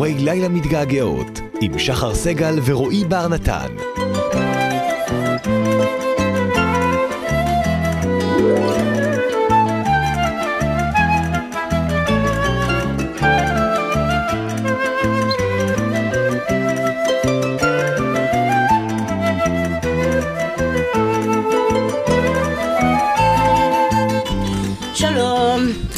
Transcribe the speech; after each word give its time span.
גיבורי 0.00 0.24
לילה 0.24 0.48
מתגעגעות, 0.48 1.40
עם 1.60 1.78
שחר 1.78 2.14
סגל 2.14 2.58
ורועי 2.64 3.04
בר 3.04 3.28
נתן. 3.28 3.66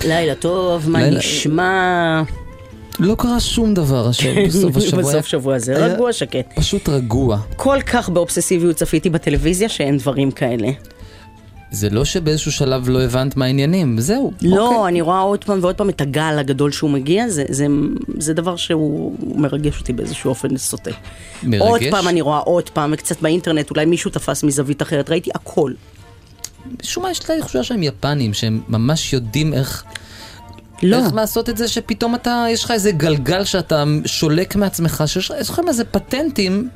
לילה 0.04 0.34
טוב, 0.34 0.90
מה 0.90 0.98
לילה- 0.98 1.18
נשמע? 1.18 2.22
לא 3.02 3.14
קרה 3.18 3.40
שום 3.40 3.74
דבר 3.74 4.08
השבוע, 4.08 4.44
בסוף 4.46 4.76
השבוע. 4.76 5.02
בסוף 5.02 5.26
שבוע 5.26 5.58
זה 5.58 5.76
היה 5.76 5.86
רגוע, 5.94 6.12
שקט. 6.12 6.46
פשוט 6.56 6.88
רגוע. 6.88 7.38
כל 7.56 7.78
כך 7.86 8.08
באובססיביות 8.08 8.76
צפיתי 8.76 9.10
בטלוויזיה 9.10 9.68
שאין 9.68 9.98
דברים 9.98 10.30
כאלה. 10.30 10.68
זה 11.70 11.90
לא 11.90 12.04
שבאיזשהו 12.04 12.52
שלב 12.52 12.88
לא 12.88 13.02
הבנת 13.02 13.36
מה 13.36 13.44
העניינים, 13.44 14.00
זהו. 14.00 14.32
לא, 14.42 14.68
אוקיי. 14.68 14.88
אני 14.88 15.00
רואה 15.00 15.20
עוד 15.20 15.44
פעם 15.44 15.58
ועוד 15.62 15.74
פעם 15.74 15.88
את 15.88 16.00
הגל 16.00 16.36
הגדול 16.38 16.72
שהוא 16.72 16.90
מגיע, 16.90 17.28
זה- 17.28 17.44
זה- 17.48 17.66
זה 18.18 18.34
דבר 18.34 18.56
שהוא 18.56 19.12
הוא 19.20 19.40
מרגש 19.40 19.80
אותי 19.80 19.92
באיזשהו 19.92 20.28
אופן 20.30 20.56
סוטה. 20.56 20.90
מרגש? 21.42 21.62
עוד 21.62 21.80
פעם 21.90 22.08
אני 22.08 22.20
רואה 22.20 22.38
עוד 22.38 22.70
פעם, 22.70 22.90
וקצת 22.94 23.20
באינטרנט, 23.22 23.70
אולי 23.70 23.84
מישהו 23.84 24.10
תפס 24.10 24.44
מזווית 24.44 24.82
אחרת, 24.82 25.10
ראיתי 25.10 25.30
הכל. 25.34 25.72
משום 26.82 27.02
מה 27.02 27.10
יש 27.10 27.30
לי 27.30 27.40
תחושה 27.40 27.62
שהם 27.62 27.82
יפנים, 27.82 28.34
שהם 28.34 28.60
ממש 28.68 29.12
יודעים 29.12 29.54
איך... 29.54 29.84
לא. 30.82 30.96
איך 30.96 31.14
לעשות 31.14 31.48
את 31.48 31.56
זה 31.56 31.68
שפתאום 31.68 32.14
אתה, 32.14 32.44
יש 32.50 32.64
לך 32.64 32.70
איזה 32.70 32.90
גלגל 32.90 33.44
שאתה 33.44 33.84
שולק 34.06 34.56
מעצמך, 34.56 35.04
שיש 35.06 35.30
לך- 35.50 35.60
איזה 35.68 35.84
פטנטים 35.84 36.68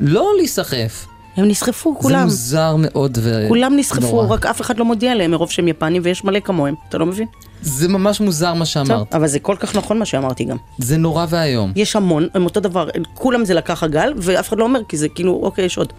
לא 0.00 0.30
להיסחף. 0.36 1.06
הם 1.36 1.48
נסחפו, 1.48 1.94
זה 1.96 2.02
כולם. 2.02 2.24
מוזר 2.24 2.76
מאוד 2.78 3.18
ו... 3.22 3.44
כולם 3.48 3.76
נסחפו, 3.76 4.00
נורא. 4.22 4.34
רק 4.34 4.46
אף 4.46 4.60
אחד 4.60 4.78
לא 4.78 4.84
מודיע 4.84 5.14
להם 5.14 5.30
מרוב 5.30 5.50
שהם 5.50 5.68
יפנים 5.68 6.02
ויש 6.04 6.24
מלא 6.24 6.40
כמוהם, 6.40 6.74
אתה 6.88 6.98
לא 6.98 7.06
מבין? 7.06 7.26
זה 7.62 7.88
ממש 7.88 8.20
מוזר 8.20 8.54
מה 8.54 8.58
טוב, 8.58 8.66
שאמרת. 8.66 9.14
אבל 9.14 9.26
זה 9.26 9.38
כל 9.38 9.56
כך 9.60 9.76
נכון 9.76 9.98
מה 9.98 10.04
שאמרתי 10.04 10.44
גם. 10.44 10.56
זה 10.78 10.96
נורא 10.96 11.26
ואיום. 11.28 11.72
יש 11.76 11.96
המון, 11.96 12.28
הם 12.34 12.44
אותו 12.44 12.60
דבר, 12.60 12.88
כולם 13.14 13.44
זה 13.44 13.54
לקח 13.54 13.82
הגל, 13.82 14.12
ואף 14.16 14.48
אחד 14.48 14.58
לא 14.58 14.64
אומר, 14.64 14.80
כי 14.88 14.96
זה 14.96 15.08
כאילו, 15.08 15.40
אוקיי, 15.42 15.64
יש 15.64 15.78
עוד. 15.78 15.92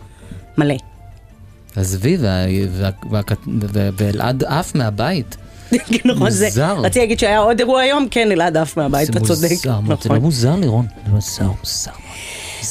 מלא. 0.58 0.76
עזבי, 1.76 2.18
ואלעד 3.98 4.44
עף 4.44 4.76
מהבית. 4.76 5.38
נכון, 6.06 6.30
זה, 6.30 6.46
מוזר. 6.46 6.76
רציתי 6.80 7.00
להגיד 7.00 7.20
שהיה 7.20 7.40
עוד 7.40 7.60
אירוע 7.60 7.82
היום, 7.82 8.08
כן, 8.12 8.32
אלעד 8.32 8.58
עף 8.58 8.78
מהבית, 8.78 9.10
אתה 9.10 9.20
צודק. 9.20 9.48
זה 9.48 9.72
מוזר 9.72 9.80
מאוד, 9.80 10.02
זה 10.02 10.10
לא 10.10 10.16
נכון. 10.16 10.26
מוזר 10.26 10.56
לירון, 10.56 10.86
זה 11.06 11.12
מוזר, 11.12 11.44
מוזר 11.60 11.92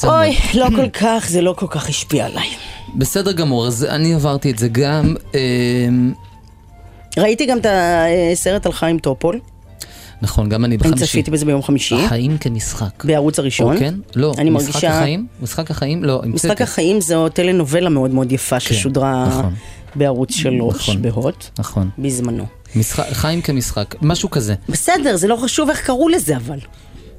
אוי. 0.03 0.35
לא 0.53 0.67
כל 0.75 0.89
כך, 0.89 1.25
זה 1.29 1.41
לא 1.41 1.53
כל 1.57 1.67
כך 1.69 1.89
השפיע 1.89 2.25
עליי. 2.25 2.47
בסדר 2.95 3.31
גמור, 3.31 3.67
אז 3.67 3.85
אני 3.89 4.13
עברתי 4.13 4.51
את 4.51 4.59
זה 4.59 4.67
גם. 4.67 5.15
אמ, 5.33 6.13
ראיתי 7.17 7.45
גם 7.45 7.57
את 7.57 7.65
הסרט 8.33 8.65
על 8.65 8.71
חיים 8.71 8.99
טופול, 8.99 9.39
נכון, 10.21 10.49
גם 10.49 10.65
אני 10.65 10.75
אני 10.75 10.77
בחמישי. 10.77 11.05
צפיתי 11.05 11.31
בזה 11.31 11.45
ביום 11.45 11.61
חמישי, 11.63 11.95
החיים 12.05 12.37
כמשחק. 12.37 13.03
בערוץ 13.05 13.39
הראשון. 13.39 13.73
או 13.73 13.79
כן? 13.79 13.93
לא. 14.15 14.33
אני 14.37 14.49
משחק 14.49 14.69
מרגישה- 14.75 14.97
החיים? 14.97 15.27
משחק 15.41 15.71
החיים? 15.71 16.03
לא, 16.03 16.13
המצאתי. 16.23 16.47
משחק 16.47 16.61
החיים 16.61 17.01
זו 17.01 17.29
טלנובלה 17.29 17.89
מאוד 17.89 18.11
מאוד 18.13 18.31
יפה 18.31 18.59
ששודרה 18.59 19.25
נכון. 19.27 19.53
בערוץ 19.95 20.31
שלוש, 20.33 20.75
נכון. 20.89 21.01
בהוט, 21.01 21.45
נכון. 21.59 21.89
בזמנו. 21.99 22.45
משחק, 22.75 23.05
חיים 23.11 23.41
כמשחק, 23.41 23.95
משהו 24.01 24.29
כזה. 24.29 24.55
בסדר, 24.69 25.15
זה 25.15 25.27
לא 25.27 25.35
חשוב 25.35 25.69
איך 25.69 25.85
קראו 25.85 26.09
לזה 26.09 26.37
אבל. 26.37 26.59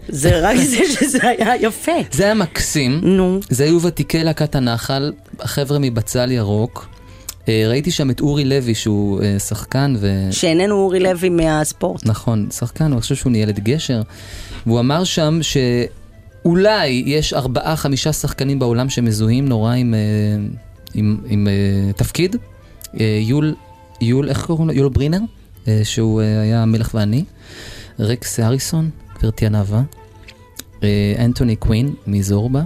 זה 0.09 0.41
רק 0.48 0.56
זה 0.56 0.79
שזה 1.01 1.19
היה 1.23 1.56
יפה. 1.61 1.93
זה 2.12 2.25
היה 2.25 2.34
מקסים. 2.34 3.01
נו. 3.03 3.41
זה 3.51 3.65
היו 3.65 3.83
ותיקי 3.83 4.25
להקת 4.25 4.55
הנחל, 4.55 5.12
החבר'ה 5.41 5.78
מבצל 5.78 6.33
ירוק. 6.33 6.89
אה, 7.49 7.65
ראיתי 7.69 7.91
שם 7.91 8.10
את 8.10 8.21
אורי 8.21 8.44
לוי 8.44 8.75
שהוא 8.75 9.22
אה, 9.22 9.39
שחקן 9.39 9.94
ו... 10.00 10.28
שאיננו 10.31 10.75
אורי 10.75 11.00
לוי 11.00 11.28
מהספורט. 11.28 12.06
נכון, 12.06 12.49
שחקן, 12.50 12.84
אני 12.84 13.00
חושב 13.00 13.15
שהוא 13.15 13.33
ניהל 13.33 13.50
את 13.50 13.59
גשר. 13.59 14.03
והוא 14.66 14.81
אמר 14.81 15.05
שם 15.05 15.39
שאולי 15.43 17.03
יש 17.06 17.33
ארבעה, 17.33 17.77
חמישה 17.77 18.12
שחקנים 18.12 18.59
בעולם 18.59 18.91
שמזוהים 18.91 19.49
נורא 19.49 19.75
עם, 19.75 19.94
אה, 19.94 19.99
עם, 20.94 21.21
עם 21.27 21.49
אה, 21.49 21.93
תפקיד. 21.93 22.37
יול, 23.21 23.55
יול, 24.00 24.28
איך 24.28 24.47
קוראים 24.47 24.69
לו? 24.69 24.75
יול 24.75 24.89
ברינר, 24.89 25.19
שהוא 25.84 26.22
אה, 26.22 26.41
היה 26.41 26.62
המלך 26.62 26.94
ואני. 26.94 27.25
רקס 27.98 28.41
אריסון, 28.41 28.91
גברתי 29.19 29.47
הנאווה. 29.47 29.82
אה, 30.82 31.15
אנטוני 31.25 31.56
קווין 31.56 31.94
מזורבה. 32.06 32.62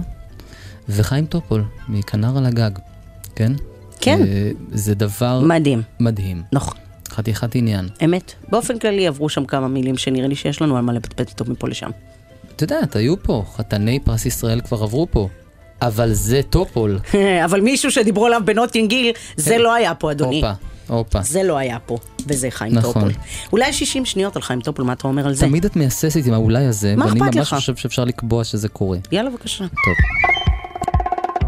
וחיים 0.89 1.25
טופול 1.25 1.63
מכנר 1.89 2.37
על 2.37 2.45
הגג, 2.45 2.71
כן? 3.35 3.51
כן. 4.01 4.21
אה, 4.21 4.51
זה 4.71 4.95
דבר 4.95 5.41
מדהים. 5.43 5.81
מדהים. 5.99 6.43
נכון. 6.51 6.77
חתיכת 7.09 7.55
עניין. 7.55 7.89
אמת. 8.05 8.33
באופן 8.49 8.79
כללי 8.79 9.07
עברו 9.07 9.29
שם 9.29 9.45
כמה 9.45 9.67
מילים 9.67 9.97
שנראה 9.97 10.27
לי 10.27 10.35
שיש 10.35 10.61
לנו 10.61 10.77
על 10.77 10.83
מה 10.83 10.93
לפטפט 10.93 11.29
איתו 11.29 11.45
מפה 11.47 11.67
לשם. 11.67 11.89
את 12.55 12.61
יודעת, 12.61 12.95
היו 12.95 13.23
פה, 13.23 13.43
חתני 13.55 13.99
פרס 13.99 14.25
ישראל 14.25 14.61
כבר 14.61 14.83
עברו 14.83 15.07
פה. 15.11 15.29
אבל 15.81 16.13
זה 16.13 16.41
טופול. 16.49 16.99
אבל 17.45 17.61
מישהו 17.61 17.91
שדיברו 17.91 18.25
עליו 18.25 18.41
בנוטינג 18.45 18.89
היל, 18.89 19.11
זה 19.35 19.57
לא 19.57 19.73
היה 19.73 19.95
פה, 19.95 20.11
אדוני. 20.11 20.41
הופה. 20.87 21.21
זה 21.21 21.43
לא 21.43 21.57
היה 21.57 21.79
פה, 21.79 21.97
וזה 22.27 22.47
חיים 22.51 22.73
נכון. 22.73 22.93
טופול. 22.93 23.11
אולי 23.51 23.73
60 23.73 24.05
שניות 24.05 24.35
על 24.35 24.41
חיים 24.41 24.61
טופול, 24.61 24.85
מה 24.85 24.93
אתה 24.93 25.07
אומר 25.07 25.27
על 25.27 25.33
זה? 25.33 25.45
תמיד 25.45 25.65
את 25.65 25.75
מהססת 25.75 26.25
עם 26.25 26.33
האולי 26.33 26.65
הזה, 26.65 26.95
מה 26.95 27.05
ואני 27.05 27.19
ממש 27.19 27.37
לך? 27.37 27.53
חושב 27.53 27.75
שאפשר 27.75 28.03
לקבוע 28.03 28.43
שזה 28.43 28.69
קורה. 28.69 28.97
יאללה, 29.11 29.29
בבקשה. 29.29 29.65
טוב. 29.67 29.95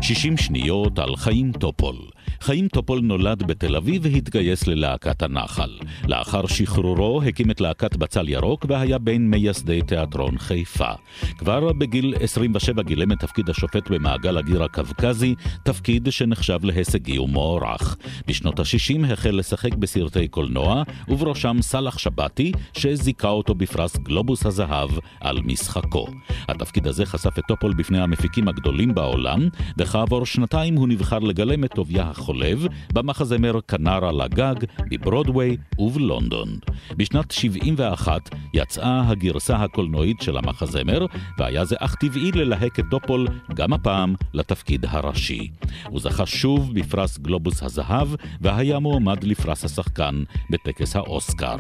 60 0.02 0.38
שניות 0.38 1.00
על 1.00 1.16
חיים 1.16 1.52
טופול. 1.52 1.96
חיים 2.42 2.68
טופול 2.68 3.00
נולד 3.00 3.44
בתל 3.44 3.76
אביב 3.76 4.02
והתגייס 4.06 4.68
ללהקת 4.68 5.24
הנחל. 5.24 5.70
לאחר 6.08 6.48
שחרורו 6.48 7.22
הקים 7.24 7.52
את 7.52 7.62
להקת 7.62 7.96
בצל 7.96 8.30
ירוק 8.30 8.66
והיה 8.70 8.98
בין 8.98 9.30
מייסדי 9.30 9.82
תיאטרון 9.82 10.38
חיפה. 10.38 10.92
כבר 11.38 11.74
בגיל 11.74 12.14
27 12.20 12.84
גילם 12.84 13.12
את 13.12 13.20
תפקיד 13.20 13.50
השופט 13.50 13.90
במעגל 13.92 14.38
הגיר 14.38 14.64
הקווקזי, 14.64 15.36
תפקיד 15.64 16.08
שנחשב 16.12 16.60
להישגי 16.64 17.20
ומוערך. 17.20 17.98
בשנות 18.28 18.60
ה-60 18.60 19.14
החל 19.14 19.32
לשחק 19.32 19.74
בסרטי 19.76 20.28
קולנוע, 20.28 20.84
ובראשם 21.08 21.58
סאלח 21.62 21.98
שבתי, 21.98 22.52
שזיכה 22.74 23.30
אותו 23.30 23.56
בפרס 23.56 23.98
גלובוס 23.98 24.46
הזהב 24.46 24.90
על 25.22 25.40
משחקו. 25.46 26.08
התפקיד 26.48 26.88
הזה 26.88 27.06
חשף 27.06 27.40
את 27.40 27.44
טופול 27.48 27.74
בפני 27.74 28.02
המפיקים 28.02 28.48
הגדולים 28.48 28.96
בעולם, 28.96 29.48
וכעבור 29.78 30.26
שנתיים 30.26 30.76
הוא 30.76 30.88
נבחר 30.88 31.20
לגלם 31.20 31.64
את 31.64 31.72
טוביה 31.74 32.10
החולב 32.28 32.68
במחזמר 32.94 33.62
כנר 33.68 34.06
על 34.06 34.22
הגג 34.22 34.56
בברודוויי 34.90 35.58
ובלונדון. 35.80 36.60
בשנת 36.98 37.32
71 37.32 38.22
יצאה 38.54 39.10
הגרסה 39.10 39.56
הקולנועית 39.56 40.22
של 40.22 40.38
המחזמר, 40.38 41.06
והיה 41.40 41.66
זה 41.66 41.76
אך 41.80 41.96
טבעי 41.96 42.32
ללהק 42.32 42.80
את 42.80 42.86
טופול 42.92 43.28
גם 43.54 43.74
הפעם 43.74 44.16
לתפקיד 44.34 44.86
הראשי. 44.90 45.50
הוא 45.90 46.00
זכה 46.00 46.26
שוב 46.26 46.74
בפרס 46.74 47.18
גלובוס 47.18 47.64
הזהב, 47.64 48.08
והיה 48.42 48.80
מועמד 48.80 49.24
לפרס 49.24 49.66
השחקן 49.66 50.24
בטקס 50.50 50.96
האוסקר. 50.96 51.56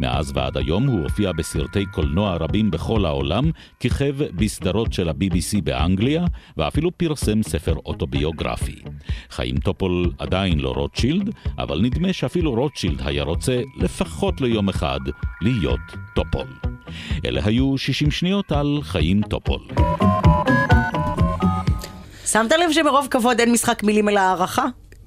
מאז 0.00 0.32
ועד 0.34 0.56
היום 0.56 0.86
הוא 0.86 1.02
הופיע 1.02 1.32
בסרטי 1.32 1.86
קולנוע 1.86 2.36
רבים 2.36 2.70
בכל 2.70 3.04
העולם, 3.04 3.50
כיכב 3.80 4.14
בסדרות 4.36 4.92
של 4.92 5.08
ה-BBC 5.08 5.62
באנגליה, 5.64 6.24
ואפילו 6.56 6.90
פרסם 6.96 7.42
ספר 7.42 7.74
אוטוביוגרפי. 7.86 8.76
חיים 9.30 9.56
טופול 9.56 10.07
עדיין 10.18 10.60
לא 10.60 10.68
רוטשילד, 10.68 11.30
אבל 11.58 11.80
נדמה 11.80 12.12
שאפילו 12.12 12.52
רוטשילד 12.54 13.02
היה 13.04 13.22
רוצה, 13.22 13.60
לפחות 13.76 14.40
ליום 14.40 14.68
אחד, 14.68 15.00
להיות 15.42 15.80
טופול. 16.14 16.46
אלה 17.24 17.40
היו 17.44 17.78
60 17.78 18.10
שניות 18.10 18.52
על 18.52 18.78
חיים 18.82 19.22
טופול. 19.22 19.60
שמת 22.26 22.52
לב 22.52 22.72
שמרוב 22.72 23.08
כבוד 23.10 23.40
אין 23.40 23.52
משחק 23.52 23.82
מילים 23.82 24.08
אלא 24.08 24.20
הערכה? 24.20 24.64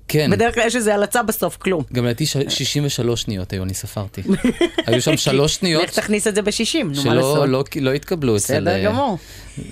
כן, 0.08 0.32
בדרך 0.32 0.56
כלל 0.56 0.64
יש 0.68 0.76
איזה 0.76 0.94
הלצה 0.96 1.24
בסוף, 1.24 1.58
כלום. 1.58 1.84
גם 1.94 2.06
לדעתי 2.06 2.26
ש- 2.26 2.38
63 2.50 3.22
שניות 3.22 3.54
היו, 3.54 3.64
אני 3.64 3.74
ספרתי. 3.74 4.22
היו 4.88 5.02
שם 5.02 5.18
שלוש 5.18 5.56
שניות 5.56 5.84
לך 5.84 5.90
תכניס 5.90 6.28
את 6.28 6.36
זה 6.36 6.42
בשישים, 6.42 6.88
נו 6.88 6.96
מה 6.96 7.02
שלא 7.02 7.16
לעשות? 7.16 7.50
לא, 7.50 7.64
לא 7.82 7.94
התקבלו 7.94 8.36
אצל... 8.38 8.60
בסדר 8.60 8.72
אה, 8.76 8.84
גמור. 8.86 9.18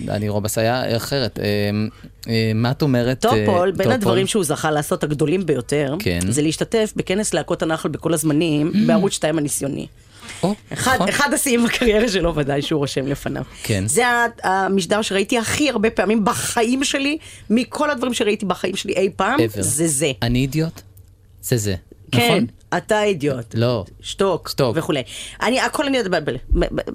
אני 0.08 0.30
רובס 0.30 0.58
היה 0.58 0.98
אחרת. 0.98 1.40
אה, 2.30 2.34
אה, 2.34 2.52
מה 2.56 2.72
את 2.72 2.82
אומרת? 2.82 3.26
אה, 3.26 3.32
טופול, 3.32 3.72
בין 3.72 3.78
טופול? 3.78 3.94
הדברים 3.94 4.28
שהוא 4.28 4.44
זכה 4.44 4.72
לעשות 4.72 5.04
הגדולים 5.04 5.46
ביותר, 5.46 5.96
כן. 6.00 6.20
זה 6.30 6.42
להשתתף 6.42 6.94
בכנס 6.96 7.34
להקות 7.34 7.62
הנחל 7.62 7.90
בכל 7.90 8.14
הזמנים, 8.14 8.72
בערוץ 8.88 9.14
2 9.14 9.38
הניסיוני. 9.38 9.88
או, 10.44 10.54
אחד, 10.74 10.96
נכון. 10.96 11.08
אחד 11.10 11.34
השיאים 11.34 11.66
בקריירה 11.66 12.10
שלו 12.10 12.36
ודאי 12.36 12.62
שהוא 12.62 12.80
רושם 12.80 13.08
לפניו. 13.08 13.44
כן. 13.64 13.88
זה 13.88 14.04
המשדר 14.44 15.02
שראיתי 15.02 15.38
הכי 15.38 15.70
הרבה 15.70 15.90
פעמים 15.90 16.26
בחיים 16.26 16.84
שלי, 16.84 17.18
מכל 17.50 17.90
הדברים 17.90 18.14
שראיתי 18.14 18.46
בחיים 18.46 18.76
שלי 18.76 18.94
אי 18.94 19.10
פעם, 19.16 19.40
ever. 19.40 19.62
זה 19.62 19.88
זה. 19.88 20.12
אני 20.22 20.40
אידיוט? 20.40 20.82
זה 21.42 21.58
זה. 21.58 21.76
כן, 22.12 22.28
נכון? 22.28 22.46
אתה 22.78 23.04
אידיוט. 23.04 23.56
לא. 23.56 23.86
שתוק. 24.02 24.50
שתוק. 24.50 24.78
וכולי. 24.78 25.04
אני, 25.42 25.60
הכל 25.60 25.86
אני 25.86 25.98
יודעת, 25.98 26.24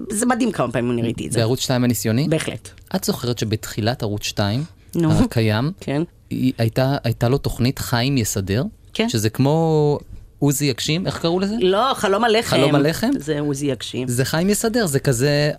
זה 0.09 0.25
מדהים 0.25 0.51
כמה 0.51 0.71
פעמים 0.71 0.91
אני 0.91 1.01
ראיתי 1.01 1.27
את 1.27 1.31
זה. 1.31 1.39
בערוץ 1.39 1.59
2 1.59 1.83
הניסיוני? 1.83 2.27
בהחלט. 2.29 2.69
את 2.95 3.03
זוכרת 3.03 3.39
שבתחילת 3.39 4.03
ערוץ 4.03 4.23
2, 4.23 4.63
נו. 4.95 5.11
הקיים, 5.11 5.71
כן. 5.79 6.01
היא- 6.29 6.53
הייתה, 6.57 6.97
הייתה 7.03 7.29
לו 7.29 7.37
תוכנית 7.37 7.79
חיים 7.79 8.17
יסדר, 8.17 8.63
כן. 8.93 9.09
שזה 9.09 9.29
כמו 9.29 9.99
עוזי 10.39 10.65
יגשים, 10.65 11.07
איך 11.07 11.19
קראו 11.21 11.39
לזה? 11.39 11.55
לא, 11.59 11.93
חלום 11.95 12.23
הלחם. 12.23 12.49
חלום 12.57 12.75
הלחם? 12.75 13.09
זה 13.19 13.39
עוזי 13.39 13.65
יגשים. 13.65 14.07
זה 14.07 14.25
חיים 14.25 14.49
יסדר, 14.49 14.85
זה 14.85 14.99
כזה, 14.99 15.51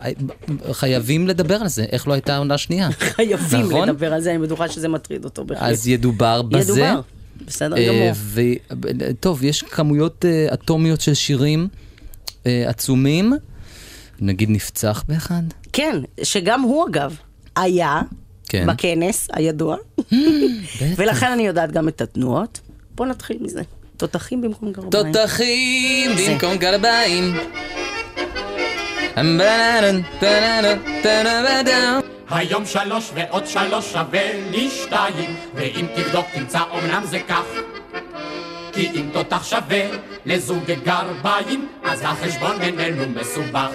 חייבים 0.73 1.29
לדבר 1.29 1.55
על 1.55 1.69
זה, 1.69 1.85
איך 1.93 2.09
לא 2.09 2.12
הייתה 2.12 2.37
עונה 2.37 2.59
שנייה. 2.59 2.88
חייבים 3.17 3.61
נכון? 3.67 3.88
לדבר 3.88 4.12
על 4.12 4.21
זה, 4.21 4.31
אני 4.31 4.38
בטוחה 4.38 4.69
שזה 4.69 4.88
מטריד 4.88 5.25
אותו 5.25 5.44
בהחלט. 5.44 5.62
אז 5.71 5.89
ידובר 5.89 6.43
בזה. 6.43 6.73
ידובר. 6.73 7.00
בסדר 7.47 7.77
אה, 7.77 7.87
גמור. 7.89 8.11
ו- 8.15 8.43
טוב, 9.21 9.44
יש 9.44 9.62
כמויות 9.62 10.25
אה, 10.25 10.55
אטומיות 10.55 11.00
של 11.00 11.15
שירים 11.15 11.69
אה, 12.47 12.65
עצומים, 12.69 13.32
נגיד 14.21 14.50
נפצח 14.50 15.05
באחד. 15.09 15.43
כן, 15.73 15.97
שגם 16.23 16.61
הוא 16.62 16.89
אגב 16.89 17.17
היה 17.56 18.00
כן. 18.48 18.66
בכנס 18.66 19.28
הידוע. 19.32 19.76
ולכן 20.96 21.32
אני 21.32 21.46
יודעת 21.46 21.72
גם 21.72 21.88
את 21.88 22.00
התנועות. 22.00 22.60
בוא 22.94 23.06
נתחיל 23.06 23.37
מזה. 23.40 23.62
תותחים 23.96 24.40
במקום 24.40 24.72
גרביים. 24.72 25.12
תותחים 25.12 26.10
במקום 26.16 26.56
גרביים. 26.56 27.34
היום 32.31 32.66
שלוש 32.66 33.10
ועוד 33.14 33.46
שלוש 33.46 33.93
שווה 33.93 34.50
לי 34.50 34.70
שתיים 34.70 35.37
ואם 35.54 35.87
תבדוק 35.96 36.26
תמצא 36.34 36.60
אומנם 36.70 37.02
זה 37.04 37.19
כך 37.28 37.44
כי 38.72 38.90
אם 38.94 39.08
תותח 39.12 39.44
שווה 39.44 39.82
לזוג 40.26 40.64
גרביים 40.84 41.69
אז 41.84 42.00
החשבון 42.04 42.58
בינינו 42.58 43.02
מסובך 43.20 43.70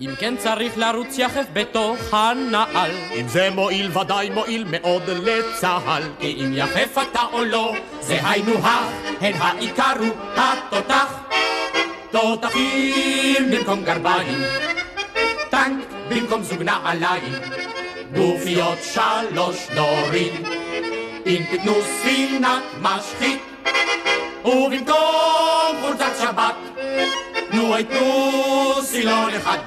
אם 0.00 0.10
כן 0.18 0.36
צריך 0.36 0.78
לרוץ 0.78 1.18
יחף 1.18 1.44
בתוך 1.52 1.98
הנעל. 2.12 2.90
אם 3.14 3.28
זה 3.28 3.50
מועיל 3.50 3.98
ודאי 3.98 4.30
מועיל 4.30 4.64
מאוד 4.70 5.02
לצה"ל 5.10 6.02
כי 6.20 6.44
אם 6.44 6.52
יחף 6.52 6.98
אתה 7.02 7.20
או 7.32 7.44
לא 7.44 7.74
זה 8.00 8.18
היינו 8.28 8.52
הך 8.52 8.92
הן 9.20 9.32
העיקר 9.38 9.92
הוא 9.98 10.14
התותח. 10.36 11.14
תותחים 12.10 13.50
במקום 13.50 13.84
גרביים 13.84 14.38
טנק 15.50 15.84
במקום 16.08 16.42
זוג 16.42 16.62
נעליים 16.62 17.32
גופיות 18.14 18.78
שלוש 18.82 19.56
דורים. 19.74 20.42
אם 21.26 21.42
תיתנו 21.50 21.74
ספינת 21.82 22.62
משחית 22.82 23.42
ובמקום 24.48 25.76
חולצת 25.80 26.12
שבת 26.20 26.54
נו 27.52 27.74
היתנו 27.74 28.32
סילון 28.82 29.34
אחד 29.34 29.58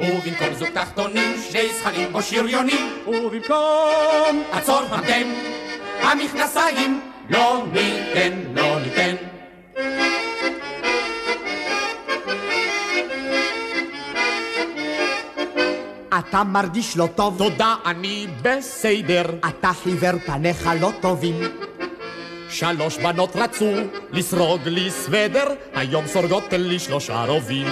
ובמקום 0.00 0.54
זוג 0.54 0.68
תחתונים 0.68 1.36
שני 1.50 1.68
זכרים 1.80 2.14
או 2.14 2.22
שריונים 2.22 2.92
ובמקום 3.06 4.42
עצור 4.52 4.80
אתם 4.98 5.32
המכנסיים 6.00 7.00
לא 7.30 7.64
ניתן 7.72 8.32
לא 8.54 8.80
ניתן 8.80 9.14
אתה 16.18 16.44
מרגיש 16.44 16.96
לא 16.96 17.08
טוב 17.14 17.38
תודה 17.38 17.74
אני 17.86 18.26
בסדר 18.42 19.24
אתה 19.48 19.70
חיוור 19.82 20.18
פניך 20.26 20.70
לא 20.80 20.90
טובים 21.00 21.34
שלוש 22.52 22.98
בנות 22.98 23.36
רצו 23.36 23.72
לסרוג 24.12 24.60
לי 24.64 24.90
סוודר 24.90 25.46
היום 25.74 26.06
סורגות 26.06 26.44
לי 26.52 26.78
שלושה 26.78 27.24
רובים 27.24 27.66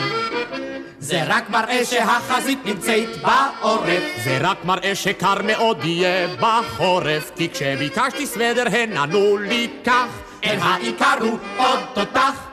זה 0.98 1.22
רק 1.26 1.50
מראה 1.50 1.84
שהחזית 1.84 2.58
נמצאת 2.64 3.08
בעורף. 3.22 4.02
זה 4.24 4.38
רק 4.40 4.64
מראה 4.64 4.94
שקר 4.94 5.34
מאוד 5.44 5.84
יהיה 5.84 6.28
בחורף 6.40 7.30
כי 7.36 7.48
כשביקשתי 7.48 8.26
סוודר 8.26 8.64
הן 8.70 8.96
ענו 8.96 9.38
לי 9.38 9.68
כך. 9.84 10.06
אל 10.44 10.58
העיקר 10.60 11.16
הוא 11.20 11.38
עוד 11.56 11.78
תותח 11.94 12.46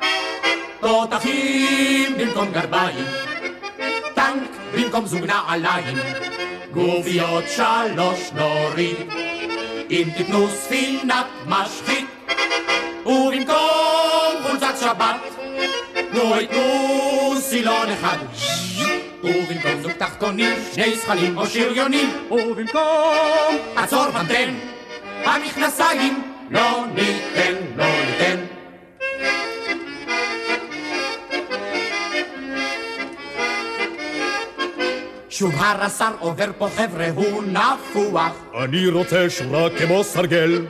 תותחים 0.80 2.18
במקום 2.18 2.52
גרביים 2.52 3.06
טנק 4.16 4.50
במקום 4.74 5.06
זוג 5.06 5.26
נעליים 5.26 5.98
גוביות 6.74 7.44
שלוש 7.48 8.32
נוריד 8.36 8.98
אם 9.90 10.10
תיתנו 10.18 10.48
ספינת 10.50 11.26
משחית 11.46 12.17
ובמקום 13.08 14.36
חולצת 14.44 14.74
שבת 14.80 15.36
נו 16.14 16.42
יתנו 16.42 17.34
סילון 17.40 17.90
אחד. 17.90 18.18
ובמקום 19.24 19.82
זוג 19.82 19.92
תחתונים 19.92 20.54
שני 20.74 20.96
זכלים 20.96 21.38
או 21.38 21.48
שריונים. 21.48 22.10
ובמקום 22.32 23.56
עצור 23.76 24.12
פנטן 24.12 24.54
המכנסיים 25.24 26.32
לא 26.50 26.86
ניתן 26.96 27.54
לא 27.76 27.86
ניתן. 27.86 28.46
שוב 35.30 35.54
הרס"ר 35.58 36.12
עובר 36.20 36.52
פה 36.58 36.68
חבר'ה 36.76 37.10
הוא 37.16 37.44
נפוח. 37.44 38.32
אני 38.64 38.88
רוצה 38.88 39.30
שורה 39.30 39.70
כמו 39.78 40.04
סרגל 40.04 40.66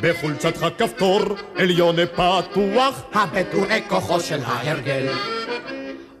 בחולצתך 0.00 0.66
כפתור 0.78 1.20
עליון 1.56 1.96
פתוח. 2.06 3.02
הבטורי 3.14 3.82
כוחו 3.88 4.20
של 4.20 4.38
ההרגל. 4.44 5.06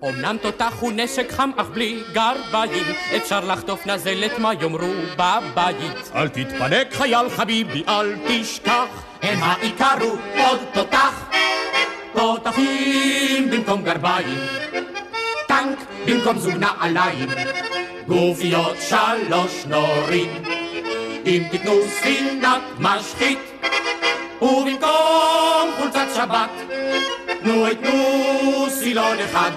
אמנם 0.08 0.36
תותח 0.42 0.76
הוא 0.80 0.92
נשק 0.94 1.32
חם 1.32 1.50
אך 1.56 1.66
בלי 1.66 2.02
גרביים. 2.12 2.84
אפשר 3.16 3.40
לחטוף 3.40 3.86
נזלת 3.86 4.38
מה 4.38 4.54
יאמרו 4.60 4.92
בבית. 5.16 6.10
אל 6.14 6.28
תתפנק 6.28 6.92
חייל 6.92 7.28
חביבי 7.28 7.82
אל 7.88 8.16
תשכח. 8.28 9.04
הן 9.22 9.38
העיקר 9.40 9.94
הוא 10.00 10.18
עוד 10.48 10.58
תותח. 10.72 11.30
תותחים 12.12 13.50
במקום 13.50 13.82
גרביים. 13.82 14.38
טנק 15.48 15.78
במקום 16.06 16.38
זוג 16.38 16.54
נעליים 16.54 17.28
גופיות 18.06 18.76
שלוש 18.88 19.64
נורים 19.66 20.42
אם 21.26 21.42
תיתנו 21.50 21.72
ספינת 21.88 22.62
משחית 22.78 23.38
ובמקום 24.42 25.70
חולצת 25.78 26.06
שבת 26.14 26.50
נו 27.42 27.68
יתנו 27.68 28.66
סילון 28.68 29.18
אחד. 29.18 29.50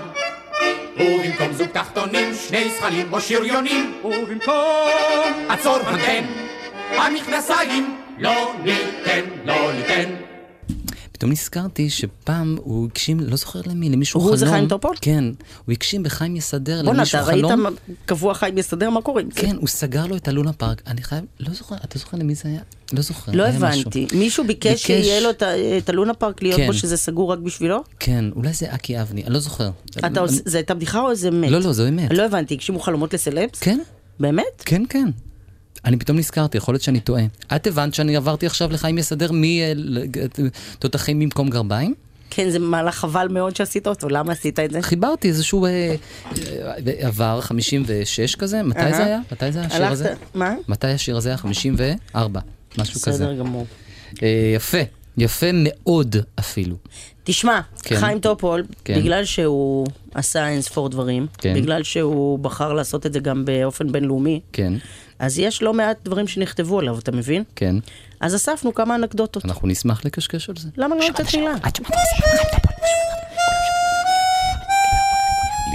ובמקום 1.00 1.54
זוג 1.54 1.68
תחתונים 1.68 2.34
שני 2.48 2.70
זכלים 2.70 3.14
או 3.14 3.22
שריונים 3.22 3.94
ובמקום 4.04 5.48
עצור 5.50 5.80
פנטן 5.80 6.24
המכנסיים 6.90 7.98
לא 8.18 8.54
ניתן 8.64 9.22
לא 9.46 9.74
ניתן 9.74 10.23
פתאום 11.24 11.32
נזכרתי 11.32 11.90
שפעם 11.90 12.58
הוא 12.64 12.88
הגשים, 12.92 13.20
לא 13.20 13.36
זוכר 13.36 13.62
למי, 13.66 13.90
למישהו 13.90 14.20
הוא 14.20 14.26
חלום. 14.28 14.38
זה 14.38 14.46
חיים 14.50 14.68
טופול? 14.68 14.96
כן, 15.02 15.24
הוא 15.66 15.74
הגשים 15.74 16.04
בחיים 16.04 16.36
יסדר 16.36 16.82
בואנה, 16.84 16.98
למישהו 16.98 17.20
אתה 17.20 17.28
ראית 17.28 17.46
חלום. 17.46 17.60
מה- 17.64 17.70
קבוע 18.06 18.34
חי 18.34 18.50
מסתדר? 18.56 18.90
מה 18.90 19.02
קורה 19.02 19.22
עם 19.22 19.30
זה? 19.32 19.42
כן, 19.42 19.56
הוא 19.56 19.68
סגר 19.68 20.06
לו 20.06 20.16
את 20.16 20.28
הלונה 20.28 20.54
פארק. 20.54 20.82
אני 20.88 21.04
חייב, 21.04 21.24
לא 21.40 21.54
זוכר, 21.54 21.76
אתה 21.76 22.00
זוכר 22.00 22.18
למי 22.18 22.36
זה 22.36 22.50
היה? 22.50 22.60
לא 22.94 23.02
זוכר. 23.02 23.32
לא 23.32 23.44
היה 23.44 23.60
משהו. 23.60 23.82
הבנתי. 23.82 24.08
מישהו 24.14 24.44
ביקש 24.48 24.72
ביקש- 24.72 24.88
שיהיה 24.88 25.20
לו 25.22 25.30
את 25.30 25.44
את 25.78 25.90
הלונה 25.90 26.14
פארק 26.14 26.42
להיות 26.44 26.58
כן. 26.60 26.68
בו 26.68 26.74
שזה 26.74 26.98
סגור 26.98 27.32
רק 27.32 27.40
בשבילו? 27.40 27.84
כן, 28.00 28.26
אולי 28.36 28.54
זה 28.54 28.66
אקי 28.76 29.02
אבני, 29.02 29.24
אני 29.24 29.34
לא 29.34 29.40
זוכר. 29.40 29.70
אתה 30.06 30.20
עושה- 30.20 30.42
זה 30.46 30.58
הייתה 30.58 30.74
בדיחה 30.74 31.02
או 31.02 31.16
זה 31.16 31.28
אמת? 31.30 31.52
לא, 31.52 31.60
לא, 31.62 31.74
זו 31.74 31.88
אמת. 31.88 32.12
לא 32.14 32.26
הבנתי, 32.26 32.54
הגשימו 32.54 32.80
חלומות 32.80 33.14
לסלבס? 33.14 33.60
כן, 33.60 33.80
באמת? 34.20 34.44
כן, 34.66 34.84
כן. 34.90 35.10
אני 35.86 35.98
פתאום 35.98 36.18
נזכרתי, 36.18 36.58
יכול 36.58 36.74
להיות 36.74 36.82
שאני 36.82 37.00
טועה. 37.00 37.24
את 37.56 37.68
הבנת 37.68 37.94
שאני 37.94 38.16
עברתי 38.16 38.46
עכשיו 38.46 38.72
לחיים 38.72 38.98
יסדר 38.98 39.32
מתותחים 40.80 41.20
במקום 41.20 41.50
גרביים? 41.50 41.94
כן, 42.36 42.50
זה 42.50 42.60
מהלך 42.60 42.96
חבל 42.96 43.28
מאוד 43.28 43.56
שעשית 43.56 43.88
אותו, 43.88 44.10
למה 44.10 44.32
עשית 44.32 44.60
את 44.60 44.72
זה? 44.72 44.82
חיברתי 44.82 45.28
איזשהו 45.28 45.66
אה, 45.66 45.70
אה, 45.72 45.96
עבר 47.08 47.42
56 47.42 48.36
כזה, 48.36 48.64
מתי. 48.64 48.80
זה 48.80 49.06
היה? 49.06 49.20
מתי 49.32 49.52
זה 49.52 49.62
השיר 49.62 49.86
הזה? 49.88 50.14
מה? 50.34 50.54
מתי 50.68 50.88
השיר 50.88 51.18
הזה 51.18 51.30
היה? 51.30 51.38
54, 51.38 52.40
משהו 52.78 53.02
כזה. 53.02 53.12
בסדר 53.12 53.34
גמור. 53.34 53.66
אה, 54.24 54.52
יפה, 54.56 54.78
יפה 55.18 55.48
מאוד 55.54 56.16
אפילו. 56.40 56.76
תשמע, 57.24 57.62
כן. 57.84 58.00
חיים 58.00 58.20
טופול, 58.20 58.64
כן. 58.86 59.00
בגלל 59.00 59.26
שהוא 59.26 59.88
עשה 60.14 60.48
אין 60.48 60.62
ספור 60.62 60.90
דברים, 60.90 61.28
כן. 61.38 61.54
בגלל 61.56 61.84
שהוא 61.84 62.40
בחר 62.40 62.74
לעשות 62.74 63.06
את 63.06 63.14
זה 63.14 63.20
גם 63.20 63.46
באופן 63.46 63.92
בינלאומי, 63.92 64.40
כן, 64.54 64.74
אז 65.20 65.40
יש 65.40 65.62
לא 65.62 65.74
מעט 65.74 65.98
דברים 66.04 66.28
שנכתבו 66.28 66.80
עליו, 66.80 67.00
אתה 67.00 67.12
מבין? 67.12 67.44
כן. 67.56 67.76
אז 68.20 68.36
אספנו 68.36 68.74
כמה 68.74 68.96
אנקדוטות. 68.96 69.46
אנחנו 69.46 69.68
נשמח 69.68 70.06
לקשקש 70.06 70.50
על 70.50 70.56
זה. 70.58 70.70
למה 70.78 70.96
לא 70.96 71.10
לתת 71.10 71.36
מילה? 71.36 71.54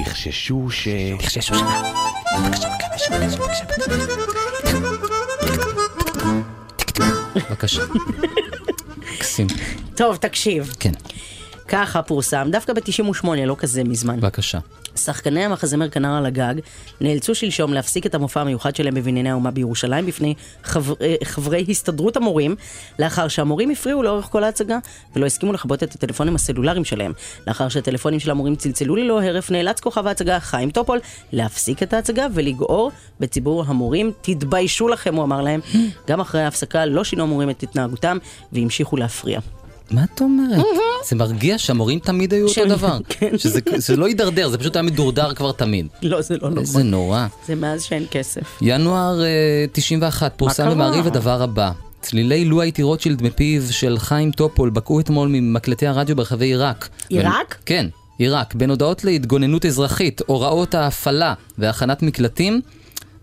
לחששו 0.01 0.71
ש... 0.71 0.89
בבקשה, 0.89 1.41
בבקשה. 2.41 3.17
בבקשה. 7.51 7.83
מקסים. 9.15 9.47
טוב, 9.95 10.17
תקשיב. 10.17 10.75
כן, 10.81 10.93
ככה 11.69 12.03
פורסם, 12.03 12.49
דווקא 12.53 12.73
ב-98, 12.73 13.27
לא 13.47 13.57
כזה 13.59 13.85
מזמן. 13.85 14.21
בבקשה. 14.21 14.59
שחקני 14.97 15.45
המחזמר 15.45 15.89
כנר 15.89 16.17
על 16.17 16.27
הגג 16.27 16.55
נאלצו 17.01 17.35
שלשום 17.35 17.73
להפסיק 17.73 18.07
את 18.07 18.15
המופע 18.15 18.41
המיוחד 18.41 18.77
שלהם 18.77 18.95
בבנייני 18.95 19.31
האומה 19.31 19.51
בירושלים 19.51 20.07
בפני 20.07 20.35
חבר, 20.65 20.95
אה, 21.01 21.15
חברי 21.25 21.65
הסתדרות 21.69 22.17
המורים, 22.17 22.57
לאחר 22.99 23.29
שהמורים 23.29 23.71
הפריעו 23.71 24.03
לאורך 24.03 24.25
כל 24.25 24.45
ההצגה 24.45 24.79
ולא 25.17 25.27
הסכימו 25.27 25.53
לכבות 25.53 25.83
את 25.83 25.95
הטלפונים 25.95 26.35
הסלולריים 26.35 26.85
שלהם. 26.85 27.13
לאחר 27.47 27.69
שהטלפונים 27.69 28.21
של 28.21 28.31
המורים 28.31 28.57
צלצלו 28.57 28.97
ללא 28.97 29.23
הרף, 29.23 29.51
נאלץ 29.51 29.81
כוכב 29.81 30.07
ההצגה 30.07 30.41
חיים 30.41 30.71
טופול 30.71 30.99
להפסיק 31.33 31.83
את 31.83 31.93
ההצגה 31.93 32.27
ולגעור 32.35 32.91
בציבור 33.21 33.65
המורים. 33.67 34.13
תתביישו 34.21 34.89
לכם, 34.89 35.15
הוא 35.15 35.25
אמר 35.25 35.43
להם. 35.43 35.61
גם 36.09 36.21
אחרי 36.21 36.43
ההפסקה 36.43 36.87
לא 36.87 37.05
שינו 37.05 37.23
המורים 37.23 37.51
את 37.51 37.63
התנהגותם 37.63 38.19
והמשיכו 38.53 38.97
להפריע. 38.97 39.41
מה 39.91 40.05
את 40.15 40.21
אומרת? 40.21 40.65
זה 41.09 41.17
מרגיע 41.17 41.59
שהמורים 41.59 41.99
תמיד 41.99 42.35
היו 42.35 42.49
אותו 42.49 42.65
דבר. 42.65 42.99
כן. 43.09 43.39
שזה 43.39 43.97
לא 43.97 44.09
יידרדר, 44.09 44.49
זה 44.49 44.59
פשוט 44.59 44.77
היה 44.77 44.83
מדורדר 44.83 45.35
כבר 45.35 45.53
תמיד. 45.53 45.87
לא, 46.03 46.21
זה 46.21 46.37
לא 46.43 46.49
איזה 46.61 46.79
נכון. 46.79 46.91
נורא. 46.91 47.27
זה 47.47 47.55
מאז 47.55 47.83
שאין 47.83 48.07
כסף. 48.11 48.59
ינואר 48.63 49.23
אה, 49.25 49.65
91, 49.73 50.33
פורסם 50.37 50.63
קרה? 50.63 50.75
במעריב 50.75 51.07
הדבר 51.07 51.43
הבא. 51.43 51.71
צלילי 52.01 52.45
לו 52.45 52.61
הייתי 52.61 52.83
רוטשילד 52.83 53.23
מפיו 53.23 53.63
של 53.71 53.99
חיים 53.99 54.31
טופול 54.31 54.71
בקעו 54.71 55.01
אתמול 55.01 55.29
ממקלטי 55.29 55.87
הרדיו 55.87 56.17
ברחבי 56.17 56.47
עיראק. 56.47 56.89
עיראק? 57.09 57.59
כן, 57.67 57.87
עיראק. 58.19 58.55
בין 58.55 58.71
הודעות 58.71 59.05
להתגוננות 59.05 59.67
אזרחית, 59.67 60.21
הוראות 60.27 60.75
ההפעלה 60.75 61.35
והכנת 61.59 62.03
מקלטים, 62.03 62.61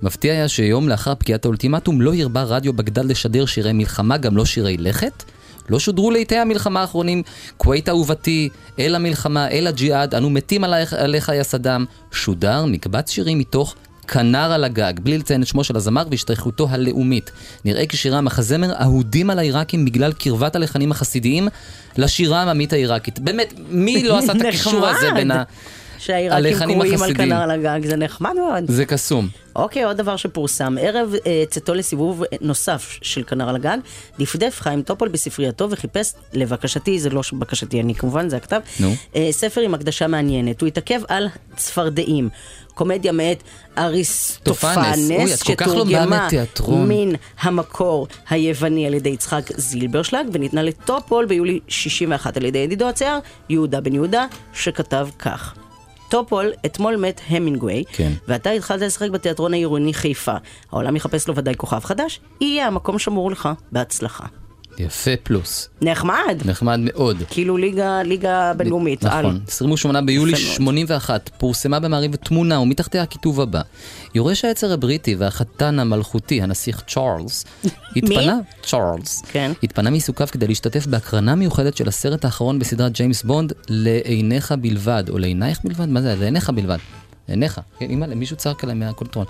מפתיע 0.01 0.33
היה 0.33 0.47
שיום 0.47 0.89
לאחר 0.89 1.15
פקיעת 1.15 1.45
האולטימטום 1.45 2.01
לא 2.01 2.13
הרבה 2.21 2.43
רדיו 2.43 2.73
בגדד 2.73 3.05
לשדר 3.05 3.45
שירי 3.45 3.73
מלחמה, 3.73 4.17
גם 4.17 4.37
לא 4.37 4.45
שירי 4.45 4.77
לכת. 4.77 5.23
לא 5.69 5.79
שודרו 5.79 6.11
לעיתי 6.11 6.37
המלחמה 6.37 6.81
האחרונים, 6.81 7.23
כווית 7.57 7.89
אהובתי, 7.89 8.49
אל 8.79 8.95
המלחמה, 8.95 9.49
אל 9.49 9.67
הג'יהאד, 9.67 10.15
אנו 10.15 10.29
מתים 10.29 10.63
עלייך, 10.63 10.93
עליך 10.93 11.31
יא 11.35 11.43
סדאם. 11.43 11.85
שודר 12.11 12.65
מקבץ 12.65 13.11
שירים 13.11 13.39
מתוך 13.39 13.75
כנר 14.07 14.51
על 14.51 14.63
הגג, 14.63 14.93
בלי 15.03 15.17
לציין 15.17 15.41
את 15.41 15.47
שמו 15.47 15.63
של 15.63 15.75
הזמר 15.75 16.03
והשתייכותו 16.11 16.67
הלאומית. 16.69 17.31
נראה 17.65 17.85
כי 17.85 17.97
שירי 17.97 18.17
המחזמר 18.17 18.73
אהודים 18.81 19.29
על 19.29 19.39
העיראקים 19.39 19.85
בגלל 19.85 20.13
קרבת 20.13 20.55
הלחנים 20.55 20.91
החסידיים 20.91 21.47
לשירה 21.97 22.39
העממית 22.39 22.73
העיראקית. 22.73 23.19
באמת, 23.19 23.53
מי 23.69 24.03
לא 24.03 24.17
עשה 24.17 24.31
את 24.31 24.41
הקישור 24.41 24.87
הזה 24.87 25.11
בין 25.13 25.31
ה... 25.31 25.43
שהעיראקים 25.97 26.73
קרויים 26.73 27.03
על. 27.03 27.13
כנר 27.13 27.41
על 27.41 27.51
הגג, 27.51 27.85
זה 27.85 27.95
נחמד 27.95 28.31
מאוד. 28.35 28.63
זה 28.67 28.85
קסום. 28.85 29.27
אוקיי, 29.55 29.83
עוד 29.83 29.97
דבר 29.97 30.15
שפורסם. 30.15 30.77
ערב 30.81 31.13
אה, 31.25 31.43
צאתו 31.49 31.73
לסיבוב 31.73 32.23
נוסף 32.41 32.97
של 33.01 33.23
כנר 33.23 33.49
על 33.49 33.55
הגג, 33.55 33.77
דפדף 34.19 34.57
חיים 34.61 34.81
טופול 34.81 35.07
בספרייתו 35.07 35.67
וחיפש, 35.71 36.13
לבקשתי, 36.33 36.99
זה 36.99 37.09
לא 37.09 37.21
בקשתי 37.33 37.81
אני 37.81 37.95
כמובן, 37.95 38.29
זה 38.29 38.37
הכתב, 38.37 38.59
נו. 38.79 38.95
אה, 39.15 39.27
ספר 39.31 39.61
עם 39.61 39.73
הקדשה 39.73 40.07
מעניינת. 40.07 40.61
הוא 40.61 40.67
התעכב 40.67 41.01
על 41.07 41.27
צפרדעים. 41.55 42.29
קומדיה 42.75 43.11
מאת 43.11 43.43
אריסטופנס, 43.77 45.09
לא 45.09 45.27
שתורגמה 45.27 46.25
מתיאטרון. 46.25 46.87
מן 46.87 47.15
המקור 47.41 48.07
היווני 48.29 48.87
על 48.87 48.93
ידי 48.93 49.09
יצחק 49.09 49.57
זילברשלג, 49.57 50.25
וניתנה 50.33 50.63
לטופול 50.63 51.25
ביולי 51.25 51.59
61 51.67 52.37
על 52.37 52.45
ידי 52.45 52.59
ידידו 52.59 52.89
הצייר, 52.89 53.19
יהודה 53.49 53.81
בן 53.81 53.93
יהודה, 53.93 54.25
שכתב 54.53 55.07
כך. 55.19 55.55
טופול, 56.09 56.51
אתמול 56.65 56.95
מת 56.95 57.21
המינגווי, 57.27 57.83
כן. 57.93 58.11
ואתה 58.27 58.49
התחלת 58.49 58.81
לשחק 58.81 59.09
בתיאטרון 59.09 59.53
העירוני 59.53 59.93
חיפה. 59.93 60.35
העולם 60.71 60.95
יחפש 60.95 61.27
לו 61.27 61.35
ודאי 61.35 61.53
כוכב 61.57 61.79
חדש, 61.79 62.19
יהיה 62.41 62.67
המקום 62.67 62.99
שמור 62.99 63.31
לך. 63.31 63.49
בהצלחה. 63.71 64.25
יפה 64.77 65.11
פלוס. 65.23 65.69
נחמד. 65.81 66.41
נחמד 66.45 66.79
מאוד. 66.81 67.17
כאילו 67.29 67.57
ליגה, 67.57 68.03
ליגה 68.03 68.53
בינלאומית. 68.57 69.05
על. 69.05 69.25
נכון, 69.25 69.39
28 69.47 70.01
ביולי 70.01 70.31
יפה 70.31 70.41
מאוד. 70.41 70.55
81 70.55 71.29
פורסמה 71.37 71.79
במעריב 71.79 72.15
תמונה 72.15 72.59
ומתחתיה 72.59 73.03
הכיתוב 73.03 73.41
הבא: 73.41 73.61
יורש 74.15 74.45
העצר 74.45 74.73
הבריטי 74.73 75.15
והחתן 75.15 75.79
המלכותי, 75.79 76.41
הנסיך 76.41 76.81
צ'ארלס, 76.87 77.45
התפנה, 77.95 78.37
צ'ארלס, 78.63 79.23
כן. 79.31 79.51
התפנה 79.63 79.89
מעיסוקיו 79.89 80.27
כדי 80.31 80.47
להשתתף 80.47 80.85
בהקרנה 80.85 81.35
מיוחדת 81.35 81.77
של 81.77 81.87
הסרט 81.87 82.25
האחרון 82.25 82.59
בסדרת 82.59 82.91
ג'יימס 82.91 83.23
בונד, 83.23 83.53
לעיניך 83.69 84.51
בלבד, 84.51 85.03
או 85.09 85.17
לעינייך 85.17 85.59
בלבד? 85.63 85.89
מה 85.89 86.01
זה? 86.01 86.15
לעיניך 86.19 86.49
בלבד. 86.49 86.77
לעיניך. 87.29 87.61
כן, 87.79 87.89
אימא, 87.89 88.05
מישהו 88.05 88.37
צעק 88.37 88.63
עליי 88.63 88.75
מה 88.75 88.85
control. 88.85 89.25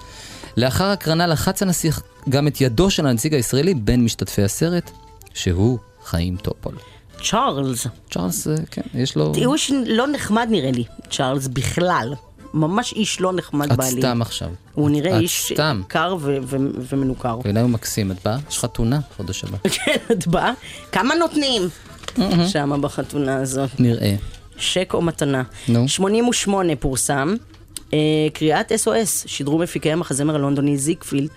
לאחר 0.58 0.86
הקרנה 0.86 1.28
לחץ 1.28 1.62
הנסיך 1.62 2.02
גם 2.30 2.48
את 2.48 2.62
ידו 2.62 2.90
של 2.90 3.08
הנציג 3.08 3.34
הישראלי 3.34 3.74
בין 3.74 4.04
משתתפי 4.04 4.44
הסרט, 4.44 4.92
שהוא 5.36 5.80
חיים 6.06 6.38
טופול. 6.38 6.74
צ'ארלס. 7.24 7.88
צ'ארלס, 8.12 8.48
אה, 8.48 8.56
כן, 8.72 8.82
יש 8.94 9.16
לו... 9.16 9.34
הוא 9.46 9.54
איש 9.54 9.72
לא 9.86 10.08
נחמד 10.08 10.48
נראה 10.52 10.72
לי, 10.72 10.84
צ'ארלס 11.10 11.48
בכלל. 11.48 12.14
ממש 12.54 12.94
איש 12.94 13.22
לא 13.22 13.34
נחמד 13.34 13.72
את 13.72 13.78
בעליל. 13.78 14.00
סתם 14.00 14.22
עכשיו. 14.22 14.50
הוא 14.74 14.90
נראה 14.90 15.18
את 15.18 15.22
איש 15.22 15.52
סתם. 15.54 15.82
קר 15.88 16.16
ו- 16.20 16.38
ו- 16.44 16.58
ומנוכר. 16.90 17.40
ואולי 17.44 17.60
הוא 17.62 17.70
מקסים. 17.70 18.12
את 18.12 18.18
באה? 18.26 18.38
יש 18.50 18.60
חתונה 18.60 19.00
חודש 19.18 19.44
הבא. 19.44 19.58
כן, 19.86 19.96
את 20.12 20.28
באה? 20.28 20.52
כמה 20.92 21.16
נותנים? 21.16 21.62
שם 22.48 22.82
בחתונה 22.82 23.36
הזאת. 23.36 23.70
נראה. 23.80 24.16
צ'ק 24.58 24.92
או 24.94 25.02
מתנה. 25.02 25.44
נו. 25.68 25.88
88 25.88 26.76
פורסם, 26.76 27.36
אה, 27.94 28.00
קריאת 28.34 28.72
SOS, 28.72 29.28
שידרו 29.28 29.58
מפיקי 29.58 29.92
המחזמר 29.92 30.36
הלונדוני 30.36 30.78
זיגפילד. 30.78 31.30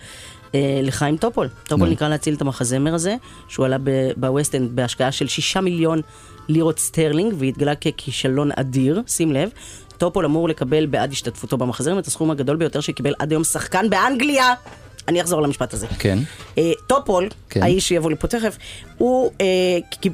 אה, 0.54 0.80
לחיים 0.82 1.16
טופול. 1.16 1.48
טופול. 1.64 1.88
נקרא 1.88 2.08
להציל 2.08 2.34
את 2.34 2.40
המחזמר 2.40 2.94
הזה, 2.94 3.16
שהוא 3.48 3.66
עלה 3.66 3.76
ב- 3.84 4.10
בווסט-אנד 4.16 4.76
בהשקעה 4.76 5.12
של 5.12 5.28
שישה 5.28 5.60
מיליון 5.60 6.00
לירות 6.48 6.78
סטרלינג, 6.78 7.34
והתגלה 7.38 7.74
ככישלון 7.74 8.50
אדיר, 8.56 9.02
שים 9.06 9.32
לב. 9.32 9.50
טופול 9.98 10.24
אמור 10.24 10.48
לקבל 10.48 10.86
בעד 10.86 11.12
השתתפותו 11.12 11.56
במחזמר 11.56 11.98
את 11.98 12.06
הסכום 12.06 12.30
הגדול 12.30 12.56
ביותר 12.56 12.80
שקיבל 12.80 13.14
עד 13.18 13.30
היום 13.30 13.44
שחקן 13.44 13.90
באנגליה. 13.90 14.54
אני 15.08 15.20
אחזור 15.20 15.42
למשפט 15.42 15.74
הזה. 15.74 15.86
כן. 15.98 16.18
אה, 16.58 16.72
טופול, 16.86 17.28
כן. 17.50 17.62
האיש 17.62 17.88
שיבוא 17.88 18.10
לפה 18.10 18.28
תכף, 18.28 18.56
הוא 18.98 19.30
אה, 19.40 19.46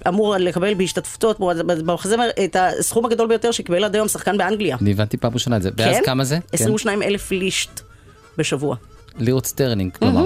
אמור 0.09 0.37
לקבל 0.37 0.75
בהשתתפותו 0.75 1.35
במחזמר 1.67 2.29
את 2.45 2.57
הסכום 2.61 3.07
הגדול 3.07 3.29
ביותר 3.29 3.51
שקיבל 3.51 3.85
עד 3.85 3.95
היום 3.95 4.09
שחקן 4.09 4.37
באנגליה. 4.39 4.77
אני 4.81 4.91
הבנתי 4.91 5.17
פעם 5.17 5.35
ראשונה 5.35 5.57
את 5.57 5.63
זה. 5.63 5.71
ואז 5.77 5.97
כן? 5.97 6.03
כמה 6.05 6.25
זה? 6.25 6.39
22 6.53 7.03
אלף 7.03 7.31
ליש"ט 7.31 7.81
בשבוע. 8.39 8.77
לירות 9.19 9.47
סטרלינג, 9.47 9.93
כלומר. 9.93 10.25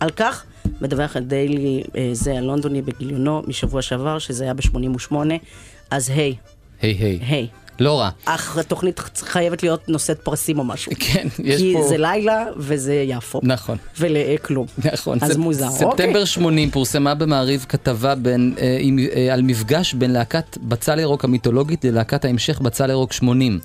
על 0.00 0.10
כך 0.10 0.44
מדווח 0.80 1.16
הדיילי 1.16 1.82
אה, 1.96 2.10
זה 2.12 2.38
הלונדוני 2.38 2.82
בגיליונו 2.82 3.42
משבוע 3.46 3.82
שעבר, 3.82 4.18
שזה 4.18 4.44
היה 4.44 4.54
ב-88, 4.54 5.14
אז 5.90 6.10
היי, 6.10 6.36
היי 6.80 6.92
היי. 6.92 7.18
היי. 7.22 7.48
לא 7.80 8.00
רע. 8.00 8.10
אך 8.24 8.58
התוכנית 8.58 9.00
חייבת 9.20 9.62
להיות 9.62 9.88
נושאת 9.88 10.20
פרסים 10.20 10.58
או 10.58 10.64
משהו. 10.64 10.92
כן, 10.98 11.28
יש 11.44 11.60
כי 11.60 11.72
פה... 11.76 11.88
זה 11.88 11.96
לילה 11.98 12.44
וזה 12.56 12.94
יפו. 13.06 13.40
נכון. 13.42 13.76
ולכלום. 13.98 14.66
נכון. 14.92 15.18
אז 15.20 15.32
ספ- 15.32 15.36
מוזר, 15.36 15.70
ספטמבר 15.70 16.06
אוקיי. 16.08 16.26
80 16.26 16.70
פורסמה 16.70 17.14
במעריב 17.14 17.66
כתבה 17.68 18.14
בין, 18.14 18.54
אה, 18.60 18.76
עם, 18.80 18.98
אה, 19.16 19.34
על 19.34 19.42
מפגש 19.42 19.94
בין 19.94 20.12
להקת 20.12 20.58
בצל 20.62 20.98
ירוק 20.98 21.24
המיתולוגית 21.24 21.84
ללהקת 21.84 22.24
ההמשך 22.24 22.60
בצל 22.60 22.90
ירוק 22.90 23.12
80. 23.12 23.58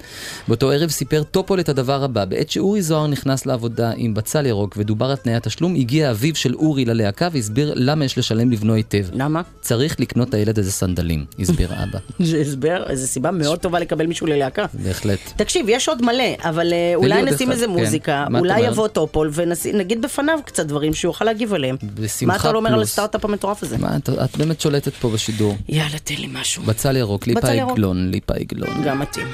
באותו 0.47 0.71
ערב 0.71 0.89
סיפר 0.89 1.23
טופול 1.23 1.59
את 1.59 1.69
הדבר 1.69 2.03
הבא: 2.03 2.25
בעת 2.25 2.49
שאורי 2.49 2.81
זוהר 2.81 3.07
נכנס 3.07 3.45
לעבודה 3.45 3.91
עם 3.95 4.13
בצל 4.13 4.45
ירוק 4.45 4.75
ודובר 4.77 5.05
על 5.05 5.15
תנאי 5.15 5.35
התשלום, 5.35 5.75
הגיע 5.75 6.11
אביו 6.11 6.35
של 6.35 6.55
אורי 6.55 6.85
ללהקה 6.85 7.27
והסביר 7.31 7.73
למה 7.75 8.05
יש 8.05 8.17
לשלם 8.17 8.51
לבנו 8.51 8.73
היטב. 8.73 9.05
למה? 9.13 9.41
צריך 9.61 9.99
לקנות 9.99 10.33
לילד 10.33 10.57
איזה 10.57 10.71
סנדלים, 10.71 11.25
הסביר 11.39 11.69
אבא. 11.83 11.99
הסבר, 12.41 12.83
איזו 12.89 13.07
סיבה 13.07 13.31
מאוד 13.31 13.59
טובה 13.59 13.79
לקבל 13.79 14.02
מישהו 14.07 14.27
ללהקה. 14.27 14.65
בהחלט. 14.73 15.19
תקשיב, 15.35 15.65
יש 15.69 15.89
עוד 15.89 16.01
מלא, 16.01 16.23
אבל 16.43 16.73
אה, 16.73 16.91
אולי 16.95 17.21
נשים 17.21 17.51
איזה 17.51 17.65
כן. 17.65 17.71
מוזיקה, 17.71 18.25
אולי? 18.39 18.61
יבוא 18.61 18.87
טופול 18.87 19.31
ונגיד 19.33 20.01
בפניו 20.01 20.39
קצת 20.45 20.65
דברים 20.65 20.93
שהוא 20.93 21.09
יוכל 21.09 21.25
להגיב 21.25 21.53
עליהם. 21.53 21.75
בשמחה 21.93 22.33
מה 22.33 22.39
אתה 22.39 22.51
לא 22.51 22.57
אומר 22.57 22.69
על 22.69 22.75
פלוס. 22.75 22.89
הסטארט-אפ 22.89 23.25
המטורף 23.25 23.63
הזה? 23.63 23.77
מה, 23.77 23.97
את, 23.97 24.09
באמת 24.37 24.61
שולטת 24.61 24.93
פה 24.93 25.09
בשידור. 25.09 25.55
יאללה, 25.69 25.99
תן 26.03 26.15
לי 26.17 26.27
משהו. 26.31 26.63
בצל 26.63 26.97
ירוק, 26.97 27.27
ליפה. 27.27 27.47
עגלון, 27.47 28.09
ליפה 28.11 28.33
עגלון. 28.33 28.83
גם 28.85 28.99
מתאים. 28.99 29.27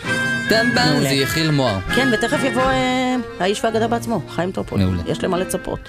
מעולה. 0.74 1.00
זה 1.10 1.16
יחיל 1.16 1.52
מוהר. 1.52 1.80
כן, 1.96 2.10
ותכף 2.14 2.44
יבוא 2.44 2.62
אה, 2.62 3.16
האיש 3.40 3.64
והאגדה 3.64 3.88
בעצמו, 3.88 4.22
חיים 4.30 4.52
טופול. 4.52 4.80
מעולה. 4.80 5.02
יש 5.08 5.24
למה 5.24 5.38
לצפות. 5.38 5.80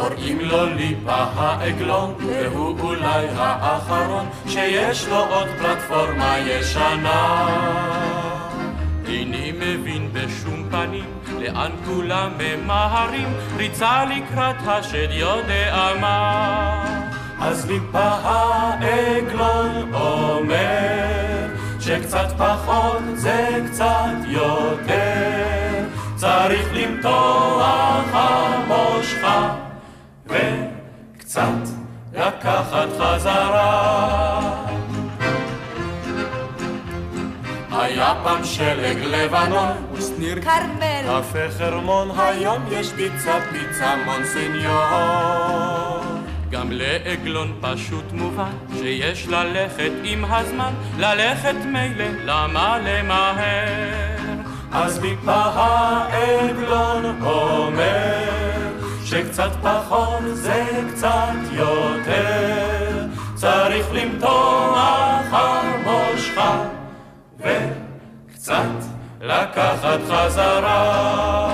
קוראים 0.00 0.40
לו 0.40 0.66
ליפה 0.66 1.24
העגלון, 1.36 2.14
והוא 2.18 2.80
אולי 2.80 3.26
האחרון 3.36 4.26
שיש 4.48 5.08
לו 5.08 5.16
עוד 5.16 5.48
פלטפורמה 5.58 6.38
ישנה. 6.38 7.46
איני 9.08 9.52
מבין 9.52 10.08
בשום 10.12 10.68
פנים 10.70 11.04
לאן 11.38 11.70
כולם 11.84 12.30
ממהרים, 12.38 13.28
ריצה 13.56 14.04
לקראת 14.04 14.56
השד 14.66 15.08
יודע 15.10 15.88
מה. 16.00 16.84
אז 17.40 17.70
ליפה 17.70 18.08
העגלון 18.22 19.94
אומר 19.94 21.46
שקצת 21.80 22.28
פחות 22.38 23.02
זה 23.14 23.58
קצת 23.70 24.16
יותר, 24.26 25.84
צריך 26.16 26.68
למתוח 26.72 28.04
המושכה 28.12 29.65
וקצת 30.28 31.42
לקחת 32.14 32.88
חזרה. 32.98 34.66
היה 37.72 38.14
פעם 38.24 38.44
שלג 38.44 38.96
לבנון, 39.04 39.68
ושניר 39.92 40.40
כרמל, 40.42 41.20
קפה 41.20 41.50
חרמון, 41.58 42.10
היום 42.18 42.62
יש 42.70 42.92
פיצה 42.92 43.38
פיצה 43.52 43.94
מונסניור. 44.04 44.76
גם 46.50 46.68
לעגלון 46.70 47.58
פשוט 47.60 48.12
מובן 48.12 48.50
שיש 48.76 49.28
ללכת 49.28 49.90
עם 50.04 50.24
הזמן, 50.24 50.72
ללכת 50.98 51.54
מילא, 51.64 52.04
למה 52.24 52.78
למהר? 52.78 53.96
אז 54.72 54.98
מפה 54.98 55.32
העגלון 55.32 57.22
אומר 57.22 58.55
שקצת 59.06 59.50
פחות 59.62 60.22
זה 60.32 60.64
קצת 60.92 61.34
יותר, 61.52 63.06
צריך 63.34 63.86
למתוח 63.92 65.24
על 65.32 65.66
מושך 65.84 66.42
וקצת 67.38 68.62
לקחת 69.20 69.98
חזרה. 70.08 71.52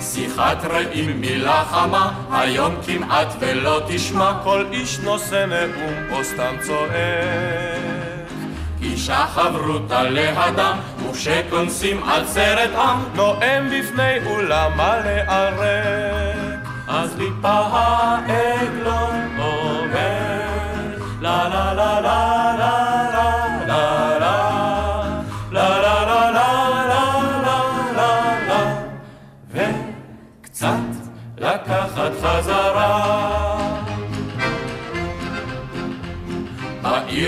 שיחת 0.00 0.64
רעים 0.64 1.20
מילה 1.20 1.64
חמה, 1.64 2.12
היום 2.30 2.74
כמעט 2.86 3.28
ולא 3.38 3.80
תשמע 3.88 4.32
כל 4.42 4.64
איש 4.72 4.98
נושא 4.98 5.46
נאום 5.48 6.12
או 6.12 6.24
סתם 6.24 6.54
צועק. 6.60 8.03
אישה 8.84 9.26
חברותה 9.34 10.02
להדם, 10.02 10.78
וכשכונסים 11.10 12.02
עצרת 12.02 12.70
עם, 12.74 12.98
נואם 13.14 13.68
בפני 13.70 14.26
אולם 14.26 14.72
מלא 14.76 15.32
ערק. 15.32 16.68
אז 16.88 17.16
ליפה 17.18 17.48
העגלון 17.48 19.38
אומר, 19.38 20.98
לה 21.20 21.48
לה 21.48 21.48
לה 21.48 21.74
לה 21.74 22.00
לה 22.00 22.43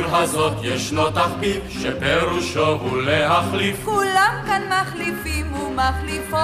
בעיר 0.06 0.16
הזאת 0.16 0.52
ישנו 0.62 1.10
תחביב 1.10 1.60
שפירושו 1.68 2.66
הוא 2.66 3.02
להחליף 3.02 3.84
כולם 3.84 4.42
כאן 4.46 4.62
מחליפים 4.68 5.52
ומחליפות. 5.54 6.40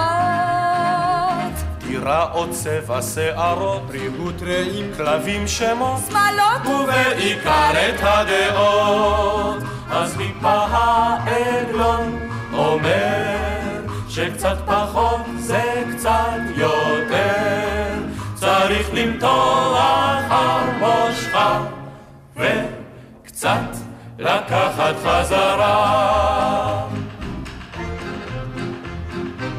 דירה 1.78 2.32
או 2.32 2.50
צבע 2.50 3.02
שערות, 3.02 3.86
בריאות 3.86 4.42
רעים, 4.42 4.92
כלבים 4.96 5.48
שמות 5.48 6.00
שמאלות 6.08 6.66
ובעיקר 6.66 7.70
את 7.72 8.00
הדעות. 8.00 9.62
אז 9.90 10.16
מפה 10.16 10.66
העגלון 10.70 12.18
אומר 12.52 13.82
שקצת 14.08 14.56
פחות 14.66 15.20
זה 15.38 15.82
קצת 15.96 16.40
יותר. 16.56 17.92
צריך 18.34 18.88
למתוח 18.92 20.01
לקחת 24.22 24.94
חזרה. 25.04 26.82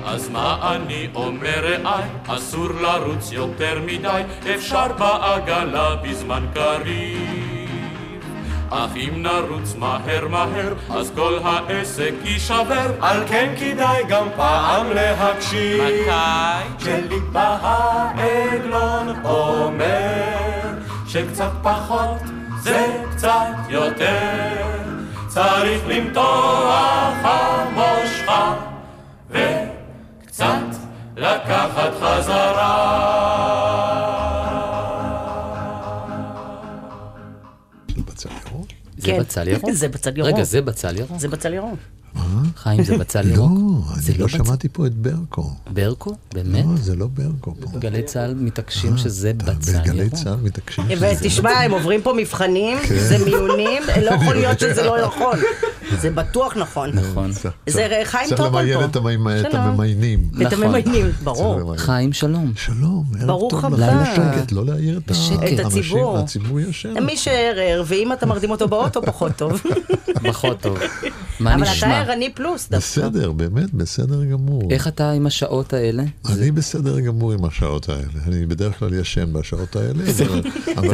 אז 0.05 0.29
מה 0.29 0.75
אני 0.75 1.08
אומר 1.15 1.77
רעי? 1.84 2.03
אסור 2.27 2.70
לרוץ 2.82 3.32
יותר 3.32 3.82
מדי, 3.86 4.22
אפשר 4.55 4.88
בעגלה 4.88 5.96
בזמן 5.96 6.46
קריב. 6.53 7.70
אך 8.70 8.89
אם 8.96 9.24
נרוץ 9.24 9.75
מהר 9.75 10.27
מהר, 10.27 10.74
אז 10.89 11.12
כל 11.15 11.40
העסק 11.44 12.14
יישבר, 12.24 12.92
על 13.01 13.27
כן 13.27 13.53
כדאי 13.59 14.03
גם 14.07 14.27
פעם 14.35 14.92
להקשיב. 14.92 15.83
מתי? 15.83 16.83
שליבה 16.85 17.57
העגלון 17.61 19.16
אומר, 19.24 20.70
שקצת 21.07 21.51
פחות 21.64 22.32
זה 22.64 23.04
קצת 23.16 23.56
יותר, 23.70 24.84
צריך 25.28 25.82
למתוח 25.88 27.16
על 27.24 27.70
מושך. 27.74 28.30
וקצת 29.30 30.46
לקחת 31.18 31.92
חזרה. 32.02 33.04
זה 38.98 39.12
כן. 39.12 39.20
בצל 39.20 39.48
ירוק? 39.48 39.72
זה 39.72 39.90
בצל 39.90 40.18
ירוק. 40.18 40.34
רגע, 40.34 40.44
זה 40.44 40.62
בצל 40.62 40.98
ירוק? 40.98 41.18
זה 41.18 41.28
בצל 41.28 41.54
ירוק. 41.54 41.80
חיים, 42.58 42.84
זה 42.84 42.98
בצל 42.98 43.22
לא, 43.22 43.34
ירוק? 43.34 43.52
אני 43.94 44.02
זה 44.02 44.14
לא 44.18 44.28
שמעתי 44.28 44.68
פה 44.70 44.86
את 44.86 44.94
ברקו. 44.94 45.52
ברקו? 45.74 46.16
באמת? 46.34 46.66
לא, 46.66 46.76
זה 46.76 46.96
לא 46.96 47.08
ברקו 47.08 47.56
פה. 47.60 47.80
גלי 47.80 48.04
צה"ל 48.04 48.34
מתעקשים 48.34 48.98
שזה 48.98 49.34
בצל 49.34 49.80
בגלי 49.80 50.04
ירוק. 50.04 50.14
צה"ל 50.14 50.36
מתעקשים 50.44 50.86
שזה... 50.90 51.14
ותשמע, 51.22 51.52
הם 51.52 51.72
עוברים 51.72 52.02
פה 52.02 52.14
מבחנים, 52.18 52.78
כן. 52.88 53.00
זה 53.00 53.26
מיונים, 53.26 53.84
לא 54.02 54.12
יכול 54.12 54.36
להיות 54.36 54.60
שזה 54.60 54.84
לא 54.84 55.06
נכון. 55.06 55.40
זה 56.01 56.09
בטוח 56.09 56.57
נכון. 56.57 56.89
נכון. 56.89 57.31
צריך- 57.31 57.53
זה 57.67 57.74
צריך- 57.74 58.07
חיים 58.09 58.29
צריך 58.29 58.41
למיין 58.41 58.79
פה. 58.79 58.85
את 58.85 58.96
המימ- 58.96 59.48
את. 59.50 59.53
הממיינים. 59.55 60.29
את 60.35 60.41
נכון. 60.41 60.63
הממיינים, 60.63 61.05
צריך 61.05 61.24
ברור. 61.24 61.59
למיין. 61.59 61.77
חיים, 61.77 62.13
שלום. 62.13 62.51
שלום, 62.55 63.03
ערב 63.19 63.27
ברוך 63.27 63.51
טוב 63.51 63.65
הבא. 63.65 63.77
לכם. 63.77 63.98
בשקט, 64.31 64.51
לא 64.51 64.65
להעיר 64.65 64.98
את 64.98 65.11
הציבור. 65.65 66.17
הציבור 66.17 66.59
ישן. 66.59 67.03
מי 67.05 67.17
שערער, 67.17 67.83
ואם 67.85 68.13
אתה 68.13 68.25
מרדים 68.25 68.51
אותו 68.51 68.67
באוטו, 68.67 69.01
פחות 69.01 69.31
טוב. 69.35 69.61
פחות 70.27 70.59
טוב. 70.61 70.77
מה 71.39 71.53
אבל 71.55 71.63
אתה 71.63 71.72
נשמע? 71.72 72.00
ערני 72.01 72.29
פלוס 72.33 72.61
דווקא. 72.69 72.77
בסדר, 72.77 73.31
באמת, 73.31 73.74
בסדר 73.74 74.24
גמור. 74.24 74.61
איך 74.72 74.87
אתה 74.87 75.11
עם 75.11 75.25
השעות 75.27 75.74
האלה? 75.74 76.03
אני 76.29 76.51
בסדר 76.51 77.00
גמור 77.00 77.31
עם 77.33 77.46
השעות 77.46 77.89
האלה. 77.89 78.01
אני 78.27 78.46
בדרך 78.46 78.79
כלל 78.79 78.93
ישן 78.93 79.33
בשעות 79.33 79.75
האלה. 79.75 80.03
זה 80.13 80.25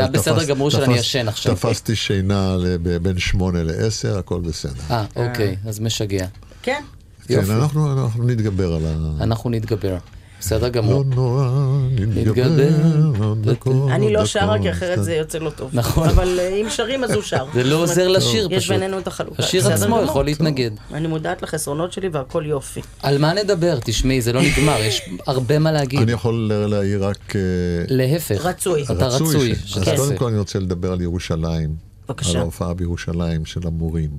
הבסדר 0.04 0.40
תפס- 0.40 0.46
גמור 0.48 0.70
של 0.72 0.84
אני 0.84 0.94
תפס- 0.94 1.00
ישן 1.00 1.28
עכשיו. 1.28 1.56
תפסתי 1.56 1.96
שינה 1.96 2.58
בין 3.02 3.18
שמונה 3.20 3.64
לעשר, 3.64 4.18
הכל 4.18 4.40
בסדר. 4.42 4.79
אה, 4.92 5.06
אוקיי, 5.16 5.56
אז 5.68 5.80
משגע. 5.80 6.28
כן. 6.62 6.84
כן. 7.28 7.52
אנחנו 7.52 8.04
אנחנו 8.04 8.24
נתגבר 8.24 8.74
על 8.74 8.82
ה... 8.86 9.24
אנחנו 9.24 9.50
נתגבר. 9.50 9.98
בסדר 10.40 10.66
לא 10.66 10.70
גמור. 10.70 11.04
נורא, 11.04 11.50
נתגבר 11.92 12.48
נתגבר. 12.48 13.26
עוד 13.26 13.50
דקות, 13.50 13.92
אני 13.92 14.14
לא 14.14 14.26
שרה, 14.26 14.60
כי 14.62 14.72
אחרת. 14.72 15.04
זה 15.04 15.16
יוצא 15.16 15.38
לא 15.38 15.50
טוב. 15.50 15.70
נכון. 15.74 16.10
אבל 16.10 16.40
אה, 16.40 16.48
אם 16.48 16.70
שרים 16.70 17.04
אז 17.04 17.12
הוא 17.12 17.24
שר. 17.24 17.46
זה 17.54 17.64
לא 17.64 17.76
עוזר 17.76 18.08
לשיר 18.08 18.48
יש 18.52 18.64
פשוט. 18.64 18.72
בינינו 18.76 19.00
את 19.00 19.08
החלוקה. 19.08 19.44
השיר 19.44 19.74
עצמו. 19.74 20.02
יכול 20.02 20.26
להתנגד. 20.26 20.72
אני 20.94 21.08
מודעת 21.08 21.42
לחסרונות 21.42 21.94
שלי 21.94 22.10
והכל 22.10 22.44
יופי. 22.46 22.82
על 23.04 23.18
מה 23.18 23.34
נדבר? 23.34 23.80
תשמעי, 23.84 24.22
זה 24.22 24.34
לא 24.34 24.42
נגמר, 24.42 24.78
יש 24.80 25.10
הרבה 25.28 25.60
מה 25.60 25.72
להגיד. 25.72 26.02
אני 26.02 26.12
יכול 26.12 26.52
להעיר 26.68 27.06
רק... 27.06 27.36
אה, 27.36 27.42
להפך. 27.88 28.46
רצוי. 28.46 28.84
אתה 28.84 29.08
רצוי. 29.08 29.52
אז 29.52 29.90
קודם 29.96 30.18
כל 30.18 30.28
אני 30.28 30.40
רוצה 30.40 30.60
לדבר 30.60 30.92
על 30.92 31.02
ירושלים. 31.02 31.76
בבקשה. 32.10 32.32
על 32.32 32.38
ההופעה 32.38 32.74
בירושלים 32.74 33.46
של 33.46 33.68
המורים. 33.68 34.10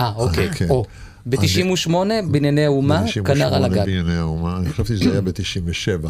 אה, 0.00 0.12
אוקיי. 0.16 0.50
כן. 0.50 0.66
או, 0.70 0.84
ב-98 1.26 1.90
בנייני 2.30 2.64
האומה, 2.64 3.04
כנר 3.24 3.54
על 3.54 3.62
98 3.62 3.66
הגג. 3.66 3.76
בענייני 3.76 4.16
האומה, 4.16 4.56
אני 4.56 4.70
חשבתי 4.70 4.96
שזה 4.96 5.12
היה 5.12 5.20
ב-97. 5.20 6.08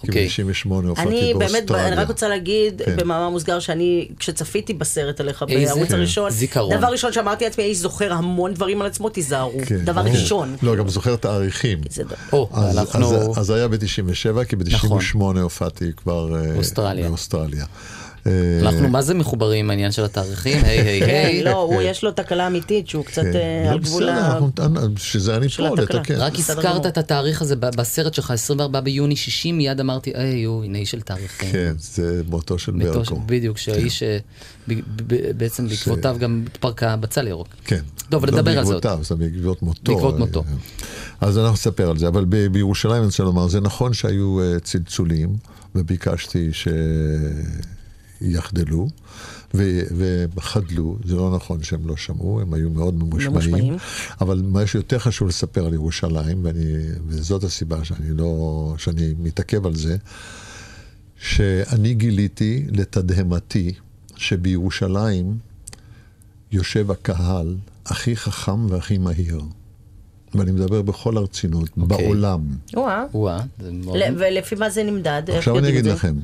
כי 0.00 0.08
אוקיי. 0.08 0.28
ב-98 0.28 0.70
הופעתי 0.88 1.08
אני 1.08 1.34
באמת, 1.34 1.50
באוסטרליה. 1.50 1.88
אני 1.88 1.96
רק 1.96 2.08
רוצה 2.08 2.28
להגיד 2.28 2.82
כן. 2.84 2.96
במאמר 2.96 3.28
מוסגר 3.30 3.58
שאני, 3.58 4.08
כשצפיתי 4.18 4.74
בסרט 4.74 5.20
עליך 5.20 5.44
איזה 5.48 5.74
בערוץ 5.74 5.90
הראשון, 5.90 6.30
זיכרון. 6.30 6.76
דבר 6.76 6.86
ראשון 6.86 7.12
שאמרתי 7.12 7.44
לעצמי, 7.44 7.64
האיש 7.64 7.78
זוכר 7.78 8.12
המון 8.12 8.54
דברים 8.54 8.80
על 8.80 8.86
עצמו, 8.86 9.08
תיזהרו. 9.08 9.52
כן, 9.66 9.78
דבר 9.78 10.02
ברור. 10.02 10.14
ראשון. 10.16 10.56
לא, 10.62 10.76
גם 10.76 10.88
זוכר 10.88 11.16
תאריכים. 11.16 11.80
זה 11.90 12.04
דבר. 12.04 12.14
או, 12.32 12.48
אז, 12.52 12.78
אנחנו... 12.78 13.30
אז, 13.30 13.38
אז 13.38 13.50
היה 13.50 13.68
ב-97, 13.68 14.44
כי 14.44 14.56
ב-98 14.56 15.18
הופעתי 15.42 15.90
כבר 15.96 16.36
אה, 16.36 16.52
באוסטרליה. 16.52 17.08
באוסטרליה. 17.08 17.64
אה, 18.26 18.32
אנחנו 18.62 18.88
מה 18.88 19.02
זה 19.02 19.14
מחוברים 19.14 19.64
עם 19.64 19.70
העניין 19.70 19.92
של 19.92 20.04
התאריכים? 20.04 20.64
היי 20.64 20.80
היי 20.80 21.00
כן, 21.00 21.24
היי. 21.26 21.42
לא, 21.44 21.62
הוא 21.62 21.82
יש 21.82 22.04
לו 22.04 22.12
תקלה 22.12 22.46
אמיתית 22.46 22.88
שהוא 22.88 23.04
קצת 23.04 23.22
כן. 23.22 23.34
אה, 23.34 23.62
לא, 23.64 23.70
על 23.70 23.78
גבול 23.78 24.02
בסדר, 24.02 24.64
ה... 24.64 24.78
שזה 24.96 25.36
אני 25.36 25.48
פה. 25.48 25.68
לתקן. 25.76 26.14
רק 26.14 26.38
הזכרת. 26.38 26.86
את 26.86 26.98
התאריך 26.98 27.42
הזה 27.42 27.56
בסרט 27.56 28.14
שלך, 28.14 28.30
24 28.30 28.80
ביוני 28.80 29.16
60, 29.16 29.56
מיד 29.56 29.80
אמרתי, 29.80 30.10
היי, 30.14 30.44
הוא 30.44 30.62
עיני 30.62 30.86
של 30.86 31.00
תאריכים. 31.00 31.52
כן, 31.52 31.72
זה 31.78 32.22
מותו 32.28 32.58
של 32.58 32.72
ברקו. 32.72 33.20
בדיוק, 33.26 33.58
שהאיש 33.58 34.02
אה, 34.02 34.18
ב- 34.68 34.74
ב- 35.06 35.30
בעצם 35.36 35.68
בעקבותיו 35.68 36.16
גם 36.18 36.44
התפרקה 36.46 36.96
בצל 36.96 37.28
ירוק. 37.28 37.48
כן. 37.64 37.80
טוב, 38.10 38.24
אבל 38.24 38.34
נדבר 38.34 38.58
על 38.58 38.64
זאת. 38.64 38.84
לא 38.84 38.90
בעקבותיו, 38.90 39.04
זה 39.04 39.14
בעקבות 39.14 39.62
מותו. 39.62 39.92
בעקבות 39.92 40.18
מותו. 40.18 40.44
אז 41.20 41.38
אנחנו 41.38 41.52
נספר 41.52 41.90
על 41.90 41.98
זה, 41.98 42.08
אבל 42.08 42.24
בירושלים 42.24 42.96
אני 42.96 43.04
רוצה 43.04 43.22
לומר, 43.22 43.48
זה 43.48 43.60
נכון 43.60 43.92
שהיו 43.92 44.40
אה, 44.40 44.60
צלצולים, 44.60 45.36
וביקשתי 45.74 46.50
שיחדלו, 48.20 48.88
ו- 49.54 50.24
וחדלו, 50.36 50.96
זה 51.04 51.16
לא 51.16 51.36
נכון 51.36 51.62
שהם 51.62 51.88
לא 51.88 51.96
שמעו, 51.96 52.40
הם 52.40 52.54
היו 52.54 52.70
מאוד 52.70 52.94
ממושמעים, 52.94 53.32
ממושמעים. 53.32 53.76
אבל 54.20 54.42
מה 54.46 54.66
שיותר 54.66 54.98
חשוב 54.98 55.28
לספר 55.28 55.66
על 55.66 55.74
ירושלים, 55.74 56.44
ואני, 56.44 56.74
וזאת 57.06 57.44
הסיבה 57.44 57.84
שאני 57.84 58.16
לא, 58.16 58.74
שאני 58.78 59.14
מתעכב 59.18 59.66
על 59.66 59.74
זה, 59.74 59.96
שאני 61.18 61.94
גיליתי 61.94 62.66
לתדהמתי 62.70 63.72
שבירושלים 64.16 65.38
יושב 66.52 66.90
הקהל 66.90 67.56
הכי 67.86 68.16
חכם 68.16 68.70
והכי 68.70 68.98
מהיר. 68.98 69.40
ואני 70.34 70.50
מדבר 70.50 70.82
בכל 70.82 71.16
הרצינות, 71.16 71.68
okay. 71.68 71.80
אוקיי. 71.80 72.06
בעולם. 72.06 72.40
וואה. 72.74 73.04
וואה, 73.14 73.40
מאוד... 73.72 73.96
ולפי 74.18 74.54
מה 74.54 74.70
זה 74.70 74.82
נמדד? 74.82 75.22
עכשיו 75.28 75.58
אני 75.58 75.68
אגיד? 75.68 75.86
לכם, 75.86 76.14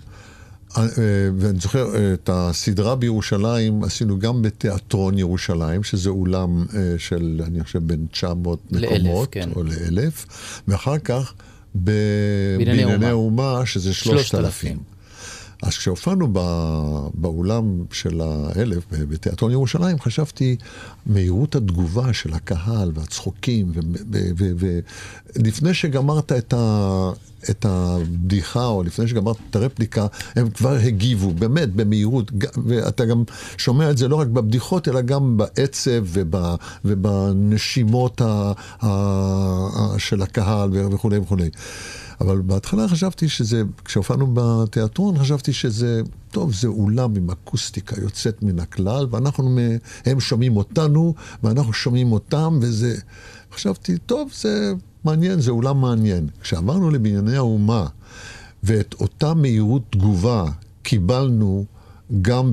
ואני 1.38 1.58
זוכר, 1.60 1.96
אה, 1.96 2.14
את 2.14 2.30
הסדרה 2.32 2.94
בירושלים 2.94 3.84
עשינו 3.84 4.18
גם 4.18 4.42
בתיאטרון 4.42 5.18
ירושלים, 5.18 5.82
שזה 5.82 6.10
אולם 6.10 6.64
אה, 6.74 6.94
של, 6.98 7.40
אני 7.46 7.64
חושב, 7.64 7.78
בין 7.86 8.06
900 8.10 8.58
לאלף, 8.70 8.92
מקומות, 8.92 9.28
כן. 9.32 9.50
או 9.56 9.62
לאלף, 9.62 10.26
ואחר 10.68 10.98
כך 10.98 11.34
בנייני 11.74 12.84
בבנייני. 12.84 13.06
האומה, 13.06 13.62
שזה 13.66 13.94
3,000. 13.94 14.95
אז 15.62 15.76
כשהופענו 15.76 16.28
ב- 16.32 17.08
באולם 17.14 17.84
של 17.92 18.20
האלף, 18.20 18.84
בתיאטרון 18.90 19.52
ירושלים, 19.52 20.00
חשבתי, 20.00 20.56
מהירות 21.06 21.54
התגובה 21.54 22.12
של 22.12 22.34
הקהל 22.34 22.92
והצחוקים, 22.94 23.72
ולפני 25.36 25.74
שגמרת 25.74 26.32
את, 26.32 26.54
ה, 26.56 27.10
את 27.50 27.66
הבדיחה, 27.68 28.66
או 28.66 28.82
לפני 28.82 29.08
שגמרת 29.08 29.36
את 29.50 29.56
הרפליקה, 29.56 30.06
הם 30.36 30.50
כבר 30.50 30.74
הגיבו, 30.74 31.30
באמת, 31.30 31.72
במהירות. 31.74 32.32
ואתה 32.66 33.04
גם 33.04 33.24
שומע 33.56 33.90
את 33.90 33.98
זה 33.98 34.08
לא 34.08 34.16
רק 34.16 34.26
בבדיחות, 34.26 34.88
אלא 34.88 35.00
גם 35.00 35.36
בעצב 35.36 36.02
וב, 36.02 36.34
ובנשימות 36.84 38.20
ה, 38.20 38.52
ה, 38.82 39.98
של 39.98 40.22
הקהל 40.22 40.70
וכולי 40.92 41.18
וכולי. 41.18 41.50
אבל 42.20 42.40
בהתחלה 42.40 42.88
חשבתי 42.88 43.28
שזה, 43.28 43.62
כשהופענו 43.84 44.26
בתיאטרון, 44.34 45.18
חשבתי 45.18 45.52
שזה, 45.52 46.02
טוב, 46.30 46.54
זה 46.54 46.68
אולם 46.68 47.16
עם 47.16 47.30
אקוסטיקה 47.30 48.00
יוצאת 48.00 48.42
מן 48.42 48.58
הכלל, 48.58 49.06
ואנחנו, 49.10 49.58
הם 50.06 50.20
שומעים 50.20 50.56
אותנו, 50.56 51.14
ואנחנו 51.42 51.72
שומעים 51.72 52.12
אותם, 52.12 52.58
וזה... 52.62 52.96
חשבתי, 53.52 53.98
טוב, 53.98 54.30
זה 54.40 54.72
מעניין, 55.04 55.40
זה 55.40 55.50
אולם 55.50 55.80
מעניין. 55.80 56.28
כשעברנו 56.40 56.90
לבנייני 56.90 57.36
האומה, 57.36 57.86
ואת 58.62 58.94
אותה 59.00 59.34
מהירות 59.34 59.82
תגובה 59.90 60.44
קיבלנו 60.82 61.64
גם 62.22 62.52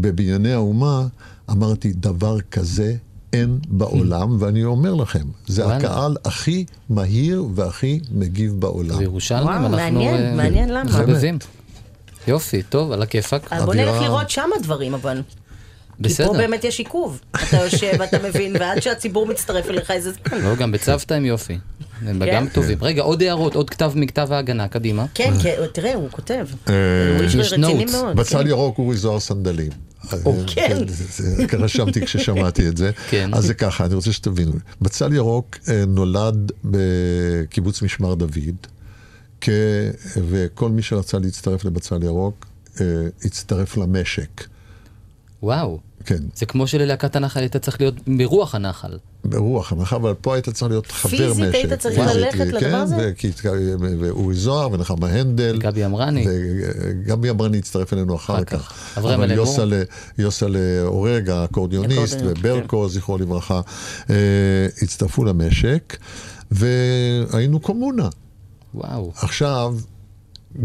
בבנייני 0.00 0.52
האומה, 0.52 1.06
אמרתי, 1.50 1.92
דבר 1.92 2.40
כזה 2.40 2.96
אין 3.32 3.58
בעולם, 3.68 4.42
ואני 4.42 4.64
אומר 4.64 4.94
לכם, 4.94 5.24
זה 5.46 5.64
וואלה. 5.64 5.76
הקהל 5.76 6.16
הכי 6.24 6.64
מהיר 6.90 7.44
והכי 7.54 8.00
מגיב 8.10 8.52
בעולם. 8.52 8.96
זה 8.96 9.02
ירושלמים, 9.02 9.46
וואו, 9.46 9.56
אנחנו... 9.56 9.76
מעניין, 9.76 10.14
אה, 10.14 10.34
מעניין 10.34 10.68
למה. 10.74 10.90
חבבים. 10.90 11.38
יופי, 12.28 12.62
טוב, 12.62 12.92
על 12.92 13.02
הכיפאק. 13.02 13.52
בוא 13.64 13.74
נלך 13.74 14.02
לראות 14.02 14.30
שם 14.30 14.50
הדברים, 14.56 14.94
אבל. 14.94 15.22
כי 15.96 16.02
בסדר. 16.02 16.26
פה 16.26 16.32
באמת 16.32 16.64
יש 16.64 16.78
עיכוב. 16.78 17.20
אתה 17.48 17.56
יושב, 17.56 18.02
אתה 18.02 18.18
מבין, 18.28 18.56
ועד 18.58 18.80
שהציבור 18.80 19.26
מצטרף 19.26 19.70
אליך 19.70 19.90
איזה. 19.90 20.10
לא, 20.32 20.54
גם 20.54 20.72
בצוותא 20.72 21.14
הם 21.14 21.24
יופי. 21.24 21.58
הם 22.06 22.24
כן? 22.24 22.32
גם 22.34 22.48
טובים. 22.48 22.78
רגע, 22.80 23.02
עוד 23.02 23.22
הערות, 23.22 23.54
עוד 23.54 23.70
כתב 23.70 23.92
מכתב 23.94 24.28
ההגנה, 24.30 24.68
קדימה. 24.68 25.06
כן, 25.14 25.32
כן, 25.42 25.54
תראה, 25.72 25.94
הוא 25.94 26.08
כותב. 26.10 26.46
אה, 26.68 26.74
הוא 27.16 27.24
איש 27.24 27.34
יש 27.34 27.52
רציני. 27.52 27.84
מאוד. 27.92 28.16
בצל 28.16 28.42
כן. 28.42 28.46
ירוק 28.48 28.78
אורי 28.78 28.96
זוהר 28.96 29.20
סנדלים. 29.20 29.70
כן. 30.46 30.88
זה- 30.88 31.22
זה- 31.22 31.44
רשמתי 31.58 32.00
כששמעתי 32.06 32.68
את 32.68 32.76
זה. 32.76 32.90
כן. 33.10 33.30
אז 33.34 33.44
זה 33.44 33.54
ככה, 33.54 33.84
אני 33.84 33.94
רוצה 33.94 34.12
שתבינו. 34.12 34.52
בצל 34.82 35.12
ירוק 35.14 35.56
אה, 35.68 35.84
נולד 35.86 36.52
בקיבוץ 36.64 37.82
משמר 37.82 38.14
דוד, 38.14 38.56
וכל 40.28 40.70
מי 40.70 40.82
שרצה 40.82 41.18
להצטרף 41.18 41.64
לבצל 41.64 42.02
ירוק, 42.02 42.46
אה, 42.80 42.84
הצטרף 43.24 43.76
למשק. 43.76 44.44
וואו. 45.42 45.78
כן, 46.08 46.18
זה 46.34 46.46
כמו 46.46 46.66
שללהקת 46.66 47.16
הנחל 47.16 47.40
היית 47.40 47.56
צריך 47.56 47.80
להיות 47.80 47.94
ברוח 48.06 48.54
הנחל. 48.54 48.98
ברוח 49.24 49.72
הנחה, 49.72 49.96
אבל 49.96 50.14
פה 50.20 50.34
היית 50.34 50.48
צריך 50.48 50.70
להיות 50.70 50.86
חבר 50.86 51.10
משק. 51.12 51.18
פיזית 51.26 51.54
היית 51.54 51.72
צריך 51.72 51.98
ללכת 51.98 52.38
לדבר 52.38 52.60
כן, 52.60 52.74
הזה? 52.74 52.96
וכי- 53.12 53.30
ואורי 53.98 54.34
זוהר 54.34 54.72
ונחמה 54.72 55.06
הנדל. 55.08 55.58
גבי 55.60 55.84
אמרני. 55.84 56.26
וגבי 56.28 57.30
אמרני 57.30 57.58
הצטרף 57.58 57.92
אלינו 57.92 58.16
אחר 58.16 58.44
כך. 58.44 58.72
אברהם 58.98 59.20
אבל 59.20 59.30
אלמור. 59.30 59.46
יוסלה- 59.46 59.84
יוסלה 60.18 60.58
אורג, 60.82 61.30
האקורדיוניסט, 61.30 62.16
וברקו, 62.24 62.88
זכרו 62.88 63.18
לברכה, 63.18 63.60
אה, 64.10 64.14
הצטרפו 64.82 65.24
למשק, 65.24 65.96
והיינו 66.50 67.60
קומונה. 67.60 68.08
וואו. 68.74 69.12
עכשיו, 69.16 69.74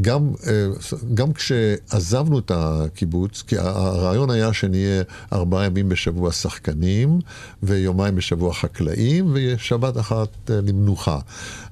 גם, 0.01 0.32
אה, 0.47 0.67
גם 1.13 1.34
כשעזבנו 1.34 2.39
את 2.39 2.51
הקיבוץ, 2.56 3.43
כי 3.47 3.58
הרעיון 3.58 4.29
היה 4.29 4.53
שנהיה 4.53 5.03
ארבעה 5.34 5.65
ימים 5.65 5.89
בשבוע 5.89 6.32
שחקנים, 6.32 7.19
ויומיים 7.63 8.15
בשבוע 8.15 8.53
חקלאים, 8.53 9.32
ושבת 9.34 9.97
אחת 9.97 10.51
אה, 10.51 10.56
למנוחה. 10.62 11.19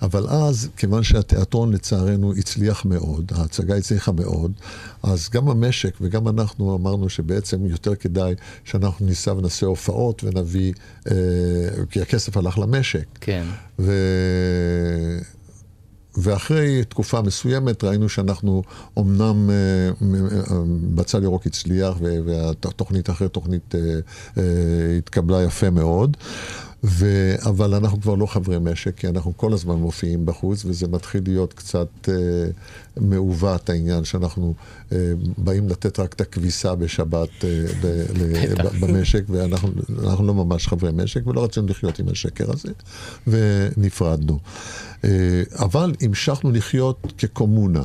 אבל 0.02 0.28
אז, 0.28 0.70
כיוון 0.78 1.04
שהתיאטרון 1.04 1.74
לצערנו 1.74 2.34
הצליח 2.34 2.86
מאוד, 2.86 3.32
ההצגה 3.36 3.76
הצליחה 3.76 4.12
מאוד, 4.12 4.52
אז 5.04 5.30
גם 5.30 5.50
המשק 5.50 5.94
וגם 6.02 6.28
אנחנו 6.28 6.76
אמרנו 6.76 7.10
שבעצם 7.10 7.66
יותר 7.66 7.96
כדאי 7.96 8.36
שאנחנו 8.64 9.06
ניסע 9.06 9.34
ונעשה 9.34 9.66
הופעות 9.66 10.24
ונביא, 10.24 10.74
אה, 11.12 11.16
כי 11.90 12.02
הכסף 12.02 12.38
הלך 12.38 12.58
למשק. 12.60 13.06
כן. 13.22 13.44
ו... 13.80 13.92
ואחרי 16.18 16.84
תקופה 16.84 17.22
מסוימת 17.22 17.84
ראינו 17.84 18.10
שאנחנו 18.10 18.64
אומנם 18.98 19.50
אה, 19.50 19.56
אה, 19.56 20.58
בצל 20.96 21.24
ירוק 21.24 21.46
הצליח 21.46 21.98
והתוכנית 22.02 23.10
אחרי 23.10 23.30
תוכנית 23.30 23.76
אה, 24.38 24.44
התקבלה 24.98 25.44
יפה 25.44 25.70
מאוד. 25.70 26.18
ו... 26.84 27.36
אבל 27.46 27.74
אנחנו 27.74 28.02
כבר 28.02 28.16
לא 28.16 28.26
חברי 28.26 28.58
משק, 28.60 28.98
כי 28.98 29.08
אנחנו 29.08 29.38
כל 29.38 29.54
הזמן 29.54 29.76
מופיעים 29.76 30.26
בחוץ, 30.26 30.66
וזה 30.66 30.88
מתחיל 30.88 31.22
להיות 31.26 31.54
קצת 31.54 31.88
אה, 32.10 32.14
מעוות 32.98 33.70
העניין 33.70 34.04
שאנחנו 34.04 34.54
אה, 34.92 34.98
באים 35.38 35.70
לתת 35.70 36.00
רק 36.00 36.14
את 36.14 36.22
הכביסה 36.22 36.76
בשבת 36.76 37.30
אה, 37.44 37.50
ב... 37.82 37.86
ל... 38.18 38.64
ב- 38.64 38.86
במשק, 38.86 39.24
ואנחנו 39.30 39.70
אנחנו 40.04 40.28
לא 40.28 40.34
ממש 40.34 40.68
חברי 40.68 40.92
משק, 40.94 41.28
ולא 41.28 41.44
רצינו 41.44 41.68
לחיות 41.68 42.00
עם 42.00 42.10
השקר 42.10 42.52
הזה, 42.54 42.70
ונפרדנו. 43.28 44.40
אה, 45.04 45.10
אבל 45.56 45.94
המשכנו 46.02 46.52
לחיות 46.52 47.14
כקומונה. 47.18 47.84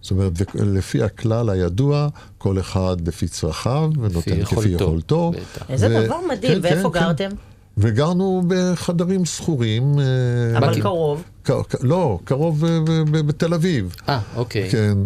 זאת 0.00 0.10
אומרת, 0.10 0.32
לפי 0.54 1.02
הכלל 1.02 1.50
הידוע, 1.50 2.08
כל 2.38 2.58
אחד 2.60 2.96
לפי 3.08 3.28
צרכיו, 3.28 3.90
ונותן 4.00 4.44
כפי 4.44 4.68
יכולתו. 4.68 5.32
איזה 5.68 5.86
ו- 5.86 6.06
דבר 6.06 6.16
מדהים, 6.32 6.52
כן, 6.52 6.60
ואיפה 6.62 6.90
כן, 6.90 7.00
כן. 7.16 7.30
וגרנו 7.78 8.42
בחדרים 8.48 9.24
שכורים. 9.24 9.98
אה, 9.98 10.58
אבל 10.58 10.70
בקי- 10.70 10.80
קרוב. 10.80 11.22
ק- 11.44 11.50
לא, 11.82 12.18
קרוב 12.24 12.64
אה, 12.64 12.78
בתל 13.26 13.54
אביב. 13.54 13.94
אה, 14.08 14.20
אוקיי. 14.36 14.70
כן, 14.70 14.98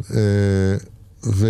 ו... 1.27 1.47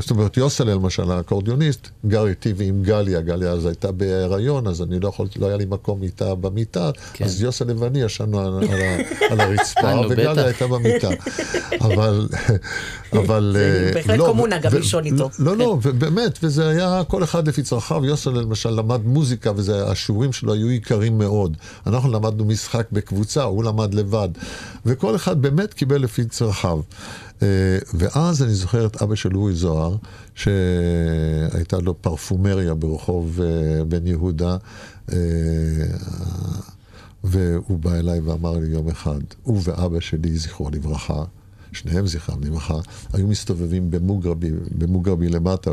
זאת 0.00 0.10
אומרת, 0.10 0.36
יוסלה 0.36 0.74
למשל, 0.74 1.10
האקורדיוניסט, 1.10 1.88
גר 2.06 2.26
איתי 2.26 2.52
ועם 2.56 2.82
גליה, 2.82 3.20
גליה 3.20 3.50
אז 3.50 3.66
הייתה 3.66 3.92
בהיריון, 3.92 4.66
אז 4.66 4.82
אני 4.82 5.00
לא 5.00 5.08
יכולתי, 5.08 5.38
לא 5.38 5.46
היה 5.46 5.56
לי 5.56 5.64
מקום 5.68 6.02
איתה 6.02 6.34
במיטה, 6.34 6.90
כן. 7.12 7.24
אז 7.24 7.42
יוסלה 7.42 7.72
ואני 7.78 8.02
ישנו 8.02 8.40
על, 8.40 8.46
על, 8.46 9.00
על 9.30 9.40
הרצפה, 9.40 10.00
וגליה. 10.10 10.44
הייתה 10.44 10.66
במיטה. 10.66 11.08
אבל, 11.80 12.28
אבל... 13.20 13.52
זה 13.58 13.86
אה, 13.88 13.94
בהחלט 13.94 14.18
לא, 14.18 14.26
קומונה 14.26 14.58
גם 14.58 14.72
לישון 14.74 15.04
איתו. 15.04 15.30
לא, 15.38 15.56
לא, 15.56 15.78
ובאמת, 15.82 16.38
וזה 16.42 16.68
היה 16.68 17.02
כל 17.08 17.24
אחד 17.24 17.48
לפי 17.48 17.62
צרכיו. 17.62 18.04
יוסלה 18.04 18.40
למשל 18.40 18.70
למד 18.70 19.04
מוזיקה, 19.04 19.52
והשיעורים 19.56 20.32
שלו 20.32 20.52
היו 20.52 20.70
יקרים 20.70 21.18
מאוד. 21.18 21.56
אנחנו 21.86 22.12
למדנו 22.12 22.44
משחק 22.44 22.86
בקבוצה, 22.92 23.42
הוא 23.42 23.64
למד 23.64 23.94
לבד. 23.94 24.28
וכל 24.86 25.16
אחד 25.16 25.42
באמת 25.42 25.74
קיבל 25.74 26.02
לפי 26.02 26.24
צרכיו. 26.24 26.80
אה, 27.42 27.78
ואז 27.94 28.42
אני 28.42 28.54
זוכר 28.54 28.86
את 28.86 29.02
אבא 29.02 29.14
של 29.14 29.36
אורי 29.36 29.52
זוהר, 29.52 29.96
שהייתה 30.34 31.78
לו 31.78 32.02
פרפומריה 32.02 32.74
ברחוב 32.74 33.40
אה, 33.40 33.84
בן 33.84 34.06
יהודה, 34.06 34.56
אה, 35.12 35.18
והוא 37.24 37.78
בא 37.78 37.94
אליי 37.94 38.20
ואמר 38.20 38.52
לי 38.52 38.66
יום 38.66 38.88
אחד, 38.88 39.20
הוא 39.42 39.60
ואבא 39.64 40.00
שלי, 40.00 40.38
זכרו 40.38 40.70
לברכה, 40.70 41.24
שניהם 41.72 42.06
זכרם 42.06 42.44
לברכה, 42.44 42.78
היו 43.12 43.26
מסתובבים 43.26 43.90
במוגרבי, 43.90 44.50
במוגרבי 44.78 45.28
למטה, 45.28 45.70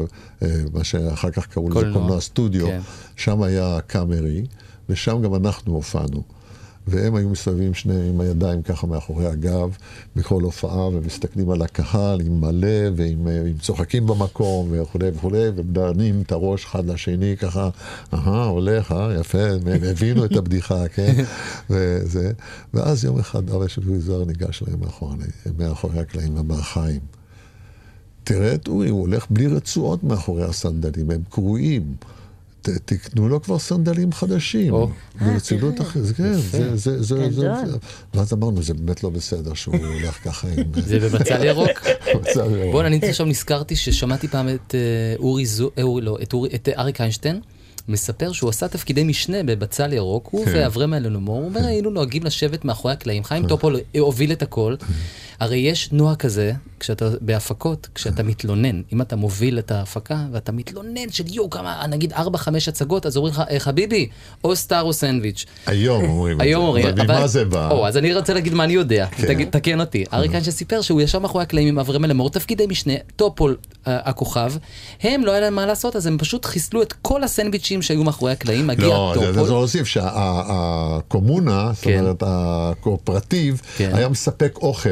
מה 0.73 0.84
שאחר 0.84 1.32
כך 1.32 1.47
קראו 1.47 1.69
לזה 1.69 1.79
קולנוע. 1.79 2.21
סטודיו, 2.21 2.67
כן. 2.67 2.79
שם 3.15 3.41
היה 3.41 3.77
הקאמרי, 3.77 4.45
ושם 4.89 5.21
גם 5.21 5.36
אנחנו 5.36 5.73
הופענו. 5.73 6.23
והם 6.89 7.15
היו 7.15 7.30
מסתובבים 7.30 7.73
שניהם 7.73 8.02
עם 8.02 8.21
הידיים 8.21 8.62
ככה 8.62 8.88
מאחורי 8.88 9.28
הגב 9.28 9.78
בכל 10.15 10.41
הופעה, 10.41 10.88
ומסתכלים 10.88 11.49
על 11.49 11.62
הקהל 11.62 12.21
עם 12.21 12.41
מלא, 12.41 12.89
ועם 12.95 13.28
אה, 13.28 13.41
עם 13.41 13.58
צוחקים 13.58 14.08
במקום, 14.08 14.69
וכולי 14.71 15.10
וכולי, 15.13 15.47
ומדרנים 15.56 16.21
את 16.21 16.32
הראש 16.32 16.65
אחד 16.65 16.86
לשני 16.86 17.38
ככה, 17.38 17.69
אהה, 18.13 18.45
הולך, 18.45 18.91
אה, 18.91 19.13
יפה, 19.19 19.45
הם 19.65 19.84
הבינו 19.89 20.25
את 20.25 20.36
הבדיחה, 20.36 20.88
כן? 20.95 21.23
וזה. 21.69 22.32
ואז 22.73 23.06
יום 23.06 23.19
אחד 23.19 23.49
אבא 23.49 23.67
של 23.67 23.82
אורי 23.88 23.99
זוהר 23.99 24.25
ניגש 24.25 24.63
להם 24.67 24.80
מאחורי, 24.80 25.15
מאחורי 25.58 25.99
הקלעים 25.99 26.38
ואמר, 26.38 26.62
חיים, 26.62 26.99
תראה 28.23 28.56
את 28.56 28.67
אורי, 28.67 28.89
הוא 28.89 29.02
הולך 29.02 29.25
בלי 29.30 29.47
רצועות 29.47 30.04
מאחורי 30.04 30.43
הסנדלים, 30.43 31.12
הם 31.12 31.21
קרועים. 31.30 31.95
ת- 32.61 32.69
תקנו 32.69 33.29
לו 33.29 33.41
כבר 33.41 33.59
סנדלים 33.59 34.11
חדשים. 34.13 34.73
או. 34.73 34.89
ברצינות 35.21 35.81
אחרת, 35.81 36.05
זה 36.05 36.13
כן, 36.13 36.33
זה, 36.33 36.75
זה, 36.77 37.01
זה, 37.03 37.29
זה. 37.31 37.47
ואז 38.13 38.33
אמרנו, 38.33 38.63
זה 38.63 38.73
באמת 38.73 39.03
לא 39.03 39.09
בסדר 39.09 39.53
שהוא 39.53 39.75
הולך 39.75 40.23
ככה 40.23 40.47
עם... 40.47 40.63
זה 40.87 40.99
בבצל 40.99 41.43
ירוק. 41.49 41.79
בוא'נה, 42.71 42.87
אני 42.87 42.99
עכשיו 43.09 43.25
נזכרתי 43.25 43.75
ששמעתי 43.75 44.27
פעם 44.27 44.49
את 44.49 44.75
אה, 44.75 44.79
אורי 45.19 45.45
זו... 45.45 45.69
אה, 45.77 45.83
אורי 45.83 46.01
לא, 46.01 46.17
את 46.23 46.33
אורי- 46.33 46.49
את 46.55 46.69
אה, 46.69 46.81
אריק 46.81 47.01
איינשטיין. 47.01 47.39
מספר 47.87 48.31
שהוא 48.31 48.49
עשה 48.49 48.67
תפקידי 48.67 49.03
משנה 49.03 49.43
בבצל 49.43 49.93
ירוק, 49.93 50.27
הוא 50.31 50.45
כן. 50.45 50.51
ואברהם 50.55 50.93
אלנמור, 50.93 51.37
הוא 51.37 51.45
אומר, 51.45 51.65
היינו 51.65 51.89
נוהגים 51.89 52.23
לשבת 52.23 52.65
מאחורי 52.65 52.93
הקלעים, 52.93 53.23
חיים 53.23 53.47
טופול 53.47 53.79
הוביל 53.99 54.31
את 54.31 54.41
הכל. 54.41 54.75
הרי 55.39 55.58
יש 55.58 55.89
נוהג 55.91 56.17
כזה, 56.17 56.52
כשאתה 56.80 57.10
בהפקות, 57.21 57.88
כשאתה 57.95 58.23
מתלונן, 58.23 58.82
אם 58.93 59.02
אתה 59.02 59.15
מוביל 59.15 59.60
את 59.60 59.71
ההפקה 59.71 60.17
ואתה 60.32 60.52
מתלונן 60.52 61.10
של 61.12 61.23
יואו, 61.28 61.49
כמה, 61.49 61.86
נגיד 61.89 62.13
4-5 62.13 62.17
הצגות, 62.67 63.06
אז 63.06 63.17
אומרים 63.17 63.34
לך, 63.34 63.43
"אה, 63.52 63.60
חביבי, 63.60 64.10
או 64.43 64.56
star 64.55 64.81
או 64.82 64.93
סנדוויץ'. 64.93 65.45
היום 65.65 66.04
אומרים 66.06 66.34
את 66.34 66.39
זה. 66.39 66.43
היום 66.45 66.65
אומרים, 66.65 66.88
אבל 66.88 67.04
ממה 67.17 67.28
זה 67.28 67.45
בא? 67.45 67.69
או, 67.71 67.88
אז 67.88 67.97
אני 67.97 68.15
רוצה 68.15 68.34
להגיד 68.34 68.54
מה 68.54 68.63
אני 68.63 68.73
יודע, 68.73 69.06
כן. 69.06 69.45
תקן 69.45 69.80
אותי. 69.80 70.04
אריק 70.13 70.32
איינשטיין 70.32 70.56
סיפר 70.58 70.82
שהוא 70.82 71.02
ישב 71.02 71.17
מאחורי 71.19 71.43
הקלעים 71.43 71.67
עם 71.67 71.80
אברהם 71.80 72.06
אלמור, 72.06 72.30
תפקידי 72.30 72.65
משנה, 72.67 72.93
טופול 73.15 73.58
אה, 73.88 73.99
הכוכב, 74.04 74.54
הם 75.02 75.25
לא 75.25 75.32
היה 75.32 75.41
להם 75.41 75.56
מה 75.56 75.65
לעשות, 75.65 75.95
אז 75.95 76.06
הם 76.06 76.17
פשוט 76.17 76.45
חיסלו 76.45 76.82
את 76.82 76.93
כל 76.93 77.23
הסנדוויצ'ים 77.23 77.82
שהיו 77.82 78.04
מאחורי 78.04 78.32
הקלעים, 78.32 78.67
מגיע 78.67 78.88
לא, 78.88 79.13
זה- 79.19 79.19
זה 79.34 79.39
טופול. 79.39 79.49
להוסיף 79.49 79.88
שהקומונה, 79.88 81.71
זאת 81.75 81.84
כן. 81.84 81.99
אומרת 81.99 82.23
הקואופרטיב, 82.28 83.62
כן. 83.78 83.89
היה 83.93 84.10
מספק 84.10 84.58
אוכל. 84.62 84.89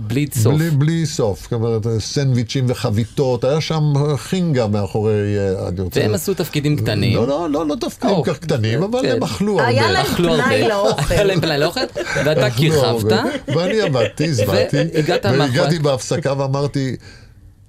בלי 0.00 0.26
סוף. 0.34 0.54
בלי, 0.54 0.70
בלי 0.70 1.06
סוף, 1.06 1.42
זאת 1.42 1.52
אומרת, 1.52 1.86
סנדוויצ'ים 1.98 2.64
וחביתות, 2.68 3.44
היה 3.44 3.60
שם 3.60 3.82
חינגה 4.16 4.66
מאחורי... 4.66 5.38
אה, 5.38 5.68
רוצה... 5.78 6.00
והם 6.00 6.14
עשו 6.14 6.34
תפקידים 6.34 6.76
קטנים. 6.76 7.16
לא, 7.16 7.28
לא, 7.28 7.50
לא, 7.50 7.66
לא 7.66 7.74
תפקידים 7.80 8.16
או, 8.16 8.24
כל 8.24 8.32
כך 8.32 8.38
קטנים, 8.38 8.82
אבל 8.82 9.02
כן. 9.02 9.08
הם 9.16 9.22
אכלו 9.22 9.52
הרבה. 9.52 9.66
היה 9.66 9.90
להם 9.90 10.06
פנאי. 10.06 10.68
לאוכל. 10.68 11.14
היה 11.14 11.24
להם 11.24 11.40
פנאי 11.40 11.58
לאוכל, 11.58 11.80
ואתה 12.24 12.50
כיכבת. 12.50 13.12
ואני 13.48 13.80
עבדתי, 13.80 14.24
הזמנתי, 14.24 14.76
והגעת 14.94 15.26
והגעתי 15.26 15.78
בהפסקה 15.78 16.38
ואמרתי, 16.38 16.96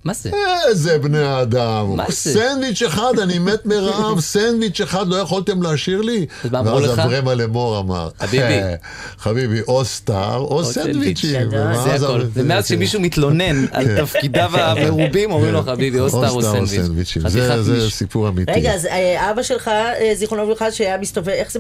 מה 0.10 0.14
זה? 0.14 0.30
איזה 0.70 1.00
בני 1.00 1.42
אדם, 1.42 1.96
מה 1.96 2.06
זה? 2.10 2.16
סנדוויץ' 2.34 2.82
אחד, 2.82 3.20
אני 3.22 3.40
מת 3.40 3.66
מרעב, 3.66 4.20
סנדוויץ' 4.34 4.82
אחד 4.82 5.08
לא 5.08 5.16
יכולתם 5.16 5.62
להשאיר 5.64 6.02
לי? 6.02 6.26
אז 6.44 6.52
מה 6.52 6.60
אמרו 6.60 6.82
ואז? 6.82 7.00
אברמה 7.00 7.34
לאמור 7.34 7.80
אמר, 7.80 8.10
חביבי. 8.20 8.44
"אה, 8.44 8.76
חביבי, 9.18 9.62
או 9.68 9.86
סטאר 9.86 10.38
או 10.38 10.64
סנדוויצ'ים. 10.64 11.50
ואז 11.52 12.00
זה 12.00 12.06
הכל. 12.06 12.22
ומאז 12.34 12.68
כן. 12.68 12.76
שמישהו 12.76 13.02
מתלונן 13.02 13.66
על 13.72 13.86
כן. 13.86 14.02
תפקידיו 14.06 14.52
המרובים, 14.58 15.32
אומרים 15.32 15.54
לו 15.54 15.62
חביבי, 15.64 16.00
או 16.00 16.10
סטאר 16.10 16.30
או 16.32 16.42
סנדוויץ'. 16.42 17.18
זה- 17.28 17.90
סיפור 17.90 18.28
אמיתי. 18.28 18.52
רגע, 18.52 18.74
אז 18.74 18.86
אה, 18.86 19.32
אבא 19.32 19.44
שלך, 19.44 19.68
אה, 19.68 20.12
זיכרונו 20.16 20.44
לברכה, 20.44 20.72
שהיה 20.72 20.98
מסתובב, 20.98 21.30
איך 21.30 21.52
זה 21.52 21.60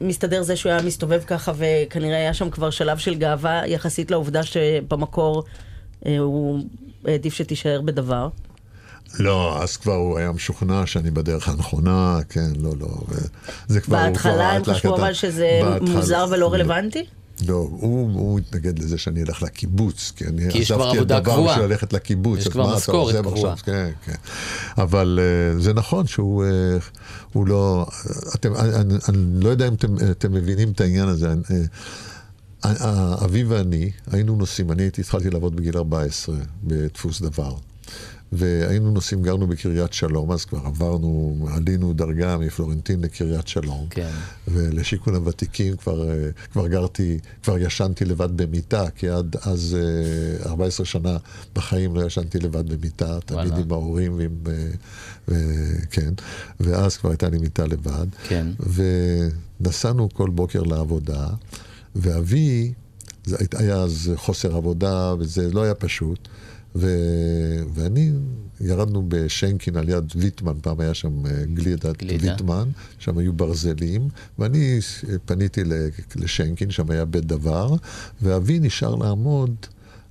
מסתדר, 0.00 0.42
זה 0.42 0.56
שהוא 0.56 0.72
היה 0.72 0.82
מסתובב 0.82 1.20
ככה, 1.26 1.52
וכנראה 1.58 2.16
היה 2.16 2.34
שם 2.34 2.50
כבר 2.50 2.70
שלב 2.70 2.98
של 2.98 3.14
גאווה, 3.14 3.62
יחסית 3.66 4.10
לעובדה 4.10 4.42
שבמקור 4.42 5.44
הוא 6.18 6.60
העדיף 7.04 7.34
שתישאר 7.34 7.80
בדבר. 7.84 8.28
לא, 9.18 9.62
אז 9.62 9.76
כבר 9.76 9.94
הוא 9.94 10.18
היה 10.18 10.32
משוכנע 10.32 10.86
שאני 10.86 11.10
בדרך 11.10 11.48
הנכונה, 11.48 12.18
כן, 12.28 12.50
לא, 12.60 12.72
לא. 12.80 12.88
זה 13.68 13.80
כבר, 13.80 13.96
בהתחלה 13.96 14.52
הם 14.52 14.64
חשבו 14.64 14.96
אבל 14.96 15.12
שזה 15.12 15.60
בהתחלה- 15.62 15.90
מוזר 15.90 16.26
ולא 16.30 16.52
רלוונטי? 16.52 17.04
לא, 17.48 17.54
הוא, 17.54 18.10
הוא 18.14 18.38
התנגד 18.38 18.78
לזה 18.78 18.98
שאני 18.98 19.22
אלך 19.22 19.42
לקיבוץ, 19.42 20.12
כי 20.16 20.24
אני 20.26 20.50
כי 20.52 20.64
כבר 20.64 20.82
עזבתי 20.82 21.02
את 21.02 21.06
דבר. 21.06 21.42
בשביל 21.46 21.64
ללכת 21.64 21.92
לקיבוץ. 21.92 22.38
יש 22.38 22.48
כבר 22.48 22.76
משכורת 22.76 23.16
קבועה. 23.16 23.56
כן, 23.56 23.90
כן. 24.04 24.14
אבל 24.78 25.20
אה, 25.22 25.60
זה 25.60 25.72
נכון 25.74 26.06
שהוא 26.06 26.44
אה, 26.44 26.50
הוא 27.32 27.46
לא... 27.46 27.86
אתם, 28.34 28.54
אני, 28.56 28.74
אני, 28.74 28.94
אני 29.08 29.44
לא 29.44 29.48
יודע 29.48 29.68
אם 29.68 29.74
אתם, 29.74 29.94
אתם 30.10 30.32
מבינים 30.32 30.70
את 30.72 30.80
העניין 30.80 31.08
הזה. 31.08 31.32
אני, 31.32 31.40
אה, 31.50 31.56
אה, 31.56 31.64
אבי 33.24 33.44
ואני 33.44 33.90
היינו 34.10 34.36
נוסעים, 34.36 34.72
אני 34.72 34.82
הייתי, 34.82 35.00
התחלתי 35.00 35.30
לעבוד 35.30 35.56
בגיל 35.56 35.76
14 35.76 36.36
בדפוס 36.64 37.22
דבר. 37.22 37.54
והיינו 38.32 38.90
נוסעים, 38.90 39.22
גרנו 39.22 39.46
בקריית 39.46 39.92
שלום, 39.92 40.32
אז 40.32 40.44
כבר 40.44 40.58
עברנו, 40.64 41.38
עלינו 41.52 41.92
דרגה 41.92 42.36
מפלורנטין 42.36 43.00
לקריית 43.00 43.48
שלום. 43.48 43.86
כן. 43.90 44.10
ולשיכון 44.48 45.14
הוותיקים 45.14 45.76
כבר, 45.76 46.10
אה, 46.10 46.30
כבר 46.52 46.68
גרתי, 46.68 47.18
כבר 47.42 47.58
ישנתי 47.58 48.04
לבד 48.04 48.36
במיטה, 48.36 48.90
כי 48.90 49.08
עד 49.08 49.36
אז 49.42 49.76
אה, 50.44 50.50
14 50.50 50.86
שנה 50.86 51.16
בחיים 51.54 51.96
לא 51.96 52.06
ישנתי 52.06 52.38
לבד 52.38 52.72
במיטה, 52.72 53.20
תמיד 53.20 53.46
וואלה. 53.46 53.62
עם 53.64 53.72
ההורים 53.72 54.18
ועם... 54.18 54.36
אה, 55.32 55.36
כן, 55.90 56.14
ואז 56.60 56.96
כבר 56.96 57.10
הייתה 57.10 57.28
לי 57.28 57.38
מיטה 57.38 57.66
לבד. 57.66 58.06
כן. 58.28 58.46
ונסענו 59.60 60.08
כל 60.12 60.30
בוקר 60.30 60.62
לעבודה, 60.62 61.26
ואבי, 61.94 62.72
זה 63.24 63.36
היה 63.54 63.76
אז 63.76 64.12
חוסר 64.16 64.56
עבודה, 64.56 65.14
וזה 65.18 65.52
לא 65.52 65.62
היה 65.62 65.74
פשוט. 65.74 66.28
ו... 66.76 66.88
ואני, 67.74 68.12
ירדנו 68.60 69.04
בשנקין 69.08 69.76
על 69.76 69.88
יד 69.88 70.12
ויטמן, 70.16 70.52
פעם 70.62 70.80
היה 70.80 70.94
שם 70.94 71.26
אה, 71.26 71.44
גלידת 71.54 71.96
גלידה. 72.02 72.30
ויטמן, 72.32 72.68
שם 72.98 73.18
היו 73.18 73.32
ברזלים, 73.32 74.08
ואני 74.38 74.78
פניתי 75.24 75.64
ל- 75.64 75.88
לשנקין, 76.16 76.70
שם 76.70 76.90
היה 76.90 77.04
בית 77.04 77.24
דבר, 77.24 77.74
ואבי 78.22 78.58
נשאר 78.58 78.94
לעמוד 78.94 79.54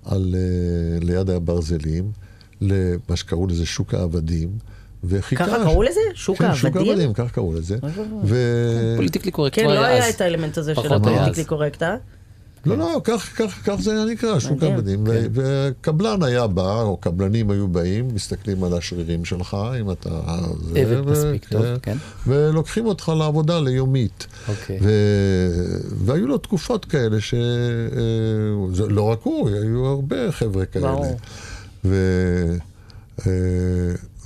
על, 0.05 0.35
אה, 0.37 0.99
ליד 0.99 1.29
הברזלים, 1.29 2.11
למה 2.61 3.15
שקראו 3.15 3.47
לזה 3.47 3.65
שוק 3.65 3.93
העבדים. 3.93 4.49
וחיכה... 5.03 5.45
ככה 5.45 5.55
קראו 5.63 5.83
לזה? 5.83 5.99
שוק 6.13 6.37
כן, 6.37 6.55
שוק 6.55 6.65
העבדים? 6.75 6.89
העבדים, 6.89 7.13
ככה 7.13 7.29
קראו 7.29 7.53
לזה. 7.53 7.77
ו... 8.23 8.35
politically 8.95 9.31
correct. 9.31 9.55
כן, 9.55 9.65
לא 9.65 9.85
היה. 9.85 10.09
את 10.09 10.21
האלמנט 10.21 10.57
הזה 10.57 10.75
של 10.75 10.93
ה 10.93 10.97
politically. 10.97 11.45
correct, 11.45 11.83
אה? 11.83 11.95
לא, 12.65 12.77
לא, 12.77 13.01
כך, 13.03 13.33
כך, 13.35 13.61
כך 13.65 13.75
זה 13.81 13.91
היה 13.91 14.05
נקרא, 14.05 14.39
שוק 14.39 14.63
העבדים. 14.63 15.03
ו- 15.07 15.25
וקבלן 15.33 16.23
היה 16.23 16.47
בא, 16.47 16.81
או 16.81 16.97
קבלנים 16.97 17.51
היו 17.51 17.67
באים, 17.67 18.07
מסתכלים 18.13 18.63
על 18.63 18.73
השרירים 18.73 19.25
שלך, 19.25 19.57
אם 19.79 19.91
אתה... 19.91 20.09
זה, 20.61 20.79
עבד 20.79 21.07
ו- 21.07 21.11
מספיק 21.11 21.45
טוב, 21.49 21.65
כן. 21.81 21.97
ולוקחים 22.27 22.85
אותך 22.85 23.11
לעבודה 23.17 23.59
ליומית. 23.59 24.27
אוקיי. 24.47 24.79
ו- 24.81 25.77
והיו 26.05 26.27
לו 26.27 26.37
תקופות 26.37 26.85
כאלה 26.85 27.21
ש... 27.21 27.33
אה, 27.33 28.87
לא 28.89 29.01
רק 29.01 29.19
הוא, 29.23 29.49
היו 29.49 29.85
הרבה 29.85 30.31
חבר'ה 30.31 30.65
כאלה. 30.65 30.91
ברור. 30.91 31.17
ו... 31.85 31.95
אה, 33.27 33.31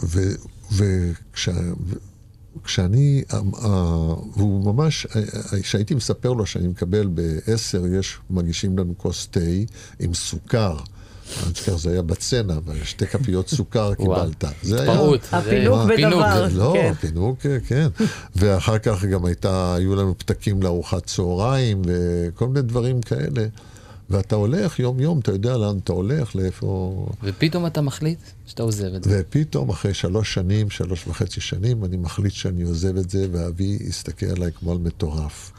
ו- 0.04 0.36
וכשה- 0.72 1.52
כשאני, 2.64 3.24
אה, 3.34 3.40
והוא 4.36 4.74
ממש, 4.74 5.08
כשהייתי 5.62 5.96
מספר 5.96 6.34
לו 6.34 6.46
שאני 6.46 6.68
מקבל 6.68 7.08
בעשר, 7.08 7.84
יש, 8.00 8.18
מגישים 8.30 8.78
לנו 8.78 8.94
כוס 8.98 9.28
תה 9.32 9.40
עם 10.00 10.14
סוכר. 10.14 10.78
אני 11.44 11.54
זוכר, 11.56 11.78
זה 11.78 11.92
היה 11.92 12.02
בצנע, 12.02 12.58
ושתי 12.66 13.08
כפיות 13.08 13.50
סוכר 13.50 13.94
קיבלת. 14.04 14.44
זה 14.62 14.82
היה... 14.82 14.92
התפרעות. 14.92 15.22
הפינוק. 15.32 15.80
בדבר. 15.98 16.48
לא, 16.54 16.74
כן. 16.76 16.94
פינוק, 17.00 17.40
כן. 17.68 17.88
ואחר 18.36 18.78
כך 18.78 19.06
גם 19.06 19.26
הייתה, 19.26 19.76
היו 19.76 19.96
לנו 19.96 20.18
פתקים 20.18 20.64
לארוחת 20.64 21.06
צהריים 21.06 21.82
וכל 21.86 22.48
מיני 22.48 22.62
דברים 22.62 23.02
כאלה. 23.02 23.46
ואתה 24.10 24.36
הולך 24.36 24.80
יום-יום, 24.80 25.20
אתה 25.20 25.32
יודע 25.32 25.58
לאן 25.58 25.78
אתה 25.78 25.94
הולך, 25.94 26.36
לאיפה... 26.36 27.06
ופתאום 27.24 27.66
אתה 27.66 27.82
מחליט 27.82 28.20
שאתה 28.46 28.64
עוזב 28.64 28.94
את 28.94 29.04
זה. 29.04 29.22
ופתאום, 29.22 29.70
אחרי 29.70 29.94
שלוש 29.94 30.34
שנים, 30.34 30.70
שלוש 30.70 31.08
וחצי 31.08 31.42
שנים, 31.42 31.86
אני 31.86 31.98
מחליט 31.98 32.34
שאני 32.34 32.64
עוזב 32.64 32.98
את 32.98 33.10
זה, 33.10 33.28
ואבי 33.32 33.80
הסתכל 33.90 34.26
עליי 34.26 34.52
כמו 34.52 34.72
על 34.72 34.78
מטורף. 34.78 35.52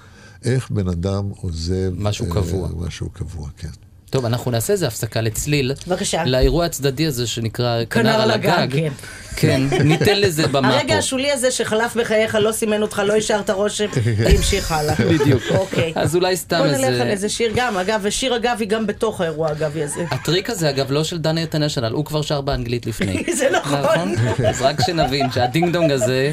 איך 0.45 0.71
בן 0.71 0.89
אדם 0.89 1.29
עוזב... 1.41 1.93
משהו 1.97 2.27
אה, 2.27 2.31
קבוע. 2.31 2.69
משהו 2.77 3.11
קבוע, 3.11 3.49
כן. 3.57 3.88
טוב, 4.11 4.25
אנחנו 4.25 4.51
נעשה 4.51 4.73
איזה 4.73 4.87
הפסקה 4.87 5.21
לצליל. 5.21 5.73
בבקשה. 5.87 6.25
לאירוע 6.25 6.65
הצדדי 6.65 7.07
הזה 7.07 7.27
שנקרא 7.27 7.85
כנר 7.91 8.21
על 8.21 8.31
הגג. 8.31 8.69
כן. 8.73 8.93
כן, 9.37 9.63
ניתן 9.85 10.21
לזה 10.21 10.47
במה 10.47 10.69
פה. 10.71 10.77
הרגע 10.77 10.95
השולי 10.99 11.31
הזה 11.33 11.51
שחלף 11.51 11.97
בחייך 11.97 12.35
לא 12.35 12.53
סימן 12.53 12.83
אותך, 12.83 13.03
לא 13.07 13.17
השארת 13.17 13.51
רושם, 13.51 13.87
והמשיך 14.19 14.73
הלאה. 14.73 14.95
בדיוק. 14.95 15.43
אוקיי. 15.51 15.93
אז 15.95 16.17
אולי 16.17 16.37
סתם 16.37 16.59
בוא 16.59 16.67
נלך 16.67 16.85
איזה- 16.85 17.03
על 17.03 17.09
איזה 17.09 17.29
שיר 17.29 17.53
גם, 17.55 17.77
אגב, 17.79 18.01
ושיר 18.03 18.37
אגבי 18.37 18.65
גם 18.67 18.87
בתוך 18.87 19.21
האירוע 19.21 19.49
האגבי 19.49 19.83
הזה. 19.83 20.05
הטריק 20.11 20.51
הזה, 20.51 20.71
אגב, 20.71 20.93
לא 20.93 21.05
של 21.05 21.19
דני 21.19 21.41
אינטרנשיונל, 21.41 21.93
הוא 21.93 22.05
כבר 22.05 22.23
שר 22.23 22.41
באנגלית 22.41 22.87
לפני. 22.87 23.23
זה 23.39 23.49
נכון. 23.53 24.15
אז 24.49 24.63
רק 24.63 24.81
שנבין 24.87 25.31
שהדינג 25.31 25.73
דונג 25.73 25.91
הזה 25.91 26.33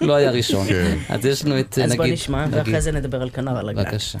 לא 0.00 0.14
היה 0.14 0.30
ראשון. 0.30 0.66
כן. 0.68 0.96
אז 1.08 1.26
יש 1.26 1.44
לנו 1.44 1.60
את, 1.60 1.78
אז 1.78 1.84
נגיד... 1.84 1.96
בוא 1.96 2.06
נשמע, 2.06 2.44
ואחרי 2.50 2.80
זה 2.80 2.92
נדבר 2.92 3.22
על 3.22 3.30
כנר 3.30 3.58
על 3.58 3.68
הגג. 3.68 3.78
בבקשה. 3.78 4.18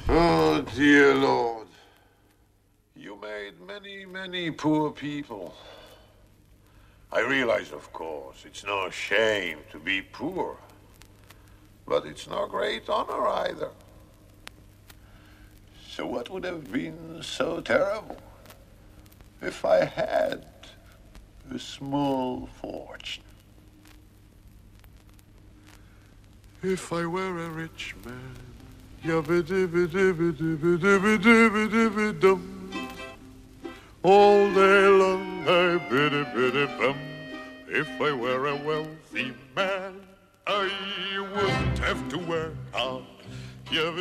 Many, 3.82 4.06
many 4.06 4.50
poor 4.50 4.90
people. 4.90 5.54
I 7.12 7.20
realize, 7.20 7.72
of 7.72 7.92
course, 7.92 8.44
it's 8.46 8.64
no 8.64 8.88
shame 8.88 9.58
to 9.70 9.78
be 9.78 10.00
poor, 10.00 10.56
but 11.86 12.06
it's 12.06 12.26
no 12.26 12.46
great 12.46 12.88
honor 12.88 13.28
either. 13.28 13.68
So, 15.90 16.06
what 16.06 16.30
would 16.30 16.44
have 16.44 16.72
been 16.72 17.22
so 17.22 17.60
terrible 17.60 18.16
if 19.42 19.62
I 19.66 19.84
had 19.84 20.46
a 21.54 21.58
small 21.58 22.48
fortune. 22.62 23.24
If 26.62 26.94
I 26.94 27.04
were 27.04 27.44
a 27.44 27.50
rich 27.50 27.94
man. 28.06 28.36
All 34.08 34.48
day 34.54 34.86
long 34.86 35.48
I 35.48 35.78
biddy 35.90 36.22
biddy 36.32 36.66
bum. 36.78 36.96
If 37.66 37.88
I 38.00 38.12
were 38.12 38.46
a 38.46 38.54
wealthy 38.54 39.34
man, 39.56 40.00
I 40.46 40.70
wouldn't 41.34 41.78
have 41.80 42.08
to 42.10 42.18
work 42.18 42.54
hard. 42.72 43.02
If 43.72 43.98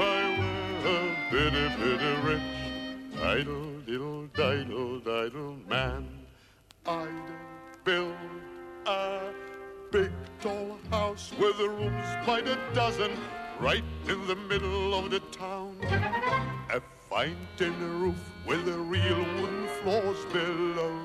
I 0.00 0.20
were 0.36 0.90
a 0.90 1.16
bitty, 1.30 1.66
bitty 1.78 2.12
rich, 2.26 3.22
idle, 3.22 3.70
diddle, 3.86 4.26
diddle, 4.34 4.98
diddle 4.98 5.56
man, 5.68 6.08
I'd 6.86 7.08
build 7.84 8.16
a 8.84 9.30
big 9.92 10.10
tall 10.40 10.76
house 10.90 11.30
with 11.38 11.56
rooms 11.60 12.26
by 12.26 12.40
the 12.40 12.58
dozen, 12.74 13.12
right 13.60 13.84
in 14.08 14.26
the 14.26 14.36
middle 14.36 14.94
of 14.94 15.10
the 15.10 15.20
town. 15.20 15.76
A 16.70 16.80
fine 17.10 17.36
tin 17.56 17.74
roof 18.00 18.16
with 18.46 18.68
a 18.68 18.78
real 18.78 19.24
wooden 19.40 19.66
floors 19.82 20.24
below. 20.32 20.96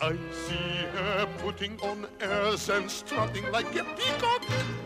I 0.00 0.16
see 0.46 0.76
her 0.96 1.28
putting 1.38 1.80
on 1.80 2.06
airs 2.20 2.68
and 2.68 2.90
strutting 2.90 3.50
like 3.52 3.74
a 3.76 3.84
peacock. 3.84 4.42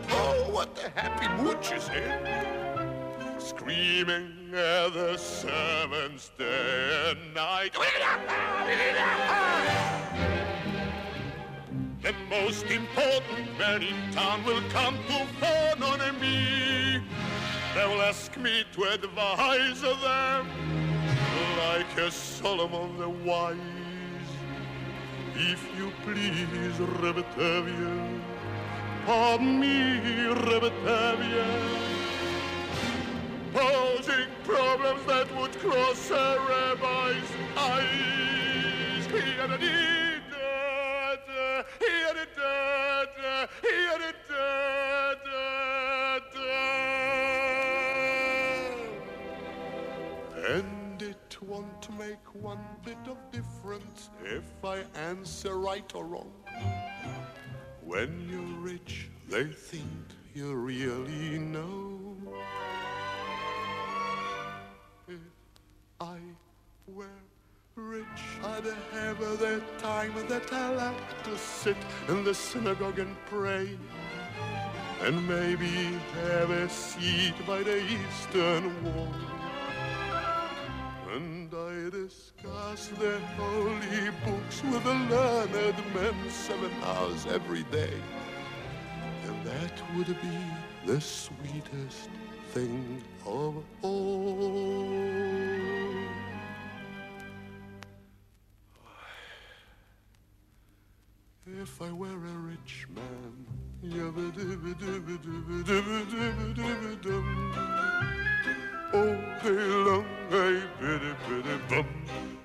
Oh, 0.09 0.49
what 0.51 0.69
a 0.85 0.99
happy 0.99 1.27
mood 1.41 1.57
she's 1.63 1.89
in. 1.89 3.39
Screaming 3.39 4.51
at 4.53 4.93
the 4.93 5.17
servants 5.17 6.31
day 6.37 7.11
and 7.11 7.33
night. 7.33 7.75
The 12.05 12.13
most 12.29 12.65
important 12.67 13.57
man 13.57 13.81
in 13.81 14.11
town 14.11 14.45
will 14.45 14.61
come 14.69 14.95
to 15.07 15.25
phone 15.39 15.81
on 15.81 16.19
me. 16.21 17.01
They 17.73 17.85
will 17.87 18.03
ask 18.03 18.37
me 18.37 18.63
to 18.73 18.83
advise 18.83 19.81
them 19.81 20.47
like 21.57 21.97
a 21.97 22.11
Solomon 22.11 22.99
the 22.99 23.09
wise. 23.09 23.57
If 25.33 25.67
you 25.79 25.91
please, 26.03 26.77
Rebetavia, 27.01 28.21
pardon 29.07 29.59
me, 29.59 29.99
Rebetavia, 30.45 31.47
posing 33.51 34.29
problems 34.43 35.03
that 35.07 35.35
would 35.35 35.57
cross 35.57 36.11
a 36.11 36.37
rabbi's 36.47 37.31
eyes. 37.57 38.15
And 50.47 51.01
it 51.01 51.37
won't 51.41 51.89
make 51.97 52.35
one 52.41 52.59
bit 52.83 52.97
of 53.07 53.17
difference 53.31 54.09
if 54.23 54.43
I 54.63 54.83
answer 54.95 55.57
right 55.57 55.89
or 55.95 56.05
wrong. 56.05 56.31
When 57.83 58.27
you're 58.29 58.61
rich, 58.61 59.09
they 59.29 59.45
think 59.45 59.85
you 60.33 60.53
really 60.55 61.39
know. 61.39 62.04
Sit 71.65 71.77
in 72.09 72.23
the 72.23 72.31
synagogue 72.31 72.99
and 72.99 73.15
pray. 73.25 73.67
And 75.01 75.27
maybe 75.27 75.99
have 76.21 76.51
a 76.51 76.69
seat 76.69 77.33
by 77.47 77.63
the 77.63 77.81
eastern 77.97 78.63
wall. 78.83 79.15
And 81.15 81.51
I 81.51 81.89
discuss 81.89 82.89
the 82.99 83.19
holy 83.35 84.11
books 84.25 84.61
with 84.71 84.83
the 84.83 84.93
learned 85.13 85.81
men 85.95 86.29
seven 86.29 86.71
hours 86.83 87.25
every 87.25 87.63
day. 87.81 87.97
And 89.25 89.43
that 89.43 89.75
would 89.95 90.21
be 90.21 90.39
the 90.85 91.01
sweetest 91.01 92.09
thing 92.53 93.01
of 93.25 93.63
all. 93.81 95.15
If 101.65 101.81
I 101.81 101.91
were 101.91 102.05
a 102.05 102.37
rich 102.51 102.87
man. 102.93 103.33
Oh, 108.93 109.15
hey, 109.41 109.49
long, 109.49 110.05
hey, 110.29 110.61
bitty, 110.79 111.15
bitty 111.27 111.57
bum. 111.67 111.87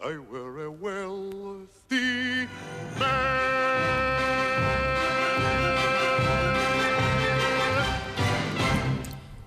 I 0.00 0.12
were 0.30 0.64
a 0.66 0.70
wealthy 0.70 2.48
man. 2.98 3.40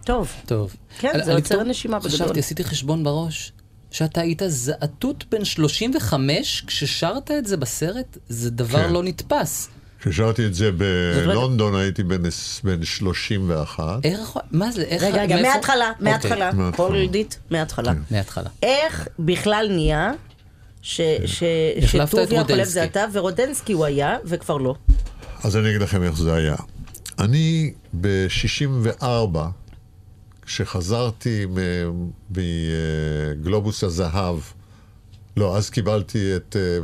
טוב. 0.06 0.32
טוב. 0.46 0.76
כן, 1.00 1.10
אני- 1.14 1.24
זה 1.24 1.32
אני 1.32 1.40
עוצר 1.42 1.64
נשימה 1.64 2.00
בגדול. 2.00 2.12
חשבתי, 2.12 2.40
עשיתי 2.40 2.64
חשבון 2.64 3.04
בראש, 3.04 3.52
שאתה 3.92 4.22
היית 4.22 4.42
זעתות 4.48 5.26
בן 5.32 5.46
35, 5.46 6.64
כששרת 6.68 7.32
את 7.32 7.46
זה 7.46 7.58
בסרט, 7.58 8.18
זה 8.30 8.50
דבר 8.50 8.84
כן. 8.88 8.94
לא 8.94 9.04
נתפס. 9.04 9.70
כששרתי 10.04 10.46
את 10.46 10.54
זה. 10.54 10.72
בלונדון 10.72 11.76
הייתי 11.76 12.04
בן 12.04 12.26
עש- 12.26 12.62
בן 12.64 12.84
31. 12.84 14.00
איך, 14.06 14.20
מה 14.52 14.72
זה, 14.72 14.82
איך, 14.82 15.04
רגע, 15.04 15.22
רגע, 15.22 15.42
מההתחלה, 15.42 15.90
אוקיי, 15.90 16.12
מההתחלה. 16.12 16.52
מההתחלה. 16.54 16.88
כל 16.90 16.96
עידית, 16.96 17.40
מההתחלה. 17.52 17.94
מההתחלה. 18.12 18.50
איך 18.64 19.08
בכלל 19.20 19.68
נהיה 19.72 20.12
את 20.12 20.18
שטוביה 21.88 22.44
חולב. 22.44 22.64
זה 22.64 22.84
אתה, 22.84 23.06
ורודנסקי 23.14 23.74
הוא 23.74 23.86
היה, 23.86 24.18
וכבר 24.26 24.58
לא. 24.58 24.76
אז 25.44 25.58
אני 25.58 25.70
אגיד 25.70 25.82
לכם 25.82 26.04
איך 26.04 26.18
זה 26.18 26.34
היה. 26.34 26.56
אני 27.20 27.74
ב-64, 28.02 29.06
כשחזרתי 30.46 31.46
מגלובוס 32.30 33.84
הזהב, 33.84 34.36
לא, 35.38 35.58
אז 35.58 35.70
קיבלתי 35.70 36.36
את... 36.36 36.56
אה, 36.56 36.62
אה, 36.62 36.78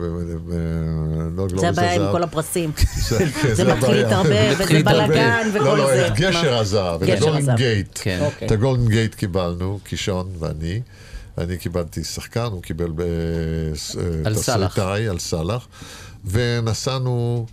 לא 1.36 1.48
זה 1.50 1.56
הזהב. 1.56 1.66
הבעיה 1.80 1.94
עם 2.06 2.12
כל 2.12 2.24
הפרסים. 2.24 2.72
זה- 3.10 3.26
כן, 3.42 3.54
זה 3.54 3.74
מתחיל. 3.76 3.96
להתערבב, 3.96 4.56
וזה. 4.60 4.84
בלאגן 4.84 5.48
וכל 5.54 5.64
לא, 5.66 5.78
לא, 5.78 5.88
זה. 5.88 6.08
את 6.08 6.14
גשר? 6.16 6.58
הזהב, 6.58 7.04
את 7.04 7.10
הגולדן. 7.22 7.56
גייט. 7.56 8.00
כן. 8.02 8.20
אוקיי. 8.22 8.48
את 8.48 8.52
הגולדן 8.52 8.88
גייט 8.88 9.16
קיבלנו, 9.16 9.80
קישון 9.84 10.32
ואני. 10.40 10.82
אני 11.38 11.58
קיבלתי 11.58 12.04
שחקן, 12.04 12.40
הוא 12.52 12.62
קיבל 12.62 12.92
על 14.26 14.36
סלאח. 14.36 14.72
תסריטאי, 14.74 15.08
על 15.08 15.20
סאלח. 15.20 15.68
ונסענו, 16.26 17.46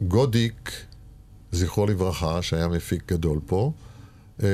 וגודיק, 0.00 0.70
זכרו 1.52 1.86
לברכה, 1.86 2.42
שהיה 2.42 2.68
מפיק 2.68 3.12
גדול 3.12 3.38
פה, 3.46 3.72
אה, 4.42 4.48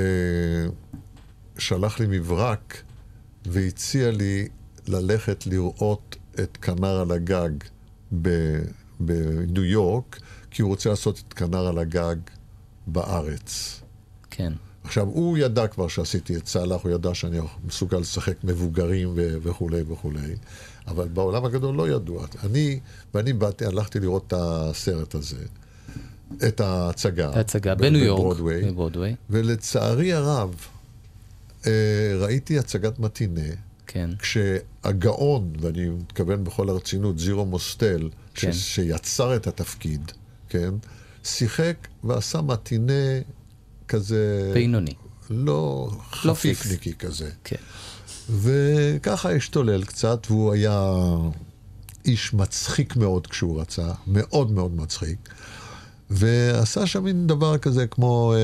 שלח 1.59 2.01
לי 2.01 2.07
מברק 2.09 2.83
והציע 3.49 4.11
לי 4.11 4.49
ללכת 4.89 5.47
לראות 5.47 6.17
את 6.41 6.57
כנר 6.63 7.01
על 7.01 7.11
הגג 7.13 7.51
ב- 8.23 8.63
בניו 9.01 9.65
יורק, 9.65 10.21
כי 10.51 10.63
הוא 10.63 10.69
רוצה 10.69 10.91
לעשות 10.91 11.23
את 11.29 11.33
כנר 11.35 11.67
על 11.67 11.79
הגג 11.79 12.17
בארץ. 12.87 13.81
כן. 14.31 14.53
עכשיו, 14.85 15.07
הוא 15.07 15.39
ידע 15.39 15.67
כבר 15.67 15.89
שעשיתי 15.89 16.37
את 16.37 16.47
סאלח, 16.47 16.81
הוא 16.83 16.93
ידע 16.93 17.15
שאני 17.15 17.39
מסוגל 17.67 17.99
לשחק 17.99 18.45
מבוגרים 18.45 19.13
ו- 19.17 19.37
וכולי 19.43 19.83
וכולי, 19.89 20.35
אבל 20.89 21.09
בעולם 21.09 21.45
הגדול 21.45 21.75
לא 21.75 21.89
ידעו. 21.89 22.21
אני, 22.45 22.81
ואני 23.15 23.33
באתי, 23.33 23.65
הלכתי 23.67 24.01
לראות 24.01 24.25
את 24.27 24.33
הסרט 24.37 25.15
הזה, 25.15 25.37
את 26.49 26.61
ההצגה. 26.61 27.31
ההצגה 27.35 27.75
ב- 27.75 27.79
בניו 27.79 28.05
יורק, 28.05 28.37
בברודוויי. 28.65 29.15
ולצערי 29.31 30.13
הרב, 30.13 30.55
ראיתי 32.21 32.59
הצגת 32.59 32.99
מטינה, 32.99 33.41
כן. 33.87 34.11
כשהגאון, 34.19 35.53
ואני 35.61 35.89
מתכוון 35.89 36.45
בכל 36.45 36.69
הרצינות, 36.69 37.19
זירו 37.19 37.47
מוסטל, 37.47 38.09
כן. 38.35 38.53
ש- 38.53 38.75
שיצר 38.75 39.37
את 39.37 39.47
התפקיד, 39.47 40.13
כן, 40.49 40.71
שיחק 41.25 41.77
ועשה 42.05 42.41
מטינה 42.41 42.93
כזה... 43.89 44.51
בינוני. 44.55 44.95
לא 45.31 45.91
לא 46.25 46.35
חפיפניקי 46.35 46.95
כזה. 46.95 47.31
כן. 47.45 47.57
וככה 48.31 49.33
השתולל 49.33 49.85
קצת, 49.85 50.27
והוא 50.31 50.53
היה 50.53 50.93
איש 52.05 52.35
מצחיק 52.35 52.97
מאוד 52.97 53.27
כשהוא 53.27 53.61
רצה, 53.61 53.89
מאוד 54.07 54.51
מאוד 54.51 54.77
מצחיק. 54.77 55.19
ועשה 56.11 56.87
שם 56.87 57.05
מין 57.05 57.27
דבר 57.27 57.59
כזה 57.59 57.87
כמו, 57.87 58.35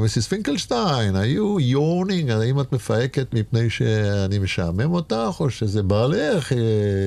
Mrs. 0.00 0.26
פינקלשטיין, 0.26 1.16
are 1.16 1.60
you 1.60 1.79
yawning, 1.79 2.30
האם 2.30 2.60
את 2.60 2.72
מפהקת 2.72 3.34
מפני 3.34 3.70
שאני 3.70 4.38
משעמם 4.38 4.92
אותך, 4.92 5.36
או 5.40 5.50
שזה 5.50 5.82
בעלך 5.82 6.52
אה, 6.52 6.58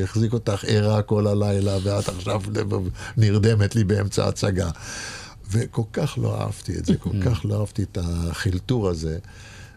החזיק 0.03 0.33
אותך 0.33 0.63
ערה 0.67 1.01
כל 1.01 1.27
הלילה, 1.27 1.77
ואת 1.83 2.09
עכשיו 2.09 2.41
נרדמת 3.17 3.75
לי 3.75 3.83
באמצע 3.83 4.25
ההצגה. 4.25 4.69
וכל 5.51 5.83
כך 5.93 6.17
לא 6.21 6.41
אהבתי 6.41 6.77
את 6.77 6.85
זה, 6.85 6.97
כל 6.97 7.09
כך 7.25 7.45
לא 7.45 7.59
אהבתי 7.59 7.83
את 7.83 7.97
החילטור 8.01 8.89
הזה. 8.89 9.17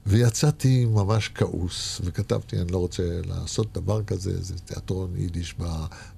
ויצאתי 0.06 0.86
ממש 0.86 1.30
כעוס, 1.34 2.00
וכתבתי, 2.04 2.56
אני 2.56 2.72
לא 2.72 2.78
רוצה 2.78 3.02
לעשות 3.26 3.66
דבר 3.72 4.02
כזה, 4.02 4.42
זה 4.42 4.54
תיאטרון 4.64 5.10
יידיש 5.16 5.54
ב, 5.58 5.64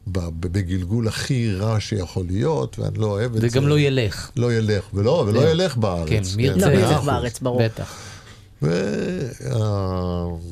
ב, 0.07 0.19
ב, 0.19 0.47
בגלגול 0.47 1.09
הכי 1.09 1.55
רע 1.55 1.81
שיכול 1.81 2.27
להיות, 2.27 2.79
ואני 2.79 2.99
לא 2.99 3.07
אוהב 3.07 3.35
את 3.35 3.41
זה. 3.41 3.47
וגם 3.51 3.69
לא 3.69 3.79
ילך. 3.79 4.31
לא 4.37 4.53
ילך, 4.53 4.85
ולא, 4.95 5.25
ולא 5.29 5.41
זהו. 5.41 5.51
ילך 5.51 5.77
בארץ. 5.77 6.09
כן, 6.09 6.23
מי 6.37 6.43
ירצה? 6.43 6.67
לא, 6.67 6.77
מי 6.77 6.83
מאה 6.83 6.93
ילך. 6.93 7.05
בארץ, 7.05 7.41
ברור. 7.41 7.63
בטח. 7.63 7.99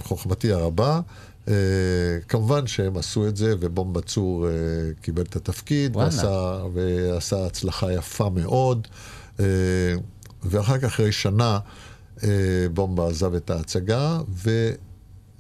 וחוכמתי 0.01 0.53
הרבה, 0.53 1.01
אה, 1.49 1.55
כמובן 2.29 2.67
שהם 2.67 2.97
עשו 2.97 3.29
את 3.29 3.37
זה, 3.37 3.55
ובומבה 3.61 4.01
צור 4.01 4.47
אה, 4.47 4.53
קיבל 5.01 5.23
את 5.23 5.37
התפקיד, 5.37 5.97
וואלה. 5.97 6.09
ועשה, 6.09 6.61
ועשה 6.75 7.47
הצלחה 7.47 7.93
יפה 7.93 8.29
מאוד. 8.31 8.89
אה, 9.41 9.45
ואחר 10.43 10.79
כך, 10.79 10.85
אחרי 10.85 11.13
שנה, 11.13 11.59
בומבה 12.75 13.09
עזב 13.09 13.35
את 13.35 13.51
ההצגה, 13.51 14.21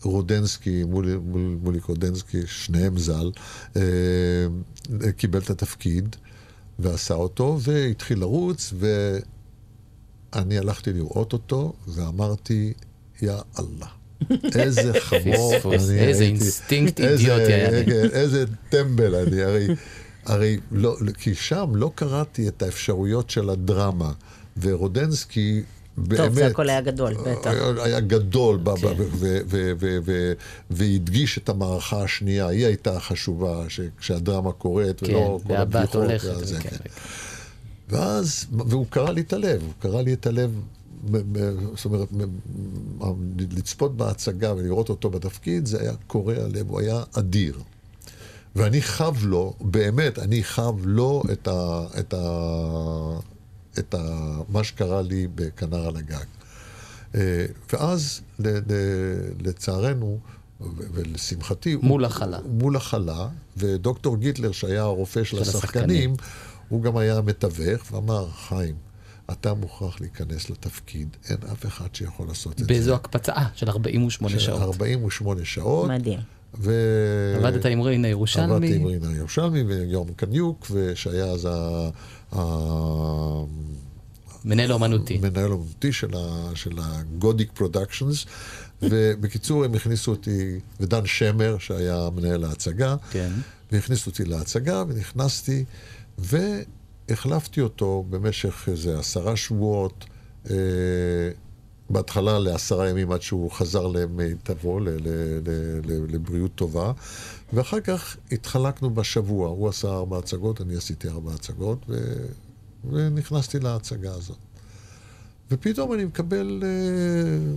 ורודנסקי, 0.05 0.85
מולי, 0.85 1.17
מול, 1.17 1.57
מוליק 1.63 1.85
רודנסקי, 1.85 2.41
שניהם 2.47 2.99
ז"ל, 2.99 3.31
אה, 3.77 3.83
קיבל 5.17 5.39
את 5.41 5.51
התפקיד 5.51 6.17
ועשה 6.79 7.15
אותו, 7.15 7.59
והתחיל 7.63 8.19
לרוץ, 8.19 8.73
ו... 8.77 9.17
אני 10.37 10.59
הלכתי 10.59 10.93
לראות 10.93 11.33
אותו, 11.33 11.73
ואמרתי, 11.89 12.73
יא 13.23 13.33
אללה. 13.59 13.87
איזה 14.55 14.93
חמור 15.09 15.55
אני 15.65 15.75
איזה 15.75 15.95
הייתי. 16.25 16.25
אינסטינקט 16.25 17.01
איזה- 17.01 17.35
אידיוטי 17.35 17.53
היה 17.53 17.71
לי. 17.71 17.93
איזה 18.13 18.45
טמבל 18.69 19.15
אני, 19.15 19.43
הרי, 19.43 19.67
הרי 20.25 20.59
לא, 20.73 20.97
כי 21.19 21.35
שם 21.35 21.73
לא 21.75 21.93
קראתי 21.95 22.49
את 22.49 22.63
האפשרויות 22.63 23.31
של 23.31 23.51
הדרמה, 23.51 24.13
ורודנסקי 24.61 25.63
באמת... 25.97 26.21
טוב, 26.21 26.35
זה 26.35 26.47
הכל 26.47 26.69
היה 26.69 26.81
גדול, 26.81 27.15
בטח. 27.15 27.51
היה, 27.83 28.01
גדול, 28.01 28.57
ב- 28.57 28.71
ב- 28.71 28.77
כן. 28.77 28.87
ו- 28.99 29.39
ו- 29.47 29.73
ו- 29.79 29.99
ו- 30.05 30.33
והדגיש 30.71 31.39
את 31.39 31.49
המערכה 31.49 32.03
השנייה, 32.03 32.47
היא 32.47 32.67
הייתה 32.67 32.97
החשובה, 32.97 33.65
שכשהדרמה 33.69 34.53
קורית, 34.53 35.01
כן, 35.01 35.07
ולא 35.15 35.39
כל 35.47 35.53
והבת 35.53 35.75
הבדיחות. 35.75 35.95
הולכת. 36.05 36.29
כן, 36.29 36.61
כן. 36.63 36.69
כן. 36.71 36.91
ואז, 37.89 38.47
והוא 38.53 38.87
קרא 38.91 39.11
לי 39.11 39.21
את 39.21 39.33
הלב, 39.33 39.63
הוא 39.63 39.73
קרא 39.79 40.03
לי 40.03 40.13
את 40.13 40.27
הלב, 40.27 40.51
ב- 41.11 41.39
ב- 41.39 41.77
זאת 41.77 41.85
אומרת, 41.85 42.09
ב- 42.13 42.25
לצפות 43.59 43.97
בהצגה 43.97 44.55
ולראות 44.57 44.89
אותו 44.89 45.11
בתפקיד, 45.11 45.67
זה 45.67 45.81
היה 45.81 45.93
קורע 46.07 46.35
לב, 46.53 46.71
הוא 46.71 46.81
היה 46.81 47.03
אדיר. 47.13 47.59
ואני 48.57 48.83
חב 48.83 49.15
לו, 49.23 49.55
באמת, 49.61 50.19
אני 50.19 50.45
חב 50.45 50.75
לו 50.87 51.23
את, 51.33 51.49
ה, 51.49 51.85
את, 51.99 52.15
ה, 52.15 52.19
את 53.79 53.95
ה, 53.95 53.99
מה 54.49 54.65
שקרה 54.65 55.03
לי 55.03 55.27
בכנר 55.35 55.87
על 55.89 55.97
הגג. 55.97 56.25
אה, 57.15 57.47
ואז, 57.73 58.21
ל, 58.39 58.49
ל, 58.49 58.73
לצערנו, 59.41 60.19
ו- 60.61 60.67
ולשמחתי, 60.93 61.77
מול 61.83 62.01
הוא- 62.05 62.07
החלה. 62.11 62.39
מול 62.49 62.77
החלה, 62.77 63.29
ודוקטור 63.57 64.17
גיטלר, 64.17 64.53
שהיה 64.53 64.83
הרופא 64.83 65.25
של, 65.25 65.37
של 65.37 65.43
השחקנים, 65.43 65.61
השחקנים. 66.11 66.15
הוא 66.69 66.83
גם 66.83 66.97
היה 66.97 67.19
המתווך, 67.19 67.93
ואמר, 67.93 68.29
חיים, 68.49 68.75
אתה 69.33 69.55
מוכרח 69.55 70.01
להיכנס 70.01 70.51
לתפקיד, 70.51 71.09
אין 71.31 71.37
אף 71.53 71.67
אחד 71.67 71.95
שיכול 71.95 72.29
לעשות 72.29 72.53
את 72.53 72.59
זה. 72.59 72.65
באיזו 72.65 72.95
הקפצה 72.95 73.33
אה, 73.33 73.47
של 73.55 73.69
48 73.71 74.33
של 74.33 74.39
שעות. 74.39 74.63
48 74.63 75.45
שעות. 75.45 75.89
מדהים. 75.91 76.19
ו... 76.59 76.73
עבדת 77.37 77.67
עם 77.67 77.81
רינה 77.81 78.09
ירושלמי. 78.09 78.55
עבדתי 78.55 78.77
עם 78.77 78.85
רינה 78.87 79.17
ירושלמי 79.17 79.63
ויורם 79.63 80.13
קניוק, 80.17 80.67
ושהיה 80.71 81.25
אז. 81.25 81.49
מנהל 84.45 84.73
אומנותי. 84.73 85.19
מנהל 85.19 85.53
אומנותי 85.53 85.93
של, 85.93 86.11
ה... 86.17 86.51
של 86.55 86.79
הגודיק 86.79 87.53
productions, 87.55 88.27
ובקיצור 88.83 89.65
הם 89.65 89.75
הכניסו 89.75 90.11
אותי, 90.11 90.61
ודן 90.81 91.07
שמר, 91.07 91.59
שהיה 91.59 92.09
מנהל 92.15 92.45
ההצגה, 92.45 92.97
כן. 93.11 93.33
והכניסו 93.73 94.11
אותי 94.11 94.25
להצגה, 94.25 94.85
ונכנסתי, 94.89 95.65
והחלפתי 96.19 97.61
אותו 97.61 98.05
במשך 98.11 98.69
איזה 98.69 98.99
עשרה 98.99 99.37
שבועות. 99.37 100.05
אה, 100.51 100.57
בהתחלה 101.91 102.39
לעשרה 102.39 102.89
ימים 102.89 103.13
עד 103.13 103.23
שהוא 103.23 103.51
חזר 103.51 103.87
למיטבו, 103.87 104.81
לבריאות 106.09 106.51
טובה, 106.55 106.93
ואחר 107.53 107.81
כך 107.81 108.17
התחלקנו 108.33 108.91
בשבוע. 108.91 109.49
הוא 109.49 109.69
עשה 109.69 109.89
ארבע 109.89 110.19
הצגות, 110.19 110.61
אני 110.61 110.77
עשיתי 110.77 111.09
ארבע 111.09 111.35
הצגות, 111.35 111.79
ו... 111.89 112.15
ונכנסתי 112.91 113.61
להצגה 113.61 114.15
הזאת. 114.15 114.37
ופתאום 115.51 115.93
אני 115.93 116.05
מקבל 116.05 116.63
אה, 116.63 117.53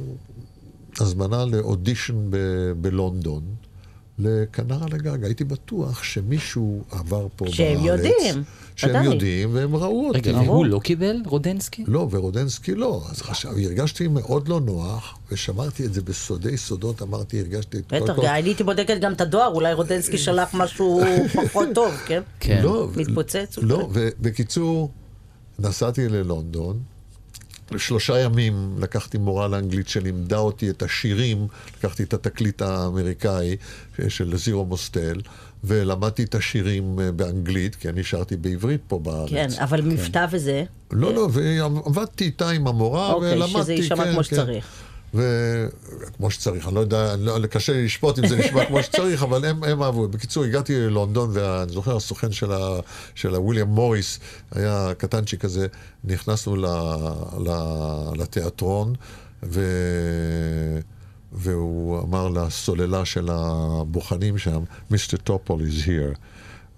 הזמנה 0.99 1.45
לאודישן 1.45 2.15
ב- 2.29 2.71
בלונדון, 2.81 3.43
לכנר 4.19 4.83
על 4.83 4.93
הגג. 4.93 5.23
הייתי 5.23 5.43
בטוח 5.43 6.03
שמישהו 6.03 6.83
עבר 6.91 7.27
פה 7.35 7.45
שהם 7.49 7.75
בארץ. 7.75 7.85
יודעים, 7.87 8.43
שהם 8.75 8.89
ודאי. 8.89 9.05
יודעים, 9.05 9.49
והם 9.55 9.75
ראו 9.75 10.07
אותי. 10.07 10.19
רגע, 10.19 10.37
והוא 10.37 10.65
לא 10.65 10.79
קיבל, 10.79 11.21
רודנסקי? 11.25 11.83
לא, 11.87 12.07
ורודנסקי 12.11 12.75
לא. 12.75 13.03
אז 13.11 13.21
חשב, 13.21 13.49
הרגשתי 13.49 14.07
מאוד 14.07 14.47
לא 14.47 14.59
נוח, 14.59 15.17
ושמרתי 15.31 15.85
את 15.85 15.93
זה 15.93 16.01
בסודי 16.01 16.57
סודות, 16.57 17.01
אמרתי, 17.01 17.39
הרגשתי 17.39 17.77
את 17.77 17.93
בטח, 17.93 18.19
אני 18.19 18.29
הייתי 18.29 18.63
בודקת 18.63 18.97
גם 19.01 19.13
את 19.13 19.21
הדואר, 19.21 19.47
אולי 19.47 19.73
רודנסקי 19.73 20.17
שלח 20.17 20.49
משהו 20.53 21.01
פחות 21.35 21.67
טוב, 21.75 21.93
כן? 22.05 22.21
כן. 22.39 22.61
לא, 22.63 22.89
מתפוצץ? 22.95 23.57
לא, 23.61 23.89
ובקיצור, 23.93 24.91
נסעתי 25.59 26.09
ללונדון. 26.09 26.96
שלושה 27.77 28.19
ימים 28.19 28.75
לקחתי 28.79 29.17
מורה 29.17 29.47
לאנגלית 29.47 29.87
שלימדה 29.87 30.37
אותי 30.37 30.69
את 30.69 30.83
השירים, 30.83 31.47
לקחתי 31.77 32.03
את 32.03 32.13
התקליט 32.13 32.61
האמריקאי 32.61 33.55
של 34.07 34.37
זירו 34.37 34.65
מוסטל, 34.65 35.21
ולמדתי 35.63 36.23
את 36.23 36.35
השירים 36.35 36.99
אה, 36.99 37.11
באנגלית, 37.11 37.75
כי 37.75 37.89
אני 37.89 38.03
שרתי 38.03 38.35
בעברית 38.37 38.81
פה 38.87 38.99
בארץ. 38.99 39.29
כן, 39.29 39.47
אבל 39.59 39.81
מבטא 39.81 40.25
וזה, 40.31 40.63
לא, 40.91 41.13
לא, 41.13 41.29
ועבדתי 41.31 42.23
איתה 42.23 42.49
עם 42.49 42.67
המורה, 42.67 43.13
אוקיי, 43.13 43.33
ולמדתי, 43.33 43.61
שזה 43.61 43.73
יישמע 43.73 44.03
כן, 44.03 44.11
כמו 44.11 44.17
כן. 44.17 44.23
שצריך. 44.23 44.65
וכמו 45.13 46.31
שצריך, 46.31 46.67
אני 46.67 46.75
לא 46.75 46.79
יודע, 46.79 47.15
לא, 47.15 47.47
קשה 47.47 47.73
לי 47.73 47.85
לשפוט 47.85 48.19
אם 48.19 48.27
זה 48.27 48.37
נשמע 48.37 48.65
כמו 48.65 48.83
שצריך, 48.83 49.23
אבל 49.23 49.45
הם, 49.45 49.63
הם 49.63 49.83
אהבו. 49.83 50.07
בקיצור, 50.07 50.43
הגעתי 50.43 50.75
ללונדון, 50.75 51.29
ואני 51.33 51.71
זוכר, 51.71 51.95
הסוכן 51.95 52.31
של, 53.15 53.35
הוויליאם 53.35 53.67
מוריס, 53.67 54.19
היה 54.51 54.91
קטנצ'יק 54.97 55.41
כזה, 55.41 55.67
נכנסנו 56.03 56.55
ל, 56.55 56.65
ל, 57.39 57.51
לתיאטרון, 58.21 58.93
ו... 59.43 59.61
והוא 61.31 61.99
אמר 61.99 62.29
לסוללה 62.29 63.05
של 63.05 63.29
הבוחנים 63.31 64.37
שם, 64.37 64.63
Mr. 64.91 65.17
טופול 65.23 65.61
is 65.61 65.85
here. 65.85 66.17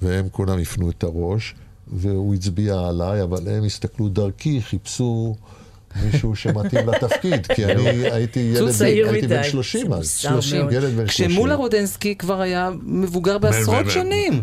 והם 0.01 0.29
כולם 0.29 0.59
הפנו 0.59 0.89
את 0.89 1.03
הראש, 1.03 1.55
והוא 1.87 2.35
הצביע 2.35 2.79
עליי, 2.87 3.23
אבל 3.23 3.47
הם 3.47 3.63
הסתכלו 3.63 4.09
דרכי, 4.09 4.61
חיפשו 4.61 5.35
מישהו 6.05 6.35
שמתאים 6.35 6.89
לתפקיד, 6.89 7.47
כי 7.47 7.65
אני 7.65 7.89
הייתי 7.89 8.39
ילד, 8.39 8.81
הייתי 8.81 9.03
בן 9.03 9.13
מדי. 9.25 9.43
30 9.43 9.81
זה 9.81 9.95
אז. 9.95 10.25
מוזר 10.25 10.41
30. 10.41 10.61
מאוד. 10.61 10.73
ילד 10.73 10.93
בן 10.97 11.07
30. 11.07 11.27
כשמולה 11.29 11.55
רודנסקי 11.55 12.15
כבר 12.15 12.41
היה 12.41 12.69
מבוגר 12.83 13.37
בעשרות 13.37 13.91
שנים. 13.91 14.41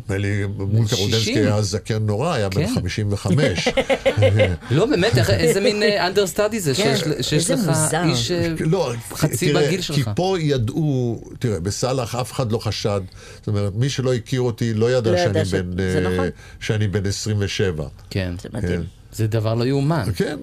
60. 0.86 0.98
רודנסקי 0.98 1.38
היה 1.38 1.62
זקן 1.62 2.06
נורא, 2.06 2.32
היה 2.34 2.48
בן 2.48 2.66
כן. 2.66 2.74
55. 2.74 3.68
לא, 4.70 4.86
באמת, 4.86 5.18
איזה 5.30 5.60
מין 5.60 5.82
understudy 5.82 6.60
זה, 6.60 6.74
כן, 6.74 6.94
שיש- 7.22 7.50
איזה 7.50 7.54
לך. 7.70 7.94
איש 8.04 8.30
אה, 8.30 8.48
לא, 8.60 8.92
חצי 9.12 9.52
בגיל 9.52 9.76
כי 9.82 9.82
שלך. 9.82 10.10
פה 10.16 10.36
ידעו, 10.40 11.20
תראה, 11.38 11.60
בסאלח 11.60 12.14
אף 12.14 12.32
אחד 12.32 12.52
לא 12.52 12.58
חשד, 12.58 13.00
זאת 13.38 13.46
אומרת, 13.48 13.72
מי 13.74 13.88
שלא 13.88 14.14
הכיר 14.14 14.40
אותי 14.40 14.74
לא 14.74 14.92
ידע 14.92 15.10
לא 15.10 15.44
זה 15.44 15.62
אה, 15.78 16.00
נכון. 16.14 16.28
שאני 16.60 16.88
בן 16.88 17.06
27. 17.06 17.84
כן, 18.10 18.34
זה 18.42 18.48
מדהים. 18.52 18.95
זה 19.16 19.26
דבר 19.26 19.54
לא 19.54 19.64
יאומן. 19.64 20.04
כן, 20.16 20.38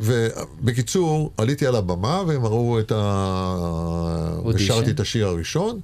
ובקיצור, 0.00 1.32
עליתי 1.36 1.66
על 1.66 1.76
הבמה 1.76 2.22
והם 2.26 2.44
ראו 2.46 2.80
את 2.80 2.92
ה... 2.92 4.34
אודישן. 4.38 4.64
ושרתי 4.64 4.90
את 4.90 5.00
השיר 5.00 5.26
הראשון. 5.26 5.80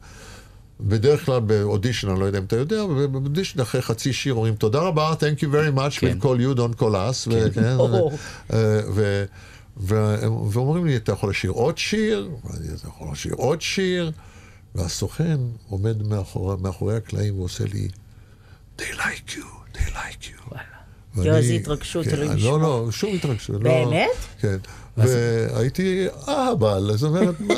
בדרך 0.80 1.26
כלל 1.26 1.40
באודישן, 1.40 2.08
אני 2.10 2.20
לא 2.20 2.24
יודע 2.24 2.38
אם 2.38 2.44
אתה 2.44 2.56
יודע, 2.56 2.84
ובאודישן 2.84 3.60
אחרי 3.60 3.82
חצי 3.82 4.12
שיר 4.12 4.34
אומרים 4.34 4.54
תודה 4.54 4.78
רבה, 4.78 5.12
thank 5.12 5.40
you 5.40 5.46
very 5.46 5.78
much, 5.78 6.00
כן. 6.00 6.18
we'll 6.20 6.24
call 6.24 6.26
you, 6.38 6.58
don't 6.58 6.80
call 6.80 6.94
us, 6.94 7.28
וכן, 7.30 7.76
או. 7.76 8.10
אה, 8.52 8.80
ו- 8.94 9.24
ו- 9.76 10.16
ואומרים 10.50 10.86
לי, 10.86 10.96
אתה 10.96 11.12
יכול 11.12 11.30
לשיר 11.30 11.50
עוד 11.50 11.78
שיר? 11.78 12.30
ואני, 12.44 12.66
אתה 12.74 12.88
יכול 12.88 13.08
לשיר 13.12 13.34
עוד 13.34 13.60
שיר? 13.62 14.12
והסוכן 14.74 15.38
עומד 15.68 16.08
מאחורי, 16.08 16.56
מאחורי 16.60 16.96
הקלעים 16.96 17.38
ועושה 17.38 17.64
לי, 17.64 17.88
they 18.78 18.82
like 18.82 19.30
you, 19.30 19.76
they 19.76 19.90
like 19.90 20.24
you. 20.24 20.56
יואו, 21.16 21.36
איזה 21.36 21.52
התרגשות, 21.52 22.04
כן, 22.04 22.10
אלוהים 22.12 22.30
לא, 22.32 22.36
ישמור. 22.36 22.58
לא, 22.58 22.86
שום 22.90 23.14
התרגשות. 23.14 23.56
לא- 23.62 23.70
באמת? 23.70 24.10
כן. 24.40 24.56
והייתי 24.96 26.06
אהבל, 26.28 26.90
זאת 26.94 27.08
אומרת, 27.08 27.40
מה... 27.40 27.54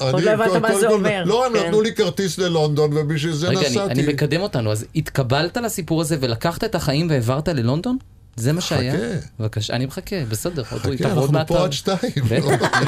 עוד 0.12 0.22
לא 0.22 0.30
הבנת 0.30 0.62
מה 0.62 0.78
זה 0.80 0.88
אומר. 0.88 1.22
לא, 1.26 1.46
הם 1.46 1.52
כן. 1.52 1.66
נתנו 1.66 1.80
לי 1.80 1.94
כרטיס 1.94 2.38
ללונדון 2.38 2.90
ובשביל 2.96 3.32
זה 3.32 3.48
רגע, 3.48 3.60
נסעתי. 3.60 3.92
אני 3.92 4.12
מקדם 4.12 4.40
אותנו, 4.40 4.72
אז 4.72 4.86
התקבלת 4.94 5.56
לסיפור 5.56 6.00
הזה 6.00 6.16
ולקחת 6.20 6.64
את 6.64 6.74
החיים 6.74 7.10
והעברת 7.10 7.48
ללונדון? 7.48 7.98
זה 8.38 8.52
מה 8.52 8.60
שהיה? 8.60 8.92
חכה. 8.92 9.02
בבקשה, 9.40 9.74
אני 9.74 9.86
מחכה, 9.86 10.16
בסדר, 10.28 10.64
חכה, 10.64 10.88
אנחנו. 11.04 11.46
פה 11.46 11.64
עד 11.64 11.72
שתיים. 11.72 11.98
בטח, 12.30 12.80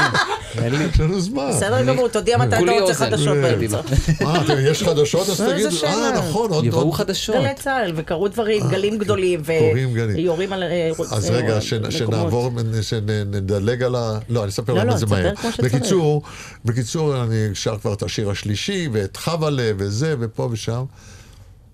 אין 0.59 0.72
לי- 0.74 0.84
יש 0.84 1.01
לנו 1.01 1.20
זמן. 1.20 1.51
בסדר 1.57 1.84
גמור, 1.84 2.09
תודיע 2.09 2.38
מתי 2.38 2.57
אתה 2.57 2.72
רוצה. 2.80 2.94
חדשות 2.94 3.36
באמצע. 3.36 3.80
מה, 4.20 4.44
יש 4.61 4.82
חדשות? 4.82 5.28
אז 5.28 5.40
איזה 5.40 5.53
תגידו, 5.55 5.70
שאלה. 5.70 5.92
אה, 5.92 6.18
נכון, 6.18 6.51
עוד... 6.51 6.64
יבואו 6.64 6.92
חדשות. 6.92 7.36
גלי 7.36 7.55
צה"ל, 7.55 7.92
וקרו 7.96 8.28
דברים, 8.28 8.68
גלים 8.70 8.98
גדולים, 8.98 9.42
קורים 9.59 9.94
גלים. 9.94 10.16
ויורים 10.16 10.53
על... 10.53 10.62
אה, 10.62 10.90
אז 11.11 11.30
אה, 11.30 11.36
רגע. 11.36 11.61
שנעבור, 11.90 12.51
שנדלג 12.82 13.82
על 13.82 13.94
ה... 13.96 14.18
לא, 14.28 14.42
אני 14.42 14.48
אספר 14.51 14.72
לא, 14.72 14.78
להם 14.78 14.88
לא, 14.88 14.92
את 14.92 14.98
זה 14.98 15.07
מהר. 15.07 15.32
בקיצור, 15.62 16.22
בקיצור, 16.64 17.22
אני 17.22 17.48
שר 17.55 17.76
כבר 17.78 17.92
את 17.92 18.03
השיר 18.03 18.30
השלישי, 18.30 18.88
ואת 18.92 19.16
חבלה, 19.16 19.70
וזה, 19.76 20.14
ופה 20.20 20.48
ושם. 20.53 20.84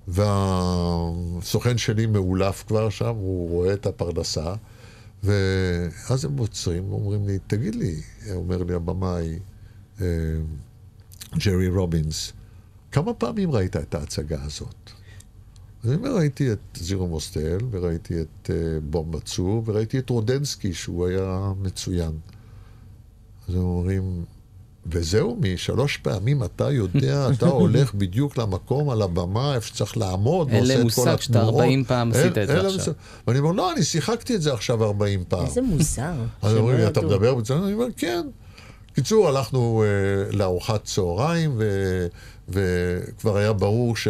והסוכן 0.08 1.78
שלי 1.78 2.06
מאולף 2.06 2.64
כבר 2.66 2.90
שם, 2.90 3.14
הוא 3.16 3.50
רואה 3.50 3.72
את 3.72 3.86
הפרנסה, 3.86 4.54
ואז 5.22 6.24
הם 6.24 6.36
עוצרים, 6.36 6.92
אומרים 6.92 7.26
לי, 7.26 7.38
תגיד 7.46 7.74
לי, 7.74 8.00
אומר 8.34 8.62
לי 8.62 8.74
הבמאי, 8.74 9.38
אה, 10.00 10.06
ג'רי 11.38 11.68
רובינס, 11.68 12.32
כמה 12.92 13.14
פעמים 13.14 13.50
ראית 13.50 13.76
את 13.76 13.94
ההצגה 13.94 14.42
הזאת? 14.42 14.90
אז 15.84 15.90
אני 15.90 15.98
אומר, 15.98 16.16
ראיתי 16.16 16.52
את 16.52 16.58
זירו 16.74 17.08
מוסטל, 17.08 17.58
וראיתי 17.70 18.20
את 18.20 18.50
uh, 18.50 18.50
בום 18.90 19.10
בצור, 19.10 19.62
וראיתי 19.66 19.98
את 19.98 20.10
רודנסקי, 20.10 20.74
שהוא 20.74 21.06
היה 21.06 21.52
מצוין. 21.62 22.12
אז 23.48 23.54
הם 23.54 23.60
אומרים, 23.60 24.24
וזהו, 24.90 25.36
משלוש 25.40 25.96
פעמים 25.96 26.42
אתה 26.44 26.70
יודע, 26.70 27.28
אתה 27.32 27.46
הולך 27.46 27.94
בדיוק 27.94 28.38
למקום, 28.38 28.90
על 28.90 29.02
הבמה, 29.02 29.54
איפה 29.54 29.66
שצריך 29.66 29.96
לעמוד, 29.96 30.48
אין 30.50 30.58
ועושה 30.58 30.74
את 30.74 30.78
כל 30.78 30.84
מושג 30.84 31.20
שאתה 31.20 31.38
התנועות. 31.38 31.60
40 31.60 31.84
פעם 31.84 32.12
אין- 32.12 32.20
עשית 32.20 32.38
את 32.38 32.46
זה 32.48 32.56
אין 32.56 32.66
עכשיו. 32.66 32.94
ואני 33.26 33.38
אומר, 33.38 33.52
לא, 33.52 33.72
אני 33.72 33.82
שיחקתי 33.82 34.34
את 34.34 34.42
זה 34.42 34.52
עכשיו 34.52 34.84
40 34.84 35.24
פעם. 35.28 35.44
איזה 35.46 35.62
מוזר. 35.62 36.12
אז 36.42 36.54
אומרים 36.56 36.76
לי, 36.76 36.86
אתה. 36.86 37.00
מדבר 37.00 37.34
בצד? 37.34 37.54
אני 37.54 37.72
אומר, 37.72 37.86
כן. 37.96 38.26
קיצור, 38.96 39.28
הלכנו 39.28 39.84
uh, 40.30 40.36
לארוחת 40.36 40.84
צהריים, 40.84 41.54
ו, 41.58 42.06
וכבר 42.48 43.36
היה 43.36 43.52
ברור 43.52 43.96
ש, 43.96 44.08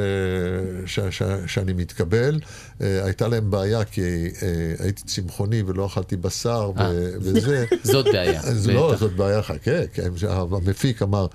ש, 0.87 1.01
ש, 1.11 1.23
שאני 1.47 1.73
מתקבל. 1.73 2.41
Uh, 2.41 2.83
הייתה 3.05 3.29
להם 3.29 3.51
בעיה, 3.51 3.85
כי 3.85 4.01
uh, 4.33 4.43
הייתי 4.83 5.03
צמחוני 5.03 5.63
ולא 5.67 5.87
אכלתי 5.87 6.17
בשר 6.17 6.71
אה. 6.79 6.91
ו, 6.95 7.11
וזה. 7.21 7.65
זאת 7.93 8.07
בעיה, 8.13 8.41
אז 8.41 8.67
לא. 8.69 8.95
זאת 8.99 9.13
בעיה, 9.17 9.43
חכה. 9.43 9.87
כי 9.95 10.03
הם- 10.03 10.15
המפיק 10.55 11.03
אמר, 11.03 11.27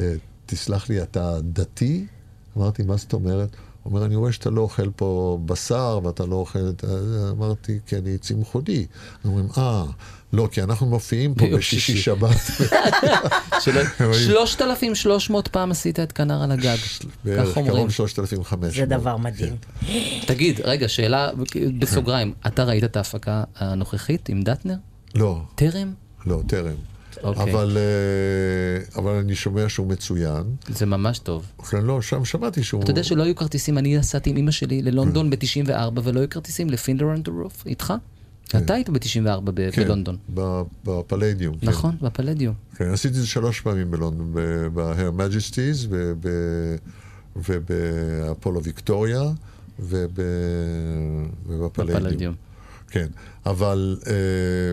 "אה, 0.00 0.12
תסלח 0.46 0.88
לי, 0.88 1.02
אתה 1.02 1.38
דתי? 1.42 2.06
אמרתי, 2.56 2.82
מה 2.82 2.96
זאת 2.96 3.12
אומרת? 3.12 3.48
הוא 3.82 3.92
אומר, 3.92 4.04
אני 4.06 4.16
רואה 4.16 4.32
שאתה 4.32 4.50
לא 4.50 4.60
אוכל 4.60 4.90
פה 4.96 5.38
בשר 5.46 6.00
ואתה 6.04 6.26
לא 6.26 6.34
אוכל 6.36 6.58
את. 6.68 6.84
אמרתי, 7.30 7.78
כי 7.86 7.96
אני 7.96 8.18
צמחוני. 8.18 8.86
אומרים, 9.24 9.46
אה, 9.58 9.84
לא, 10.32 10.48
כי 10.52 10.62
אנחנו 10.62 10.86
מופיעים 10.86 11.34
פה 11.34 11.44
בשישי 11.56 11.80
שישי." 11.80 12.02
שבת. 12.02 12.36
שלא- 13.64 13.80
אומרים, 14.00 14.20
3,300 14.26 15.48
פעם 15.48 15.70
עשית 15.70 16.00
את 16.00 16.12
כנר 16.12 16.42
על 16.42 16.52
הגג. 16.52 16.76
בערך 17.24 17.48
כך 17.48 17.56
אומרים. 17.56 17.74
קרוב 17.76 17.90
3,500. 17.90 18.74
זה 18.74 18.86
דבר 18.86 19.16
מדהים. 19.16 19.56
תגיד, 20.26 20.60
רגע, 20.64 20.88
שאלה 20.88 21.30
בסוגריים, 21.78 22.32
אתה 22.46 22.64
ראית 22.64 22.84
את 22.84 22.96
ההפקה 22.96 23.44
הנוכחית 23.56 24.28
עם 24.28 24.42
דטנר? 24.42 24.74
לא, 25.14 25.40
טרם? 25.54 25.92
לא, 26.26 26.40
טרם. 26.46 26.74
אוקיי. 27.22 27.42
אבל, 27.52 27.76
אה, 27.76 29.00
אבל 29.00 29.12
אני 29.12 29.34
שומע 29.34 29.68
שהוא 29.68 29.86
מצוין. 29.86 30.42
זה 30.68 30.86
ממש 30.86 31.18
טוב. 31.18 31.46
כן, 31.70 31.84
לא, 31.84 32.02
שם 32.02 32.24
שמעתי 32.24 32.62
שהוא... 32.62 32.82
אתה 32.82 32.90
יודע 32.90 33.02
שלא 33.02 33.22
היו 33.22 33.36
כרטיסים, 33.36 33.78
אני 33.78 33.96
נסעתי 33.98 34.30
עם 34.30 34.36
אמא 34.36 34.50
שלי 34.50 34.82
ללונדון 34.82 35.30
ב-94 35.30 35.72
ולא 36.04 36.20
היו 36.20 36.28
כרטיסים 36.30 36.70
ל 36.70 36.75
Fiddler 36.75 37.12
on 37.14 37.20
the 37.20 37.28
Roof, 37.28 37.66
איתך? 37.66 37.92
אתה 38.56 38.74
היית 38.74 38.90
ב-94 38.90 39.00
כן, 39.72 39.84
בלונדון. 39.84 40.16
ב- 40.34 40.62
בפלדיום. 40.84 41.54
כן. 41.58 41.66
נכון, 41.66 41.96
בפלדיום. 42.02 42.54
כן, 42.76 42.90
עשיתי 42.90 43.14
את 43.14 43.20
זה 43.20 43.26
שלוש 43.26 43.60
פעמים 43.60 43.90
בלונדון, 43.90 44.32
ב-Her 44.74 45.20
Majesties 45.20 45.86
וב- 45.90 46.26
ובאפולו 47.36 48.62
ויקטוריה 48.62 49.22
וב- 49.80 50.06
ובפלדיום. 51.46 52.34
כן, 52.92 53.06
אבל 53.46 53.96
אה, 54.06 54.12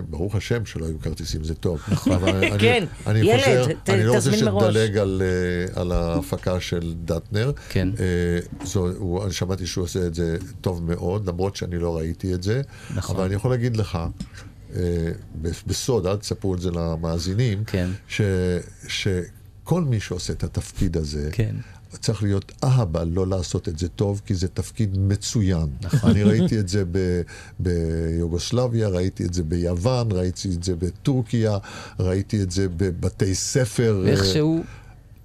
ברוך 0.10 0.36
השם 0.36 0.66
שלא 0.66 0.86
היו 0.86 1.00
כרטיסים, 1.00 1.44
זה 1.44 1.56
טוב. 1.56 1.82
נכון. 1.92 2.14
כן, 2.60 2.84
ילד, 3.28 3.72
ת- 3.84 3.90
אני 3.90 4.04
לא 4.04 4.16
רוצה. 4.16 4.32
שתדלג 4.72 4.98
על, 4.98 5.22
אה, 5.26 5.82
על 5.82 5.92
ההפקה 5.92 6.60
של 6.60 6.94
דטנר. 7.06 7.52
כן. 7.70 7.90
אה, 8.00 8.66
זו, 8.66 8.88
הוא, 8.98 9.24
אני 9.24 9.34
שמעתי 9.34 9.68
שהוא 9.68 9.84
עושה 9.84 10.08
את 10.08 10.16
זה 10.16 10.38
טוב 10.62 10.84
מאוד, 10.84 11.28
למרות 11.28 11.56
שאני 11.56 11.78
לא 11.80 11.98
ראיתי 11.98 12.34
את 12.34 12.44
זה. 12.44 12.62
נכון. 12.96 13.16
אבל 13.16 13.26
אני 13.26 13.36
יכול 13.36 13.52
להגיד 13.52 13.78
לך, 13.78 13.98
אה, 14.76 14.82
בסוד, 15.68 16.08
אל 16.08 16.18
תספרו 16.18 16.56
את 16.56 16.62
זה 16.62 16.72
למאזינים, 16.72 17.64
כן. 17.64 17.90
ש, 18.08 18.22
שכל 18.88 19.22
כל 19.64 19.82
מי 19.82 20.00
שעושה 20.00 20.34
את 20.34 20.44
התפקיד 20.44 20.98
הזה, 20.98 21.30
כן. 21.32 21.56
צריך 21.98 22.24
להיות 22.24 22.52
אהבה 22.64 23.04
לא 23.04 23.28
לעשות 23.28 23.68
את 23.68 23.80
זה 23.80 23.90
טוב, 23.90 24.22
כי 24.26 24.36
זה 24.36 24.48
תפקיד 24.48 24.98
מצוין. 24.98 25.68
נכון. 25.82 26.12
אני 26.12 26.24
ראיתי 26.24 26.60
את 26.60 26.70
זה 26.70 26.84
ב- 26.92 27.22
ביוגוסלביה, 27.60 28.88
ראיתי 28.88 29.26
את 29.26 29.34
זה 29.34 29.44
ביוון, 29.44 30.12
ראיתי 30.12 30.50
את 30.50 30.64
זה 30.64 30.76
בטורקיה, 30.76 31.58
ראיתי 32.00 32.42
את 32.44 32.52
זה 32.52 32.68
בבתי 32.78 33.36
ספר. 33.36 34.02
ואיכשהו 34.06 34.64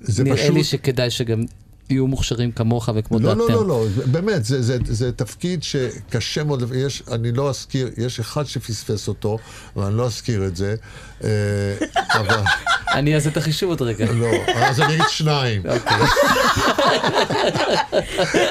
זה 0.01 0.25
נראה 0.25 0.37
פשוט... 0.37 0.55
לי 0.55 0.65
שכדאי 0.65 1.11
שגם 1.11 1.45
יהיו 1.91 2.07
מוכשרים 2.07 2.53
כמוך 2.53 2.89
וכמו 2.95 3.19
לא, 3.19 3.29
לא, 3.29 3.35
דעתם. 3.35 3.55
לא, 3.55 3.67
לא, 3.67 3.85
באמת, 4.07 4.45
זה, 4.45 4.63
זה, 4.63 4.79
זה 4.85 5.13
תפקיד 5.13 5.63
שקשה 5.63 6.45
מאוד, 6.45 6.73
יש, 6.77 7.03
אני 7.13 7.33
לא 7.33 7.51
אזכיר, 7.51 7.91
יש 7.97 8.21
אחד 8.21 8.45
שפספס 8.45 9.09
אותו, 9.09 9.39
ואני 9.77 9.97
לא 9.97 10.07
אזכיר 10.07 10.47
את 10.47 10.57
זה, 10.57 10.75
אה, 11.25 11.29
אבל, 12.21 12.41
אני 12.95 13.15
אעשה 13.15 13.29
את 13.29 13.37
החישוב 13.37 13.71
עוד 13.71 13.83
רגע. 13.83 14.13
לא, 14.13 14.31
אז 14.55 14.81
אני 14.81 14.95
אגיד 14.95 15.07
שניים. 15.09 15.63
אוקיי. 15.69 15.99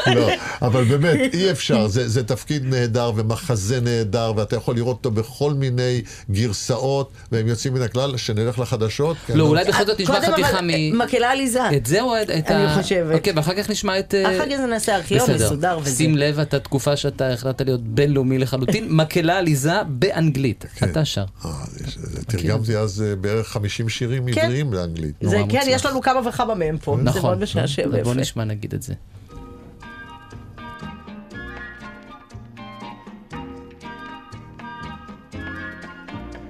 לא, 0.16 0.30
אבל 0.62 0.84
באמת, 0.84 1.34
אי 1.34 1.52
אפשר, 1.52 1.88
זה, 1.88 2.10
זה 2.10 2.24
תפקיד 2.24 2.66
נהדר 2.66 3.12
ומחזה 3.16 3.82
נהדר, 3.82 4.34
ואתה 4.36 4.56
יכול 4.56 4.76
לראות 4.76 4.98
אותו 4.98 5.12
בכל 5.12 5.54
מיני 5.54 6.02
גרסאות, 6.32 7.12
והם 7.32 7.48
יוצאים 7.48 7.74
מן 7.74 7.82
הכלל, 7.82 8.18
שנלך 8.18 8.60
לחדשות. 8.60 9.18
כן, 9.28 9.38
לא, 9.38 9.44
אולי 9.44 9.66
בכל 9.66 9.86
זאת 9.86 10.00
נשמע 10.00 10.20
קודם 10.20 10.34
חתיכה 10.34 10.50
אבל, 10.50 10.62
מ... 10.62 10.98
מקהלה 10.98 11.32
עליזה. 11.32 11.70
את 11.76 11.86
זה 11.86 12.02
או 12.02 12.16
את 12.22 12.52
ה... 12.52 12.56
אני 12.56 12.82
חושבת. 12.82 13.23
אוקיי, 13.24 13.34
ואחר 13.36 13.54
כך 13.56 13.70
נשמע 13.70 14.00
את... 14.00 14.14
אה, 14.16 14.38
אחר 14.38 14.46
כך 14.50 14.58
זה 14.58 14.66
נעשה 14.66 14.96
ארכיון. 14.96 15.32
מסודר 15.36 15.80
וזה. 15.82 15.96
שים 15.96 16.18
לב, 16.18 16.40
אתה 16.40 16.60
תקופה 16.60 16.96
שאתה 16.96 17.34
החלטת 17.34 17.66
להיות 17.66 17.82
בינלאומי 17.84 18.38
לחלוטין, 18.38 18.88
מקהלה 18.98 19.38
עליזה 19.38 19.72
באנגלית. 19.88 20.66
כן. 20.76 20.92
אתה 20.92 21.06
שר. 21.06 21.26
אה, 21.46 21.52
זה- 21.86 22.26
תרגמתי 22.26 22.78
אז 22.78 23.02
אה, 23.02 23.16
בערך 23.16 23.48
50 23.48 23.90
שירים 23.90 24.34
כן. 24.34 24.42
עבריים 24.42 24.74
לאנגלית. 24.74 25.16
כן. 25.50 25.62
יש 25.68 25.86
לנו 25.86 26.02
כמה 26.02 26.28
וכמה 26.30 26.56
מהם 26.56 26.78
פה. 26.78 26.96
זה 26.98 27.04
נכון. 27.04 27.22
מאוד 27.22 27.40
משעשע 27.40 27.84
בוא. 28.04 28.14
נשמע 28.14 28.44
נגיד 28.44 28.74
את 28.74 28.82
זה. 28.84 28.94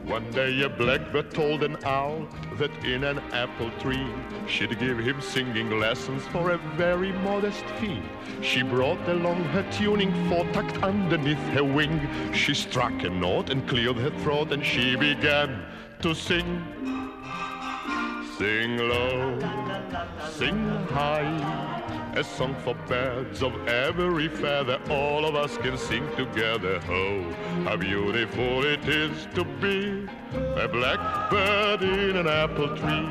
One 0.06 0.30
day 0.32 0.62
a 0.64 0.70
blackbird 0.70 1.34
told 1.34 1.64
an 1.64 1.76
owl 1.84 2.28
that 2.58 2.72
in 2.84 3.04
an 3.04 3.20
apple 3.32 3.72
tree 3.80 4.08
she'd 4.48 4.78
give 4.80 5.00
him 5.00 5.20
singing 5.22 5.80
lessons 5.80 6.24
for 6.28 6.52
a 6.52 6.58
very 6.76 7.12
modest 7.12 7.66
fee. 7.80 8.02
She 8.42 8.62
brought 8.62 9.08
along 9.10 9.44
her 9.46 9.66
tuning 9.72 10.14
fork 10.30 10.52
tucked 10.54 10.84
underneath 10.84 11.46
her 11.50 11.64
wing. 11.64 12.08
She 12.34 12.54
struck 12.54 13.04
a 13.04 13.10
note 13.10 13.50
and 13.50 13.68
cleared 13.68 13.98
her 13.98 14.12
throat 14.20 14.52
and 14.52 14.66
she 14.66 14.96
began 14.96 15.66
to 16.02 16.14
sing. 16.14 16.64
Sing 18.38 18.78
low, 18.78 19.40
sing 20.32 20.68
high, 20.88 21.83
a 22.16 22.24
song 22.24 22.56
for 22.64 22.76
birds 22.88 23.42
of 23.42 23.68
every 23.68 24.28
feather. 24.28 24.80
All 24.90 25.26
of 25.26 25.36
us 25.36 25.58
can 25.58 25.78
sing 25.78 26.08
together. 26.16 26.80
Oh, 26.88 27.24
how 27.64 27.76
beautiful 27.76 28.64
it 28.66 28.88
is 28.88 29.28
to 29.34 29.44
be 29.44 30.08
a 30.36 30.68
blackbird 30.68 31.82
in 31.82 32.16
an 32.18 32.28
apple 32.28 32.76
tree. 32.78 33.10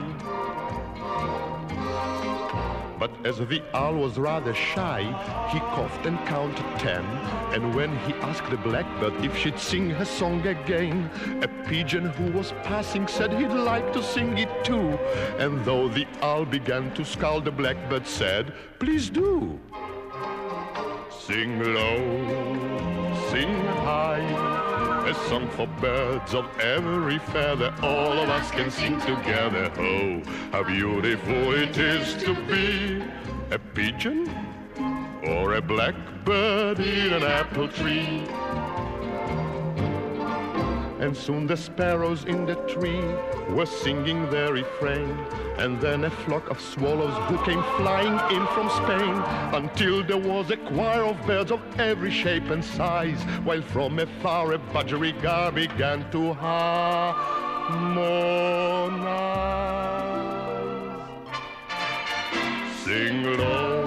But 3.02 3.26
as 3.26 3.38
the 3.38 3.60
owl 3.74 3.96
was 3.96 4.16
rather 4.16 4.54
shy, 4.54 5.02
he 5.50 5.58
coughed 5.74 6.06
and 6.06 6.16
counted 6.24 6.64
ten. 6.78 7.04
And 7.52 7.74
when 7.74 7.90
he 8.06 8.12
asked 8.28 8.48
the 8.48 8.56
blackbird 8.56 9.24
if 9.24 9.36
she'd 9.36 9.58
sing 9.58 9.90
her 9.90 10.04
song 10.04 10.46
again, 10.46 11.10
a 11.42 11.48
pigeon 11.66 12.10
who 12.10 12.30
was 12.30 12.52
passing 12.62 13.08
said 13.08 13.32
he'd 13.32 13.48
like 13.48 13.92
to 13.94 14.04
sing 14.04 14.38
it 14.38 14.64
too. 14.64 14.90
And 15.42 15.64
though 15.64 15.88
the 15.88 16.06
owl 16.20 16.44
began 16.44 16.94
to 16.94 17.04
scowl, 17.04 17.40
the 17.40 17.50
blackbird 17.50 18.06
said, 18.06 18.54
Please 18.78 19.10
do. 19.10 19.58
Sing 21.10 21.58
low, 21.74 21.98
sing 23.30 23.52
high, 23.82 24.51
a 25.04 25.14
song 25.28 25.48
for 25.50 25.66
birds 25.80 26.32
of 26.34 26.46
every 26.60 27.18
feather. 27.18 27.74
All 27.82 28.12
of 28.12 28.28
us 28.28 28.50
can 28.50 28.70
sing 28.70 29.00
together. 29.00 29.72
Oh, 29.76 30.22
how 30.52 30.62
beautiful 30.62 31.54
it 31.54 31.76
is 31.76 32.14
to 32.22 32.34
be 32.46 33.02
a 33.50 33.58
pigeon 33.58 34.30
or 35.24 35.54
a 35.54 35.62
blackbird 35.62 36.78
in 36.78 37.12
an 37.12 37.24
apple 37.24 37.68
tree. 37.68 38.24
And 41.02 41.16
soon 41.16 41.48
the 41.48 41.56
sparrows 41.56 42.24
in 42.26 42.46
the 42.46 42.54
tree 42.72 43.02
were 43.52 43.66
singing 43.66 44.30
their 44.30 44.52
refrain. 44.52 45.10
And 45.58 45.80
then 45.80 46.04
a 46.04 46.10
flock 46.10 46.48
of 46.48 46.60
swallows 46.60 47.16
who 47.28 47.38
came 47.44 47.60
flying 47.76 48.14
in 48.32 48.46
from 48.54 48.70
Spain. 48.70 49.20
Until 49.52 50.04
there 50.04 50.16
was 50.16 50.52
a 50.52 50.56
choir 50.56 51.02
of 51.02 51.20
birds 51.26 51.50
of 51.50 51.60
every 51.80 52.12
shape 52.12 52.50
and 52.50 52.64
size. 52.64 53.20
While 53.42 53.62
from 53.62 53.98
afar 53.98 54.52
a 54.52 54.58
budgerigar 54.58 55.52
began 55.52 56.08
to 56.12 56.34
harmonize. 56.34 57.42
Sing 62.84 63.24
low, 63.24 63.86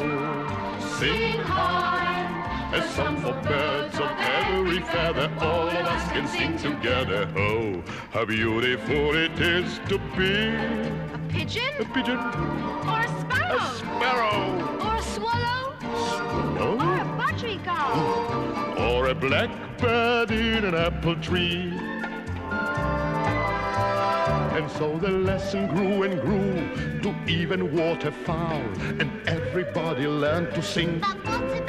sing 1.00 1.40
high, 1.40 2.28
a 2.74 2.82
song 2.90 3.16
for 3.22 3.34
birds 3.48 3.98
of 4.00 4.12
every 4.20 4.82
feather. 4.82 5.30
Can 6.16 6.28
sing 6.30 6.58
together. 6.58 7.28
Oh, 7.36 7.84
how 8.14 8.24
beautiful 8.24 9.14
it 9.18 9.38
is 9.38 9.80
to 9.90 9.98
be 10.16 10.56
A 11.14 11.20
pigeon? 11.28 11.74
a 11.78 11.84
pigeon, 11.94 12.18
Or 12.88 13.02
a 13.02 13.10
sparrow? 13.20 13.58
a 13.58 13.76
sparrow, 13.82 14.40
Or 14.88 14.96
a 14.96 15.02
swallow? 15.02 15.74
swallow, 15.82 16.78
Or 16.80 16.96
a 16.96 17.06
budgerigar? 17.20 18.80
or 18.80 19.08
a 19.10 19.14
blackbird 19.14 20.32
in 20.32 20.64
an 20.64 20.76
apple 20.76 21.18
tree. 21.18 21.74
And 24.58 24.72
so 24.72 24.98
the 24.98 25.10
lesson 25.12 25.68
grew 25.68 26.04
and 26.04 26.22
grew 26.22 27.02
to 27.02 27.14
even 27.30 27.76
waterfowl, 27.76 28.62
and 29.02 29.12
everybody 29.28 30.08
learned 30.08 30.56
to 30.56 30.62
sing. 30.62 31.00
But 31.02 31.18
about 31.18 31.50
the? 31.50 31.66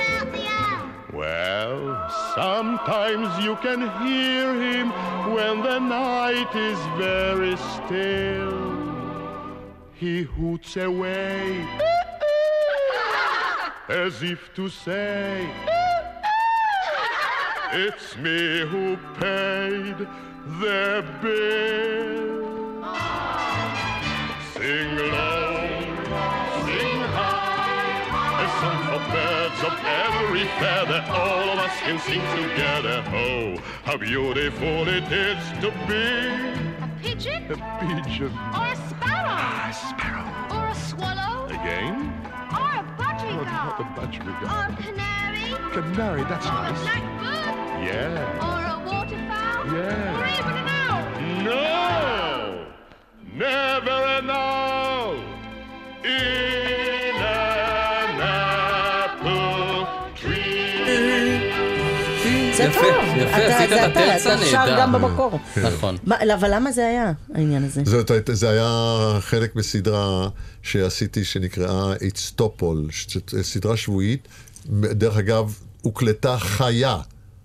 Well, 1.16 2.10
sometimes 2.34 3.42
you 3.42 3.56
can 3.56 3.80
hear 4.06 4.52
him 4.52 4.90
when 5.32 5.62
the 5.62 5.78
night 5.78 6.54
is 6.54 6.78
very 6.98 7.56
still. 7.56 8.84
He 9.94 10.24
hoots 10.24 10.76
away 10.76 11.56
as 13.88 14.22
if 14.22 14.52
to 14.56 14.68
say, 14.68 15.48
It's 17.72 18.14
me 18.18 18.66
who 18.66 18.98
paid 19.18 19.96
the 20.60 21.02
bill. 21.22 22.84
Sing 24.52 24.98
low, 24.98 25.36
birds 29.61 29.72
of 29.72 29.78
every 29.84 30.44
feather. 30.59 31.04
All 31.09 31.50
of 31.50 31.59
us 31.59 31.78
can 31.80 31.98
sing 31.98 32.20
together. 32.36 33.04
Oh, 33.09 33.57
how 33.84 33.96
beautiful 33.96 34.88
it 34.88 35.04
is 35.12 35.38
to 35.61 35.70
be 35.86 36.04
A 36.82 36.90
pigeon? 37.02 37.50
a 37.52 37.57
pigeon. 37.80 38.32
Or 38.54 38.66
a 38.66 38.76
sparrow? 38.88 39.36
Ah, 39.38 39.68
a 39.68 39.72
sparrow. 39.72 40.26
Or 40.57 40.68
a 40.68 40.74
swallow? 40.74 41.46
Again? 41.46 42.12
Or 42.52 42.68
a 42.68 42.84
Oh, 42.98 43.42
not 43.44 43.78
budgerigar? 43.78 43.78
the 43.78 43.84
budgerigar. 44.00 44.46
Or 44.52 44.72
a 44.72 44.76
canary? 44.82 45.48
Canary, 45.72 46.22
that's 46.24 46.46
Or 46.46 46.50
a 46.50 46.52
nice. 46.52 46.80
blackbird? 46.82 47.54
Yeah. 47.84 48.46
Or 48.46 48.61
a 48.72 48.76
waterfowl? 48.88 49.62
Yeah. 49.74 50.18
Or 50.18 50.26
even 50.38 50.54
an 50.62 50.68
owl? 50.68 51.04
No! 51.42 52.66
Never 53.34 53.90
an 53.90 54.30
owl 54.30 55.14
in 56.04 56.55
זה 62.57 62.62
יפה, 62.62 62.80
טוב. 62.80 63.16
יפה, 63.16 63.36
אתה- 63.36 63.57
עשית 63.57 63.72
את 63.72 63.76
אתה, 63.78 63.86
הטרצה 63.86 64.34
אתה 64.34 64.44
שר. 64.46 64.76
גם 64.78 64.92
במקור. 64.92 65.38
נכון. 65.62 65.96
מה, 66.04 66.16
אבל 66.34 66.54
למה 66.54 66.72
זה 66.72 66.86
היה, 66.86 67.12
העניין 67.34 67.64
הזה? 67.64 67.80
זאת, 67.84 68.11
זה 68.32 68.50
היה 68.50 68.70
חלק 69.20 69.57
מסדרה 69.57 70.28
שעשיתי 70.62 71.24
שנקראה 71.24 71.92
It's 71.94 72.40
Topol, 72.40 72.76
ש- 72.90 73.18
סדרה 73.42 73.76
שבועית, 73.76 74.28
דרך 74.70 75.16
אגב, 75.16 75.54
הוקלטה 75.82 76.38
חיה. 76.38 76.96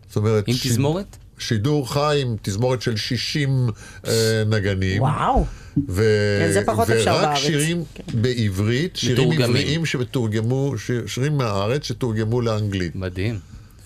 זאת 0.07 0.15
אומרת... 0.17 0.43
עם 0.47 0.55
תזמורת? 0.63 1.17
שידור 1.37 1.93
חי 1.93 2.19
עם 2.21 2.35
תזמורת 2.41 2.81
של 2.81 2.95
60 2.97 3.67
אה, 4.07 4.11
נגנים. 4.49 5.01
וואו. 5.01 5.45
ו... 5.89 6.03
כן, 6.41 6.51
זה 6.51 6.61
פחות 6.65 6.89
אפשר 6.89 7.11
ורק 7.11 7.21
בארץ. 7.23 7.37
שירים 7.37 7.83
בעברית, 8.13 8.95
שירים 8.95 9.29
מתורגמים. 9.29 9.55
עבריים 9.55 9.85
שתורגמו, 9.85 10.73
ש- 10.77 10.91
שירים 11.13 11.37
מהארץ 11.37 11.83
שתורגמו 11.83 12.41
לאנגלית. 12.41 12.95
מדהים. 12.95 13.39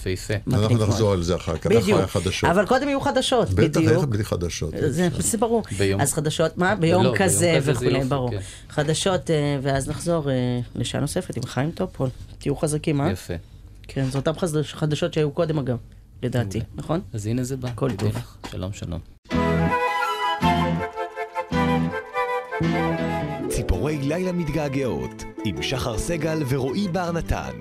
יפהפה. 0.10 0.34
אנחנו. 0.54 0.78
נחזור 0.88 1.12
על 1.14 1.24
זה 1.24 1.36
אחר 1.36 1.58
כך, 1.58 1.66
אחרי 1.68 1.80
בדיוק. 1.82 2.00
החדשות. 2.00 2.50
אבל 2.50 2.66
קודם 2.66 2.88
יהיו 2.88 3.02
חדשות, 3.02 3.50
בטח, 3.50 3.80
בדיוק. 3.80 3.94
איך 3.98 4.04
בלי 4.06 4.24
חדשות? 4.24 4.74
זה, 4.88 5.10
ברור. 5.40 5.64
ביום- 5.78 6.02
אז 6.02 6.14
חדשות, 6.14 6.58
מה? 6.58 6.76
ביום 6.76 7.04
לא, 7.04 7.10
ביום 7.12 7.24
כזה 7.26 7.54
כזה 7.58 7.66
זה 7.66 7.72
וכולי, 7.72 7.98
יופי, 7.98 8.10
ברור. 8.10 8.32
כן. 8.32 8.38
חדשות, 8.70 9.30
אה, 9.32 9.36
ואז 9.62 9.90
נחזור 9.90 10.30
אה, 10.32 10.36
לשעה 10.76 11.02
נוספת 11.02 11.38
עם 11.38 11.44
חיים 11.46 11.72
טופול. 11.72 12.10
תהיו 12.40 12.56
חזקים, 12.56 13.02
אה? 13.02 13.12
יפה. 13.12 13.34
כן, 13.88 14.06
זה 14.12 14.18
אותן 14.18 14.32
חדש- 14.34 14.74
חדשות 14.74 15.14
שהיו 15.14 15.32
קודם 15.32 15.60
אגב, 15.60 15.78
לדעתי, 16.24 16.60
נכון? 16.76 17.02
אז 17.14 17.28
הנה 17.28 17.44
זה 17.44 17.58
בא. 17.58 17.68
הכל 17.70 17.92
טוב. 17.92 18.12
שלום, 18.52 18.72
שלום. 18.74 19.00
ציפורי 23.50 23.98
לילה 23.98 24.32
מתגעגעות, 24.32 25.24
עם 25.46 25.62
שחר 25.62 25.98
סגל 25.98 26.44
ורועי 26.50 26.88
בר 26.88 27.12
נתן. 27.12 27.52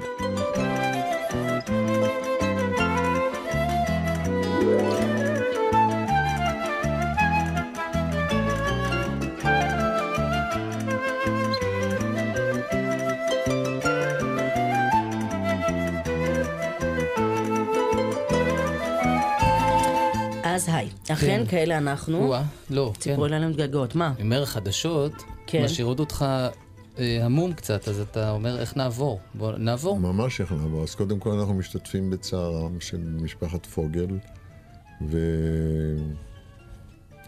אז 20.55 20.69
היי, 20.69 20.89
אכן 21.09 21.45
כן. 21.45 21.47
כאלה 21.51 21.79
אנחנו. 21.79 22.19
או-אה, 22.19 22.43
לא, 22.71 22.93
כן. 22.95 23.01
ציפורי 23.01 23.31
לילה 23.31 23.49
מתגעגעות, 23.49 23.95
מה? 23.95 24.13
אני 24.17 24.23
אומר, 24.23 24.45
חדשות 24.45 25.13
כן. 25.47 25.65
משאירות 25.65 26.01
אותך 26.01 26.25
אה, 26.99 27.25
המום 27.25 27.53
קצת, 27.53 27.89
אז 27.89 28.01
אתה 28.01 28.31
אומר, 28.31 28.61
איך 28.61 28.77
נעבור? 28.77 29.21
בוא 29.35 29.53
נעבור. 29.53 29.99
ממש 29.99 30.41
איך 30.41 30.53
נעבור. 30.53 30.83
אז 30.83 30.95
קודם 30.95 31.19
כל 31.19 31.31
אנחנו 31.31 31.55
משתתפים 31.55 32.11
בצערם 32.11 32.81
של 32.81 33.17
משפחת 33.21 33.67
פוגל, 33.67 34.19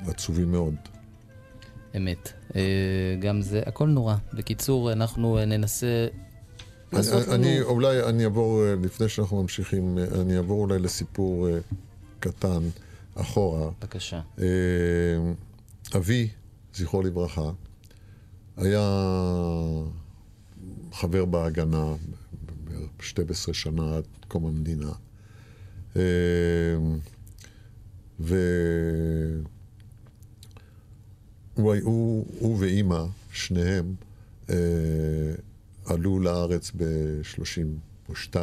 ועצובים 0.05 0.53
מאוד. 0.53 0.75
אמת. 1.97 2.33
אה, 2.57 2.61
גם 3.21 3.41
זה, 3.43 3.63
הכל 3.67 3.87
נורא. 3.89 4.15
בקיצור, 4.33 4.93
אנחנו 4.93 5.39
אה, 5.39 5.45
ננסה 5.45 6.07
אני. 7.33 7.61
אולי, 7.61 8.03
אני 8.03 8.25
אעבור, 8.25 8.63
לפני 8.83 9.09
שאנחנו 9.09 9.43
ממשיכים, 9.43 9.99
אני 10.21 10.37
אעבור 10.37 10.61
אולי 10.61 10.79
לסיפור 10.79 11.49
קטן 12.21 12.63
אחורה. 13.17 13.71
בבקשה. 13.81 14.21
אה, 14.39 14.47
אבי, 15.97 16.29
זכרו 16.75 17.03
לברכה, 17.03 17.51
היה 18.57 18.89
חבר 20.93 21.25
בהגנה 21.25 21.95
בערך 22.65 22.91
12 23.01 23.55
שנה 23.55 23.97
עד 23.97 24.05
קום 24.29 24.47
המדינה. 24.47 24.93
אה, 25.97 26.03
והוא 28.19 28.35
הוא, 31.83 32.59
ואימא, 32.59 33.05
שניהם, 33.33 33.95
אה, 34.51 34.57
עלו 35.85 36.21
לארץ 36.21 36.71
ב-32 36.77 38.37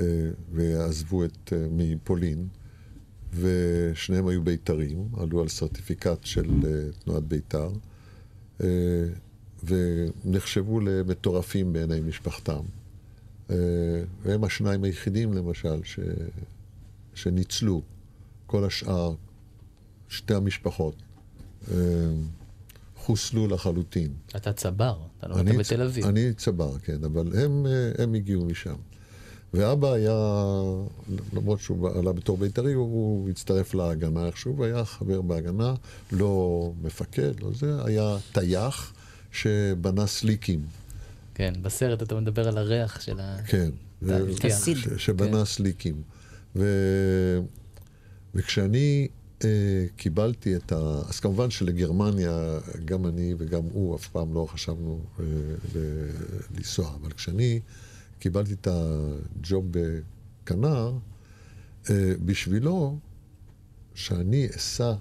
אה, 0.00 0.04
ועזבו 0.52 1.24
את, 1.24 1.52
מפולין, 1.70 2.48
ושניהם 3.34 4.26
היו 4.26 4.42
בית"רים, 4.42 5.08
עלו 5.16 5.40
על 5.40 5.48
סרטיפיקט 5.48 6.24
של 6.24 6.50
אה, 6.66 6.70
תנועת 7.04 7.22
בית"ר, 7.22 7.70
אה, 8.62 8.66
ונחשבו 9.64 10.80
למטורפים 10.80 11.72
בעיני 11.72 12.00
משפחתם. 12.00 12.60
אה, 13.50 13.56
והם 14.22 14.44
השניים 14.44 14.84
היחידים, 14.84 15.32
למשל, 15.32 15.80
ש... 15.84 15.98
שניצלו. 17.14 17.82
כל 18.46 18.64
השאר, 18.64 19.14
שתי 20.08 20.34
המשפחות, 20.34 20.94
חוסלו 22.96 23.46
לחלוטין. 23.46 24.12
אתה 24.36 24.52
צבר, 24.52 24.98
אתה 25.18 25.28
לא 25.28 25.34
צ- 25.34 25.56
בתל 25.58 25.82
אביב. 25.82 26.06
אני 26.06 26.34
צבר, 26.34 26.78
כן, 26.78 27.04
אבל 27.04 27.38
הם, 27.38 27.66
הם 27.98 28.14
הגיעו 28.14 28.44
משם. 28.44 28.74
ואבא 29.54 29.92
היה, 29.92 30.12
למרות 31.32 31.60
שהוא 31.60 31.88
עלה 31.98 32.12
בתור 32.12 32.36
בית"רי, 32.38 32.72
הוא, 32.72 32.84
הוא 32.84 33.30
הצטרף 33.30 33.74
להגנה 33.74 34.26
איכשהו, 34.26 34.58
והיה 34.58 34.84
חבר 34.84 35.22
בהגנה, 35.22 35.74
לא 36.12 36.72
מפקד, 36.82 37.40
לא 37.40 37.50
זה, 37.54 37.84
היה 37.84 38.16
טייח 38.32 38.92
שבנה 39.32 40.06
סליקים. 40.06 40.60
כן, 41.34 41.52
בסרט 41.62 42.02
אתה 42.02 42.14
מדבר 42.14 42.48
על 42.48 42.58
הריח 42.58 43.00
של 43.00 43.20
ה... 43.20 43.36
כן. 43.46 43.70
הסיד. 44.44 44.76
ש- 44.76 44.88
שבנה 44.96 45.44
סליקים. 45.44 46.02
ו... 46.56 46.64
וכשאני 48.34 49.08
אה, 49.44 49.48
קיבלתי 49.96 50.56
את 50.56 50.72
ה... 50.72 50.76
אז 51.08 51.20
כמובן 51.20 51.50
שלגרמניה, 51.50 52.58
גם 52.84 53.06
אני 53.06 53.34
וגם 53.38 53.62
הוא 53.72 53.96
אף 53.96 54.08
פעם 54.08 54.34
לא 54.34 54.46
חשבנו 54.52 55.00
אה, 55.20 55.24
ל- 55.74 56.08
לנסוע, 56.56 56.92
אבל 57.02 57.10
כשאני 57.12 57.60
קיבלתי 58.18 58.52
את 58.52 58.68
הג'וב 58.70 59.64
בכנר, 59.70 60.92
אה, 61.90 62.12
בשבילו, 62.24 62.98
שאני 63.94 64.48
אסע 64.56 64.92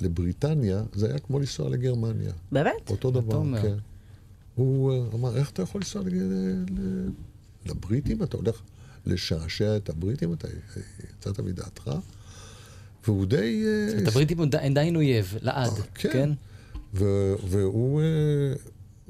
לבריטניה, 0.00 0.82
זה 0.94 1.06
היה 1.08 1.18
כמו 1.18 1.38
לנסוע 1.38 1.68
לגרמניה. 1.70 2.32
באמת? 2.52 2.90
אותו 2.90 3.10
דבר, 3.10 3.36
אומר. 3.36 3.62
כן. 3.62 3.76
הוא 4.54 4.92
אה, 4.92 5.06
אמר, 5.14 5.36
איך 5.36 5.50
אתה 5.50 5.62
יכול 5.62 5.80
לנסוע 5.80 6.02
לג- 6.02 6.14
ל- 6.14 6.64
ל- 6.80 7.08
לבריטים? 7.66 8.22
אתה 8.22 8.36
הולך 8.36 8.60
לשעשע 9.06 9.76
את 9.76 9.88
הבריטים? 9.88 10.32
אתה 10.32 10.48
אה, 10.48 10.52
יצאת 11.18 11.40
מדעתך? 11.40 11.90
והוא 13.06 13.26
די... 13.26 13.64
אה, 13.66 13.98
את 14.02 14.08
הבריטים 14.08 14.40
הם 14.40 14.48
די- 14.50 14.58
הם 14.58 14.70
עדיין 14.72 14.96
אויב, 14.96 15.34
לעד, 15.40 15.72
כן. 15.94 16.08
כן? 16.12 16.30
ו- 16.94 17.34
והוא... 17.48 18.02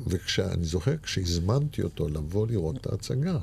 וכשאני 0.06 0.64
זוכר, 0.64 0.96
כשהזמנתי 1.02 1.82
אותו 1.82 2.08
לבוא 2.08 2.46
לראות 2.46 2.76
את 2.76 2.86
ההצגה, 2.86 3.38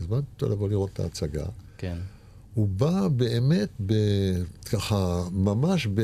הזמנתי 0.00 0.26
אותו 0.34 0.48
לבוא 0.48 0.68
לראות 0.68 0.90
את 0.92 1.00
ההצגה, 1.00 1.46
כן. 1.78 1.98
הוא 2.54 2.68
בא 2.68 3.08
באמת 3.08 3.68
ב... 3.86 3.94
ככה, 4.70 5.24
ממש 5.32 5.86
ב... 5.94 6.00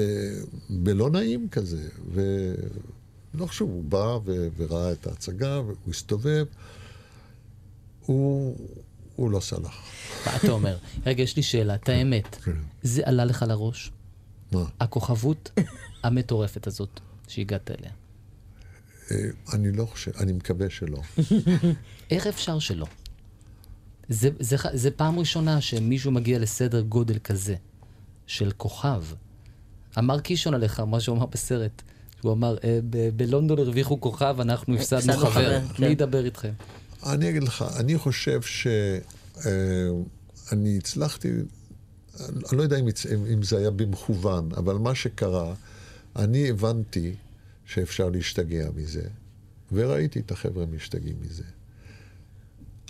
בלא 0.70 1.10
נעים 1.10 1.48
כזה. 1.48 1.88
ולא 2.12 3.46
חשוב, 3.46 3.70
הוא 3.70 3.84
בא 3.84 4.18
ו... 4.24 4.48
וראה 4.56 4.92
את 4.92 5.06
ההצגה, 5.06 5.60
והוא 5.60 5.76
הסתובב. 5.88 6.46
הוא, 8.06 8.56
הוא 9.16 9.30
לא 9.30 9.40
סלח. 9.40 9.82
מה 10.26 10.36
אתה 10.36 10.50
אומר? 10.50 10.76
רגע, 11.06 11.22
יש 11.22 11.36
לי 11.36 11.42
שאלה, 11.42 11.74
את 11.74 11.88
האמת. 11.88 12.34
כן. 12.34 12.52
זה 12.82 13.02
עלה 13.04 13.24
לך 13.24 13.44
לראש? 13.48 13.92
מה? 14.52 14.64
הכוכבות 14.80 15.50
המטורפת 16.04 16.66
הזאת 16.66 17.00
שהגעת 17.28 17.70
אליה. 17.70 17.90
אה, 19.10 19.16
אני 19.52 19.72
לא 19.72 19.84
חושב, 19.84 20.10
אני 20.20 20.32
מקווה 20.32 20.70
שלא. 20.70 20.98
איך 22.10 22.26
אפשר 22.26 22.58
שלא? 22.58 22.86
זה, 24.08 24.28
זה, 24.40 24.56
זה 24.72 24.90
פעם 24.90 25.18
ראשונה 25.18 25.60
שמישהו 25.60 26.10
מגיע 26.12 26.38
לסדר 26.38 26.80
גודל 26.80 27.18
כזה, 27.18 27.54
של 28.26 28.50
כוכב. 28.56 29.02
אמר 29.98 30.20
קישון 30.20 30.54
עליך, 30.54 30.80
מה 30.80 31.00
שהוא 31.00 31.16
אמר 31.16 31.26
בסרט. 31.26 31.82
הוא 32.22 32.32
אמר, 32.32 32.56
"אה, 32.64 32.78
בלונדון 33.16 33.58
הרוויחו 33.58 34.00
כוכב, 34.00 34.36
אנחנו 34.40 34.74
הפסדנו 34.74 35.16
חבר. 35.16 35.30
חבר, 35.30 35.60
כן. 35.74 35.84
מי 35.84 35.90
ידבר 35.90 36.24
איתכם? 36.24 36.52
אני 37.06 37.30
אגיד 37.30 37.42
לך, 37.42 37.64
אני 37.76 37.98
חושב 37.98 38.42
שאני 38.42 39.76
הצלחתי, 40.78 41.28
אני 42.20 42.58
לא 42.58 42.62
יודע 42.62 42.76
אם 43.32 43.42
זה 43.42 43.58
היה 43.58 43.70
במכוון, 43.70 44.48
אבל 44.56 44.74
מה 44.74 44.94
שקרה, 44.94 45.54
אני 46.16 46.50
הבנתי 46.50 47.14
שאפשר 47.70 48.08
להשתגע 48.08 48.70
מזה, 48.76 49.08
וראיתי 49.72 50.20
את 50.20 50.30
החבר'ה 50.30 50.66
משתגעים 50.66 51.16
מזה. 51.20 51.44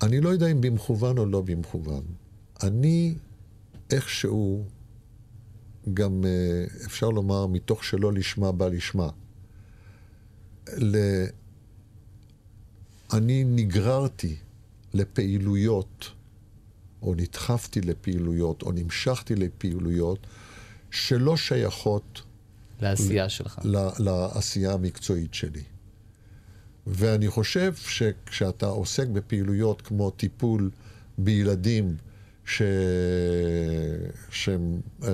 אני 0.03 0.21
לא 0.21 0.29
יודע 0.29 0.47
אם 0.47 0.61
במכוון 0.61 1.19
או 1.19 1.27
לא 1.27 1.41
במכוון. 1.41 2.03
אני 2.63 3.15
איכשהו, 3.91 4.65
גם 5.95 6.25
אה, 6.25 6.65
אפשר 6.87 7.09
לומר, 7.09 7.47
מתוך 7.47 7.85
שלא 7.85 8.13
לשמה 8.13 8.53
בא 8.53 8.69
לשמה. 8.69 9.09
ל- 10.77 11.27
אני 13.13 13.45
נגררתי 13.45 14.37
לפעילויות, 14.95 16.11
או 17.03 17.15
נדחפתי 17.15 17.81
לפעילויות, 17.81 18.63
או 18.63 18.73
נמשכתי 18.73 19.35
לפעילויות 19.35 20.27
שלא 20.91 21.37
שייכות 21.37 22.23
לעשייה 22.83 23.29
שלך. 23.29 23.59
ל- 23.65 23.89
לעשייה 23.99 24.73
המקצועית 24.73 25.35
שלי. 25.35 25.63
ואני 26.87 27.29
חושב 27.29 27.75
שכשאתה 27.75 28.67
עוסק 28.67 29.07
בפעילויות 29.07 29.83
כמו 29.83 30.11
טיפול 30.11 30.71
בילדים 31.19 31.97
ש... 32.45 32.63
שהם 34.31 34.81
אה, 35.03 35.09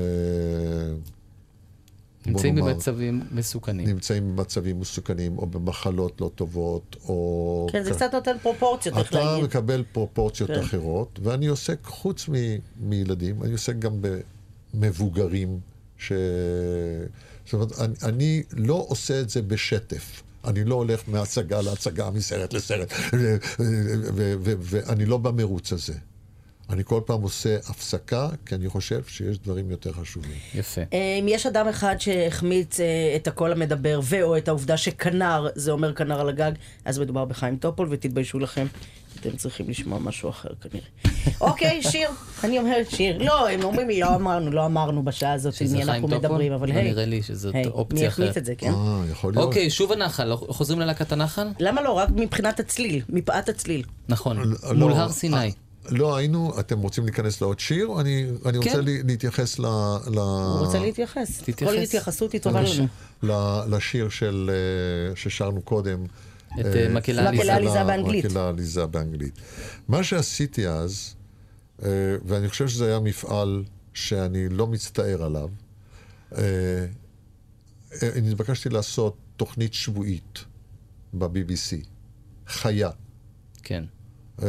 נמצאים 2.27 2.55
נאמר. 2.55 2.75
במצבים 2.75 3.23
מסוכנים. 3.33 3.89
נמצאים 3.89 4.37
במצבים 4.37 4.81
מסוכנים, 4.81 5.39
או 5.39 5.47
במחלות 5.47 6.21
לא 6.21 6.31
טובות, 6.35 6.97
או... 7.09 7.67
כן, 7.73 7.83
זה 7.83 7.91
קצת 7.91 8.11
נותן 8.15 8.37
פרופורציות, 8.43 8.97
איך 8.99 9.09
אתה 9.11 9.25
להגיד. 9.25 9.45
מקבל 9.45 9.85
פרופורציות 9.93 10.51
כן. 10.51 10.61
אחרות, 10.61 11.19
ואני 11.23 11.47
עוסק, 11.47 11.79
חוץ 11.85 12.29
מ- 12.29 12.35
מילדים, 12.81 13.43
אני 13.43 13.53
עוסק 13.53 13.79
גם 13.79 13.93
במבוגרים, 14.75 15.61
ש... 15.99 16.13
זאת 17.47 17.55
אומרת, 17.55 17.79
אני, 17.81 17.95
אני 18.03 18.43
לא 18.53 18.85
עושה 18.89 19.21
את 19.21 19.31
זה 19.31 19.43
בשטף. 19.43 20.23
אני 20.45 20.65
לא 20.65 20.75
הולך 20.75 21.01
מהצגה 21.07 21.63
להצגה, 21.63 22.11
מסרט 22.11 22.53
לסרט, 22.53 22.93
ואני 24.61 25.07
לא 25.07 25.17
במרוץ 25.19 25.73
הזה. 25.73 25.95
אני 26.71 26.85
כל 26.85 27.01
פעם 27.07 27.23
עושה 27.23 27.57
הפסקה, 27.69 28.29
כי 28.47 28.55
אני 28.55 28.69
חושב 28.69 29.03
שיש 29.09 29.39
דברים 29.39 29.71
יותר 29.71 29.93
חשובים. 29.93 30.31
יפה. 30.55 30.81
אם 31.21 31.27
יש 31.29 31.47
אדם 31.47 31.69
אחד 31.69 31.97
שהחמיץ 31.99 32.81
אה, 32.81 33.13
את 33.17 33.29
הקול 33.29 33.53
המדבר 33.53 34.01
ו/או 34.05 34.37
את 34.37 34.49
העובדה 34.49 34.77
שכנר 34.77 35.49
זה 35.55 35.71
אומר 35.71 35.95
כנר 35.95 36.21
על 36.21 36.29
הגג, 36.29 36.53
אז 36.85 36.99
מדובר 36.99 37.25
בחיים 37.25 37.57
טופול 37.57 37.89
ותתביישו 37.91 38.39
לכם. 38.39 38.67
אתם 39.21 39.37
צריכים 39.37 39.69
לשמוע 39.69 39.99
משהו 39.99 40.31
אחר 40.31 40.49
כנראה. 40.61 40.87
אוקיי, 41.41 41.83
שיר. 41.83 42.09
אני 42.45 42.59
אומרת 42.59 42.91
שיר. 42.91 43.19
לא, 43.19 43.49
הם 43.49 43.63
אומרים 43.63 43.89
לי, 43.89 44.01
לא 44.01 44.15
אמרנו, 44.15 44.51
לא 44.51 44.67
אמרנו 44.67 45.03
בשעה 45.05 45.33
הזאת 45.33 45.61
עם 45.61 45.67
שזה 45.67 45.77
מי 45.77 45.85
חיים 45.85 46.05
אנחנו? 46.05 46.19
מדברים, 46.19 46.53
אבל 46.53 46.69
לא 46.69 46.75
היי. 46.75 46.91
נראה 46.91 47.05
לי 47.05 47.23
שזאת 47.23 47.55
אופציה 47.67 48.01
מי 48.01 48.07
החמיץ 48.07 48.29
אחרת. 48.29 48.39
את 48.39 48.45
זה, 48.45 48.55
כן? 48.55 48.73
אה, 48.73 49.03
יכול 49.11 49.33
להיות. 49.33 49.47
אוקיי, 49.47 49.71
שוב 49.71 49.93
הנחל, 49.93 50.37
חוזרים 50.37 50.81
ללהקת 50.81 51.13
הנחל? 51.13 51.49
למה 51.61 51.83
לא? 51.83 51.93
רק 51.93 52.09
מבחינת 52.17 52.61
הצליל, 52.61 53.03
מפאת 53.09 53.49
הצליל. 53.49 53.83
נכון, 54.09 54.37
לא, 54.39 54.75
מול 54.75 54.93
הר 54.93 55.13
סיני. 55.13 55.53
לא, 55.91 56.17
היינו, 56.17 56.61
אתם 56.61 56.79
רוצים 56.79 57.05
להיכנס 57.05 57.41
לעוד 57.41 57.61
שיר? 57.61 58.01
אני, 58.01 58.27
אני 58.47 58.59
רוצה 58.59 58.71
כן. 58.71 58.85
לי, 58.85 59.03
להתייחס 59.03 59.59
ל... 59.59 59.63
ל... 59.63 60.19
הוא 60.19 60.67
רוצה 60.67 60.79
להתייחס. 60.79 61.39
תתייחס. 61.43 61.63
כל 61.75 61.79
התייחסות 61.79 62.33
היא 62.33 62.41
טובה 62.41 62.61
בבקשה. 62.63 62.79
לנו. 62.79 62.89
ל- 63.69 63.75
לשיר 63.77 64.09
של, 64.09 64.51
אה, 64.53 65.17
ששרנו 65.17 65.63
קודם. 65.63 66.05
את, 66.61 66.65
אה, 66.67 66.89
מקהלה 66.89 67.29
עליזה. 67.29 67.85
באנגלית. 67.85 68.25
מקהלה 68.25 68.49
עליזה 68.49 68.87
באנגלית. 68.87 69.39
מה 69.89 70.05
שעשיתי 70.05 70.69
אז, 70.69 71.15
ואני 72.25 72.49
חושב 72.49 72.69
שזה 72.69 72.87
היה 72.87 73.01
מפעל 73.01 73.65
שאני 73.95 74.49
לא 74.49 74.67
מצטער 74.67 75.23
עליו, 75.23 75.49
אה, 76.37 76.87
נתבקשתי 78.23 78.69
לעשות 78.69 79.17
תוכנית 79.37 79.75
שבועית 79.75 80.45
ב-BBC, 81.13 81.77
חיה. 82.47 82.91
כן. 83.63 83.85
אה, 84.43 84.49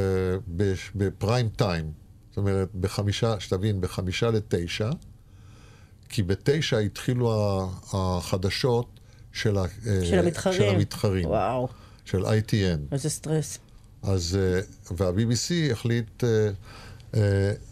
בפריים 0.95 1.49
טיים, 1.49 1.91
זאת 2.29 2.37
אומרת, 2.37 2.69
בחמישה, 2.81 3.39
שתבין, 3.39 3.81
בחמישה 3.81 4.31
לתשע, 4.31 4.89
כי 6.09 6.23
בתשע 6.23 6.77
התחילו 6.77 7.31
החדשות 7.93 8.87
של, 9.33 9.57
ה- 9.57 9.61
אה, 9.87 10.05
של 10.05 10.19
המתחרים. 10.19 10.57
של 10.57 10.75
המתחרים, 10.75 11.25
וואו, 11.29 11.67
של 12.05 12.25
ITN. 12.25 12.79
איזה 12.91 13.09
סטרס. 13.09 13.59
אז, 14.03 14.37
אה, 14.41 14.59
וה-BBC 14.97 15.71
החליט 15.71 16.23
אה, 16.23 16.49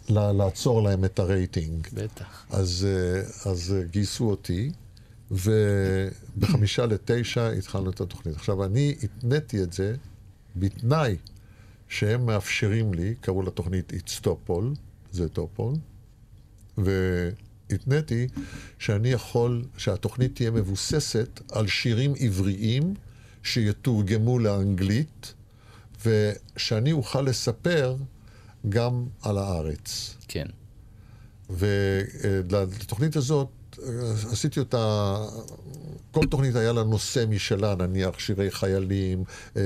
לה- 0.08 0.32
לעצור 0.32 0.82
להם 0.82 1.04
את 1.04 1.18
הרייטינג. 1.18 1.86
בטח. 1.92 2.44
אז, 2.50 2.86
אז 3.46 3.74
גייסו 3.90 4.30
אותי, 4.30 4.70
ובחמישה 5.30 6.86
לתשע 6.86 7.48
התחלנו 7.48 7.90
את 7.90 8.00
התוכנית. 8.00 8.34
עכשיו, 8.36 8.64
אני 8.64 8.94
התניתי 9.02 9.62
את 9.62 9.72
זה 9.72 9.94
בתנאי 10.56 11.16
שהם 11.88 12.26
מאפשרים 12.26 12.94
לי, 12.94 13.14
קראו 13.20 13.42
לתוכנית 13.42 13.92
It's 13.92 14.20
טופול, 14.20 14.74
זה 15.12 15.28
טופול, 15.28 15.74
והתניתי 16.78 18.28
שאני 18.78 19.08
יכול, 19.08 19.64
שהתוכנית 19.76 20.34
תהיה 20.34 20.50
מבוססת 20.50 21.40
על 21.52 21.66
שירים 21.66 22.14
עבריים 22.18 22.94
שיתורגמו 23.42 24.38
לאנגלית, 24.38 25.34
ושאני 26.06 26.92
אוכל 26.92 27.22
לספר 27.22 27.96
גם 28.68 29.06
על 29.22 29.38
הארץ. 29.38 30.16
כן. 30.28 30.46
ולתוכנית 31.50 33.16
הזאת, 33.16 33.48
אה, 33.48 33.55
עשיתי 34.32 34.60
אותה, 34.60 35.16
כל 36.10 36.26
תוכנית 36.26 36.56
היה 36.56 36.72
לה 36.72 36.82
נושא 36.82 37.24
משלה, 37.28 37.74
נניח 37.74 38.18
שירי 38.18 38.50
חיילים, 38.50 39.24
אה, 39.56 39.62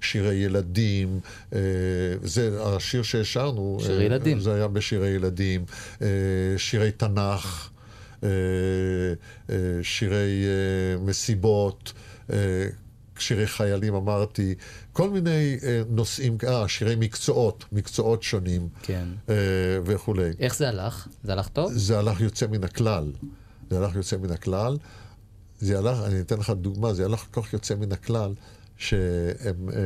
שירי 0.00 0.34
ילדים, 0.34 1.20
אה, 1.54 1.58
זה 2.22 2.62
השיר 2.62 3.02
שהשרנו. 3.02 3.78
שירי 3.82 3.98
אה, 3.98 4.04
ילדים. 4.04 4.40
זה 4.40 4.54
היה 4.54 4.68
בשירי 4.68 5.08
ילדים, 5.08 5.64
אה, 6.02 6.06
שירי 6.56 6.90
תנ"ך, 6.92 7.68
אה, 8.22 8.28
אה, 9.50 9.56
שירי 9.82 10.44
אה, 10.44 11.04
מסיבות. 11.04 11.92
שירי 13.20 13.46
חיילים 13.46 13.94
אמרתי, 13.94 14.54
כל 14.92 15.10
מיני 15.10 15.58
אה, 15.62 15.82
נושאים, 15.88 16.38
אה, 16.48 16.68
שירי 16.68 16.96
מקצועות, 16.96 17.64
מקצועות 17.72 18.22
שונים 18.22 18.68
כן. 18.82 19.08
אה, 19.28 19.34
וכולי. 19.84 20.30
איך 20.38 20.56
זה 20.56 20.68
הלך? 20.68 21.08
זה 21.24 21.32
הלך 21.32 21.48
טוב? 21.48 21.72
זה 21.72 21.98
הלך 21.98 22.20
יוצא 22.20 22.46
מן 22.46 22.64
הכלל. 22.64 23.12
זה 23.70 23.78
הלך 23.78 23.94
יוצא 23.94 24.16
מן 24.16 24.30
הכלל. 24.30 24.76
זה 25.60 25.78
הלך, 25.78 25.98
אני 26.06 26.20
אתן 26.20 26.38
לך 26.38 26.50
דוגמה, 26.50 26.94
זה 26.94 27.04
הלך 27.04 27.24
כל 27.30 27.42
כך 27.42 27.52
יוצא 27.52 27.74
מן 27.74 27.92
הכלל, 27.92 28.34
שהם, 28.76 29.68
אה, 29.72 29.80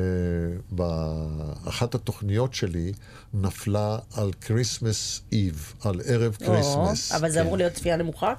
באחת 0.70 1.94
התוכניות 1.94 2.54
שלי 2.54 2.92
נפלה 3.34 3.98
על 4.16 4.32
Christmas 4.40 5.20
Eve, 5.32 5.74
על 5.84 6.00
ערב 6.04 6.36
Christmas. 6.44 7.12
אבל 7.12 7.30
זה 7.30 7.42
אמור 7.42 7.56
להיות 7.56 7.72
צפייה 7.72 7.96
נמוכה? 7.96 8.34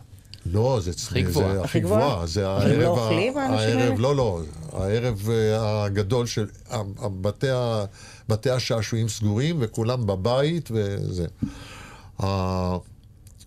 לא, 0.46 0.80
זה 0.82 0.92
הכי 1.08 1.22
גבוהה. 1.22 1.54
זה 1.54 1.62
הכי 1.64 1.80
גבוהה? 1.80 2.26
זה 2.26 2.42
לא 2.42 2.48
הערב, 2.48 2.82
ה- 2.82 2.88
אוכלים, 2.88 3.38
האנשים 3.38 3.78
הערב, 3.78 3.82
האלה? 3.92 3.96
לא, 3.98 4.16
לא, 4.16 4.42
הערב 4.74 5.30
אה, 5.30 5.84
הגדול 5.84 6.26
של, 6.26 6.48
בתי 8.30 8.50
השעשועים 8.50 9.10
סגורים 9.10 9.56
וכולם 9.60 10.06
בבית 10.08 10.70
וזה. 10.72 11.26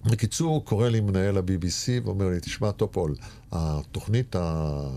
בקיצור, 0.05 0.65
קורא 0.65 0.89
לי 0.89 1.01
מנהל 1.01 1.37
ה-BBC 1.39 2.05
ואומר 2.05 2.29
לי, 2.29 2.41
תשמע, 2.41 2.71
טופול, 2.71 3.15
התוכנית 3.53 4.37
ה- 4.37 4.89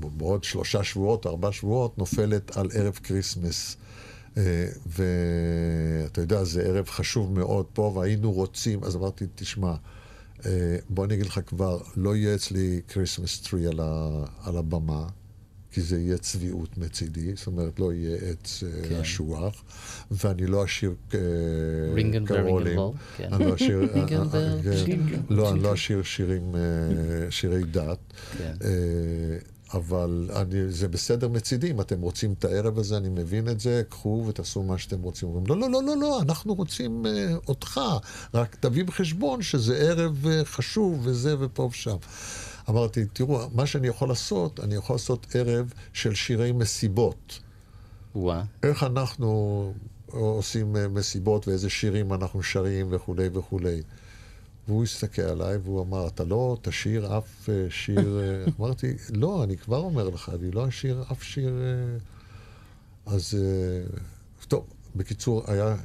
בעוד 0.00 0.44
שלושה 0.44 0.84
שבועות, 0.84 1.26
ארבעה 1.26 1.52
שבועות, 1.52 1.98
נופלת 1.98 2.56
על 2.56 2.68
ערב 2.74 2.98
Christmas. 3.02 3.76
אה, 4.36 4.42
ואתה 4.86 6.20
יודע, 6.20 6.44
זה 6.44 6.62
ערב 6.62 6.88
חשוב 6.88 7.32
מאוד 7.38 7.64
פה, 7.72 7.92
והיינו 7.96 8.32
רוצים, 8.32 8.84
אז 8.84 8.96
אמרתי, 8.96 9.24
תשמע, 9.34 9.74
בוא 10.90 11.04
אני 11.04 11.14
אגיד 11.14 11.26
לך 11.26 11.40
כבר, 11.46 11.78
לא 11.96 12.16
יהיה 12.16 12.34
אצלי 12.34 12.80
Christmas 12.88 13.40
tree 13.40 13.66
על, 13.66 13.80
ה- 13.82 14.24
על 14.44 14.56
הבמה, 14.56 15.06
כי 15.70 15.80
זה 15.80 16.00
יהיה 16.00 16.18
צביעות 16.18 16.78
מצידי, 16.78 17.32
זאת 17.36 17.46
אומרת, 17.46 17.78
לא 17.80 17.92
יהיה 17.92 18.16
עץ 18.16 18.62
כן. 18.82 18.88
כן. 18.88 19.00
אשוח, 19.00 19.64
ואני 20.10 20.46
לא 20.46 20.64
אשיר 20.64 20.94
אה, 21.14 21.18
carolים. 22.26 22.78
כן. 23.16 23.28
אני 23.32 23.44
לא 23.46 23.54
אשיר... 23.54 23.80
אה, 23.94 24.00
אה, 24.34 24.62
כן. 24.64 25.20
לא, 25.30 25.50
אני 25.50 25.62
לא 25.62 25.74
אשיר 25.74 26.02
שירים, 26.02 26.54
אה, 26.56 26.60
שירי 27.30 27.62
דת. 27.64 27.98
אבל 29.74 30.30
אני, 30.36 30.72
זה 30.72 30.88
בסדר 30.88 31.28
מצידי, 31.28 31.70
אם 31.70 31.80
אתם 31.80 32.00
רוצים 32.00 32.32
את 32.32 32.44
הערב 32.44 32.78
הזה, 32.78 32.96
אני 32.96 33.08
מבין 33.08 33.48
את 33.48 33.60
זה, 33.60 33.82
קחו 33.88 34.24
ותעשו 34.28 34.62
מה 34.62 34.78
שאתם 34.78 35.02
רוצים. 35.02 35.28
אומרים, 35.28 35.46
לא, 35.46 35.56
לא, 35.56 35.70
לא, 35.70 35.82
לא, 35.82 35.96
לא, 35.96 36.22
אנחנו 36.22 36.54
רוצים 36.54 37.06
אה, 37.06 37.34
אותך, 37.48 37.80
רק 38.34 38.56
תביא 38.60 38.84
בחשבון 38.84 39.42
שזה 39.42 39.76
ערב 39.76 40.26
אה, 40.26 40.44
חשוב 40.44 41.00
וזה 41.02 41.34
ופה 41.38 41.68
ושם. 41.72 41.96
אמרתי, 42.70 43.04
תראו, 43.12 43.40
מה 43.52 43.66
שאני 43.66 43.88
יכול 43.88 44.08
לעשות, 44.08 44.60
אני 44.60 44.74
יכול 44.74 44.94
לעשות 44.94 45.26
ערב 45.34 45.72
של 45.92 46.14
שירי 46.14 46.52
מסיבות. 46.52 47.40
וואה. 48.14 48.42
איך 48.62 48.82
אנחנו 48.82 49.72
עושים 50.10 50.76
אה, 50.76 50.88
מסיבות 50.88 51.48
ואיזה 51.48 51.70
שירים 51.70 52.12
אנחנו 52.12 52.42
שרים 52.42 52.86
וכולי 52.90 53.28
וכולי. 53.32 53.82
והוא 54.68 54.82
הסתכל 54.82 55.22
עליי 55.22 55.56
והוא 55.56 55.82
אמר, 55.82 56.06
אתה 56.06 56.24
לא 56.24 56.58
תשיר 56.62 57.18
אף 57.18 57.48
אה, 57.48 57.66
שיר... 57.70 58.20
אה?" 58.20 58.44
אמרתי, 58.58 58.94
לא, 59.10 59.44
אני 59.44 59.56
כבר 59.56 59.78
אומר 59.78 60.08
לך, 60.08 60.32
אני 60.34 60.50
לא 60.50 60.68
אשיר 60.68 61.04
אף 61.12 61.22
שיר... 61.22 61.62
אה." 61.62 61.98
אז 63.14 63.34
טוב, 64.48 64.66
בקיצור, 64.96 65.42
היה 65.46 65.76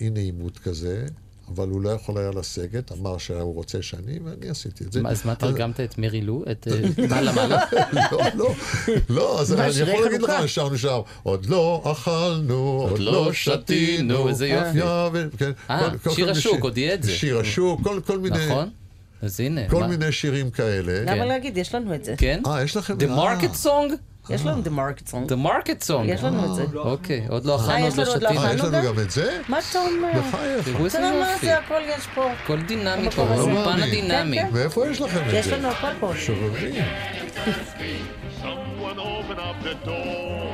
אי 0.00 0.10
נעימות 0.10 0.58
כזה, 0.58 1.06
אבל 1.54 1.68
הוא 1.68 1.80
לא 1.82 1.90
יכול 1.90 2.18
היה 2.18 2.30
לסגת, 2.30 2.92
אמר 2.92 3.18
שהוא 3.18 3.54
רוצה 3.54 3.82
שאני, 3.82 4.18
ואני 4.24 4.48
עשיתי 4.50 4.84
את 4.84 4.92
זה. 4.92 5.00
אז 5.06 5.26
מה 5.26 5.34
תרגמת 5.34 5.80
את 5.80 5.98
מרי 5.98 6.20
לו? 6.20 6.44
את 6.50 6.68
אה, 6.70 6.80
מעלה 7.10 7.32
מעלה? 7.32 7.64
לא, 7.92 8.20
לא, 8.34 8.54
לא, 9.10 9.40
אז 9.40 9.52
אני 9.52 9.90
יכול 9.90 10.04
להגיד 10.04 10.22
לך? 10.22 10.32
שרנו 10.46 10.78
שם, 10.78 10.98
עוד 11.22 11.46
לא 11.46 11.82
אכלנו, 11.92 12.54
עוד 12.90 12.98
לא 12.98 13.12
לא 13.12 13.32
שתינו, 13.32 14.28
איזה 14.28 14.48
יופי. 14.48 14.78
ו- 15.12 15.28
כן, 15.38 15.50
אה, 15.70 15.88
שיר 16.14 16.30
השוק, 16.30 16.52
שיר- 16.52 16.62
עוד 16.62 16.78
יהיה 16.78 16.94
את 16.94 17.02
זה. 17.02 17.12
שיר 17.12 17.38
השוק, 17.38 17.80
כל- 17.84 18.00
כל 18.06 18.18
מיני, 18.18 18.46
נכון? 18.46 18.70
אז 19.22 19.40
הנה. 19.40 19.68
כל 19.68 19.84
מיני 19.86 20.12
שירים 20.12 20.50
כאלה. 20.50 21.14
למה 21.14 21.24
להגיד? 21.24 21.56
יש 21.56 21.74
לנו 21.74 21.94
את 21.94 22.04
זה. 22.04 22.14
כן? 22.18 22.42
אה, 22.46 22.62
יש 22.62 22.76
לכם? 22.76 22.94
The 22.98 23.04
אה. 23.10 23.34
Market 23.40 23.64
Song? 23.64 23.92
יש 24.30 24.46
לנו 24.46 24.62
The 24.62 24.68
Market 24.68 25.08
Song. 25.10 25.28
The 25.32 25.46
Market 25.46 25.88
Song. 25.88 26.04
יש 26.04 26.22
לנו 26.24 26.44
את 26.44 26.54
זה. 26.54 26.64
אוקיי, 26.78 27.26
עוד 27.28 27.44
לא 27.44 27.58
אה, 27.58 27.64
אכלנו, 27.64 27.86
יש 27.86 27.98
עוד 27.98 28.06
לא 28.06 28.12
לנו 28.12 28.12
עוד 28.12 28.22
לא 28.22 28.28
שתינו. 28.30 28.40
אה, 28.46 28.52
יש 28.54 28.60
אכלנו 28.60 28.76
לנו 28.76 28.88
גם? 28.88 28.94
גם 28.94 29.02
את 29.02 29.10
זה? 29.10 29.40
מה 29.48 29.58
אתה 29.70 29.78
אומר? 29.78 30.08
בחייך. 30.28 30.64
תראו 30.68 30.84
איזה 30.84 30.98
תראה 30.98 31.20
מה 31.20 31.30
יופי. 31.32 31.46
זה, 31.46 31.58
הכל 31.58 31.80
יש 31.86 32.06
פה. 32.14 32.32
הכל 32.44 32.60
דינמי 32.60 33.10
פה, 33.10 33.24
לא 33.24 33.30
אולפן 33.34 33.52
מאמין. 33.54 33.82
הדינמי. 33.82 34.36
כן, 34.36 34.46
כן. 34.48 34.52
מאיפה 34.54 34.86
יש 34.88 35.00
לכם 35.00 35.20
את 35.24 35.30
זה? 35.30 35.36
יש 35.36 35.48
לנו 35.48 35.68
הכל 35.68 35.86
פה. 36.00 36.12
שובבים. 36.16 36.74
Someone 38.42 38.98
open 38.98 39.38
up 39.38 39.56
the 39.68 39.74
door. 39.86 40.52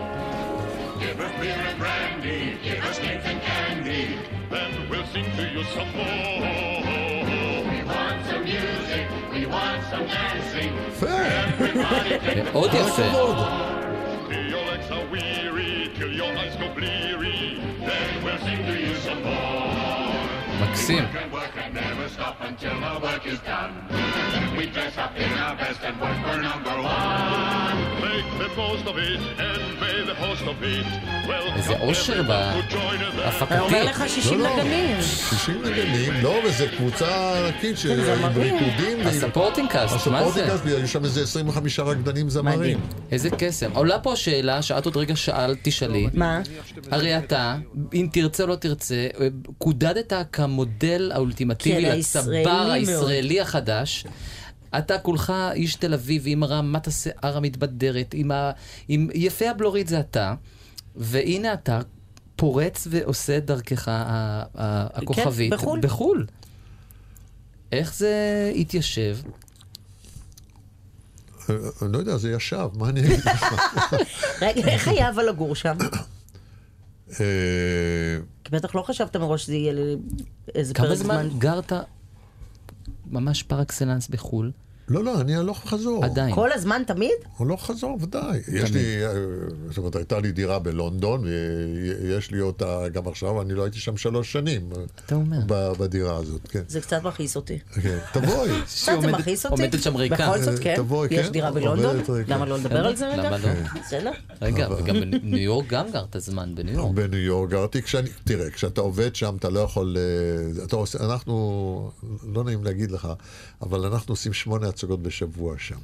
Give 1.01 1.21
us 1.27 1.33
beer 1.41 1.63
and 1.71 1.79
brandy, 1.83 2.41
give 2.65 2.83
us 2.91 2.99
cake 2.99 3.25
and 3.33 3.41
candy, 3.49 4.05
then 4.53 4.71
we'll 4.91 5.07
sing 5.13 5.29
to 5.37 5.45
you 5.55 5.63
some 5.75 5.91
more. 5.99 6.39
We 7.71 7.79
want 7.93 8.19
some 8.29 8.45
music, 8.53 8.98
יפה. 10.89 11.07
מאוד 12.53 12.71
יפה. 12.75 13.03
מקסים. 20.63 21.05
Never 22.09 22.23
stop 22.23 22.37
until 22.41 22.85
our 22.85 23.01
work 23.01 23.27
is 23.27 23.41
done. 23.41 23.73
We 24.57 24.67
dress 24.75 24.97
up 25.05 25.15
in 25.25 25.33
our 25.45 25.57
best 25.57 25.81
and 25.89 25.95
work 26.01 26.19
for 26.25 26.37
number 26.51 26.77
one. 26.83 27.77
Make 28.07 28.29
the 28.43 28.49
most 28.57 28.85
of 28.91 28.97
it 29.11 29.21
and 29.47 29.63
may 29.83 29.97
the 30.11 30.17
host 30.25 30.43
of 30.53 30.63
it. 30.63 30.87
איזה 31.57 31.79
אושר 31.81 32.21
the 32.21 32.23
בהפקתי. 32.27 33.55
אני 33.55 33.61
אומר 33.61 33.85
לך 33.85 34.05
60 34.09 34.39
לא, 34.39 34.49
לא. 34.49 34.57
נגנים. 34.57 34.97
60 35.03 35.63
נגנים, 35.65 36.13
לא, 36.23 36.35
וזו 36.45 36.65
קבוצה 36.77 37.39
ענקית 37.47 37.79
של. 37.79 38.01
ריקודים. 38.37 39.01
ה 39.07 39.12
supporting 39.12 39.71
cast, 39.71 39.93
מה 39.93 40.31
זה? 40.31 40.45
ה 40.45 40.45
supporting 40.45 40.49
cast, 40.51 40.85
יש 40.85 40.93
שם 40.93 41.05
איזה 41.05 41.23
25 41.23 41.81
רקדנים 41.81 42.31
זמרים. 42.31 42.81
איזה 43.13 43.31
קסם. 43.39 43.71
עולה 43.75 43.99
פה 43.99 44.13
השאלה 44.13 44.63
שאת 44.63 44.85
עוד 44.85 44.97
רגע 44.97 45.17
שאלת, 45.17 45.59
תשאלי. 45.63 46.07
מה? 46.15 46.41
הרי 46.91 47.19
אתה, 47.19 47.57
אם 47.95 48.09
תרצה 48.13 48.43
או 48.43 48.49
לא 48.49 48.55
תרצה, 48.55 49.07
קודדת 49.59 50.13
כמודל 50.33 51.13
האולטימטיבי 51.15 51.98
כן, 52.03 52.19
לצבר 52.19 52.31
הישראלי 52.31 52.45
מאוד. 52.45 52.71
הישראלי 53.09 53.41
החדש. 53.41 54.05
אתה 54.79 54.99
כולך 54.99 55.33
איש 55.53 55.75
תל 55.75 55.95
אביב 55.95 56.23
עם 56.27 56.45
רמת 56.45 56.87
השיער 56.87 57.37
המתבדרת, 57.37 58.15
עם, 58.15 58.31
ה... 58.31 58.51
עם 58.89 59.09
יפה 59.15 59.51
הבלורית 59.51 59.89
זה 59.89 60.01
אתה, 60.01 60.35
והנה 60.97 61.53
אתה 61.53 61.81
פורץ 62.37 62.87
ועושה 62.91 63.37
את 63.39 63.45
דרכך 63.47 63.89
ה- 63.89 63.93
ה- 64.55 64.87
הכוכבית. 64.95 65.51
כן, 65.53 65.57
בחו"ל. 65.59 65.81
בחו"ל. 65.81 66.27
איך 67.73 67.95
זה 67.95 68.13
התיישב? 68.57 69.17
אה, 71.51 71.55
אני 71.83 71.93
לא 71.93 71.99
יודע, 71.99 72.17
זה 72.17 72.31
ישב, 72.33 72.69
מה 72.75 72.89
אני 72.89 73.01
אגיד 73.01 73.19
לך? 73.25 73.45
רגע, 74.43 74.69
איך 74.69 74.89
היה 74.89 75.11
אבל 75.11 75.29
לגור 75.29 75.55
שם? 75.55 75.77
אה, 77.21 78.19
כי 78.45 78.51
בטח 78.51 78.75
לא 78.75 78.83
חשבת 78.83 79.17
מראש 79.17 79.43
שזה 79.43 79.57
יהיה 79.57 79.73
לאיזה 80.55 80.75
כמה 80.75 80.87
פרק 80.87 80.97
זמן 80.97 81.29
זמן. 81.29 81.39
גרת 81.39 81.73
ממש 83.07 83.43
פר 83.43 83.63
אקסלנס 83.63 84.09
בחו"ל? 84.09 84.53
לא, 84.91 85.05
לא, 85.05 85.21
אני 85.21 85.37
הלוך 85.37 85.63
חזור. 85.67 86.05
עדיין. 86.05 86.35
כל 86.35 86.53
הזמן 86.53 86.83
תמיד? 86.87 87.11
הלוך 87.39 87.67
חזור, 87.67 87.99
ודאי. 88.01 88.41
יש 88.53 88.73
לי, 88.73 89.07
אה, 89.07 89.13
זאת 89.69 89.79
אומרת, 89.79 89.97
הייתה 89.97 90.21
לי 90.21 90.33
דירה 90.33 90.59
בלונדון, 90.59 91.25
ויש 91.25 92.31
לי 92.31 92.41
אותה 92.41 92.89
גם 92.93 93.09
עכשיו, 93.09 93.43
אני 93.43 93.55
לא 93.55 93.63
הייתי 93.63 93.79
שם 93.79 93.97
שלוש 93.97 94.33
שנים. 94.33 94.71
אתה 95.07 95.15
אומר. 95.15 95.39
ב- 95.47 95.73
בדירה 95.79 96.17
הזאת, 96.17 96.49
כן. 96.49 96.63
זה 96.69 96.81
קצת 96.81 97.03
מכעיס 97.03 97.37
אותי. 97.37 97.59
כן, 97.83 97.99
תבואי. 98.13 98.51
קצת 98.67 98.93
זה 99.01 99.07
מכעיס 99.13 99.47
אותי. 99.47 99.63
עומדת 99.63 99.83
שם 99.83 99.97
ריקה. 99.97 100.17
בכל 100.17 100.43
זאת, 100.43 100.59
כן. 100.59 100.75
תבואי, 100.77 101.09
יש 101.11 101.27
כן, 101.27 101.33
דירה 101.33 101.49
עומדת 101.49 101.63
בלונדון? 101.63 101.97
למה 102.29 102.47
לא 102.47 102.59
לדבר 102.59 102.87
על 102.87 102.97
זה 102.97 103.09
רגע? 103.09 103.23
למה 103.23 103.39
לא? 103.39 103.49
בסדר. 103.87 104.11
רגע, 104.43 104.69
וגם 104.79 105.01
בניו 105.01 105.39
יורק 105.39 105.67
גם 105.69 105.91
גרת 105.93 106.17
זמן 106.19 106.55
בניו 106.55 106.75
יורק. 106.75 106.95
בניו 106.95 107.21
יורק 107.21 107.51
גרתי, 107.51 107.83
כשאני, 107.83 108.09
תראה, 108.25 108.51
כשאתה 108.51 108.81
עובד 108.81 109.15
שם 109.17 109.37
אתה 109.39 109.49
לא 109.51 109.61
יכול, 109.61 109.97
אה, 109.99 110.65
אתה 110.65 110.77
עושה, 110.77 110.99
אנחנו, 111.05 111.91
לא 112.35 112.45
נעים 112.45 112.65
להגיד 112.65 112.91
לך, 112.91 113.09
אבל 113.63 113.85
אנחנו 113.87 114.13
עושים 114.13 114.33
שמונה 114.33 114.69
הצגות 114.79 115.03
בשבוע 115.03 115.55
שם. 115.59 115.79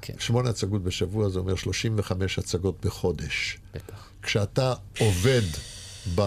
כן. 0.00 0.14
שמונה 0.18 0.50
הצגות 0.50 0.82
בשבוע 0.82 1.28
זה 1.28 1.38
אומר 1.38 1.56
35 1.56 2.38
הצגות 2.38 2.86
בחודש. 2.86 3.58
בטח. 3.74 4.10
כשאתה 4.22 4.74
עובד 4.98 5.42
ב, 6.14 6.22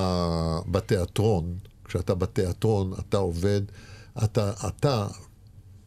בתיאטרון, 0.71 1.57
כשאתה 1.83 2.15
בתיאטרון, 2.15 2.93
אתה 2.99 3.17
עובד, 3.17 3.61
אתה, 4.23 4.53
אתה, 4.67 5.07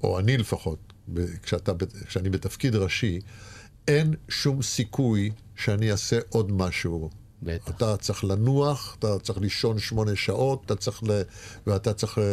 או 0.03 0.19
אני 0.19 0.37
לפחות, 0.37 0.93
כשאתה, 1.43 1.73
כשאני 2.07 2.31
בתפקיד 2.31 2.75
ראשי, 2.75 3.21
אין 3.89 4.15
שום 4.29 4.63
סיכוי 4.63 5.31
שאני 5.57 5.93
אעשה 5.93 6.19
עוד 6.29 6.53
משהו. 6.53 7.11
בטח. 7.43 7.71
אתה 7.71 7.97
צריך 7.97 8.25
לנוח, 8.25 8.97
אתה 8.99 9.19
צריך 9.19 9.39
לישון 9.39 9.79
שמונה 9.79 10.17
שעות, 10.17 10.63
אתה 10.67 10.77
צריך 10.77 11.03
ל... 11.03 11.23
ואתה 11.67 11.93
צריך 11.93 12.19
אה, 12.19 12.25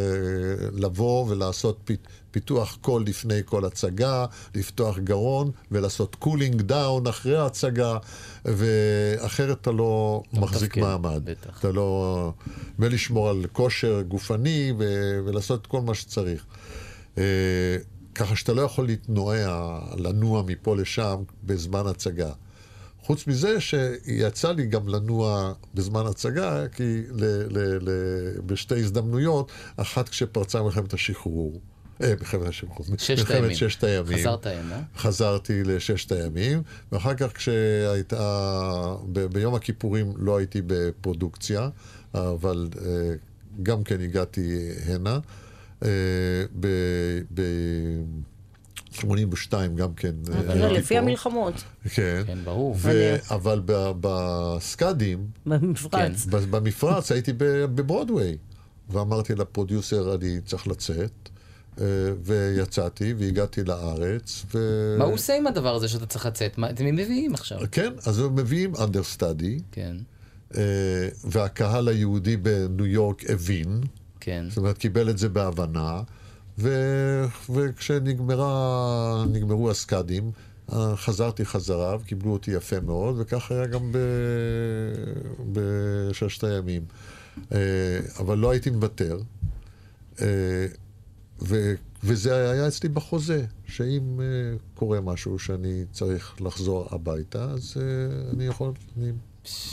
לבוא 0.73 1.25
ולעשות 1.29 1.79
פ... 1.85 1.91
פיתוח 2.31 2.77
קול 2.81 3.03
לפני 3.05 3.41
כל 3.45 3.65
הצגה, 3.65 4.25
לפתוח 4.55 4.97
גרון 4.99 5.51
ולעשות 5.71 6.15
cooling 6.15 6.61
down 6.61 7.07
אחרי 7.07 7.37
ההצגה, 7.37 7.97
ואחרת 8.45 9.61
אתה 9.61 9.71
לא 9.71 10.23
מחזיק 10.33 10.77
מתפקד, 10.77 10.81
מעמד. 10.81 11.21
בטח. 11.25 11.59
אתה 11.59 11.71
לא... 11.71 12.33
ולשמור 12.79 13.29
על 13.29 13.45
כושר 13.51 14.01
גופני 14.01 14.73
ו... 14.79 14.83
ולעשות 15.25 15.67
כל 15.67 15.81
מה 15.81 15.95
שצריך. 15.95 16.45
אה, 17.17 17.77
ככה 18.15 18.35
שאתה 18.35 18.53
לא 18.53 18.61
יכול 18.61 18.85
להתנועע, 18.85 19.79
לנוע 19.97 20.43
מפה 20.47 20.75
לשם 20.75 21.15
בזמן 21.43 21.87
הצגה. 21.87 22.31
חוץ 23.09 23.27
מזה 23.27 23.61
שיצא 23.61 24.51
לי 24.51 24.65
גם 24.65 24.87
לנוע 24.87 25.53
בזמן 25.73 26.05
הצגה, 26.05 26.67
כי 26.67 27.01
ל, 27.11 27.23
ל, 27.49 27.77
ל, 27.81 27.91
בשתי 28.45 28.75
הזדמנויות, 28.75 29.51
אחת 29.77 30.09
כשפרצה 30.09 30.63
מלחמת 30.63 30.93
השחרור, 30.93 31.59
אה, 32.03 32.13
מלחמת 32.19 32.47
השחרור, 32.47 32.85
ששת 32.97 33.31
הימים. 33.31 33.55
ששת 33.55 33.83
הימים. 33.83 34.17
חזרת 34.17 34.45
הנה. 34.45 34.81
חזרתי 34.97 35.63
לששת 35.63 36.11
הימים, 36.11 36.61
ואחר 36.91 37.13
כך 37.13 37.33
כשהייתה, 37.33 38.95
ב, 39.13 39.19
ביום 39.19 39.55
הכיפורים 39.55 40.13
לא 40.17 40.37
הייתי 40.37 40.61
בפרודוקציה, 40.67 41.69
אבל 42.13 42.69
אה, 42.81 43.13
גם 43.63 43.83
כן 43.83 44.01
הגעתי 44.01 44.69
הנה. 44.85 45.19
אה, 45.83 45.89
ב... 46.59 46.67
ב 47.33 47.41
82 48.91 49.75
גם 49.75 49.93
כן. 49.93 50.15
אה, 50.33 50.55
לא, 50.55 50.65
הייתי 50.65 50.79
לפי. 50.79 50.97
המלחמות. 50.97 51.53
כן. 51.89 52.23
כן, 52.27 52.37
ברור. 52.43 52.75
אבל 53.31 53.61
ב- 53.65 53.91
בסקאדים, 54.01 55.27
במפרץ. 55.45 56.25
ב- 56.25 56.55
במפרץ 56.55 57.11
הייתי 57.11 57.33
ב- 57.33 57.43
בברודוויי, 57.75 58.37
ואמרתי 58.89 59.35
לפרודיוסר, 59.35 60.15
אני 60.15 60.41
צריך 60.45 60.67
לצאת, 60.67 61.29
אה, 61.81 61.85
ויצאתי, 62.23 63.13
והגעתי 63.17 63.63
לארץ, 63.63 64.45
ו... 64.53 64.95
מה 64.97 65.05
הוא 65.05 65.13
עושה 65.13 65.37
עם 65.37 65.47
הדבר 65.47 65.75
הזה 65.75 65.87
שאתה 65.87 66.05
צריך 66.05 66.25
לצאת? 66.25 66.57
מה 66.57 66.69
אתם 66.69 66.85
מביאים 66.85 67.33
עכשיו? 67.33 67.59
כן, 67.71 67.93
אז 68.05 68.19
הם 68.19 68.35
מביאים 68.35 68.73
understudy, 68.75 69.61
כן, 69.71 69.95
אה, 70.57 70.61
והקהל 71.23 71.87
היהודי 71.87 72.37
בניו 72.37 72.85
יורק 72.85 73.29
הבין, 73.29 73.81
כן. 74.19 74.45
זאת 74.49 74.57
אומרת, 74.57 74.77
קיבל 74.77 75.09
את 75.09 75.17
זה 75.17 75.29
בהבנה, 75.29 76.01
ו... 76.59 76.69
וכשנגמרה, 77.55 79.25
נגמרו 79.31 79.71
הסקאדים, 79.71 80.31
חזרתי 80.95 81.45
חזרה, 81.45 81.95
וקיבלו 82.01 82.31
אותי 82.31 82.51
יפה 82.51 82.79
מאוד, 82.79 83.15
וכך 83.19 83.51
היה 83.51 83.65
גם 83.65 83.91
ב... 83.91 83.97
בששת 85.53 86.43
הימים. 86.43 86.81
אה, 87.51 87.99
אבל 88.19 88.37
לא 88.37 88.51
הייתי 88.51 88.69
מוותר, 88.69 89.19
אה, 90.21 90.65
ו... 91.41 91.73
וזה 92.03 92.51
היה 92.51 92.67
אצלי 92.67 92.89
בחוזה, 92.89 93.45
שאם 93.67 94.19
אה, 94.21 94.25
קורה 94.75 95.01
משהו 95.01 95.39
שאני 95.39 95.85
צריך 95.91 96.35
לחזור 96.41 96.87
הביתה, 96.91 97.43
אז 97.43 97.77
אני 98.33 98.45
יכול... 98.45 98.71
אני... 98.97 99.11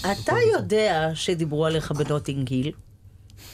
אתה 0.00 0.32
יודע 0.52 1.10
שדיברו 1.14 1.66
עליך 1.66 1.92
בנוטינג 1.92 2.50
היל? 2.50 2.72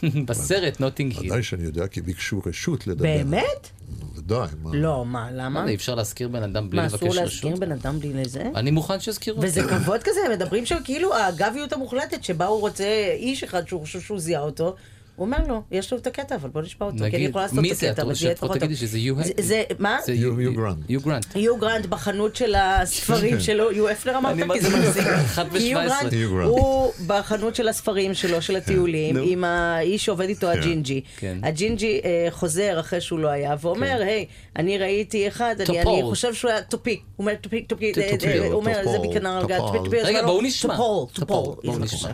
בסרט 0.28 0.80
נוטינג 0.80 1.12
היל. 1.18 1.26
ודאי 1.32 1.42
שאני 1.42 1.64
יודע, 1.64 1.86
כי 1.86 2.00
ביקשו 2.00 2.42
רשות 2.46 2.86
לדבר. 2.86 3.05
באמת? 3.05 3.70
ודאי, 4.16 4.48
מה? 4.62 4.70
לא, 4.74 5.05
מה, 5.05 5.20
מה 5.20 5.30
למה? 5.32 5.68
אי 5.68 5.74
אפשר 5.74 5.94
להזכיר 5.94 6.28
בן 6.28 6.42
אדם 6.42 6.70
בלי 6.70 6.80
מה, 6.80 6.86
לבקש 6.86 6.96
אסור 6.96 7.09
רשות? 7.09 7.22
להזכיר 7.22 7.57
בן 7.57 7.72
אדם 7.72 8.00
בלי 8.00 8.12
לזה? 8.12 8.42
אני 8.55 8.70
מוכן 8.70 9.00
שיזכירו. 9.00 9.42
וזה 9.42 9.62
כבוד 9.62 10.00
כזה, 10.03 10.20
הם 10.26 10.32
מדברים 10.32 10.66
שם 10.66 10.76
כאילו 10.84 11.14
האגביות 11.14 11.72
המוחלטת, 11.72 12.24
שבה 12.24 12.46
הוא 12.46 12.61
רוצה 12.61 12.84
איש 13.14 13.44
אחד 13.44 13.68
שהוא 13.68 13.80
חושב 13.80 14.00
שהוא 14.00 14.18
זיהה 14.18 14.42
אותו, 14.42 14.76
הוא 15.23 15.35
אומר 15.35 15.39
לו, 15.49 15.62
יש 15.70 15.93
לו 15.93 15.99
את 15.99 16.07
הקטע, 16.07 16.35
אבל 16.35 16.49
בוא 16.49 16.62
נשמע 16.62 16.87
אותו, 16.87 16.99
כי 17.11 17.16
אני 17.16 17.25
יכולה 17.25 17.45
לעשות 17.45 17.59
את? 17.59 17.83
הקטע, 17.83 18.03
אבל 18.03 18.14
זה 18.14 18.27
יהיה 18.27 18.37
פחות 18.37 18.57
תגידי 18.57 18.75
טוב. 18.75 18.81
שזה 18.81 18.99
יו... 18.99 19.14
זה- 19.41 19.62
מה? 19.79 19.99
זה 20.07 20.12
יו- 20.12 20.37
גרנט. 20.55 20.77
יו 20.91 21.01
גרנט. 21.01 21.27
יו 21.37 21.57
גרנט 21.57 21.87
בחנות 21.87 22.37
של 22.37 22.55
הספרים 22.55 23.41
שלו, 23.47 23.73
יו 23.73 23.91
אפלר 23.93 24.18
אמרת? 24.18 24.33
אני 24.33 24.61
כי. 24.61 25.01
אחת 25.27 25.47
כי 25.53 25.59
יו 25.59 25.79
ב- 25.79 25.83
17. 25.83 26.11
גרנט. 26.11 26.47
הוא 26.49 26.93
בחנות 27.07 27.55
של 27.55 27.68
הספרים 27.68 28.14
שלו, 28.14 28.43
של 28.43 28.57
הטיולים, 28.57 29.16
נו. 29.16 29.23
עם 29.27 29.45
האיש 29.45 30.05
שעובד 30.05 30.29
איתו, 30.29 30.47
כן. 30.53 30.59
הג'ינג'י. 30.59 31.01
כן. 31.16 31.39
הג'ינג'י 31.43 32.01
אה, 32.05 32.27
חוזר 32.31 32.81
אחרי 32.81 33.01
שהוא 33.01 33.18
לא 33.18 33.29
היה, 33.29 33.55
ואומר, 33.61 33.97
היי, 34.03 34.27
אני 34.57 34.79
ראיתי 34.79 35.29
אחד, 35.29 35.55
אני- 35.68 35.81
אני. 35.83 36.03
חושב 36.03 36.35
שהוא 36.35 36.51
היה 36.51 36.62
טופיק. 36.62 37.01
הוא 37.16 37.25
אומר 37.27 37.35
טופיק, 37.41 37.66
טופיק, 37.68 37.99
אה, 37.99 38.16
אה, 38.27 38.47
הוא 38.47 38.55
אומר, 38.55 38.81
זה 38.93 38.99
בכנר 38.99 39.31
על 39.37 39.47
גת, 39.47 39.57
טופול. 39.59 39.77
טופיק, 39.79 39.85
טופיק, 39.85 40.01
רגע, 40.05 40.23
בואו 40.27 40.43
נשמע. 40.43 40.77
טופול, 40.77 41.07
טופול. 41.14 41.55
בואו 41.64 41.79
נשמע, 41.79 42.11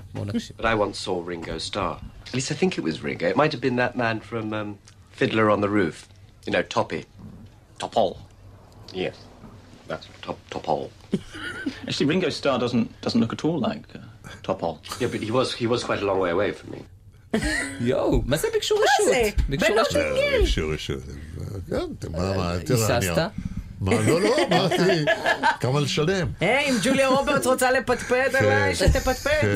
בואו 2.28 2.34
נקשיב. 2.34 2.34
But 2.34 2.34
I 2.34 2.34
once 2.34 2.34
saw 2.34 2.34
Ringo 2.34 2.34
Starr. 2.34 2.34
At 2.34 2.34
least 2.34 2.52
I 2.52 2.56
think 2.56 2.78
it 2.78 2.84
was 2.84 3.04
Ringo. 3.04 3.28
It 3.28 3.38
might 3.38 3.52
have 3.52 3.62
been 3.62 3.78
that 3.84 3.96
man 3.96 4.20
from 4.20 4.54
um, 4.54 4.78
Fiddler 5.12 5.48
on 5.52 5.62
the 5.62 5.70
Roof. 5.70 6.08
You 6.46 6.54
know, 6.54 6.64
Toppy. 6.64 7.06
Topol. 7.80 8.18
Yes. 8.94 9.16
That's 9.88 10.08
top, 10.22 10.40
Topol. 10.50 10.90
Actually, 11.88 12.08
Ringo 12.14 12.30
Starr 12.30 12.58
doesn't 12.60 12.88
doesn't 13.02 13.22
look 13.24 13.34
at 13.38 13.42
all 13.46 13.60
like 13.70 13.84
uh, 13.96 14.00
Topol. 14.48 14.76
Yeah, 15.00 15.10
but 15.14 15.22
he 15.28 15.32
was 15.32 15.48
he 15.62 15.68
was 15.74 15.84
quite 15.84 16.02
a 16.04 16.06
long 16.10 16.20
way 16.20 16.32
away 16.38 16.52
from 16.52 16.72
me. 16.72 16.82
יואו, 17.82 18.22
מה 18.26 18.38
זה 18.38 18.48
ביקשו 18.54 18.76
זה? 18.76 19.12
רשות? 19.12 19.40
ביקשו 19.50 19.74
בן 19.74 19.80
רשות. 19.80 19.96
אדם 19.96 20.16
זה 20.16 20.38
ביקשו 20.40 20.70
רשות. 20.70 21.04
כן, 21.70 22.10
מה, 22.12 22.38
מה, 22.38 22.54
תראה, 22.66 22.98
אני... 22.98 23.08
היססת? 23.08 23.22
מה, 23.82 23.92
לא, 24.08 24.22
לא, 24.22 24.36
אמרתי, 24.48 25.06
כמה 25.60 25.80
לשלם. 25.80 26.28
היי, 26.40 26.70
אם 26.70 26.76
ג'וליה 26.84 27.08
רוברטס 27.08 27.48
רוצה 27.48 27.72
לפטפט 27.72 28.36
עליי, 28.36 28.76
שתפטפט. 28.76 29.48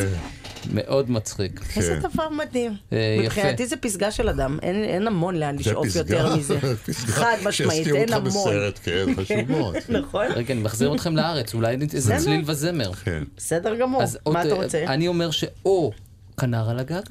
מאוד 0.72 1.10
מצחיק. 1.10 1.60
איזה 1.76 1.98
כן. 2.02 2.08
דבר 2.08 2.28
מדהים. 2.28 2.76
אה, 2.92 2.98
יפה. 3.18 3.24
מבחינתי 3.24 3.66
זה 3.66 3.76
פסגה 3.76 4.10
של 4.10 4.28
אדם, 4.28 4.58
אין, 4.62 5.06
המון 5.06 5.36
לאן 5.36 5.56
לשאוף 5.58 5.96
יותר 5.96 6.28
מזה. 6.36 6.58
חד 6.92 7.36
משמעית, 7.44 7.86
אין 7.86 8.14
אותך 8.14 8.14
המון. 8.14 8.28
בסרט, 8.28 8.78
כן, 8.82 9.06
חשוב 9.16 9.50
מאוד. 9.50 9.76
נכון, 9.88 10.26
רגע, 10.26 10.54
אני 10.54 10.62
מחזיר 10.62 10.94
אתכם 10.94 11.16
לארץ, 11.16 11.54
אולי 11.54 11.76
איזה. 11.94 12.16
צליל 12.18 12.42
וזמר. 12.46 12.92
כן. 12.92 13.22
בסדר 13.36 13.74
גמור. 13.76 14.02
מה 14.26 14.42
אתה 14.42 14.50
אה, 14.50 14.54
רוצה? 14.54 14.84
אני 14.84 15.08
אומר 15.08 15.30
שאו 15.30 15.92
כנר 16.40 16.70
על 16.70 16.78
הגג, 16.78 17.02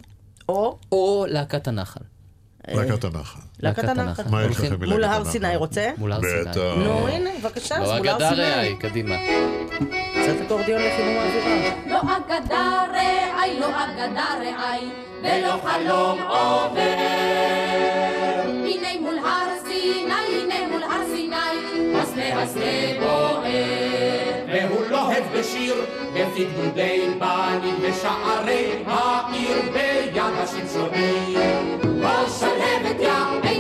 או 0.50 1.26
להקת 1.30 1.68
הנחל. 1.68 2.02
להקת 2.68 3.04
הנחל. 3.04 3.40
להקת 3.60 3.84
הנחל. 3.84 4.24
מה 4.30 4.44
יש 4.44 4.58
לכם 4.58 4.76
מול 4.90 5.04
הר? 5.04 5.26
סיני, 5.26 5.56
רוצה? 5.56 5.90
מול 5.98 6.12
הר 6.12 6.22
סיני. 6.22 6.66
נו, 6.84 7.08
הנה, 7.08 7.30
בבקשה, 7.44 7.76
אז 7.76 7.88
לא 7.90 7.98
מול 7.98 8.08
הר 8.08 8.16
אגדה 8.16 8.30
סיני. 8.30 8.42
ראי, 8.42 8.76
קדימה. 8.80 9.16
קצת 10.14 10.46
אקורדיון 10.46 10.82
לחימום 10.82 11.16
האווירה. 11.18 11.76
לא 11.88 12.02
אגדה 12.02 12.84
רעי, 12.94 13.60
לא 13.60 13.68
אגדה 13.68 14.26
רעי, 14.40 14.90
ולא 15.24 15.60
חלום 15.64 16.22
עובר. 16.22 16.82
הנה 18.46 18.88
מול 19.02 19.18
הר 19.18 19.50
סיני, 19.64 20.14
הנה 20.42 20.68
מול 20.72 20.84
הר 20.84 21.06
סיני, 21.16 21.36
הסנה 21.96 22.42
הסנה 22.42 23.00
בוער. 23.00 23.42
והוא 24.48 24.86
לוהב 24.90 25.24
בשיר, 25.40 25.76
בפי 26.14 26.46
גדודי 26.46 27.02
בנים 27.20 27.76
בשערי 27.84 28.84
העיר 28.86 29.58
ביד 29.74 30.18
השמשונים. 30.44 31.91
שלהבת 32.40 33.00
יא 33.00 33.51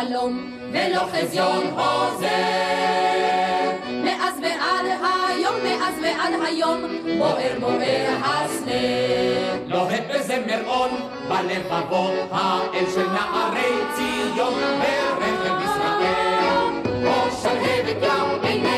חלום, 0.00 0.50
ולא 0.72 1.02
חזיון 1.12 1.70
חוזר. 1.74 2.26
מאז 4.04 4.34
ועד 4.42 4.86
היום, 5.28 5.54
מאז 5.64 5.94
ועד 6.02 6.34
היום, 6.46 6.82
בוער 7.18 7.58
בוער 7.60 8.16
הסנה. 8.24 8.72
לוהט 9.66 10.02
בזמר 10.14 10.66
און, 10.66 10.90
בלבבות 11.28 12.14
האל 12.30 12.84
של 12.94 13.06
נערי 13.10 13.72
ציון, 13.94 14.54
ברכב 14.80 15.64
ישראל. 15.64 16.70
בוא 17.02 17.30
שלהבת 17.42 18.02
יא 18.02 18.69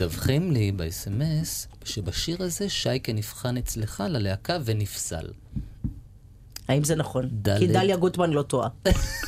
מדווחים 0.00 0.52
לי 0.52 0.72
ב-SMS 0.72 1.66
שבשיר 1.84 2.42
הזה 2.42 2.68
שייקה 2.68 3.12
נבחן 3.12 3.56
אצלך 3.56 4.02
ללהקה 4.08 4.58
ונפסל. 4.64 5.26
האם 6.68 6.84
זה 6.84 6.96
נכון? 6.96 7.28
דלת. 7.32 7.58
כי 7.58 7.66
דליה 7.66 7.96
גוטמן 7.96 8.30
לא 8.30 8.42
טועה. 8.42 8.68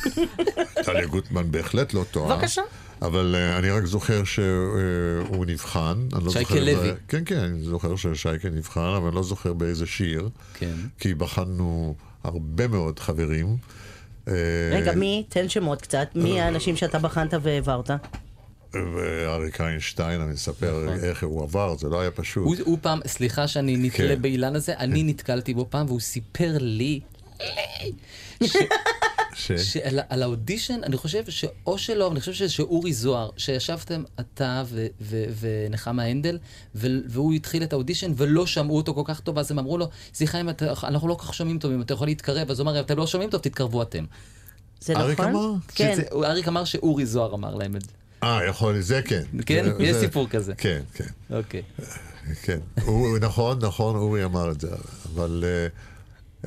טליה 0.85 1.05
גוטמן 1.05 1.51
בהחלט 1.51 1.93
לא 1.93 2.05
טועה. 2.11 2.35
בבקשה. 2.35 2.61
אבל 3.01 3.35
אה, 3.37 3.57
אני 3.57 3.69
רק 3.69 3.85
זוכר 3.85 4.23
שהוא 4.23 5.45
נבחן. 5.45 6.07
אני 6.13 6.25
לא 6.25 6.31
שייקה 6.31 6.49
זוכר 6.53 6.63
לוי. 6.65 6.91
ב- 6.91 6.95
כן, 7.07 7.23
כן, 7.25 7.39
אני 7.39 7.63
זוכר 7.63 7.95
ששייקה 7.95 8.49
נבחן, 8.49 8.93
אבל 8.97 9.07
אני 9.07 9.15
לא 9.15 9.23
זוכר 9.23 9.53
באיזה 9.53 9.85
שיר. 9.85 10.29
כן. 10.53 10.75
כי 10.99 11.13
בחנו 11.13 11.95
הרבה 12.23 12.67
מאוד 12.67 12.99
חברים. 12.99 13.57
אה, 14.27 14.33
רגע, 14.73 14.95
מי? 14.95 15.25
תן 15.29 15.49
שמות 15.49 15.81
קצת. 15.81 16.07
מי 16.15 16.41
האנשים 16.41 16.75
שאתה 16.75 16.99
בחנת 16.99 17.33
והעברת? 17.41 17.91
ואריק 18.73 19.61
איינשטיין, 19.61 20.21
אני 20.21 20.33
אספר 20.33 20.83
נכון. 20.85 21.03
איך 21.09 21.23
הוא 21.23 21.43
עבר, 21.43 21.77
זה 21.77 21.87
לא 21.89 22.01
היה 22.01 22.11
פשוט. 22.11 22.45
הוא, 22.45 22.55
הוא 22.65 22.77
פעם, 22.81 22.99
סליחה 23.07 23.47
שאני 23.47 23.77
נתלה 23.77 24.15
כן. 24.15 24.21
באילן 24.21 24.55
הזה, 24.55 24.73
אני 24.77 25.03
נתקלתי 25.03 25.53
בו 25.53 25.67
פעם 25.69 25.85
והוא 25.87 25.99
סיפר 25.99 26.57
לי 26.59 26.99
ש... 28.43 28.57
ש... 29.33 29.51
שעל 29.51 29.99
על 30.09 30.23
האודישן, 30.23 30.79
אני 30.83 30.97
חושב 30.97 31.23
שאו 31.29 31.77
שלא, 31.77 32.11
אני 32.11 32.19
חושב 32.19 32.47
שאורי 32.47 32.93
זוהר, 32.93 33.29
שישבתם 33.37 34.03
אתה 34.19 34.63
ו- 34.67 34.87
ו- 35.01 35.23
ונחמה 35.39 36.03
הנדל, 36.03 36.37
ו- 36.75 36.87
והוא 37.09 37.33
התחיל 37.33 37.63
את 37.63 37.73
האודישן 37.73 38.11
ולא 38.17 38.45
שמעו 38.45 38.77
אותו 38.77 38.93
כל 38.93 39.01
כך 39.05 39.19
טוב, 39.19 39.37
אז 39.37 39.51
הם 39.51 39.59
אמרו 39.59 39.77
לו, 39.77 39.89
סליחה, 40.13 40.41
אם 40.41 40.49
אתה, 40.49 40.73
אנחנו 40.83 41.07
לא 41.07 41.13
כל 41.13 41.25
כך 41.25 41.33
שומעים 41.33 41.59
טוב, 41.59 41.71
אם 41.71 41.81
אתה 41.81 41.93
יכול 41.93 42.07
להתקרב, 42.07 42.51
אז 42.51 42.59
הוא 42.59 42.69
אמר, 42.69 42.79
אתם 42.79 42.97
לא 42.97 43.07
שומעים 43.07 43.29
טוב, 43.29 43.41
תתקרבו 43.41 43.81
אתם. 43.81 44.05
זה 44.81 44.93
אריק 44.95 45.19
נכון? 45.19 45.31
אמר? 45.31 45.51
כן. 45.75 45.93
שזה- 45.95 46.25
אריק 46.25 46.47
אמר 46.47 46.65
שאורי 46.65 47.05
זוהר 47.05 47.33
אמר 47.35 47.55
להם 47.55 47.75
את 47.75 47.81
זה. 47.81 47.87
אה, 48.23 48.45
יכול, 48.45 48.81
זה 48.81 49.01
כן. 49.05 49.23
כן? 49.45 49.63
זה- 49.77 49.83
יש 49.83 49.95
זה- 49.95 49.99
סיפור 49.99 50.27
כזה. 50.29 50.55
כן, 50.55 50.81
כן. 50.93 51.05
אוקיי. 51.29 51.61
כן, 52.43 52.59
הוא, 52.85 53.17
נכון, 53.19 53.59
נכון, 53.65 53.95
אורי 53.95 54.25
אמר 54.25 54.51
את 54.51 54.61
זה, 54.61 54.67
אבל 55.13 55.43
אה, 55.47 55.67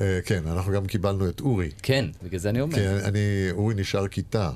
אה, 0.05 0.19
כן, 0.25 0.43
אנחנו 0.47 0.73
גם 0.73 0.85
קיבלנו 0.85 1.29
את 1.29 1.39
אורי. 1.41 1.69
כן, 1.83 2.05
בגלל 2.23 2.39
זה 2.39 2.49
אני 2.49 2.61
אומר. 2.61 2.75
כן, 2.75 2.97
אני, 3.03 3.19
אורי 3.51 3.75
נשאר 3.75 4.07
כיתה 4.07 4.51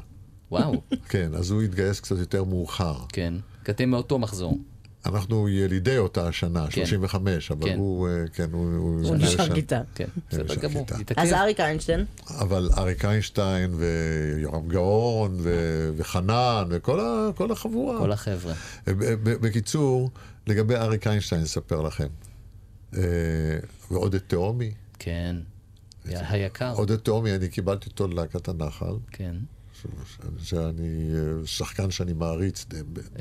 וואו. 0.52 0.81
כן, 1.10 1.30
אז 1.35 1.52
הוא 1.52 1.61
התגייס 1.61 1.99
קצת 1.99 2.18
יותר 2.18 2.43
מאוחר. 2.43 2.95
כן, 3.10 3.34
כי 3.65 3.72
אתם 3.72 3.89
מאותו 3.89 4.19
מחזור. 4.19 4.57
אנחנו 5.06 5.49
ילידי 5.49 5.98
אותה 5.98 6.28
השנה, 6.28 6.65
כן. 6.65 6.72
35, 6.86 7.52
אבל 7.52 7.65
כן. 7.69 7.78
הוא, 7.78 8.07
אה, 8.07 8.14
כן, 8.34 8.49
הוא... 8.52 8.65
הוא 9.07 9.15
נשאר. 9.15 9.53
כיתה. 9.56 9.82
כן, 9.95 10.06
כן, 10.30 10.38
בסדר 10.44 10.56
גמור. 10.56 10.86
אז 11.18 11.34
אריק 11.34 11.60
איינשטיין, 11.60 12.06
אבל 12.40 12.69
אריק 12.78 13.06
איינשטיין 13.06 13.72
ויורם 13.76 14.68
גאון 14.68 15.38
ו- 15.40 15.91
וחנן 15.98 16.64
וכל 16.69 16.99
ה- 16.99 17.30
כל 17.36 17.52
החבורה. 17.52 17.99
כל 17.99 18.11
החבר'ה. 18.11 18.53
ב- 18.88 19.23
בקיצור, 19.41 20.10
לגבי 20.48 20.76
אריק 20.76 21.07
איינשטיין, 21.07 21.41
אספר 21.41 21.82
לכם. 21.82 22.07
אה, 22.98 23.02
ועודד 23.91 24.19
תהומי. 24.19 24.72
כן. 24.99 25.36
היקר. 26.06 26.73
עודד 26.73 26.95
תהומי, 26.95 27.36
אני 27.36 27.48
קיבלתי 27.49 27.90
אותו 27.90 28.07
ללהקת 28.07 28.48
הנחל. 28.48 28.94
כן. 29.11 29.36
שאני 30.44 31.10
אה, 31.16 31.20
שחקן 31.45 31.91
שאני 31.91 32.14
מעריץ. 32.14 32.66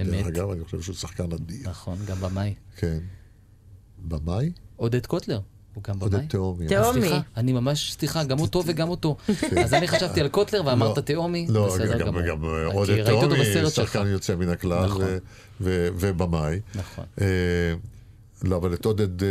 דרך 0.04 0.26
אגב, 0.26 0.50
אני 0.50 0.64
חושב 0.64 0.80
שהוא 0.80 0.94
שחקן 0.96 1.32
אדיר. 1.32 1.68
נכון, 1.70 1.98
גם 2.06 2.16
במאי. 2.20 2.54
כן. 2.76 2.98
במאי? 4.08 4.52
עודד 4.76 5.06
קוטלר. 5.06 5.40
הוא 5.74 5.82
גם 5.88 6.00
עודד 6.00 6.14
במאי. 6.14 6.26
תהומי. 6.28 6.66
תהומי. 6.68 7.00
סליחה, 7.00 7.20
אני 7.36 7.52
ממש, 7.52 7.92
סליחה, 7.92 8.24
גם 8.24 8.40
אותו 8.40 8.62
וגם 8.66 8.88
אותו. 8.88 9.16
אז 9.64 9.74
אני 9.74 9.88
חשבתי 9.88 10.20
על 10.20 10.28
קוטלר 10.28 10.66
ואמרת 10.66 10.96
לא, 10.96 11.02
תהומי, 11.02 11.46
לא, 11.48 11.66
בסדר 11.66 11.98
גם, 11.98 12.06
גמור. 12.06 12.22
גם 12.22 12.42
כי 12.42 12.72
עודד 12.72 13.04
תהומי. 13.04 13.70
שחקן 13.70 14.06
יוצא 14.06 14.34
מן 14.36 14.48
הכלל, 14.48 14.84
נכון. 14.86 15.04
ו- 15.60 15.88
ובמאי. 15.98 16.60
נכון. 16.74 17.04
אה, 17.20 17.26
לא, 18.42 18.56
אבל 18.56 18.74
את 18.74 18.84
עודד 18.84 19.22
אה, 19.22 19.28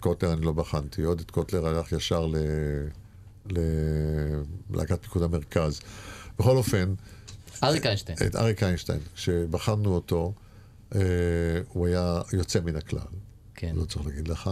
קוטלר 0.00 0.32
אני 0.32 0.40
לא 0.46 0.52
בחנתי. 0.52 1.02
עודד 1.02 1.30
קוטלר 1.30 1.66
הלך 1.66 1.92
ישר 1.92 2.26
ל- 2.26 2.36
ללהקת 4.70 5.02
פיקוד 5.02 5.22
המרכז. 5.22 5.80
בכל 6.38 6.56
אופן, 6.56 6.94
אריק 7.62 7.86
איינשטיין. 7.86 8.18
את 8.26 8.36
אריק 8.36 8.62
איינשטיין, 8.62 9.00
כשבחנו 9.14 9.94
אותו, 9.94 10.32
אה, 10.94 11.00
הוא 11.68 11.86
היה 11.86 12.20
יוצא 12.32 12.60
מן 12.60 12.76
הכלל. 12.76 13.00
כן. 13.54 13.72
לא 13.76 13.84
צריך 13.84 14.06
להגיד 14.06 14.28
לך. 14.28 14.50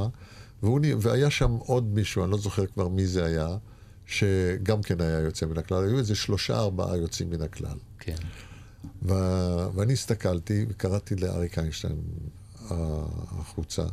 והוא, 0.63 0.81
והיה 1.01 1.31
שם 1.31 1.51
עוד 1.51 1.85
מישהו, 1.85 2.25
אני 2.25 2.31
לא 2.31 2.39
זוכר 2.39 2.67
כבר 2.67 2.89
מי 2.89 3.07
זה 3.07 3.25
היה, 3.25 3.57
שגם 4.07 4.83
כן 4.83 5.01
היה 5.01 5.19
יוצא 5.21 5.47
מן 5.47 5.59
הכלל. 5.59 5.85
היו 5.85 5.99
איזה 5.99 6.15
שלושה, 6.15 6.59
ארבעה 6.59 6.97
יוצאים 6.97 7.31
מן 7.31 7.43
הכלל. 7.43 7.77
כן. 7.99 8.17
ו... 9.03 9.13
ואני 9.75 9.93
הסתכלתי 9.93 10.67
וקראתי 10.69 11.17
לאריק 11.17 11.59
איינשטיין 11.59 12.03
אה, 12.71 12.77
החוצה, 13.31 13.85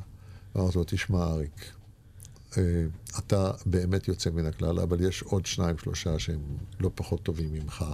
ואמרתי 0.55 0.77
לו, 0.77 0.83
תשמע 0.87 1.23
אריק, 1.23 1.71
אתה 3.19 3.51
באמת 3.65 4.07
יוצא 4.07 4.30
מן 4.30 4.45
הכלל, 4.45 4.80
אבל 4.80 5.01
יש 5.01 5.21
עוד 5.21 5.45
שניים, 5.45 5.77
שלושה 5.77 6.19
שהם 6.19 6.41
לא 6.80 6.91
פחות 6.95 7.23
טובים 7.23 7.53
ממך. 7.53 7.85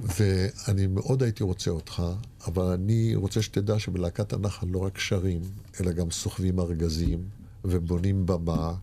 ואני 0.00 0.86
מאוד 0.86 1.22
הייתי 1.22 1.42
רוצה 1.42 1.70
אותך, 1.70 2.02
אבל 2.46 2.64
אני 2.64 3.14
רוצה 3.14 3.42
שתדע 3.42 3.78
שבלהקת 3.78 4.32
הנחל 4.32 4.66
לא 4.70 4.78
רק 4.78 4.98
שרים, 4.98 5.40
אלא 5.80 5.92
גם 5.92 6.10
סוחבים 6.10 6.60
ארגזים 6.60 7.28
ובונים 7.64 8.26
במה, 8.26 8.74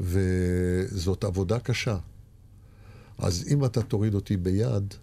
וזאת 0.00 1.24
עבודה 1.24 1.58
קשה. 1.58 1.96
אז 3.18 3.44
אם 3.50 3.64
אתה 3.64 3.82
תוריד 3.82 4.14
אותי 4.14 4.36
ביד, 4.36 4.94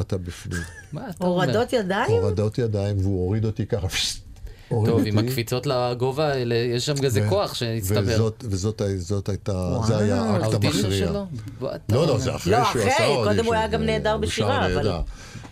אתה 0.00 0.18
בפנים. 0.18 0.62
מה 0.92 1.10
אתה 1.10 1.24
אומר? 1.24 1.44
הורדות 1.44 1.72
ידיים? 1.72 2.10
הורדות 2.10 2.58
ידיים, 2.58 2.98
והוא 2.98 3.24
הוריד 3.24 3.44
אותי 3.44 3.66
ככה, 3.66 3.86
טוב. 4.68 5.02
עם 5.06 5.18
הקפיצות 5.18 5.66
לגובה 5.66 6.28
האלה, 6.28 6.54
יש 6.54 6.86
שם 6.86 6.94
איזה 7.04 7.26
כוח 7.28 7.54
שהצטבר. 7.54 8.00
וזאת, 8.04 8.44
וזאת 8.48 8.80
הי- 8.80 8.98
זאת 8.98 9.28
הייתה. 9.28 9.78
זה 9.86 9.98
היה 9.98 10.22
האקט 10.22 10.54
המכריע. 10.64 11.10
לא, 11.12 11.26
לא. 12.06 12.18
זה 12.18 12.34
אחרי 12.36 12.52
לא, 12.52 12.58
שהוא 12.58 12.70
אחרי, 12.70 12.82
עשה 12.92 13.04
קודם 13.06 13.26
אודישן, 13.28 13.44
הוא 13.46 13.54
היה 13.54 13.66
גם 13.66 13.80
זה- 13.80 13.86
נהדר 13.86 14.16
בשירה, 14.16 14.66
אבל-. 14.66 14.90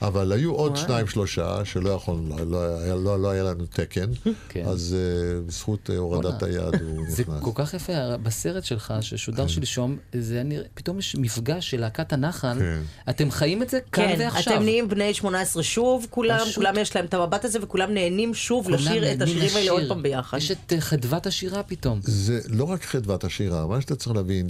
אבל 0.06 0.32
היו 0.32 0.52
עוד. 0.52 0.76
שניים, 0.76 1.06
שלושה, 1.06 1.64
שלא 1.64 1.90
יכולנו, 1.90 2.36
לא, 2.50 2.78
היה- 2.78 2.94
לא, 2.94 3.22
לא 3.22 3.30
היה 3.30 3.42
לנו 3.44 3.66
תקן, 3.66 4.10
כן. 4.48 4.64
אז 4.66 4.96
uh, 4.96 5.48
בזכות 5.48 5.90
uh, 5.90 5.96
הורדת 5.96 6.42
היד 6.42 6.56
הוא 6.82 7.04
זה 7.08 7.22
נכנס. 7.22 7.42
כל 7.42 7.50
כך 7.54 7.74
יפה, 7.74 7.92
בסרט 8.22 8.64
שלך 8.64 8.86
כן. 8.88 9.02
ששודר 9.02 9.46
שלשום, 9.46 9.96
זה 10.18 10.34
היה 10.34 10.42
נראה, 10.42 10.64
פתאום 10.74 10.98
יש 10.98 11.16
מפגש 11.16 11.70
של 11.70 11.80
להקת 11.80 12.12
הנחל, 12.12 12.58
כן. 12.58 12.80
אתם 13.10 13.30
חיים 13.30 13.62
את 13.62 13.70
זה 13.70 13.78
כאן 13.92 14.08
כן, 14.08 14.16
ועכשיו. 14.20 14.54
אתם 14.54 14.62
נהיים 14.62 14.88
בני 14.88 15.14
18 15.14 15.62
שוב, 15.62 16.06
כולם, 16.10 16.38
פשוט. 16.44 16.54
כולם 16.54 16.74
יש 16.78 16.96
להם 16.96 17.04
את 17.04 17.14
המבט 17.14 17.44
הזה 17.44 17.58
וכולם 17.62 17.94
נהנים 17.94 18.34
שוב 18.34 18.70
לשיר 18.70 19.12
את 19.12 19.22
השירים 19.22 19.50
האלה. 19.56 19.70
עוד 19.70 19.82
פעם 19.88 20.02
ביחד. 20.02 20.38
יש 20.38 20.50
את 20.50 20.72
אה, 20.72 20.80
חדוות 20.80 21.26
השירה 21.26 21.62
פתאום. 21.62 22.00
זה 22.02 22.40
לא 22.48 22.64
רק 22.64 22.84
חדוות 22.84 23.24
השירה, 23.24 23.66
מה 23.66 23.80
שאתה 23.80 23.96
צריך 23.96 24.16
להבין, 24.16 24.46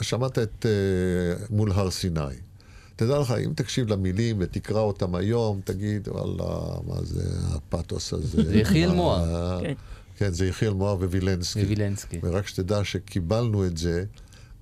שמעת 0.00 0.38
את 0.38 0.66
uh, 0.66 1.46
מול 1.50 1.72
הר 1.72 1.90
סיני. 1.90 2.20
תדע 2.96 3.18
לך, 3.18 3.34
אם 3.44 3.52
תקשיב 3.54 3.88
למילים 3.88 4.36
ותקרא 4.40 4.80
אותם 4.80 5.14
היום, 5.14 5.60
תגיד, 5.64 6.08
וואלה, 6.08 6.80
מה 6.86 7.02
זה 7.02 7.22
הפתוס 7.52 8.12
הזה? 8.12 8.42
זה 8.42 8.56
יחיאל 8.56 8.92
מוהר. 8.92 9.60
כן. 9.60 9.74
כן, 10.16 10.32
זה 10.32 10.46
יחיאל 10.46 10.72
מוהר 10.72 10.96
ווילנסקי. 10.96 11.64
ווילנסקי. 11.64 12.18
ורק 12.22 12.46
שתדע 12.46 12.84
שקיבלנו 12.84 13.66
את 13.66 13.76
זה 13.78 14.04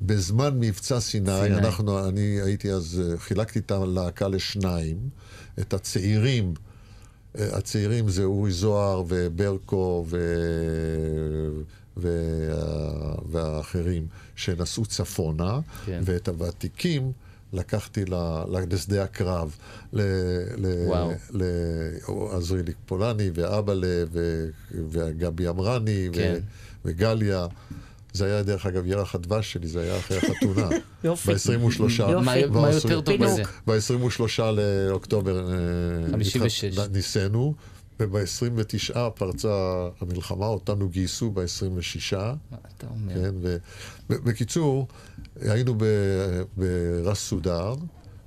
בזמן 0.02 0.60
מבצע 0.60 1.00
סיני, 1.00 1.40
סיני. 1.42 1.58
אנחנו, 1.58 2.08
אני 2.08 2.40
הייתי 2.44 2.72
אז, 2.72 3.02
חילקתי 3.16 3.58
את 3.58 3.70
הלהקה 3.70 4.28
לשניים, 4.28 4.96
את 5.60 5.74
הצעירים, 5.74 6.54
הצעירים 7.34 8.08
זה 8.08 8.24
אורי 8.24 8.50
זוהר 8.50 9.02
וברקו 9.08 10.06
ו... 10.08 10.36
ו... 11.96 12.08
והאחרים 13.30 14.06
שנסעו 14.36 14.86
צפונה, 14.86 15.60
כן. 15.86 16.00
ואת 16.04 16.28
הוותיקים 16.28 17.12
לקחתי 17.52 18.04
ל- 18.04 18.14
לשדה 18.72 19.02
הקרב, 19.04 19.56
ל- 19.92 20.00
ל- 20.56 20.86
וואו. 20.88 21.10
לעזריאלי 21.30 22.72
פולני 22.86 23.30
ואבאלה 23.34 24.04
ו- 24.12 24.48
וגבי 24.90 25.48
אמרני 25.48 26.08
ו- 26.08 26.14
כן. 26.14 26.38
וגליה. 26.84 27.46
זה 28.14 28.24
היה, 28.24 28.42
דרך 28.42 28.66
אגב, 28.66 28.86
ירח 28.86 29.14
הדבש 29.14 29.52
שלי, 29.52 29.68
זה 29.68 29.80
היה 29.82 29.98
אחרי 29.98 30.16
החתונה. 30.18 30.68
יופי. 31.04 31.32
ב-23... 31.32 31.82
יופי. 32.10 32.46
מה- 32.50 32.70
יותר 32.70 33.00
טוב 33.00 33.14
בזה? 33.24 33.42
ב-23 33.66 34.42
לאוקטובר 34.88 35.50
אה, 35.52 35.56
56. 36.12 36.64
התח- 36.64 36.88
ניסינו, 36.92 37.54
וב-29 38.00 38.94
פרצה 39.14 39.48
המלחמה, 40.00 40.46
אותנו 40.46 40.88
גייסו 40.88 41.30
ב-26. 41.30 42.16
מה 42.16 42.26
אתה 42.76 42.86
אומר? 42.90 43.14
כן, 43.14 43.34
ובקיצור, 44.10 44.86
היינו 45.40 45.74
ברס 46.56 47.18
סודר, 47.18 47.74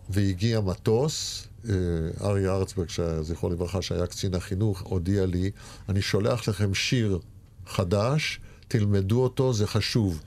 והגיע 0.10 0.62
מטוס, 0.62 1.48
אה, 1.70 1.74
אריה 2.22 2.52
ארצברג, 2.56 2.88
זכרו 3.22 3.50
לברכה, 3.50 3.82
שהיה 3.82 4.08
קצין 4.08 4.34
החינוך, 4.36 4.82
הודיע 4.82 5.26
לי, 5.26 5.52
אני 5.90 6.02
שולח 6.02 6.48
לכם 6.50 6.74
שיר 6.74 7.20
חדש, 7.68 8.40
תלמדו 8.68 9.24
אותו, 9.24 9.54
זה 9.54 9.68
חשוב. 9.68 10.22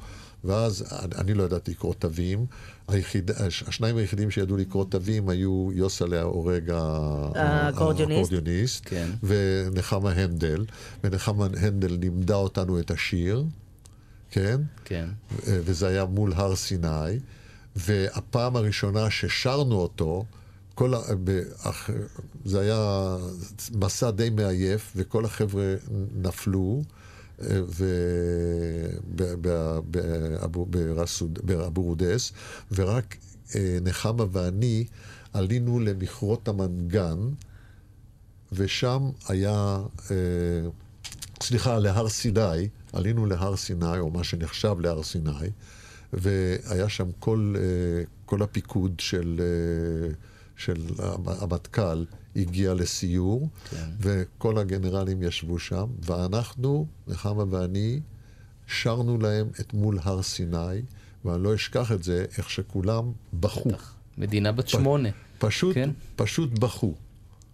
ואז 0.44 0.84
אני- 1.18 1.34
לא 1.34 1.42
ידעתי 1.42 1.70
לקרוא 1.70 1.94
תווים. 1.98 2.46
היחיד, 2.88 3.30
הש- 3.30 3.62
השניים 3.62 3.96
היחידים 3.96 4.30
שידעו 4.30 4.56
לקרוא 4.56 4.84
תווים 4.84 5.28
היו 5.28 5.68
יוסלה 5.74 6.22
האקורדיוניסט. 7.34 8.22
האקורדיוניסט, 8.22 8.82
כן. 8.84 9.10
ונחמה 9.22 10.10
הנדל. 10.12 10.64
ונחמה 11.05 11.46
הנדל 11.60 11.96
לימדה 12.00 12.34
אותנו 12.34 12.78
את 12.80 12.90
השיר, 12.90 13.44
כן? 14.30 14.60
כן. 14.84 15.09
וזה 15.46 15.86
היה 15.88 16.05
מול 16.05 16.32
הר 16.32 16.56
סיני, 16.56 17.18
והפעם 17.76 18.56
הראשונה 18.56 19.10
ששרנו 19.10 19.74
אותו, 19.74 20.24
כל 20.74 20.94
ה... 20.94 20.98
זה 22.44 22.60
היה 22.60 23.16
מסע 23.74 24.10
די 24.10 24.30
מעייף, 24.30 24.92
וכל 24.96 25.24
החבר'ה 25.24 25.74
נפלו, 26.14 26.82
אה, 27.42 27.46
ו... 27.68 27.84
ב- 29.16 29.34
ב- 29.40 29.78
באבו- 29.90 30.66
ברסוד- 30.66 31.38
באבו 31.44 31.82
רודס, 31.82 32.32
ורק 32.72 33.16
אה, 33.55 33.78
נחמה 33.82 34.24
ואני 34.32 34.84
עלינו 35.32 35.80
למכרות 35.80 36.48
המנגן, 36.48 37.18
ושם 38.52 39.10
היה, 39.28 39.78
אה, 40.10 40.16
סליחה, 41.43 41.78
להר 41.78 42.09
סיני, 42.09 42.69
עלינו 42.93 43.27
להר 43.27 43.56
סיני, 43.56 43.98
או 43.98 44.10
מה 44.10 44.24
שנחשב 44.24 44.77
להר 44.81 45.02
סיני, 45.02 45.31
והיה 46.12 46.89
שם 46.89 47.09
כל, 47.19 47.55
אה, 47.59 47.62
כל 48.27 48.43
הפיקוד 48.43 48.93
של, 49.01 49.40
אה, 49.40 50.12
של 50.56 50.77
המ- 50.98 51.28
המטכ"ל 51.28 52.05
הגיע 52.36 52.74
לסיור, 52.74 53.48
כן. 53.70 53.77
וכל 54.01 54.59
הגנרלים 54.59 55.23
ישבו 55.23 55.59
שם, 55.59 55.86
ואנחנו, 56.02 56.86
נחמה 57.09 57.44
ואני, 57.51 58.01
שרנו 58.66 59.19
להם 59.19 59.48
את 59.60 59.74
מול 59.74 59.98
הר 60.02 60.23
סיני, 60.23 60.82
ואני 61.24 61.43
לא 61.43 61.55
אשכח 61.55 61.93
את 61.93 62.02
זה, 62.02 62.24
איך 62.39 62.51
שכולם 62.51 63.12
בכו. 63.35 63.70
מדינה 64.19 64.52
בת 64.52 64.69
שמונה. 64.69 65.09
פשוט, 65.39 65.74
כן. 65.74 65.90
פשוט 66.16 66.59
בכו. 66.59 66.94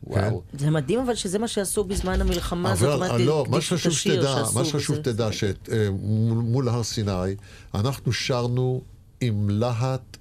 וואו. 0.07 0.43
זה 0.59 0.71
מדהים 0.71 1.01
אבל 1.01 1.15
שזה 1.15 1.39
מה 1.39 1.49
שעשו 1.49 1.85
בזמן 1.85 2.21
המלחמה, 2.21 2.75
זאת 2.75 2.89
אבל 2.89 2.93
אומרת, 2.93 3.21
לא, 3.21 3.47
מה 3.49 3.61
שחשוב 3.61 3.93
שתדע, 3.93 4.43
מה 4.55 4.65
שחשוב 4.65 4.97
שתדע, 4.97 5.29
שמול 5.33 6.69
הר 6.69 6.83
סיני, 6.83 7.35
אנחנו 7.75 8.13
שרנו 8.13 8.83
עם 9.21 9.51
להט 9.51 10.17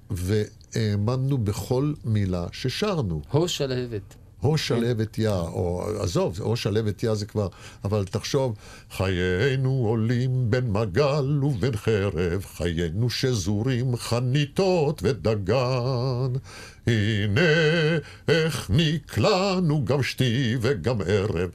האמנו 0.74 1.38
בכל 1.38 1.92
מילה 2.04 2.46
ששרנו. 2.52 3.22
הו 3.30 3.48
שלהבת. 3.48 4.14
או 4.44 4.58
שלהבת 4.58 5.18
יא, 5.18 5.30
או 5.30 5.84
עזוב, 6.00 6.40
או 6.40 6.56
שלהבת 6.56 7.02
יא 7.02 7.14
זה 7.14 7.26
כבר, 7.26 7.48
אבל 7.84 8.04
תחשוב, 8.04 8.54
חיינו 8.90 9.70
עולים 9.70 10.50
בין 10.50 10.70
מגל 10.70 11.44
ובין 11.44 11.76
חרב, 11.76 12.44
חיינו 12.56 13.10
שזורים 13.10 13.96
חניתות 13.96 15.00
ודגן. 15.02 16.32
הנה 16.86 17.40
איך 18.28 18.70
נקלענו 18.74 19.84
גם 19.84 20.02
שתי 20.02 20.56
וגם 20.60 20.96
ערב, 21.06 21.50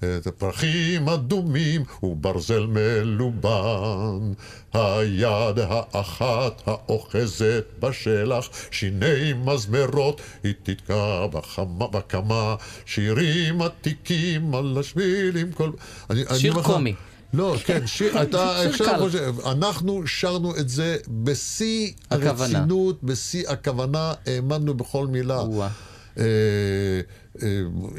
את 0.00 0.28
פרחים 0.38 1.08
אדומים 1.08 1.82
וברזל 2.02 2.66
מלובן. 2.66 4.32
היד 4.72 5.58
האחת 5.58 6.62
האוחזת 6.66 7.64
בשלח, 7.80 8.48
שיני 8.70 9.32
מזמרות, 9.44 10.20
היא 10.44 10.54
תתקע 10.62 11.26
בחמה, 11.26 11.86
בקמה, 11.86 12.54
שירים 12.86 13.62
עתיקים 13.62 14.54
על 14.54 14.76
השבילים, 14.80 15.52
כל... 15.52 15.70
אני, 16.10 16.24
אני 16.30 16.38
שיר 16.38 16.52
לך- 16.58 16.66
קומי. 16.66 16.94
לא, 17.34 17.54
כן, 17.64 17.86
שיר, 17.86 18.12
אתה 18.22 18.60
עכשיו. 18.62 18.94
חושב, 18.98 19.34
אנחנו 19.46 20.06
שרנו 20.06 20.56
את 20.56 20.68
זה 20.68 20.96
בשיא. 21.08 21.92
הרצינות, 22.10 23.02
בשיא 23.02 23.48
הכוונה, 23.48 24.12
האמנו 24.26 24.74
בכל 24.74 25.06
מילה. 25.06 25.42
אה, 26.18 26.24
אה, 27.42 27.48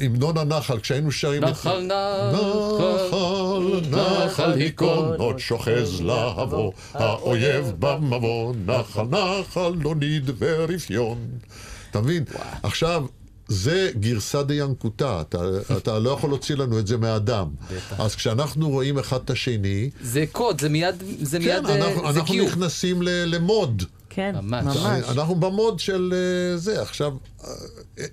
המנון 0.00 0.38
הנחל, 0.38 0.78
כשהיינו 0.80 1.12
שרים... 1.12 1.44
את- 1.44 1.48
נחל, 1.48 1.80
נחל, 1.86 3.80
נחל, 3.90 4.26
נחל 4.26 4.52
היכון, 4.52 5.14
עוד 5.18 5.38
שוחז 5.38 6.00
להבו, 6.00 6.72
האויב 6.94 7.72
במבוא, 7.78 8.54
נחל, 8.66 9.02
נחל, 9.02 9.72
לא 9.80 9.94
ניד 9.94 10.30
ורפיון. 10.38 11.18
אתה 11.90 12.00
מבין? 12.00 12.24
עכשיו... 12.62 13.04
זה 13.50 13.90
גרסא 14.00 14.42
דיאנקותא, 14.42 15.20
אתה, 15.20 15.38
אתה 15.76 15.98
לא 15.98 16.10
יכול 16.10 16.30
להוציא 16.30 16.56
לנו 16.56 16.78
את 16.78 16.86
זה 16.86 16.96
מהדם. 16.96 17.48
אז 17.98 18.14
כשאנחנו 18.14 18.68
רואים 18.68 18.98
אחד 18.98 19.18
את 19.24 19.30
השני, 19.30 19.90
זה 20.02 20.24
קוד, 20.32 20.60
זה 20.60 20.68
מיד, 20.68 20.94
זה 21.22 21.38
כן, 21.38 21.44
מיד, 21.44 21.66
אה, 21.66 21.76
אנחנו, 21.76 22.12
זה 22.12 22.20
אנחנו. 22.20 22.34
נכנסים 22.44 23.02
ל, 23.02 23.08
למוד. 23.08 23.82
כן, 24.10 24.34
ממש. 24.42 24.76
אנחנו 25.08 25.34
במוד 25.34 25.80
של 25.80 26.14
אה, 26.16 26.56
זה, 26.56 26.82
עכשיו, 26.82 27.12
אה, 27.44 27.50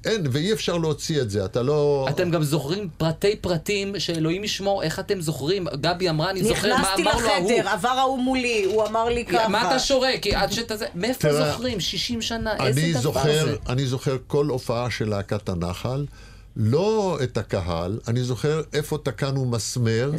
אין, 0.06 0.28
ואי 0.32 0.54
אפשר 0.54 0.78
להוציא 0.78 1.22
את 1.22 1.30
זה, 1.30 1.46
אתה 1.46 1.62
לא... 1.62 2.08
אתם 2.10 2.32
גם 2.32 2.44
זוכרים 2.44 2.90
פרטי 2.98 3.36
פרטים 3.36 4.00
שאלוהים 4.00 4.44
ישמור, 4.44 4.84
איך 4.84 5.00
אתם 5.00 5.22
זוכרים? 5.22 5.68
גבי 5.82 6.10
אמרה, 6.10 6.30
אני 6.30 6.44
זוכר, 6.44 6.70
מה 6.70 6.82
נכנסתי 6.82 7.02
אמר 7.02 7.12
לו 7.22 7.30
ההוא. 7.30 7.52
לחדר, 7.52 7.70
עבר 7.70 7.90
ההוא 7.90 8.20
מולי, 8.20 8.64
הוא 8.64 8.88
אמר 8.88 9.10
לי 9.10 9.26
ככה. 9.26 9.48
מה 9.48 9.68
אתה 9.68 9.80
שורק? 9.80 10.28
עד 10.28 10.52
שאתה 10.52 10.78
זה... 10.78 10.86
מאיפה 10.96 11.34
זוכרים? 11.34 11.80
60 11.80 12.22
שנה, 12.22 12.54
איזה 12.66 12.82
אני 12.82 12.92
דבר 12.92 13.02
זוכר, 13.02 13.46
זה? 13.46 13.56
אני 13.70 13.86
זוכר 13.86 14.18
כל 14.28 14.46
הופעה 14.46 14.90
של 14.90 15.10
להקת 15.10 15.50
הנחל, 15.50 16.06
לא 16.60 17.18
את 17.24 17.38
הקהל, 17.38 18.00
אני 18.08 18.24
זוכר 18.24 18.62
איפה 18.74 18.98
תקענו 19.04 19.46
מסמר, 19.46 20.12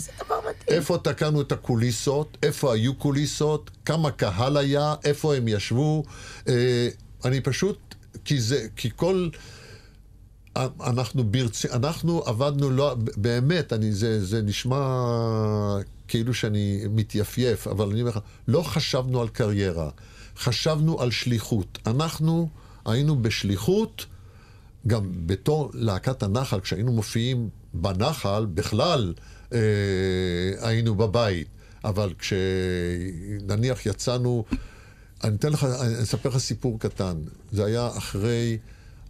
איפה 0.69 0.99
תקענו 0.99 1.41
את 1.41 1.53
הקוליסות, 1.53 2.37
איפה 2.43 2.73
היו 2.73 2.95
קוליסות, 2.95 3.71
כמה 3.85 4.11
קהל 4.11 4.57
היה, 4.57 4.95
איפה 5.05 5.35
הם 5.35 5.49
ישבו. 5.49 6.05
אה, 6.49 6.89
אני 7.25 7.41
פשוט, 7.41 7.95
כי 8.25 8.41
זה, 8.41 8.67
כי 8.77 8.91
כל... 8.97 9.29
אנחנו 10.57 11.25
ברצ... 11.25 11.67
אנחנו 11.67 12.23
עבדנו 12.27 12.71
לא... 12.71 12.97
באמת, 13.17 13.73
אני, 13.73 13.93
זה, 13.93 14.25
זה 14.25 14.43
נשמע 14.43 14.79
כאילו 16.09 16.35
שאני 16.35 16.81
מתייפייף, 16.91 17.67
אבל 17.67 17.91
אני 17.91 18.01
אומר 18.01 18.11
לך, 18.11 18.19
לא 18.49 18.63
חשבנו 18.63 19.21
על 19.21 19.29
קריירה, 19.29 19.91
חשבנו 20.37 21.01
על 21.01 21.11
שליחות. 21.11 21.79
אנחנו 21.87 22.49
היינו 22.87 23.23
בשליחות, 23.23 24.07
גם 24.89 25.13
בתור 25.27 25.71
להקת 25.75 26.23
הנחל, 26.23 26.61
כשהיינו 26.61 26.93
מופיעים 26.93 27.49
בנחל, 27.75 28.47
בכלל 28.47 29.15
אה, 29.53 29.59
היינו 30.61 30.95
בבית. 30.95 31.49
אבל 31.85 32.15
כשנניח 32.19 33.87
יצאנו, 33.87 34.45
אני 35.25 35.37
אתן 35.37 35.53
לך, 35.53 35.65
אני 35.65 36.03
אספר 36.03 36.29
לך 36.29 36.39
סיפור 36.39 36.81
קטן. 36.81 37.17
זה 37.53 37.65
היה 37.65 37.89
אחרי 37.99 38.59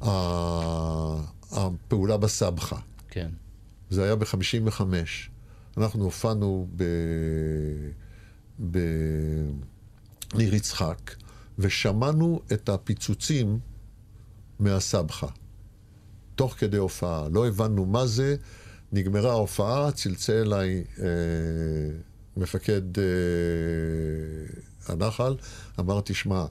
ה- 0.02 1.20
הפעולה 1.52 2.16
בסבחה. 2.16 2.76
כן. 3.10 3.28
זה 3.90 4.04
היה 4.04 4.16
ב-55. 4.16 4.80
אנחנו 5.76 6.04
הופענו 6.04 6.68
ב... 6.76 6.84
בניר 8.58 10.54
יצחק, 10.54 11.14
ושמענו 11.58 12.40
את 12.52 12.68
הפיצוצים 12.68 13.58
מהסבחה. 14.58 15.26
תוך 16.38 16.54
כדי 16.58 16.76
הופעה. 16.76 17.28
לא 17.32 17.46
הבנו 17.48 17.86
מה 17.86 18.06
זה, 18.06 18.36
נגמרה 18.92 19.30
ההופעה, 19.30 19.92
צלצל 19.92 20.32
אליי 20.32 20.84
אה, 20.98 21.04
מפקד 22.36 22.98
אה, 22.98 23.04
הנחל, 24.88 25.36
אמר, 25.80 26.00
תשמע, 26.04 26.44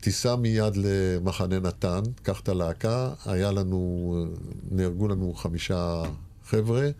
תיסע 0.00 0.36
מיד 0.36 0.76
למחנה 0.76 1.60
נתן, 1.60 2.00
קח 2.22 2.40
את 2.40 2.48
הלהקה, 2.48 3.12
היה 3.26 3.52
לנו, 3.52 4.14
נהרגו 4.70 5.08
לנו 5.08 5.34
חמישה 5.34 6.02
חבר'ה 6.44 6.90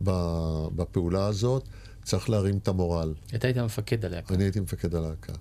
בפעולה 0.00 1.26
הזאת, 1.26 1.64
צריך 2.04 2.30
להרים 2.30 2.56
את 2.56 2.68
המורל. 2.68 3.14
אתה 3.34 3.46
היית 3.46 3.58
מפקד 3.58 4.04
עליה. 4.04 4.20
אני 4.30 4.44
הייתי 4.44 4.60
מפקד 4.60 4.94
הלהקה. 4.94 5.32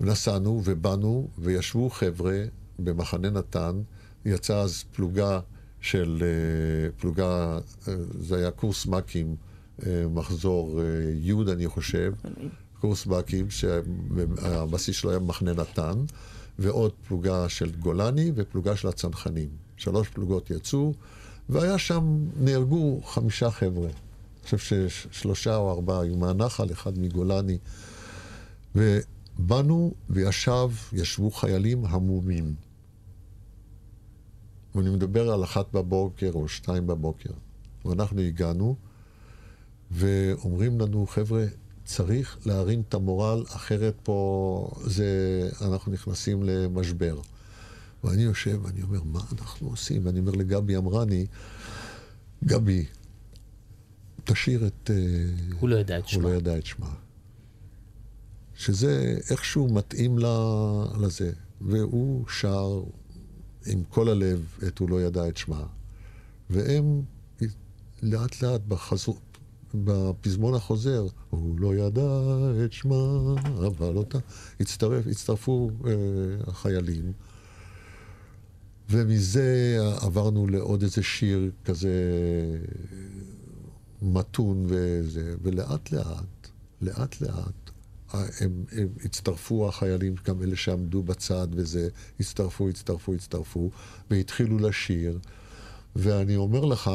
נסענו 0.00 0.62
ובאנו, 0.64 1.28
וישבו 1.38 1.90
חבר'ה 1.90 2.44
במחנה 2.78 3.30
נתן, 3.30 3.80
יצאה 4.28 4.60
אז 4.60 4.84
פלוגה 4.92 5.40
של, 5.80 6.22
אה, 6.22 6.90
פלוגה, 6.96 7.58
אה, 7.88 7.94
זה 8.20 8.36
היה 8.36 8.50
קורס 8.50 8.86
מ"כים, 8.86 9.36
אה, 9.86 10.04
מחזור 10.10 10.80
י' 11.22 11.32
אני 11.52 11.68
חושב, 11.68 12.12
קורס 12.80 13.06
מ"כים, 13.06 13.50
שהבסיס 13.50 14.96
שלו 14.96 15.10
היה 15.10 15.18
במחנה 15.18 15.52
נתן, 15.52 16.04
ועוד 16.58 16.92
פלוגה 17.08 17.48
של 17.48 17.70
גולני 17.70 18.32
ופלוגה 18.34 18.76
של 18.76 18.88
הצנחנים. 18.88 19.48
שלוש 19.76 20.08
פלוגות 20.08 20.50
יצאו, 20.50 20.92
והיה 21.48 21.78
שם, 21.78 22.18
נהרגו 22.40 23.00
חמישה 23.04 23.50
חבר'ה. 23.50 23.88
אני 23.88 24.58
חושב 24.58 24.88
ששלושה 24.88 25.56
או 25.56 25.70
ארבעה 25.70 26.00
היו 26.00 26.16
מהנחל, 26.16 26.72
אחד 26.72 26.98
מגולני. 26.98 27.58
ובאנו 28.74 29.94
וישב, 30.10 30.70
ישבו 30.92 31.30
חיילים 31.30 31.84
המומים. 31.84 32.54
ואני 34.78 34.90
מדבר 34.90 35.30
על 35.30 35.44
אחת 35.44 35.72
בבוקר 35.72 36.30
או 36.34 36.48
שתיים 36.48 36.86
בבוקר. 36.86 37.30
ואנחנו 37.84 38.20
הגענו, 38.20 38.76
ואומרים 39.90 40.80
לנו, 40.80 41.06
חבר'ה, 41.06 41.44
צריך 41.84 42.38
להרים 42.46 42.82
את 42.88 42.94
המורל, 42.94 43.44
אחרת 43.48 43.94
פה 44.02 44.70
זה, 44.84 45.08
אנחנו 45.60 45.92
נכנסים 45.92 46.42
למשבר. 46.42 47.20
ואני 48.04 48.22
יושב, 48.22 48.60
ואני 48.62 48.82
אומר, 48.82 49.02
מה 49.02 49.20
אנחנו 49.32 49.68
עושים? 49.68 50.06
ואני 50.06 50.20
אומר 50.20 50.32
לגבי 50.32 50.76
אמרני, 50.76 51.26
גבי, 52.44 52.84
תשאיר 54.24 54.66
את... 54.66 54.90
אה, 54.90 54.96
הוא 55.60 55.68
לא 55.68 55.76
ידע 55.76 55.98
את 55.98 56.08
שמה. 56.08 56.22
הוא 56.22 56.30
לא 56.30 56.36
ידע 56.36 56.58
את 56.58 56.66
שמה. 56.66 56.90
שזה 58.54 59.18
איכשהו 59.30 59.68
מתאים 59.68 60.18
לזה. 61.00 61.32
והוא 61.60 62.28
שר 62.28 62.82
עם 63.68 63.82
כל 63.88 64.08
הלב 64.08 64.58
את 64.68 64.78
הוא 64.78 64.90
לא 64.90 65.02
ידע 65.02 65.28
את 65.28 65.36
שמה. 65.36 65.66
והם 66.50 67.02
לאט 68.02 68.42
לאט 68.42 68.60
בחזור, 68.68 69.18
בפזמון 69.74 70.54
החוזר, 70.54 71.06
הוא 71.30 71.60
לא 71.60 71.74
ידע 71.74 72.22
את 72.64 72.72
שמה, 72.72 73.34
אבל 73.66 73.96
אותה, 73.96 74.18
הצטרף, 74.60 75.06
הצטרפו 75.06 75.70
אה, 75.86 75.90
החיילים. 76.46 77.12
ומזה 78.90 79.78
עברנו 80.00 80.46
לעוד 80.46 80.82
איזה 80.82 81.02
שיר 81.02 81.50
כזה 81.64 81.92
מתון 84.02 84.66
וזה, 84.68 85.34
ולאט 85.42 85.92
לאט, 85.92 86.48
לאט 86.82 87.20
לאט, 87.20 87.67
הם, 88.12 88.64
הם 88.72 88.88
הצטרפו 89.04 89.68
החיילים, 89.68 90.14
גם 90.26 90.42
אלה 90.42 90.56
שעמדו 90.56 91.02
בצד 91.02 91.48
וזה, 91.50 91.88
הצטרפו, 92.20 92.68
הצטרפו, 92.68 93.14
הצטרפו, 93.14 93.70
והתחילו 94.10 94.58
לשיר. 94.58 95.18
ואני 95.96 96.36
אומר 96.36 96.64
לך 96.64 96.90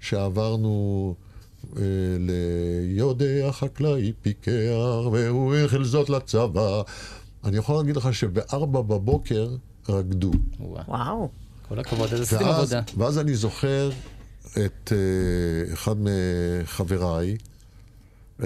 שעברנו 0.00 1.14
אה, 1.76 1.82
ליודע 2.18 3.52
חקלאי 3.52 4.12
פיקח, 4.22 5.06
והוא 5.12 5.54
החל 5.54 5.84
זאת 5.84 6.10
לצבא. 6.10 6.82
אני 7.44 7.56
יכול 7.56 7.76
להגיד 7.76 7.96
לך 7.96 8.14
שבארבע 8.14 8.80
בבוקר 8.80 9.48
רקדו. 9.88 10.32
וואו. 10.60 11.28
כל 11.68 11.78
הכבוד, 11.78 12.12
אז 12.14 12.20
עשיתם 12.20 12.44
ואז, 12.44 12.72
עבודה. 12.72 12.82
ואז 12.96 13.18
אני 13.18 13.34
זוכר 13.34 13.90
את 14.52 14.92
uh, 14.92 15.72
אחד 15.72 15.94
מחבריי, 15.98 17.36
uh, 18.40 18.44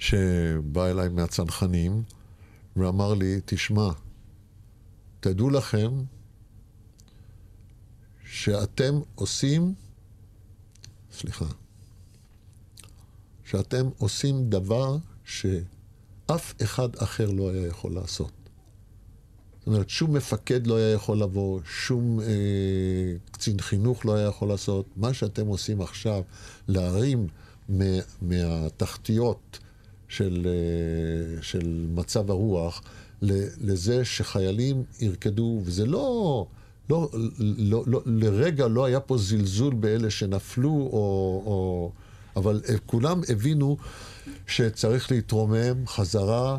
שבא 0.00 0.86
אליי 0.86 1.08
מהצנחנים, 1.08 2.02
ואמר 2.76 3.14
לי, 3.14 3.40
תשמע, 3.44 3.90
תדעו 5.20 5.50
לכם 5.50 5.90
שאתם 8.24 9.00
עושים, 9.14 9.74
סליחה, 11.12 11.44
שאתם 13.44 13.88
עושים 13.98 14.50
דבר 14.50 14.96
שאף 15.24 16.54
אחד 16.62 16.96
אחר 16.96 17.30
לא 17.30 17.50
היה 17.50 17.66
יכול 17.66 17.94
לעשות. 17.94 18.32
זאת 19.58 19.66
אומרת, 19.66 19.90
שום 19.90 20.16
מפקד 20.16 20.66
לא 20.66 20.76
היה 20.76 20.92
יכול 20.92 21.18
לבוא, 21.18 21.60
שום 21.64 22.20
אה, 22.20 22.26
קצין 23.30 23.60
חינוך 23.60 24.06
לא 24.06 24.14
היה 24.14 24.28
יכול 24.28 24.48
לעשות. 24.48 24.86
מה 24.96 25.14
שאתם 25.14 25.46
עושים 25.46 25.80
עכשיו, 25.80 26.22
להרים 26.68 27.26
מה, 27.68 27.84
מהתחתיות 28.22 29.58
של, 30.10 30.46
אה, 30.46 31.42
של 31.42 31.86
מצב 31.94 32.30
הרוח 32.30 32.82
לזה 33.60 34.04
שחיילים 34.04 34.84
ירקדו, 35.00 35.60
וזה 35.64 35.86
לא... 35.86 36.46
לא, 36.90 37.10
לא, 37.58 37.84
לא, 37.86 38.00
לרגע 38.06 38.68
לא 38.68 38.84
היה 38.84 39.00
פה 39.00 39.18
זלזול 39.18 39.74
באלה 39.74 40.10
שנפלו, 40.10 40.70
או, 40.70 41.42
או, 41.46 41.92
אבל 42.36 42.60
כולם 42.86 43.20
הבינו 43.28 43.76
שצריך 44.46 45.10
להתרומם 45.10 45.86
חזרה 45.86 46.58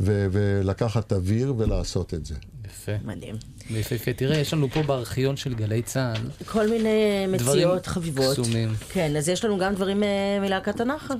ו, 0.00 0.26
ולקחת 0.32 1.12
אוויר 1.12 1.54
ולעשות 1.58 2.14
את 2.14 2.26
זה. 2.26 2.34
יפה. 2.66 2.92
מדהים. 3.04 3.36
יפהפה. 3.70 4.12
תראה, 4.12 4.38
יש 4.38 4.54
לנו 4.54 4.70
פה 4.70 4.82
בארכיון 4.82 5.36
של 5.36 5.54
גלי 5.54 5.82
צה"ל. 5.82 6.44
כל 6.44 6.70
מיני 6.70 7.26
מציאות 7.28 7.86
חביבות. 7.86 8.38
קסומים. 8.38 8.68
כן, 8.88 9.16
אז 9.16 9.28
יש 9.28 9.44
לנו 9.44 9.58
גם 9.58 9.74
דברים 9.74 10.02
אה, 10.02 10.38
מלהקת 10.40 10.80
הנחל. 10.80 11.16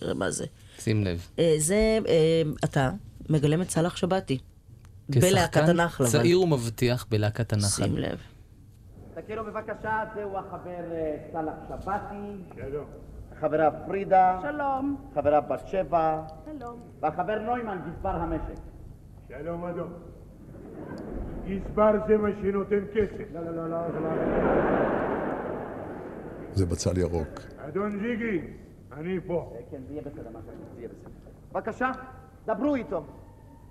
תראה 0.00 0.14
מה 0.14 0.30
זה. 0.30 0.44
שים 0.78 1.04
לב. 1.04 1.26
אה, 1.38 1.54
זה, 1.58 1.98
אה, 2.08 2.42
אתה 2.64 2.90
מגלם 3.30 3.62
את 3.62 3.70
סאלח 3.70 3.96
שבתי. 3.96 4.38
בלהקת 5.08 5.68
הנחל. 5.68 6.06
צעיר 6.06 6.40
ומבטיח 6.40 7.06
בלהקת 7.10 7.52
הנחל. 7.52 7.84
שים 7.84 7.96
לב. 7.96 8.18
תכירו 9.14 9.44
בבקשה, 9.44 10.04
זהו 10.14 10.38
החבר 10.38 10.92
אה, 10.92 11.16
סאלח 11.32 11.54
שבתי. 11.68 12.14
שלום. 12.56 12.84
החברה 13.36 13.70
פרידה. 13.86 14.38
שלום. 14.42 14.96
חברה 15.14 15.40
בת 15.40 15.66
שבע. 15.66 16.22
שלום. 16.44 16.80
והחבר 17.00 17.38
נוימן, 17.38 17.78
גזבר 17.86 18.08
המשק. 18.08 18.60
שלום 19.28 19.64
אדון. 19.64 19.92
גזבר 21.46 21.92
זה 22.08 22.16
מה 22.16 22.28
שנותן 22.42 22.84
כסף. 22.94 23.24
לא, 23.34 23.40
לא, 23.40 23.56
לא, 23.56 23.70
לא, 23.70 23.78
זה 23.92 24.00
לא... 24.00 24.10
זה 26.54 26.66
בצל 26.66 26.98
ירוק. 26.98 27.40
אדון 27.68 27.90
זיגי, 28.00 28.40
אני 28.92 29.20
פה. 29.26 29.52
כן, 29.70 29.80
זה 29.88 29.92
יהיה 29.92 30.02
בסדר, 30.02 30.30
מה 30.32 30.40
זה 30.40 30.50
יהיה 30.78 30.88
בסדר. 30.88 31.10
בבקשה, 31.52 31.92
דברו 32.46 32.74
איתו. 32.74 33.02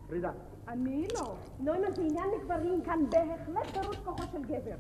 פרידה. 0.08 0.32
אני 0.68 1.08
לא. 1.14 1.36
נוימן 1.60 1.92
זה 1.92 2.02
עניין 2.02 2.26
לגברים 2.40 2.82
כאן 2.82 3.00
בהחלט 3.10 3.68
פירוש 3.72 3.98
כוחו 3.98 4.24
של 4.32 4.42
גבר. 4.44 4.76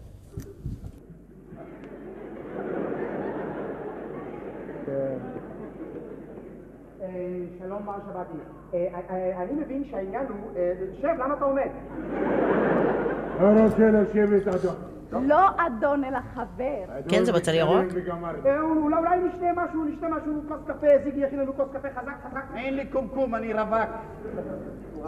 שלום 7.60 7.86
מר 7.86 7.94
שבתי. 8.08 8.38
אני 9.38 9.54
מבין 9.54 9.84
שהעניין 9.92 10.26
הוא... 10.30 10.52
שב, 11.02 11.08
למה 11.08 11.34
אתה 11.34 11.46
עומד? 11.46 11.70
לא 13.42 13.64
רוצה 13.64 13.92
לשבת 13.92 14.48
אדון. 14.48 14.76
לא 15.28 15.50
אדון, 15.58 16.04
אלא 16.04 16.20
חבר. 16.34 17.02
כן, 17.10 17.24
זה 17.24 17.34
בצל 17.34 17.54
ירוק? 17.54 17.86
אולי 18.62 19.20
נשתה 19.20 19.46
משהו, 19.56 19.86
נשתה 19.86 20.08
משהו, 20.10 20.34
כוס 20.48 20.60
קפה, 20.68 20.88
זיגי 21.04 21.20
יכין 21.20 21.40
לנו 21.40 21.54
כוס 21.54 21.68
קפה 21.74 21.88
חזק 21.90 22.12
חזק. 22.30 22.44
אין 22.56 22.76
לי 22.76 22.86
קומקום, 22.86 23.36
אני 23.36 23.54
רווק. 23.54 23.90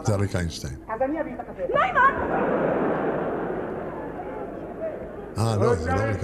זה 0.02 0.14
אריק 0.14 0.36
איינשטיין. 0.36 0.74
אז 0.88 1.02
אני 1.02 1.20
אביא 1.20 1.34
את 1.34 1.40
הקפה. 1.40 1.62
נוימן! 1.74 3.31
אה, 5.38 5.56
לא, 5.60 5.74
זה 5.74 5.90
לא 5.90 5.96
יש? 6.10 6.16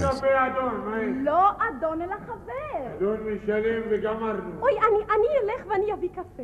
לא 1.25 1.51
אדון, 1.51 2.03
אלא 2.03 2.15
חבר. 2.27 2.97
אדון 2.97 3.17
משלם 3.21 3.83
וגמרנו. 3.91 4.61
אוי, 4.61 4.73
אני- 4.73 5.05
אני 5.15 5.27
אלך 5.53 5.67
ואני 5.67 5.93
אביא 5.93 6.09
קפה. 6.15 6.43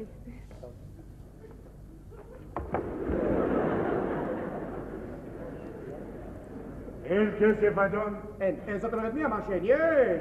אין 7.05 7.31
כסף 7.41 7.79
אדון? 7.79 8.15
אין. 8.41 8.55
אין, 8.69 8.81
זאת 8.81 8.95
אומרת, 8.95 9.15
מי 9.15 9.25
אמר 9.25 9.37
שאין? 9.49 9.61
יש, 9.65 9.79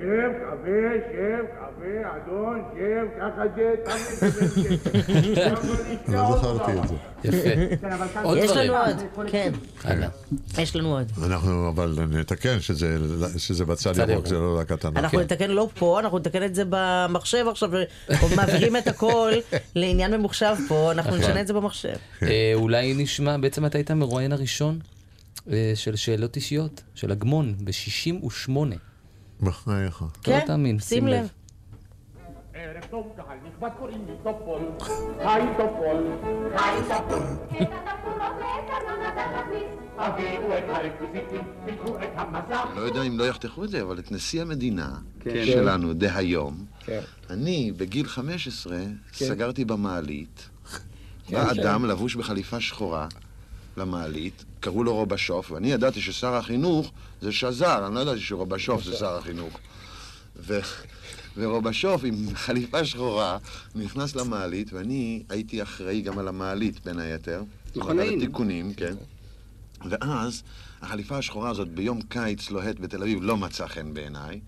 שב, 0.00 0.30
קפה, 0.40 0.80
שב, 1.12 1.44
קפה, 1.56 2.16
אדון, 2.16 2.62
שב, 2.74 3.06
ככה 3.20 3.42
זה, 3.56 3.74
תמיד 3.84 5.38
לא 6.14 6.38
זכרתי 6.38 6.72
את 6.78 6.88
זה. 6.88 6.94
יפה. 7.24 7.48
עוד 8.22 8.38
יש 8.38 8.50
דברים. 8.50 8.70
לנו 8.70 8.78
עוד, 9.16 9.30
כן. 9.30 9.52
יש 10.58 10.76
לנו 10.76 10.96
עוד. 10.96 11.12
אנחנו 11.26 11.68
אבל 11.68 11.98
נתקן 12.10 12.60
שזה, 12.60 13.64
בצל 13.64 14.10
ירוק. 14.10 14.26
זה 14.26 14.34
לא 14.34 14.56
להקת 14.56 14.84
הנחל. 14.84 14.98
אנחנו 15.00 15.20
נתקן 15.20 15.50
לא 15.50 15.68
פה, 15.78 16.00
אנחנו 16.00 16.18
נתקן 16.18 16.42
את 16.42 16.54
זה 16.54 16.62
במחשב 16.70 17.44
עכשיו, 17.50 17.70
מעבירים 18.36 18.76
את 18.76 18.86
הכל 18.86 19.32
לעניין 19.74 20.14
ממוחשב 20.14 20.56
פה, 20.68 20.92
אנחנו 20.92 21.10
נכון. 21.10 21.22
נשנה 21.22 21.40
את 21.40 21.46
זה 21.46 21.52
במחשב. 21.52 21.94
אה, 22.22 22.52
אולי 22.54 22.94
נשמע, 22.94 23.36
בעצם 23.36 23.66
אתה 23.66 23.78
היית 23.78 23.90
המרואיין 23.90 24.32
הראשון 24.32 24.78
אה, 25.52 25.72
של 25.74 25.96
שאלות 25.96 26.36
אישיות, 26.36 26.82
של 26.94 27.12
אגמון, 27.12 27.54
ב-68. 27.64 28.50
בחייך. 29.42 30.04
לא 30.28 30.40
תאמין, 30.46 30.78
שים 30.78 31.06
לב. 31.06 31.28
ערב 32.54 32.84
טוב 32.90 33.12
קהל 33.16 33.38
נכבד 33.48 33.70
קוראים 33.78 34.06
לי 34.06 34.12
טופול, 34.22 34.62
היי 35.18 35.46
טופול, 35.56 36.06
היי 36.52 36.80
טופול. 36.88 37.22
הביאו 39.98 40.58
את 40.58 40.64
הרקוויזיטים, 40.68 41.40
תיקחו 41.66 41.96
את 41.96 42.10
המסך. 42.14 42.66
לא 42.76 42.80
יודע 42.80 43.02
אם 43.02 43.18
לא 43.18 43.24
יחתכו 43.24 43.64
את 43.64 43.70
זה, 43.70 43.82
אבל 43.82 43.98
את 43.98 44.12
נשיא 44.12 44.42
המדינה 44.42 44.98
כן. 45.20 45.44
שלנו 45.44 45.92
דהיום, 45.94 46.64
כן. 46.80 47.00
אני 47.30 47.72
בגיל 47.76 48.06
15 48.06 48.78
סגרתי 49.12 49.64
במעלית, 49.64 50.48
כן, 51.26 51.36
בא 51.36 51.54
כן. 51.54 51.60
אדם 51.60 51.84
לבוש 51.84 52.16
בחליפה 52.16 52.60
שחורה 52.60 53.08
למעלית, 53.76 54.44
קראו 54.60 54.84
לו 54.84 54.94
רובשוב, 54.94 55.50
ואני 55.50 55.72
ידעתי 55.72 56.00
ששר 56.00 56.34
החינוך 56.34 56.92
זה 57.20 57.32
שזר, 57.32 57.86
אני 57.86 57.94
לא 57.94 58.00
ידעתי 58.00 58.20
שרובשוב 58.20 58.84
זה 58.84 58.96
שר 58.96 59.18
החינוך. 59.18 59.58
ו... 60.36 60.60
ורובשוף 61.36 62.04
עם 62.04 62.14
חליפה 62.34 62.84
שחורה 62.84 63.38
נכנס 63.74 64.16
למעלית, 64.16 64.72
ואני 64.72 65.22
הייתי 65.28 65.62
אחראי 65.62 66.00
גם 66.00 66.18
על 66.18 66.28
המעלית 66.28 66.84
בין 66.84 66.98
היתר. 66.98 67.42
מכונאים. 67.76 68.08
על 68.08 68.14
התיקונים, 68.14 68.74
כן. 68.74 68.94
ואז 69.90 70.42
החליפה 70.82 71.18
השחורה 71.18 71.50
הזאת 71.50 71.68
ביום 71.68 72.02
קיץ 72.02 72.50
לוהט 72.50 72.80
בתל 72.80 73.02
אביב 73.02 73.18
לא 73.22 73.36
מצאה 73.36 73.68
חן 73.68 73.94
בעיניי. 73.94 74.40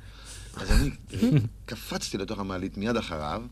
אז 0.56 0.70
אני 0.70 0.90
קפצתי 1.66 2.18
לתוך 2.18 2.38
המעלית 2.38 2.76
מיד 2.76 2.96
אחריו, 2.96 3.42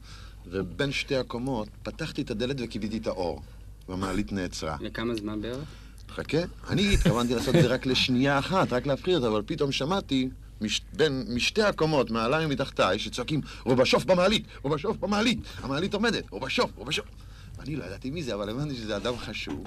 ובין 0.46 0.92
שתי 0.92 1.16
הקומות 1.16 1.68
פתחתי 1.82 2.22
את 2.22 2.30
הדלת 2.30 2.56
וכיביתי 2.58 2.96
את 2.96 3.06
האור, 3.06 3.42
והמעלית 3.88 4.32
נעצרה. 4.32 4.76
לכמה 4.80 5.14
זמן 5.14 5.40
בערך? 5.40 5.68
חכה, 6.10 6.38
אני 6.68 6.94
התכוונתי 6.94 7.34
לעשות 7.34 7.54
את 7.54 7.62
זה 7.62 7.68
רק 7.68 7.86
לשנייה 7.86 8.38
אחת, 8.38 8.72
רק 8.72 8.86
להפחיד 8.86 9.14
אותה, 9.14 9.28
אבל 9.28 9.42
פתאום 9.46 9.72
שמעתי 9.72 10.28
מש, 10.60 10.80
בין, 10.92 11.24
משתי 11.28 11.62
הקומות, 11.62 12.10
מעליי 12.10 12.46
ומתחתיי, 12.46 12.98
שצועקים, 12.98 13.40
רובשוף 13.64 14.04
במעלית, 14.04 14.44
רובשוף 14.62 14.96
במעלית, 14.96 15.38
המעלית 15.56 15.94
עומדת, 15.94 16.30
רובשוף, 16.30 16.70
רובשוף. 16.76 17.06
ואני 17.58 17.76
לא 17.76 17.84
ידעתי 17.84 18.10
מי 18.10 18.22
זה, 18.22 18.34
אבל 18.34 18.48
הבנתי 18.48 18.76
שזה 18.76 18.96
אדם 18.96 19.16
חשוב. 19.16 19.64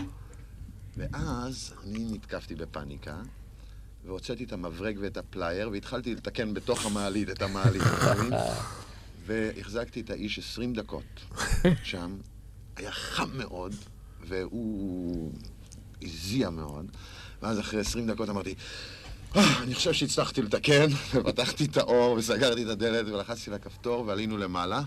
ואז 0.97 1.73
אני 1.83 2.05
נתקפתי 2.11 2.55
בפאניקה, 2.55 3.21
והוצאתי 4.05 4.43
את 4.43 4.53
המברג 4.53 4.97
ואת 5.01 5.17
הפלייר, 5.17 5.69
והתחלתי 5.69 6.15
לתקן 6.15 6.53
בתוך 6.53 6.85
המעלית 6.85 7.29
את 7.29 7.41
המעלית? 7.41 7.83
והחזקתי 9.25 10.01
את 10.01 10.09
האיש 10.09 10.39
20 10.39 10.73
דקות 10.73 11.03
שם, 11.83 12.17
היה 12.75 12.91
חם 12.91 13.29
מאוד, 13.37 13.75
והוא 14.27 15.31
הזיע 16.05 16.49
מאוד, 16.49 16.85
ואז 17.41 17.59
אחרי 17.59 17.79
20 17.79 18.07
דקות 18.07 18.29
אמרתי, 18.29 18.53
"אה, 19.35 19.63
אני 19.63 19.75
חושב 19.75 19.93
שהצלחתי 19.93 20.41
לתקן, 20.41 20.87
ופתחתי 21.13 21.65
את 21.65 21.77
האור, 21.77 22.15
וסגרתי 22.17 22.63
את 22.63 22.67
הדלת, 22.67 23.05
ולחצתי 23.07 23.49
על 23.49 23.55
הכפתור, 23.55 24.03
ועלינו 24.07 24.37
למעלה. 24.37 24.81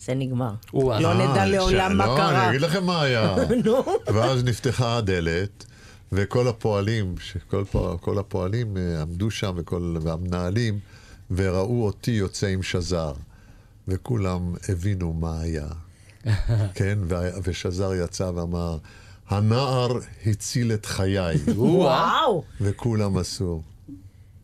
זה 0.00 0.14
נגמר. 0.14 0.50
לא 0.74 1.14
נדע 1.14 1.40
אה, 1.40 1.46
לעולם 1.46 1.96
מה 1.96 2.06
לא, 2.06 2.16
קרה. 2.16 2.40
אני 2.42 2.48
אגיד 2.50 2.60
לכם 2.60 2.84
מה 2.84 3.02
היה. 3.02 3.34
ואז 4.14 4.44
נפתחה 4.44 4.96
הדלת, 4.96 5.64
וכל 6.12 6.48
הפועלים, 6.48 7.14
שכל 7.18 7.64
כל 8.00 8.18
הפועלים 8.18 8.76
אה, 8.76 9.02
עמדו 9.02 9.30
שם, 9.30 9.54
וכל, 9.56 9.96
והמנהלים, 10.02 10.78
וראו 11.30 11.86
אותי 11.86 12.10
יוצא 12.10 12.46
עם 12.46 12.62
שזר. 12.62 13.12
וכולם 13.88 14.54
הבינו 14.68 15.12
מה 15.12 15.40
היה. 15.40 15.66
כן, 16.74 16.98
ושזר 17.42 17.94
יצא 18.04 18.30
ואמר, 18.34 18.78
הנער 19.28 19.98
הציל 20.26 20.72
את 20.72 20.86
חיי. 20.86 21.36
וואו. 21.56 22.44
וכולם 22.60 23.16
עשו. 23.16 23.62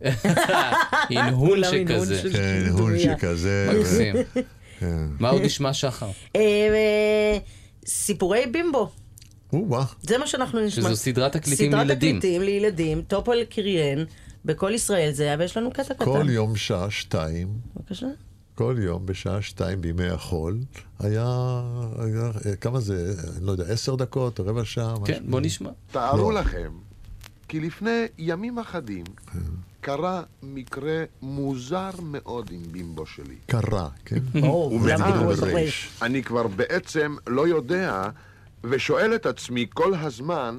הנהון 1.11 1.65
שכזה. 1.65 2.23
כן, 2.33 2.63
הנהון. 2.67 2.99
שכזה. 2.99 3.71
מקסים. 3.81 4.15
כן. 4.79 5.07
מה 5.19 5.29
עוד 5.31 5.43
נשמע 5.43 5.73
שחר? 5.73 6.11
אה, 6.37 6.41
אה, 6.41 7.39
סיפורי 7.87 8.47
בימבו. 8.47 8.91
זה 10.03 10.19
מה 10.19 10.27
שאנחנו 10.27 10.61
נשמע. 10.61 10.85
שזו 10.85 10.97
סדרת 10.97 11.33
תקליטים 11.33 11.71
סדרת 11.71 11.87
לילדים. 11.87 12.19
תקליטים 12.19 12.43
לילדים, 12.43 13.03
טופול 13.03 13.45
קריאן, 13.45 14.05
בכל 14.45 14.73
ישראל 14.75 15.11
זה 15.13 15.25
היה, 15.25 15.37
ויש 15.39 15.57
לנו 15.57 15.71
קטע 15.71 15.95
קטן. 15.95 16.05
כל 16.05 16.31
יום 16.31 16.57
שעה 16.57 16.91
שתיים, 16.91 17.49
בבקשה. 17.77 18.07
כל 18.61 18.77
יום 18.79 19.07
בשעה 19.07 19.43
שתיים 19.43 19.81
בימי 19.81 20.09
החול, 20.09 20.59
היה, 20.99 21.61
היה 21.99 22.31
אה, 22.47 22.57
כמה 22.57 22.81
זה, 22.81 23.15
אני 23.37 23.47
לא 23.47 23.53
יודע, 23.53 23.65
עשר 23.65 23.95
דקות, 23.95 24.41
רבע 24.41 24.65
שעה, 24.65 24.93
משהו. 24.93 25.05
כן, 25.05 25.23
בוא 25.29 25.41
נשמע. 25.41 25.71
תארו 25.91 26.31
לא. 26.31 26.41
לכם, 26.41 26.73
כי 27.49 27.61
לפני 27.61 28.07
ימים 28.19 28.59
אחדים 28.59 29.05
קרה 29.81 30.23
מקרה 30.43 31.05
מוזר 31.23 31.91
מאוד 32.03 32.51
עם 32.53 32.63
בימבו 32.73 33.07
שלי. 33.07 33.37
קרה, 33.47 33.89
כן? 34.05 34.21
ומאז 34.73 35.41
בריש. 35.41 35.91
אני 36.03 36.23
כבר 36.23 36.47
בעצם 36.47 37.17
לא 37.27 37.49
יודע, 37.49 38.09
ושואל 38.65 39.15
את 39.15 39.27
עצמי 39.27 39.67
כל 39.75 39.95
הזמן, 39.95 40.59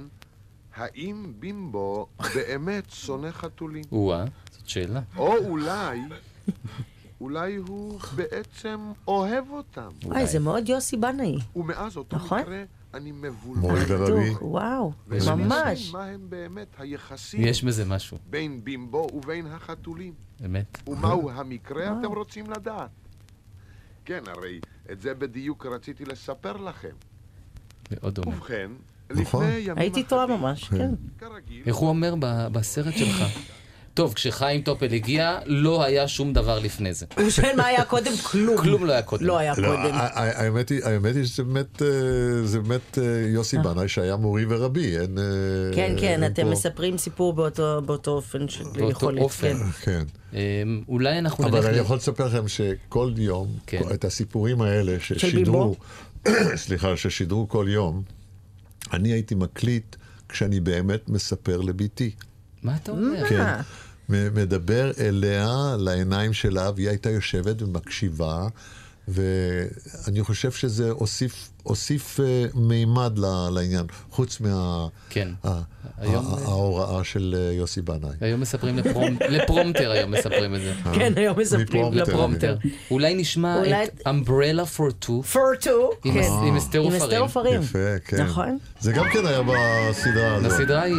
האם 0.76 1.34
בימבו 1.40 2.08
באמת 2.36 2.84
שונא 2.90 3.32
חתולים? 3.32 3.84
או-אה, 3.92 4.26
זאת 4.52 4.70
שאלה. 4.70 5.02
או 5.18 5.38
אולי, 5.38 6.00
אולי 7.22 7.56
הוא 7.56 8.00
בעצם 8.16 8.80
אוהב 9.08 9.50
אותם. 9.50 9.90
וואי, 10.04 10.28
זה 10.28 10.40
מאוד 10.40 10.70
יוסי 10.70 10.98
בנאי. 10.98 11.38
ומאז 11.56 11.98
אותו 11.98 12.16
נכון? 12.16 12.40
מקרה 12.42 12.64
אני 12.94 13.12
מבולבל. 13.12 13.62
מורי 13.62 13.82
ורבי. 13.88 14.30
בטוח, 14.30 14.42
וואו, 14.42 14.94
ממש. 15.08 15.92
מה 15.94 16.06
הם 16.06 16.26
באמת 16.30 16.68
היחסים 16.78 17.42
יש 17.44 17.64
בזה 17.64 17.86
משהו, 17.86 18.18
בין 18.30 18.64
בימבו 18.64 19.08
ובין 19.14 19.48
החתולים. 19.48 20.14
באמת. 20.40 20.78
ומהו 20.88 21.30
המקרה 21.32 22.00
אתם 22.00 22.12
רוצים 22.12 22.50
לדעת? 22.52 22.90
כן, 24.06 24.22
הרי 24.28 24.60
את 24.92 25.02
זה 25.02 25.14
בדיוק 25.14 25.66
רציתי 25.66 26.06
לספר 26.06 26.58
לכם. 26.58 26.96
מאוד 27.92 28.16
דומה. 28.16 28.36
ובכן, 28.38 28.72
נכון. 29.12 29.44
לפני 29.46 29.58
ימים 29.60 29.78
הייתי 29.78 30.04
טועה 30.04 30.28
ממש, 30.28 30.64
כן. 30.70 30.92
כרגיל, 31.18 31.64
איך 31.66 31.76
הוא 31.76 31.90
אומר 31.90 32.16
ב- 32.20 32.48
בסרט 32.52 32.94
שלך? 32.98 33.22
טוב, 33.94 34.14
כשחיים 34.14 34.62
טופל 34.62 34.94
הגיע, 34.94 35.40
לא 35.46 35.84
היה 35.84 36.08
שום 36.08 36.34
דבר 36.34 36.60
לפני 36.60 36.94
זה. 36.94 37.06
הוא 37.18 37.30
שואל 37.30 37.56
מה 37.58 37.66
היה 37.66 37.86
קודם, 37.86 38.12
כלום. 38.18 38.58
כלום 38.58 38.86
לא 38.86 38.92
היה 38.92 39.02
קודם. 39.02 39.26
לא 39.26 39.38
היה 39.38 39.54
לא, 39.58 39.68
קודם. 39.68 39.92
האמת 39.94 40.70
היא, 40.70 40.84
האמת 40.84 41.16
היא 41.16 41.26
שזה 41.26 41.44
באמת, 41.44 41.82
אה, 41.82 41.88
זה 42.44 42.60
באמת 42.60 42.98
אה, 42.98 43.04
יוסי 43.28 43.58
בנאי 43.58 43.88
שהיה 43.88 44.16
מורי 44.16 44.46
ורבי, 44.50 44.98
אין... 44.98 45.18
אה, 45.18 45.24
כן, 45.76 45.96
כן, 46.00 46.26
אתם 46.26 46.50
מספרים 46.50 46.98
סיפור 46.98 47.34
באותו 47.34 48.12
אופן 48.12 48.48
של 48.48 48.64
באותו 48.64 48.90
יכולת. 48.90 49.22
אופן. 49.22 49.58
כן. 49.58 49.82
כן. 49.82 50.04
אמ, 50.34 50.82
אולי 50.88 51.20
אנחנו 51.20 51.44
נלך... 51.44 51.54
אבל 51.54 51.68
אני 51.68 51.78
יכול 51.78 51.98
לספר 51.98 52.26
לכם 52.26 52.48
שכל 52.48 53.14
יום, 53.18 53.48
כן. 53.68 53.82
את 53.94 54.06
הסיפורים 54.06 54.62
האלה 54.62 54.96
ששידרו, 55.00 55.76
סליחה, 56.56 56.98
ששידרו 56.98 57.50
כל 57.50 57.66
יום, 57.70 58.04
אני 58.94 59.10
הייתי 59.10 59.36
מקליט 59.36 59.96
כשאני 60.30 60.60
באמת 60.60 61.10
מספר 61.10 61.62
לביתי. 61.62 62.12
מה 62.64 62.76
אתה 62.84 62.92
אומר? 62.92 63.30
כן. 63.30 63.44
מדבר 64.10 64.92
אליה, 65.00 65.48
לעיניים 65.80 66.34
שלה, 66.34 66.72
והיא 66.76 66.90
הייתה 66.90 67.10
יושבת 67.10 67.62
ומקשיבה, 67.62 68.48
ואני 69.08 70.24
חושב 70.24 70.52
שזה 70.52 70.92
הוסיף, 70.92 71.50
הוסיף 71.64 72.20
אה, 72.20 72.46
מימד 72.54 73.18
ל- 73.18 73.50
לעניין, 73.54 73.86
חוץ 74.12 74.40
מה... 74.40 74.88
כן. 75.10 75.28
ה- 75.44 75.62
היום- 75.98 76.26
ההוראה 76.46 77.04
של 77.04 77.36
אה, 77.38 77.54
יוסי 77.54 77.82
בנאי. 77.82 78.10
היום 78.22 78.42
מספרים 78.42 78.78
לפרום- 78.78 79.18
לפרומטר, 79.36 79.92
היום 79.92 80.12
מספרים 80.12 80.56
את 80.56 80.62
זה. 80.62 80.74
כן, 80.94 81.14
היום 81.16 81.40
מספרים 81.40 81.66
מפרומטר. 81.68 82.04
לפרומטר. 82.04 82.58
אולי 82.92 83.14
נשמע 83.16 83.58
אולי- 83.58 83.84
את 83.84 84.08
Umbrella 84.08 84.78
for 84.78 85.06
Two 85.06 85.34
for 85.34 85.64
two, 85.64 85.70
עם 86.04 86.14
כן. 86.14 86.20
אס- 86.20 86.28
עם 86.48 86.58
אסתר 86.58 86.82
עם 86.82 86.92
אסתר 86.92 87.20
עופרים. 87.20 87.22
עופרים. 87.22 87.62
יפה, 87.62 88.00
כן. 88.06 88.24
נכון. 88.24 88.58
זה 88.80 88.92
גם 88.92 89.06
כן 89.14 89.26
היה 89.26 89.42
בסדרה 89.42 90.36
הזאת. 90.36 90.52
בסדרה 90.52 90.82
ההיא. 90.82 90.96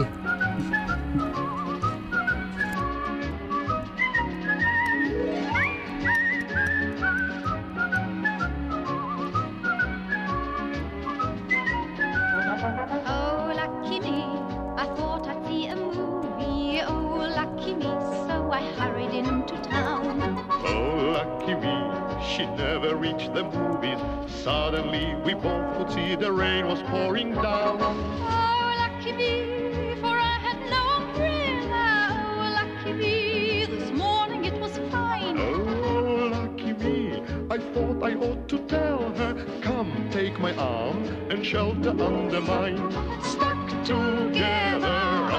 Lucky 17.63 17.75
me, 17.75 17.85
so 17.85 18.51
I 18.51 18.63
hurried 18.73 19.15
into 19.15 19.57
town. 19.63 20.21
Oh, 20.67 21.13
lucky 21.15 21.55
me, 21.55 22.25
she 22.25 22.45
never 22.57 22.97
reached 22.97 23.33
the 23.35 23.45
movies. 23.45 24.01
Suddenly 24.43 25.15
we 25.25 25.35
both 25.35 25.77
could 25.77 25.93
see 25.93 26.17
the 26.17 26.33
rain 26.33 26.67
was 26.67 26.83
pouring 26.83 27.35
down. 27.35 27.79
Oh, 27.81 28.75
lucky 28.79 29.13
me, 29.13 29.95
for 30.01 30.07
I 30.09 30.39
had 30.47 30.59
no 30.75 30.83
umbrella. 30.99 31.87
Oh, 32.35 32.51
lucky 32.59 32.93
me, 32.95 33.67
this 33.67 33.93
morning 33.93 34.45
it 34.45 34.59
was 34.61 34.77
fine. 34.91 35.39
Oh, 35.39 36.31
lucky 36.33 36.73
me, 36.73 37.23
I 37.49 37.59
thought 37.59 38.03
I 38.03 38.15
ought 38.15 38.49
to 38.49 38.59
tell 38.67 39.15
her, 39.19 39.47
come 39.61 40.09
take 40.11 40.41
my 40.41 40.53
arm 40.57 41.05
and 41.31 41.47
shelter 41.47 41.91
under 41.91 42.41
mine. 42.41 42.91
Stuck 43.23 43.69
together 43.85 44.89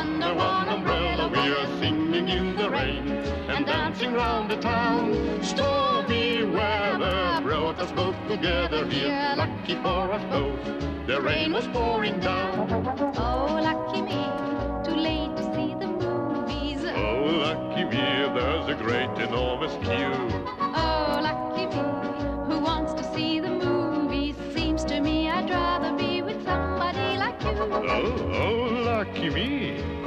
under 0.01 0.33
one 0.33 0.69
umbrella, 0.69 1.02
we 1.33 1.39
are 1.39 1.65
singing 1.79 2.29
in 2.29 2.55
the 2.55 2.69
rain 2.69 3.07
and 3.49 3.65
dancing 3.65 4.13
round 4.13 4.51
the 4.51 4.57
town. 4.57 5.43
Stormy 5.43 6.43
weather 6.43 7.41
brought 7.41 7.79
us 7.79 7.91
both 7.93 8.15
together 8.27 8.85
here, 8.87 9.33
lucky 9.35 9.75
for 9.81 10.11
us 10.11 10.23
both. 10.29 11.07
The 11.07 11.19
rain 11.21 11.51
was 11.51 11.67
pouring 11.67 12.19
down. 12.19 12.69
Oh, 13.17 13.59
lucky 13.69 14.01
me, 14.03 14.21
too 14.85 14.95
late 14.95 15.35
to 15.35 15.43
see 15.55 15.73
the 15.73 15.87
movies. 15.87 16.85
Oh, 16.85 17.25
lucky 17.47 17.83
me, 17.85 18.05
there's 18.35 18.67
a 18.69 18.75
great 18.75 19.09
enormous 19.27 19.73
queue. 19.83 20.13
Oh, 20.59 21.19
lucky 21.29 21.65
me, 21.65 21.81
who 22.47 22.59
wants 22.61 22.93
to 22.93 23.03
see 23.15 23.39
the 23.39 23.49
movies? 23.49 24.35
Seems 24.53 24.85
to 24.85 25.01
me 25.01 25.29
I'd 25.29 25.49
rather 25.49 25.97
be 25.97 26.21
with 26.21 26.43
somebody 26.45 27.17
like 27.17 27.41
you. 27.41 27.49
Oh, 27.49 28.31
oh, 28.33 28.83
lucky 28.85 29.29
me, 29.29 29.62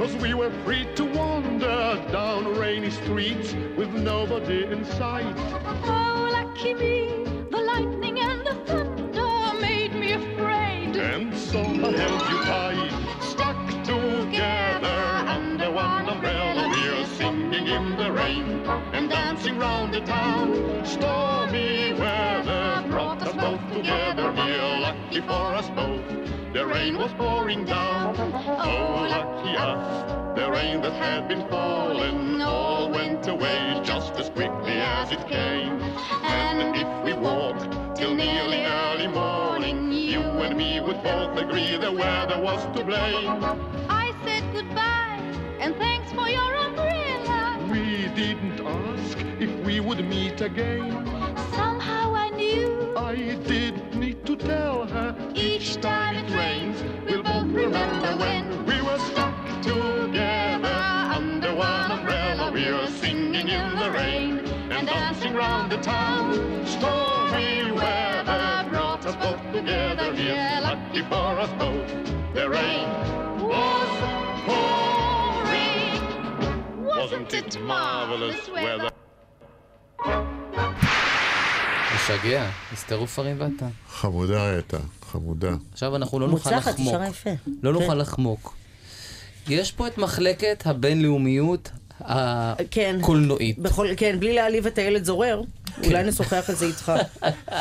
cause 0.07 0.21
we 0.21 0.33
were 0.33 0.51
free 0.63 0.87
to 0.95 1.03
wander 1.03 2.01
down 2.11 2.57
rainy 2.57 2.89
streets 2.89 3.53
with 3.75 3.89
nobody 3.93 4.63
in 4.63 4.85
sight. 4.85 5.35
Oh, 5.83 6.29
lucky 6.31 6.73
me, 6.73 7.23
the 7.51 7.57
lightning 7.57 8.19
and 8.19 8.45
the 8.45 8.55
thunder 8.65 9.59
made 9.59 9.93
me 9.93 10.13
afraid. 10.13 10.95
And 10.95 11.35
so 11.35 11.59
I 11.59 11.91
held 11.91 12.21
you 12.31 12.39
tight, 12.53 13.21
stuck 13.21 13.67
together 13.83 14.99
under 15.27 15.71
one 15.71 16.07
umbrella. 16.09 16.69
We're 16.69 17.05
singing 17.17 17.67
in 17.67 17.97
the 17.97 18.11
rain 18.11 18.65
and 18.93 19.09
dancing 19.09 19.57
round 19.57 19.93
the 19.93 20.01
town. 20.01 20.85
Stormy 20.85 21.93
weather 21.93 22.85
brought 22.89 23.21
us 23.23 23.33
both 23.35 23.73
together. 23.73 24.31
We're 24.31 24.79
lucky 24.79 25.21
for 25.21 25.55
us 25.59 25.69
both. 25.71 26.26
The 26.57 26.65
rain 26.65 26.97
was 26.97 27.13
pouring 27.13 27.65
down. 27.65 28.15
Oh, 28.17 29.05
lucky 29.07 29.55
us. 29.55 30.35
The 30.35 30.49
rain 30.49 30.81
that 30.81 30.93
had 30.93 31.27
been 31.27 31.47
falling 31.49 32.41
all 32.41 32.89
went 32.89 33.27
away 33.27 33.79
just 33.83 34.13
as 34.15 34.31
quickly 34.31 34.71
as 34.71 35.11
it 35.11 35.27
came. 35.27 35.79
And 36.23 36.75
if 36.75 37.03
we 37.05 37.13
walked 37.13 37.95
till 37.95 38.15
nearly 38.15 38.65
early 38.65 39.05
morning, 39.05 39.91
you 39.91 40.19
and 40.19 40.57
me 40.57 40.79
would 40.79 41.03
both 41.03 41.37
agree 41.37 41.77
the 41.77 41.91
weather 41.91 42.41
was 42.41 42.65
to 42.75 42.83
blame. 42.83 43.43
I 43.87 44.15
said 44.25 44.43
goodbye 44.51 45.21
and 45.59 45.75
thanks 45.75 46.11
for 46.11 46.27
your 46.27 46.55
umbrella. 46.55 47.67
We 47.69 48.07
didn't 48.15 48.59
ask 48.61 49.19
if 49.39 49.51
we 49.63 49.79
would 49.79 50.03
meet 50.09 50.41
again. 50.41 51.05
Somehow 51.53 52.15
I 52.15 52.29
knew 52.29 52.95
I 52.97 53.13
did 53.45 53.86
tell 54.39 54.85
her 54.85 55.15
each 55.35 55.75
time 55.81 56.15
it 56.15 56.29
rains, 56.35 56.83
we'll 57.05 57.23
both 57.23 57.47
remember 57.47 58.15
when 58.17 58.65
we 58.65 58.81
were 58.81 58.99
stuck 58.99 59.35
together 59.61 60.67
under 61.15 61.55
one 61.55 61.91
umbrella. 61.91 62.51
We 62.51 62.71
were 62.71 62.87
singing 62.87 63.47
in 63.47 63.75
the 63.75 63.91
rain 63.91 64.39
and 64.71 64.87
dancing 64.87 65.33
round 65.33 65.71
the 65.71 65.77
town. 65.77 66.65
Stormy 66.65 67.71
weather 67.71 68.67
brought 68.69 69.05
us 69.05 69.15
both 69.15 69.41
together 69.53 70.13
here, 70.13 70.59
lucky 70.61 71.01
for 71.03 71.39
us 71.39 71.51
both. 71.53 71.87
The 72.33 72.49
rain 72.49 72.89
was 73.41 73.89
pouring. 74.45 76.01
Wasn't 76.85 77.33
it 77.33 77.59
marvelous 77.61 78.49
weather? 78.49 78.91
משגע, 82.15 82.49
אסתר 82.73 82.95
עופרים 82.95 83.35
ואתה. 83.39 83.67
חמודה 83.89 84.51
הייתה, 84.51 84.77
חמודה. 85.11 85.55
עכשיו 85.71 85.95
אנחנו 85.95 86.19
לא 86.19 86.27
נוכל 86.27 86.49
מוצלחת, 86.49 86.73
לחמוק. 86.73 86.93
שרה 86.93 87.07
יפה. 87.07 87.29
לא 87.63 87.73
כן. 87.73 87.81
נוכל 87.81 87.95
לחמוק. 87.95 88.55
יש 89.49 89.71
פה 89.71 89.87
את 89.87 89.97
מחלקת 89.97 90.63
הבינלאומיות 90.65 91.71
כן. 92.71 92.97
הקולנועית. 92.99 93.59
בכל, 93.59 93.87
כן, 93.97 94.19
בלי 94.19 94.33
להעליב 94.33 94.67
את 94.67 94.77
הילד 94.77 95.03
זורר, 95.03 95.41
אולי 95.85 96.03
נשוחח 96.03 96.49
על 96.49 96.55
זה 96.55 96.65
איתך. 96.65 96.91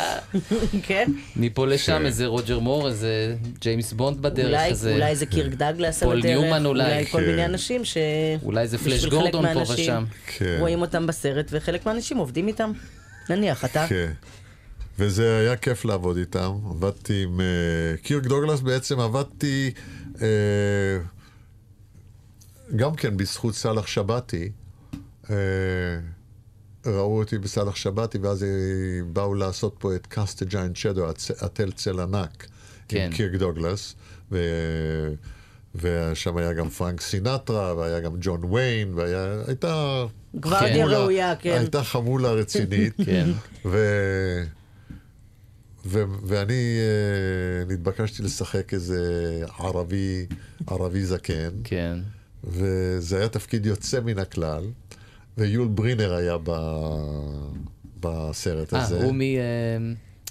כן? 0.87 1.11
מפה 1.37 1.67
לשם 1.67 2.07
איזה 2.07 2.27
רוג'ר 2.27 2.59
מור, 2.59 2.89
איזה 2.89 3.37
ג'יימס 3.61 3.93
בונד 3.93 4.23
בדרך, 4.23 4.61
איזה... 4.61 4.95
אולי 4.95 5.17
זה 5.17 5.27
קירק 5.27 5.53
דגלס 5.55 6.03
על 6.03 6.09
פול 6.09 6.19
הדרך, 6.19 6.31
ניומן 6.31 6.67
אולי. 6.67 6.85
אולי 6.85 7.07
כל 7.07 7.21
כן. 7.21 7.27
מיני 7.27 7.45
אנשים 7.45 7.85
ש... 7.85 7.97
אולי 8.43 8.69
זה 8.69 8.79
פלאש 8.79 9.05
גורדון 9.05 9.55
פה 9.55 9.73
ושם. 9.73 10.05
כן. 10.27 10.57
רואים 10.61 10.81
אותם 10.81 11.07
בסרט, 11.07 11.47
וחלק 11.51 11.87
מהאנשים 11.87 12.17
עובדים 12.17 12.49
איתם. 12.49 12.73
נניח, 13.31 13.65
אתה? 13.65 13.87
כן. 13.89 14.13
וזה 14.99 15.39
היה 15.39 15.57
כיף 15.57 15.85
לעבוד 15.85 16.17
איתם. 16.17 16.53
עבדתי 16.71 17.23
עם... 17.23 17.41
אה, 17.41 17.97
קירק 18.03 18.25
דוגלס 18.25 18.61
בעצם 18.61 19.01
עבדתי 19.01 19.71
אה, 20.23 20.99
גם 22.77 22.95
כן 22.95 23.17
בזכות 23.17 23.55
סאלח 23.55 23.87
שבתי. 23.87 24.51
אה, 25.31 25.37
ראו 26.87 27.19
אותי 27.19 27.39
בסאלח 27.39 27.77
שבתי, 27.77 28.19
ואז 28.19 28.45
באו 29.13 29.35
לעשות 29.35 29.77
פה 29.79 29.95
את 29.95 30.07
Cast 30.07 30.43
a 30.43 30.48
Giant 30.48 30.77
Shadow, 30.77 31.07
הטל 31.41 31.73
צל 31.73 32.01
ענק, 32.01 32.47
כן. 32.89 33.01
עם 33.07 33.13
קירק 33.13 33.33
דוגלס. 33.33 33.95
ו... 34.33 34.39
ושם 35.75 36.37
היה 36.37 36.53
גם 36.53 36.69
פרנק 36.69 37.01
סינטרה, 37.01 37.75
והיה 37.77 38.01
גם 38.01 38.13
ג'ון 38.21 38.45
ויין, 38.45 38.95
והייתה... 38.95 40.05
גוורדיה 40.37 40.87
חמולה- 40.87 40.99
ראויה, 40.99 41.37
כן. 41.37 41.57
הייתה 41.59 41.83
חמולה 41.85 42.31
רצינית. 42.31 42.93
כן. 43.07 43.31
ו... 43.65 43.79
ו... 45.87 46.03
ואני 46.23 46.79
uh, 47.69 47.73
נתבקשתי 47.73 48.23
לשחק 48.23 48.75
איזה 48.75 49.01
ערבי, 49.59 50.27
ערבי 50.67 51.05
זקן. 51.05 51.51
כן. 51.65 51.99
וזה 52.45 53.19
היה 53.19 53.29
תפקיד 53.29 53.67
יוצא 53.67 54.01
מן 54.01 54.19
הכלל, 54.19 54.65
ויול 55.39 55.69
ברינר 55.69 56.15
היה 56.15 56.37
ב... 56.45 56.51
בסרט 58.01 58.75
אה, 58.75 58.83
הזה. 58.83 59.05
הוא 59.05 59.15
מ... 59.15 59.21
אה, 59.21 59.27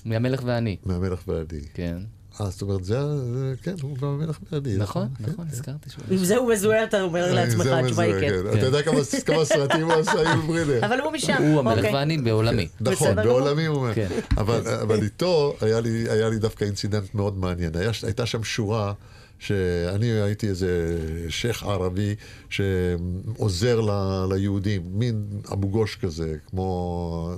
מהמלך 0.06 0.41
ואני. 0.45 0.77
מהמלך 0.86 1.27
ואני. 1.27 1.61
כן. 1.73 1.98
אה, 2.41 2.49
זאת 2.49 2.62
אומרת, 2.62 2.84
זה, 2.84 2.99
זה 3.34 3.53
כן, 3.62 3.76
הוא 3.82 3.98
מהמלך 4.02 4.40
ואני. 4.52 4.78
נכון, 4.78 5.07
כן. 5.18 5.32
נכון, 5.32 5.45
הזכרתי 5.52 5.90
שהוא... 5.90 6.03
עם 6.10 6.18
זה 6.18 6.38
הוא 6.38 6.53
מזוהה, 6.53 6.84
אתה 6.84 7.02
אומר 7.02 7.34
לעצמך, 7.34 7.64
זה 7.64 7.80
התשובה 7.80 8.03
היא 8.03 8.16
מזוהה, 8.16 8.22
כן. 8.22 8.57
אתה 8.57 8.66
יודע 8.66 8.82
כמה 9.26 9.45
סרטים 9.45 9.91
הוא 9.91 9.94
עשה, 9.94 10.12
יול 10.12 10.41
ברינר? 10.48 10.80
אבל 10.88 10.99
הוא 10.99 11.12
משם. 11.12 11.44
הוא 11.44 11.60
המלך 11.60 11.78
אוקיי. 11.78 11.94
ואני 11.94 12.18
בעולמי. 12.18 12.68
נכון. 12.82 13.16
בעולמי 13.16 13.66
הוא 13.66 13.76
אומר. 13.76 13.94
כן. 13.94 14.07
אבל, 14.38 15.03
איתו 15.03 15.56
היה 15.62 16.30
לי, 16.30 16.40
דווקא 16.40 16.66
אינצידנט 16.66 17.16
מאוד 17.16 17.38
מעניין. 17.38 17.72
הייתה 18.03 18.26
שם 18.26 18.44
שורה 18.44 18.94
שאני 19.40 20.06
הייתי 20.06 20.48
איזה 20.48 20.98
שייח' 21.30 21.64
ערבי 21.64 22.16
שעוזר 22.49 23.82
ל, 23.82 23.91
ליהודים, 24.34 24.82
מין 24.94 25.26
אבו 25.53 25.68
גוש 25.68 25.95
כזה, 25.95 26.36
כמו... 26.49 27.32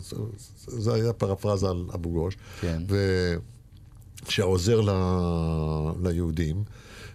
זה 0.68 0.94
היה 0.94 1.14
פרפרזה 1.14 1.69
על 1.69 1.86
אבו 1.94 2.10
גוש. 2.10 2.38
כן. 2.61 2.82
ו... 2.90 3.36
שעוזר 4.29 4.81
ל... 4.81 4.89
ליהודים. 6.03 6.63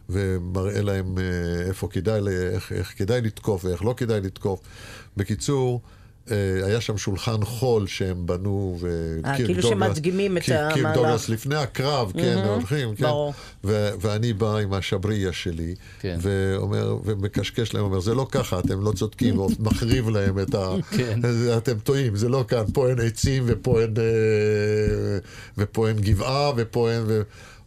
ומראה 0.09 0.83
להם 0.83 1.19
אה, 1.19 1.63
איפה 1.69 1.89
כדאי, 1.89 2.21
איך, 2.29 2.73
איך 2.73 2.95
כדאי 2.97 3.21
לתקוף 3.21 3.65
ואיך 3.65 3.85
לא 3.85 3.95
כדאי 3.97 4.21
לתקוף. 4.21 4.61
בקיצור, 5.17 5.81
היה 6.65 6.81
שם 6.81 6.99
שולחן 6.99 7.45
חול 7.45 7.87
שהם 7.87 8.27
בנו, 8.27 8.79
אה, 8.83 8.89
וקירק 9.21 9.37
כאילו 9.37 9.63
דוגלס, 9.63 9.71
שמדגימים 9.71 10.37
את 10.37 10.43
המהלך. 10.49 10.75
קירק 10.75 10.95
דוגלס 10.95 11.29
לפני 11.29 11.57
הקרב, 11.57 12.13
כן, 12.15 12.43
הולכים, 12.47 12.95
כן. 12.95 13.07
ואני 14.01 14.33
בא 14.33 14.57
עם 14.57 14.73
השבריה 14.73 15.33
שלי, 15.33 15.75
כן. 16.01 16.19
ואומר, 16.21 16.97
ומקשקש 17.05 17.75
להם, 17.75 17.85
אומר, 17.85 18.01
זה 18.01 18.15
לא 18.15 18.27
ככה, 18.31 18.59
אתם 18.59 18.81
לא 18.85 18.93
צודקים, 18.93 19.39
ומחריב 19.39 20.09
להם 20.17 20.39
את 20.39 20.55
ה... 20.55 20.75
כן. 20.91 21.21
אתם 21.57 21.79
טועים, 21.79 22.17
זה 22.17 22.29
לא 22.29 22.45
כאן, 22.49 22.65
פה 22.73 22.89
אין 22.89 22.99
עצים, 23.01 23.45
ופה 23.47 23.81
אין, 23.81 23.95
אה, 23.99 25.19
ופה 25.59 25.89
אין 25.89 25.97
גבעה, 26.01 26.53
ופה 26.57 26.91
אין... 26.91 27.03
ו... 27.07 27.23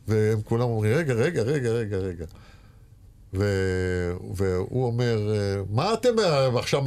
והם 0.08 0.42
כולם 0.42 0.62
אומרים, 0.62 0.94
רגע, 0.94 1.14
רגע, 1.14 1.42
רגע, 1.42 1.70
רגע, 1.70 1.98
רגע. 1.98 2.26
ו... 3.34 3.44
והוא 4.36 4.86
אומר, 4.86 5.20
מה 5.70 5.94
אתם 5.94 6.10
עכשיו, 6.58 6.84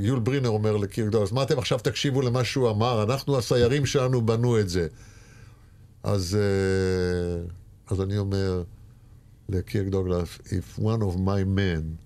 יול 0.00 0.18
ברינר 0.18 0.48
אומר 0.48 0.76
לקירק 0.76 1.12
דולס, 1.12 1.32
מה 1.32 1.42
אתם 1.42 1.58
עכשיו 1.58 1.78
תקשיבו 1.78 2.22
למה 2.22 2.44
שהוא 2.44 2.70
אמר, 2.70 3.02
אנחנו, 3.02 3.38
הסיירים 3.38 3.86
שלנו 3.86 4.26
בנו 4.26 4.60
את 4.60 4.68
זה. 4.68 4.86
אז, 6.02 6.38
אה, 6.40 7.44
אז 7.90 8.00
אני 8.00 8.18
אומר 8.18 8.62
לקירק 9.48 9.86
דוגלס, 9.86 10.38
If 10.46 10.80
one 10.80 11.02
of 11.02 11.16
my 11.16 11.44
men 11.56 11.96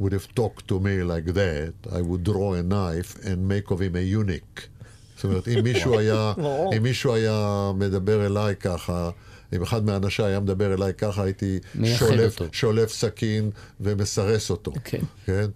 would 0.00 0.12
have 0.12 0.28
talked 0.34 0.68
to 0.68 0.74
me 0.80 1.02
like 1.02 1.34
that, 1.34 1.92
I 1.92 2.00
would 2.02 2.22
draw 2.24 2.54
a 2.54 2.62
knife 2.62 3.16
and 3.24 3.48
make 3.48 3.70
of 3.70 3.78
him 3.80 3.94
a 3.96 4.02
eunuch. 4.14 4.68
זאת 5.16 5.24
אומרת, 5.24 5.48
אם 5.48 5.64
מישהו 5.64 5.98
היה, 5.98 6.32
אם 6.76 6.82
מישהו 6.82 7.14
היה 7.14 7.70
מדבר 7.74 8.26
אליי 8.26 8.56
ככה, 8.56 9.10
אם 9.52 9.62
אחד 9.62 9.84
מאנשיי 9.84 10.26
היה 10.26 10.40
מדבר 10.40 10.74
אליי 10.74 10.94
ככה, 10.94 11.22
הייתי 11.22 11.58
שולף, 11.98 12.40
אותו. 12.40 12.52
שולף 12.52 12.92
סכין 12.92 13.50
ומסרס 13.80 14.50
אותו. 14.50 14.72
כן. 14.84 15.00
כן? 15.26 15.46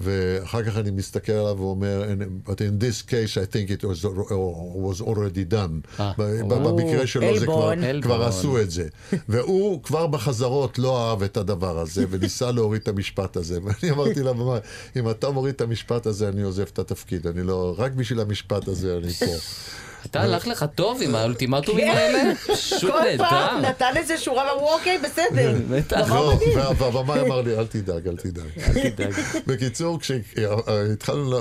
ואחר 0.00 0.62
כך 0.62 0.76
אני 0.76 0.90
מסתכל 0.90 1.32
עליו 1.32 1.56
ואומר, 1.58 2.02
"And- 2.08 2.50
but 2.50 2.54
in 2.54 2.82
this 2.82 3.08
case 3.10 3.34
I 3.36 3.52
think 3.52 3.70
it 3.70 3.84
was, 3.84 4.04
was 4.04 5.06
already 5.06 5.52
done. 5.52 6.00
אה, 6.00 6.12
או. 6.42 6.76
במקרה 6.76 7.06
שלו 7.06 7.38
זה 7.38 7.46
כבר. 7.46 7.72
כבר. 8.02 8.22
עשו 8.24 8.60
את 8.60 8.70
זה. 8.70 8.88
והוא 9.28 9.82
כבר 9.82 10.06
בחזרות 10.06 10.78
לא 10.78 11.10
אהב 11.10 11.22
את 11.22 11.36
הדבר 11.36 11.78
הזה, 11.78 12.04
וניסה 12.10 12.50
להוריד 12.52 12.82
את 12.82 12.88
המשפט 12.88 13.36
הזה. 13.36 13.58
ואני 13.64 13.92
אמרתי 13.92 14.22
לבמה, 14.22 14.58
אם 14.96 15.10
אתה 15.10 15.30
מוריד 15.30 15.54
את 15.54 15.60
המשפט 15.60 16.06
הזה, 16.06 16.28
אני 16.28 16.42
עוזב 16.42 16.66
את 16.72 16.78
התפקיד. 16.78 17.26
אני 17.26 17.42
לא, 17.42 17.74
רק 17.78 17.92
בשביל 17.92 18.20
המשפט 18.20 18.68
הזה 18.68 18.96
אני 18.96 19.12
פה. 19.12 19.26
אתה 20.06 20.20
הלך 20.20 20.46
לך 20.46 20.64
טוב 20.74 21.00
עם 21.02 21.14
האולטימטומים 21.14 21.84
כן. 21.92 21.96
האלה? 21.96 22.34
פשוט 22.34 22.90
כל 22.90 22.98
פעם 23.18 23.56
נהדר. 23.60 23.68
נתן 23.70 23.92
איזה 23.96 24.18
שורה 24.18 24.52
ואמרו, 24.52 24.72
אוקיי, 24.74 24.98
בסדר. 24.98 25.54
בטח. 25.70 26.00
דבר 26.06 26.24
לא, 26.56 26.72
והבמאי 26.78 27.20
אמר 27.20 27.40
לי, 27.40 27.58
אל 27.58 27.66
תדאג, 27.66 28.08
אל 28.08 28.16
תדאג. 28.16 28.46
אל 28.58 28.90
תדאג. 28.90 29.12
בקיצור, 29.46 29.98
כשהתחלנו, 30.00 31.36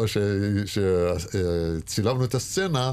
כשצילמנו 0.65 2.23
את 2.23 2.35
הסצנה, 2.35 2.91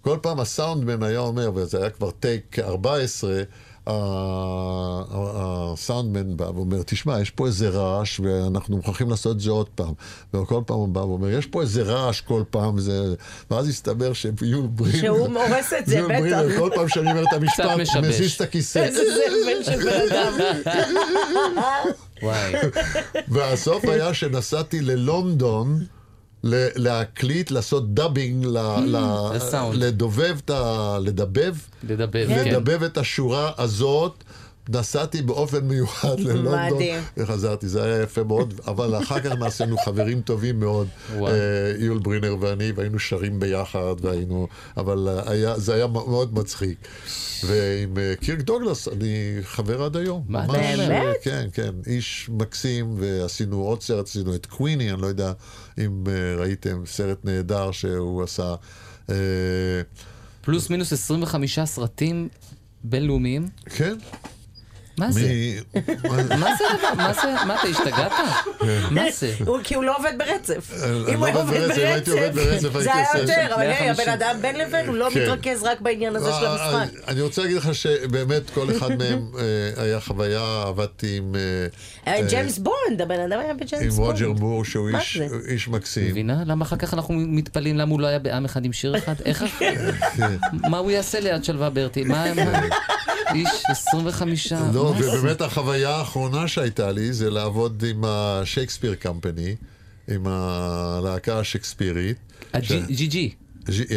כל 0.00 0.16
פעם 0.22 0.40
הסאונדמן 0.40 1.02
היה 1.02 1.18
אומר, 1.18 1.50
וזה 1.54 1.78
היה 1.78 1.90
כבר 1.90 2.10
טייק 2.10 2.58
14, 2.58 3.30
ה- 3.32 3.34
ה- 3.40 3.42
הסאונדמן 5.36 6.36
בא 6.36 6.44
ואומר, 6.44 6.82
תשמע, 6.86 7.20
יש 7.20 7.30
פה 7.30 7.46
איזה 7.46 7.68
רעש 7.68 8.20
ואנחנו 8.20 8.76
מוכרחים 8.76 9.10
לעשות 9.10 9.36
את 9.36 9.40
זה 9.40 9.50
עוד 9.50 9.68
פעם. 9.68 9.92
וכל 10.34 10.60
פעם 10.66 10.76
הוא 10.76 10.88
בא 10.88 11.00
ואומר, 11.00 11.30
יש 11.30 11.46
פה 11.46 11.62
איזה 11.62 11.82
רעש 11.82 12.20
כל 12.20 12.42
פעם, 12.50 12.78
זה... 12.78 13.14
ואז 13.50 13.68
הסתבר 13.68 14.12
שיול 14.12 14.66
ברינר... 14.66 14.98
שהוא 14.98 15.18
הורס 15.18 15.72
את 15.78 15.86
זה, 15.86 16.02
בטח. 16.08 16.40
כל 16.58 16.70
פעם 16.74 16.88
שאני 16.88 17.10
אומר 17.10 17.22
את 17.22 17.32
המשפט. 17.32 17.64
מזיז 18.02 18.32
את 18.32 18.40
הכיסא. 18.40 18.78
איזה 18.78 19.02
זבל 19.04 19.62
של 19.64 19.84
בן 19.84 20.00
אדם. 20.10 20.32
וואי. 22.22 22.52
והסוף 23.28 23.84
היה 23.84 24.14
שנסעתי 24.14 24.80
ללונדון 24.80 25.84
להקליט, 26.76 27.50
לעשות 27.50 27.94
dubbing, 27.94 28.44
ל- 28.44 28.58
ל- 28.86 29.30
לסאונד. 29.34 29.78
לדובב 29.82 30.36
את 30.44 30.50
ה... 30.50 30.98
לדבב, 31.02 31.54
לדבב, 31.88 32.26
כן. 32.28 32.48
לדבב 32.48 32.82
את 32.82 32.98
השורה 32.98 33.52
הזאת. 33.58 34.24
נסעתי 34.68 35.22
באופן 35.22 35.64
מיוחד 35.64 36.20
ללונדון. 36.26 36.78
וחזרתי, 37.16 37.68
זה 37.68 37.84
היה 37.84 38.02
יפה 38.02 38.24
מאוד, 38.24 38.60
אבל 38.66 38.98
אחר 38.98 39.20
כך 39.20 39.32
נעשינו 39.32 39.78
חברים 39.78 40.20
טובים 40.20 40.60
מאוד, 40.60 40.88
וואו. 41.16 41.32
אה, 41.32 41.72
יול 41.78 41.98
ברינר 41.98 42.36
ואני, 42.40 42.72
והיינו 42.76 42.98
שרים 42.98 43.40
ביחד, 43.40 43.94
והיינו, 44.00 44.48
אבל 44.76 45.08
אה, 45.08 45.30
היה, 45.30 45.58
זה 45.58 45.74
היה 45.74 45.86
מאוד 45.86 46.34
מצחיק. 46.34 46.88
ועם 47.46 47.98
אה, 47.98 48.14
קירק 48.20 48.40
דוגלס, 48.40 48.88
אני 48.88 49.36
חבר 49.42 49.82
עד 49.82 49.96
היום. 49.96 50.24
מה? 50.28 50.46
אה, 50.54 51.12
כן, 51.22 51.48
כן, 51.52 51.70
איש 51.86 52.30
מקסים, 52.32 52.94
ועשינו 52.98 53.56
עוד 53.62 53.82
סרט, 53.82 54.06
עשינו 54.06 54.34
את 54.34 54.46
קוויני, 54.46 54.92
אני 54.92 55.02
לא 55.02 55.06
יודע 55.06 55.32
אם 55.78 56.04
ראיתם, 56.38 56.82
סרט 56.86 57.18
נהדר 57.24 57.70
שהוא 57.70 58.22
עשה. 58.22 58.54
פלוס 60.40 60.70
מינוס 60.70 60.92
25 60.92 61.58
סרטים 61.58 62.28
בינלאומיים? 62.84 63.48
כן. 63.66 63.96
מה 64.98 65.12
זה? 65.12 65.20
מה 66.38 66.50
זה 66.58 66.64
הדבר? 66.70 66.94
מה 66.96 67.12
זה? 67.14 67.44
מה 67.46 67.54
אתה 67.60 67.68
השתגעת? 67.68 68.12
מה 68.90 69.02
זה? 69.18 69.34
הוא- 69.46 69.58
כי 69.64 69.74
הוא 69.74 69.84
לא 69.84 69.96
עובד 69.96 70.12
ברצף. 70.18 70.70
אני 70.82 70.92
אם 70.92 71.18
הוא 71.18 71.20
לא 71.20 71.26
היה 71.26 71.36
עובד 71.36 71.60
ברצף, 71.60 71.74
זה 71.74 71.86
היה 72.94 73.06
יותר, 73.14 73.54
אבל 73.54 73.60
היי, 73.62 73.70
150. 73.90 73.90
הבן 73.90 74.12
אדם 74.12 74.42
בין 74.42 74.58
לבין, 74.58 74.86
הוא 74.88 74.96
לא 74.96 75.08
כן. 75.14 75.22
מתרכז 75.22 75.62
רק 75.62 75.80
בעניין 75.80 76.16
הזה 76.16 76.30
של 76.40 76.46
המשחק. 76.46 76.74
אני- 76.74 77.00
אני 77.08 77.20
רוצה 77.20 77.42
להגיד 77.42 77.56
לך 77.56 77.74
שבאמת 77.74 78.50
כל 78.50 78.66
אחד 78.76 78.96
מהם 78.96 79.26
אה, 79.38 79.82
היה 79.84 80.00
חוויה, 80.00 80.62
עבדתי 80.66 81.16
עם... 81.16 81.34
אה, 81.34 81.66
היה 82.12 82.22
אה, 82.24 82.28
ג'יימס 82.30 82.58
בונד, 82.58 83.02
הבן 83.02 83.20
אדם 83.20 83.38
היה 83.40 83.50
עם 83.50 83.56
בג'יימס 83.56 83.94
בונד. 83.94 84.08
רוג'ר 84.12 84.32
מור, 84.32 84.64
שהוא 84.64 84.90
זה? 85.18 85.26
איש 85.48 85.68
מקסים. 85.68 86.06
מבינה? 86.10 86.42
למה 86.46 86.64
אחר 86.64 86.76
כך 86.76 86.94
אנחנו 86.94 87.14
מתפלאים 87.16 87.76
למה 87.78 87.90
הוא 87.92 88.00
לא 88.00 88.06
היה 88.06 88.18
בעם 88.18 88.44
אחד 88.44 88.64
עם 88.64 88.72
שיר 88.72 88.98
אחד? 88.98 89.14
איך? 89.24 89.44
כן. 89.58 90.36
מה 90.52 90.78
הוא 90.78 90.90
יעשה 90.90 91.20
ליד 91.20 91.44
שלווה 91.44 91.70
ברטי? 91.70 92.04
מה... 92.04 92.24
איש 93.34 93.48
25... 93.68 94.52
לא? 94.52 94.78
ובאמת 94.80 95.40
החוויה 95.40 95.90
האחרונה 95.90 96.48
שהייתה 96.48 96.92
לי 96.92 97.12
זה 97.12 97.30
לעבוד 97.30 97.84
עם 97.90 98.04
השייקספיר 98.06 98.94
קמפני. 98.94 99.56
עם 100.08 100.26
הלהקה 100.26 101.38
השקספירית. 101.38 102.16
הג'י 102.52 102.80
ג'י. 102.88 103.06
ג'י- 103.06 103.34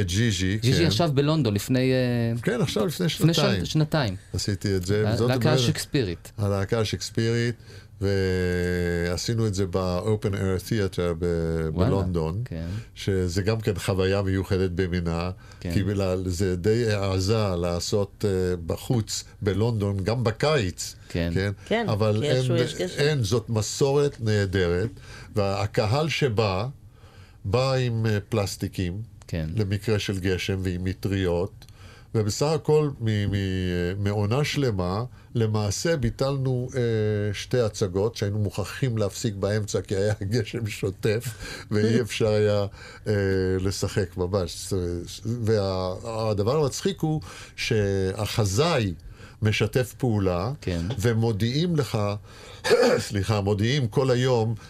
ג'י 0.04 0.30
ג'י, 0.32 0.58
ג'י 0.62 0.74
כן. 0.74 0.86
עכשיו 0.86 1.10
בלונדון 1.14 1.54
לפני... 1.54 1.92
אה, 1.92 2.42
כן, 2.42 2.62
עכשיו 2.62 2.86
לפני 2.86 3.06
לפני 3.06 3.34
שנתיים. 3.34 3.62
שנ- 3.62 3.66
שנתיים. 3.66 4.16
עשיתי 4.34 4.76
את 4.76 4.86
זה. 4.86 5.10
הלהקה 5.10 5.54
השקספירית. 5.54 6.32
הלהקה 6.38 6.80
השקספירית, 6.80 7.56
ועשינו 8.02 9.48
את 9.48 9.54
זה 9.54 9.66
ב-open 9.66 10.34
air 10.34 10.68
theater 10.70 11.14
ב- 11.20 11.26
וואלה, 11.74 11.90
בלונדון, 11.90 12.42
כן. 12.46 12.68
שזה 12.96 13.42
גם 13.42 13.62
כן 13.62 13.80
חוויה 13.80 14.22
מיוחדת 14.22 14.72
במינה, 14.72 15.32
כן. 15.60 15.74
כי 15.74 15.84
זה 16.26 16.56
די 16.56 16.92
העזה 16.92 17.56
לעשות 17.62 18.26
אה, 18.28 18.56
בחוץ 18.66 19.24
בלונדון, 19.42 20.04
גם 20.04 20.24
בקיץ. 20.24 20.96
כן. 21.10 21.34
כן, 21.66 21.90
אבל 21.90 22.18
כי 22.22 22.30
איכשהו 22.32 22.56
אין, 22.56 22.64
יש 22.64 22.74
קשר. 22.74 23.00
אין, 23.00 23.24
זאת 23.24 23.50
מסורת 23.50 24.18
נהדרת, 24.22 24.90
והקהל 25.36 26.10
שבא, 26.10 26.68
בא 27.46 27.74
עם 27.74 28.06
אה, 28.06 28.18
פלסטיקים, 28.30 29.02
כן. 29.28 29.50
למקרה 29.56 30.00
של 30.00 30.20
גשם 30.20 30.60
ועם 30.64 30.84
מטריות, 30.84 31.66
ובסך 32.16 32.46
הכל 32.46 32.90
מ- 33.02 34.04
מעונה 34.04 34.44
שלמה, 34.44 35.04
למעשה 35.36 35.98
ביטלנו 35.98 36.70
אה, 36.76 36.80
שתי 37.34 37.60
הצגות 37.60 38.16
שהיינו 38.16 38.40
מוכרחים 38.40 38.98
להפסיק 38.98 39.34
באמצע 39.36 39.82
כי 39.82 39.96
היה 39.96 40.14
גשם 40.32 40.68
שוטף 40.68 41.24
ואי 41.72 42.02
אפשר 42.02 42.28
היה 42.28 42.66
אה, 43.08 43.14
לשחק 43.60 44.18
ממש. 44.18 44.74
והדבר 45.26 46.64
המצחיק 46.64 47.02
הוא 47.02 47.22
שהחזאי 47.56 48.94
משתף 49.42 49.94
פעולה, 49.98 50.52
כן. 50.62 50.82
ומודיעים 51.00 51.76
לך, 51.76 51.98
סליחה, 53.08 53.42
מודיעים 53.42 53.88
כל 53.88 54.12
היום, 54.12 54.56
אה, 54.58 54.64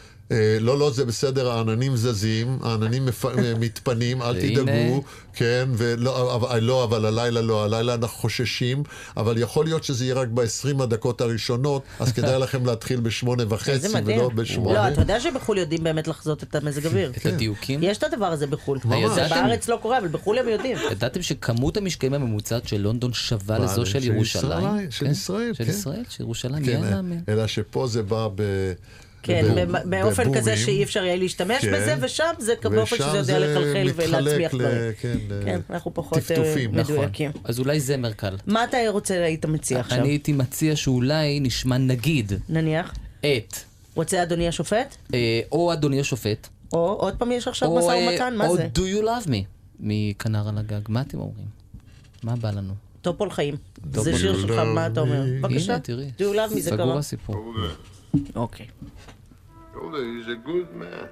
לא, 0.59 0.79
לא, 0.79 0.91
זה 0.91 1.05
בסדר, 1.05 1.51
העננים 1.51 1.95
זזים, 1.95 2.59
העננים 2.61 3.05
מפ... 3.05 3.25
מתפנים, 3.59 4.21
אל 4.21 4.41
תדאגו, 4.41 5.03
כן, 5.33 5.69
ולא, 5.77 6.35
אבל, 6.35 6.59
לא, 6.59 6.83
אבל 6.83 7.05
הלילה 7.05 7.41
לא, 7.41 7.63
הלילה 7.63 7.93
אנחנו 7.93 8.17
חוששים, 8.17 8.83
אבל 9.17 9.37
יכול 9.37 9.65
להיות 9.65 9.83
שזה 9.83 10.05
יהיה 10.05 10.15
רק 10.15 10.27
ב-20 10.27 10.83
הדקות 10.83 11.21
הראשונות, 11.21 11.83
אז 11.99 12.11
כדאי 12.11 12.39
לכם 12.43 12.65
להתחיל 12.65 12.99
בשמונה 12.99 13.43
וחצי. 13.49 13.87
ולא 14.05 14.29
בשמונה. 14.29 14.73
לא, 14.73 14.93
אתה 14.93 15.01
יודע 15.01 15.19
שבחו"ל 15.19 15.57
יודעים 15.57 15.83
באמת 15.83 16.07
לחזות 16.07 16.43
את 16.43 16.55
המזג 16.55 16.85
אוויר. 16.89 17.11
את 17.17 17.25
הדיוקים. 17.25 17.79
יש 17.83 17.97
את 17.97 18.03
הדבר 18.03 18.25
הזה 18.25 18.47
בחו"ל. 18.47 18.79
ממש. 18.85 19.11
זה 19.15 19.27
בארץ 19.29 19.67
לא 19.67 19.79
קורה, 19.81 19.97
אבל 19.97 20.07
בחו"ל 20.07 20.37
הם 20.39 20.47
יודעים. 20.47 20.77
ידעתם 20.91 21.21
שכמות 21.21 21.77
המשקעים 21.77 22.13
הממוצעת 22.13 22.67
של 22.67 22.77
לונדון 22.77 23.13
שווה 23.13 23.59
לזו 23.59 23.85
של 23.85 23.99
של 23.99 24.07
ירושלים? 24.07 24.79
ישראל, 24.79 24.89
של 24.89 25.05
כן, 25.05 25.11
ישראל, 25.11 25.53
של 25.53 25.63
כן. 25.63 25.69
ישראל, 25.69 26.03
של 26.09 26.23
ירושלים, 26.23 26.65
כן, 26.65 26.71
אין 26.71 26.91
להאמין. 26.91 27.21
אלא 27.29 27.47
שפה 27.47 27.87
זה 27.87 28.03
בא 28.03 28.27
ב... 28.35 28.41
כן, 29.23 29.45
באופן. 29.85 30.33
כזה 30.37 30.57
שאי 30.57 30.83
אפשר 30.83 31.03
יהיה 31.03 31.15
להשתמש 31.15 31.61
כן. 31.65 31.73
בזה, 31.73 31.95
ושם 32.01 32.31
זה 32.39 32.53
באופן 32.63 32.95
שזה 32.95 33.17
יודע 33.17 33.39
לחלחל 33.39 33.87
ולהצמיח 33.95 34.53
ל- 34.53 34.57
דברים. 34.57 34.93
כן, 35.01 35.17
כן, 35.45 35.59
אנחנו 35.69 35.93
פחות 35.93 36.17
אה, 36.17 36.21
טפטופים. 36.23 36.71
מדויקים. 36.71 37.29
נכון. 37.29 37.41
אז 37.43 37.59
אולי 37.59 37.79
זמר 37.79 38.11
קל. 38.13 38.37
מה 38.47 38.63
אתה 38.63 38.77
רוצה, 38.89 39.23
היית 39.23 39.45
מציע 39.45 39.79
עכשיו? 39.79 39.97
אני 39.99 40.09
הייתי 40.09 40.33
מציע 40.33 40.75
שאולי 40.75 41.39
נשמע 41.39 41.77
נגיד 41.77 42.31
נניח? 42.49 42.93
את, 43.19 43.55
רוצה 43.95 44.23
אדוני 44.23 44.47
השופט? 44.47 44.95
אה, 45.13 45.41
או 45.51 45.73
אדוני 45.73 45.99
השופט, 45.99 46.47
או 46.73 46.93
עוד 46.99 47.15
פעם 47.15 47.31
יש 47.31 47.47
עכשיו 47.47 47.75
משא 47.75 47.85
או 47.85 47.91
אה, 47.91 48.07
ומתן? 48.11 48.35
מה 48.37 48.47
או 48.47 48.55
זה? 48.57 48.67
Do 48.75 48.79
you 48.79 49.03
love 49.03 49.27
me 49.27 49.35
מכנר 49.79 50.49
על 50.49 50.57
הגג. 50.57 50.81
מה 50.89 51.01
אתם 51.01 51.17
אומרים? 51.19 51.45
מה 52.23 52.35
בא 52.35 52.51
לנו? 52.51 52.73
טופול 53.01 53.31
חיים. 53.31 53.55
טופול 53.91 54.03
זה 54.03 54.17
שיר 54.19 54.41
שלך, 54.41 54.51
מה 54.59 54.87
אתה 54.87 54.99
אומר? 55.01 55.21
הנה, 55.21 55.47
בבקשה. 55.47 55.79
תראי. 55.79 56.11
Do 56.17 56.21
you 56.21 56.35
love 56.35 56.51
me 56.53 56.59
זה 56.59 56.61
סגור 56.69 56.77
קרה. 56.77 56.97
הסיפור. 56.97 57.53
אוקיי. 58.35 58.65
Golda, 59.79 60.03
he's 60.03 60.27
a 60.27 60.35
good 60.35 60.75
man. 60.75 61.07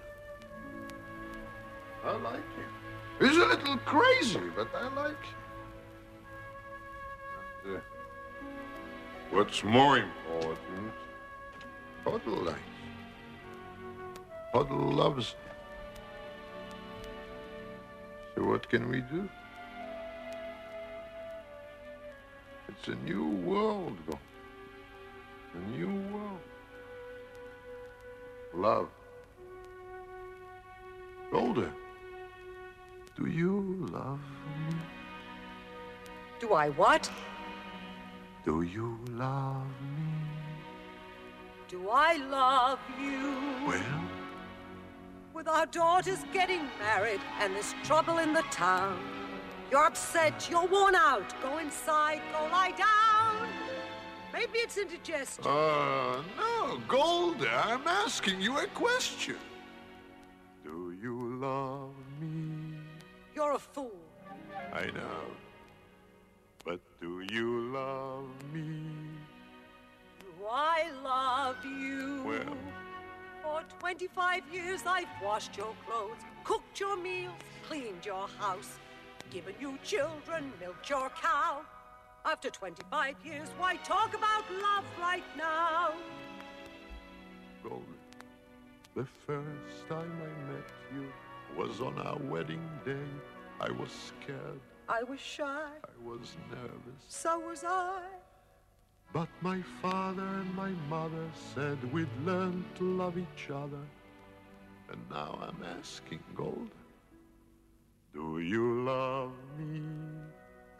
I 2.04 2.12
like 2.18 2.36
him. 2.36 2.72
He's 3.20 3.38
a 3.38 3.46
little 3.46 3.78
crazy, 3.78 4.42
but 4.56 4.68
I 4.76 4.94
like 4.94 5.24
him. 5.26 5.38
And, 7.66 7.78
uh, 7.78 7.80
what's 9.32 9.64
more 9.64 9.98
important, 9.98 10.92
Huddle 12.04 12.44
likes. 12.44 12.60
Huddle 14.54 14.92
loves 14.92 15.32
him. 15.32 15.40
So 18.36 18.44
what 18.44 18.70
can 18.70 18.90
we 18.90 19.02
do? 19.02 19.30
It's 22.68 22.88
a 22.90 22.96
new 22.96 23.30
world. 23.30 23.98
A 25.54 25.78
new 25.78 25.94
world. 26.12 26.57
Love. 28.54 28.90
Older. 31.34 31.72
do 33.18 33.28
you 33.28 33.88
love 33.92 34.20
me? 34.70 34.76
Do 36.40 36.54
I 36.54 36.70
what? 36.70 37.10
Do 38.46 38.62
you 38.62 38.98
love 39.12 39.66
me? 39.96 40.14
Do 41.68 41.90
I 41.90 42.16
love 42.16 42.80
you? 43.00 43.36
Well, 43.68 44.04
With 45.34 45.48
our 45.48 45.66
daughters 45.66 46.20
getting 46.32 46.62
married 46.80 47.22
and 47.42 47.54
this 47.56 47.76
trouble 47.84 48.20
in 48.20 48.34
the 48.34 48.44
town. 48.52 48.98
You're 49.70 49.86
upset, 49.86 50.48
you're 50.50 50.66
worn 50.66 50.96
out. 50.96 51.34
Go 51.44 51.58
inside, 51.58 52.22
go 52.32 52.48
lie 52.52 52.72
down. 52.72 53.17
Maybe 54.38 54.60
it's 54.60 54.78
indigestion. 54.78 55.44
uh, 55.48 56.22
no, 56.38 56.80
Golda, 56.88 57.50
I'm 57.66 57.88
asking 57.88 58.40
you 58.40 58.56
a 58.60 58.68
question. 58.68 59.38
Do 60.64 60.96
you 61.02 61.40
love 61.40 61.96
me? 62.22 62.78
You're 63.34 63.54
a 63.54 63.60
fool. 63.60 63.98
I 64.72 64.86
know. 64.98 65.24
But 66.64 66.80
do 67.02 67.26
you 67.32 67.72
love 67.74 68.30
me? 68.54 68.84
Do 70.20 70.46
I 70.48 70.92
love 71.04 71.56
you? 71.66 72.22
Well, 72.24 72.58
For 73.42 73.64
25 73.80 74.44
years 74.54 74.82
I've 74.86 75.08
washed 75.24 75.58
your 75.58 75.74
clothes, 75.88 76.22
cooked 76.44 76.80
your 76.80 76.96
meals, 76.96 77.34
cleaned 77.68 78.06
your 78.06 78.28
house, 78.38 78.78
given 79.32 79.56
you 79.60 79.80
children, 79.84 80.54
milked 80.62 80.90
your 80.92 81.10
cow. 81.10 81.62
After 82.28 82.50
25 82.50 83.16
years, 83.24 83.48
why 83.58 83.78
talk 83.78 84.14
about 84.14 84.44
love 84.52 84.84
right 85.00 85.24
now? 85.38 85.94
Golda, 87.64 87.86
the 88.98 89.06
first 89.26 89.88
time 89.88 90.12
I 90.22 90.52
met 90.52 90.70
you 90.94 91.08
was 91.56 91.80
on 91.80 91.98
our 91.98 92.18
wedding 92.18 92.70
day. 92.84 93.10
I 93.62 93.72
was 93.72 93.90
scared. 93.92 94.60
I 94.90 95.04
was 95.04 95.22
shy, 95.22 95.46
I 95.46 96.06
was 96.06 96.36
nervous. 96.52 97.02
so 97.08 97.40
was 97.40 97.64
I. 97.64 98.02
But 99.14 99.30
my 99.40 99.62
father 99.82 100.28
and 100.42 100.54
my 100.54 100.72
mother 100.90 101.30
said 101.56 101.78
we'd 101.94 102.10
learn 102.26 102.66
to 102.76 102.84
love 102.84 103.18
each 103.18 103.50
other. 103.50 103.86
And 104.92 105.00
now 105.10 105.40
I'm 105.42 105.64
asking, 105.80 106.20
Gold, 106.36 106.72
do 108.14 108.42
you 108.42 108.84
love 108.84 109.32
me? 109.58 109.82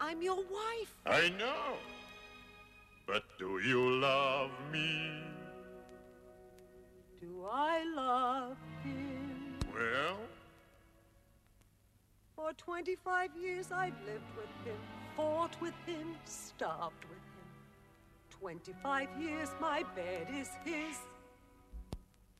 I'm 0.08 0.22
your 0.22 0.36
wife. 0.36 0.94
I 1.04 1.28
know. 1.38 1.74
But 3.06 3.24
do 3.38 3.60
you 3.62 4.00
love 4.00 4.50
me? 4.72 5.20
Do 7.20 7.44
I 7.50 7.84
love 7.94 8.56
him? 8.82 9.58
Well, 9.74 10.16
For 12.34 12.54
25 12.54 13.36
years 13.36 13.70
I've 13.70 14.00
lived 14.06 14.32
with 14.34 14.54
him, 14.64 14.80
fought 15.14 15.60
with 15.60 15.74
him, 15.84 16.16
starved 16.24 17.04
with 17.10 17.24
him. 17.36 18.40
25 18.40 19.08
years 19.20 19.50
my 19.60 19.82
bed 19.94 20.28
is 20.34 20.48
his. 20.64 20.96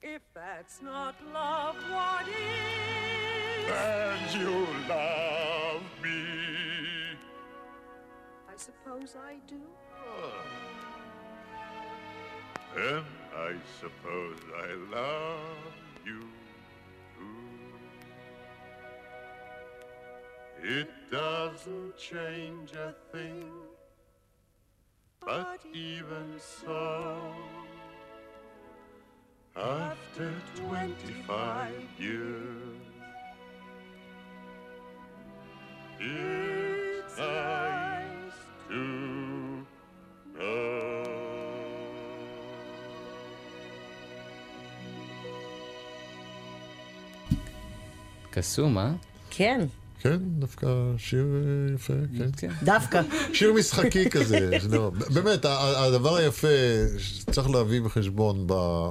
If 0.01 0.23
that's 0.33 0.81
not 0.81 1.17
love, 1.35 1.77
what 1.91 2.27
is? 2.29 3.49
and 3.71 4.41
you 4.41 4.67
love 4.89 5.83
me. 6.03 6.68
Suppose 8.59 9.15
I 9.25 9.37
do. 9.47 9.61
Oh. 10.05 10.33
And 12.77 13.05
I 13.37 13.55
suppose 13.81 14.41
I 14.57 14.75
love 14.93 15.75
you. 16.05 16.29
It 20.61 20.89
doesn't 21.09 21.97
change 21.97 22.73
a 22.73 22.93
thing, 23.13 23.49
but 25.21 25.61
even 25.73 26.35
so, 26.39 27.17
after 29.57 30.35
25 30.57 31.73
years, 31.97 32.59
it's 36.01 37.19
nice 37.19 37.68
קסום, 48.39 48.79
אה? 48.79 48.93
כן. 49.31 49.67
כן, 50.01 50.19
דווקא 50.39 50.67
שיר 50.97 51.25
אה, 51.25 51.75
יפה, 51.75 51.93
כן. 52.37 52.49
דווקא. 52.63 53.03
שיר 53.33 53.53
משחקי 53.53 54.11
כזה. 54.11 54.51
לא, 54.71 54.91
באמת, 55.15 55.45
הדבר 55.77 56.17
היפה 56.17 56.49
שצריך 56.99 57.51
להביא 57.51 57.81
בחשבון 57.81 58.45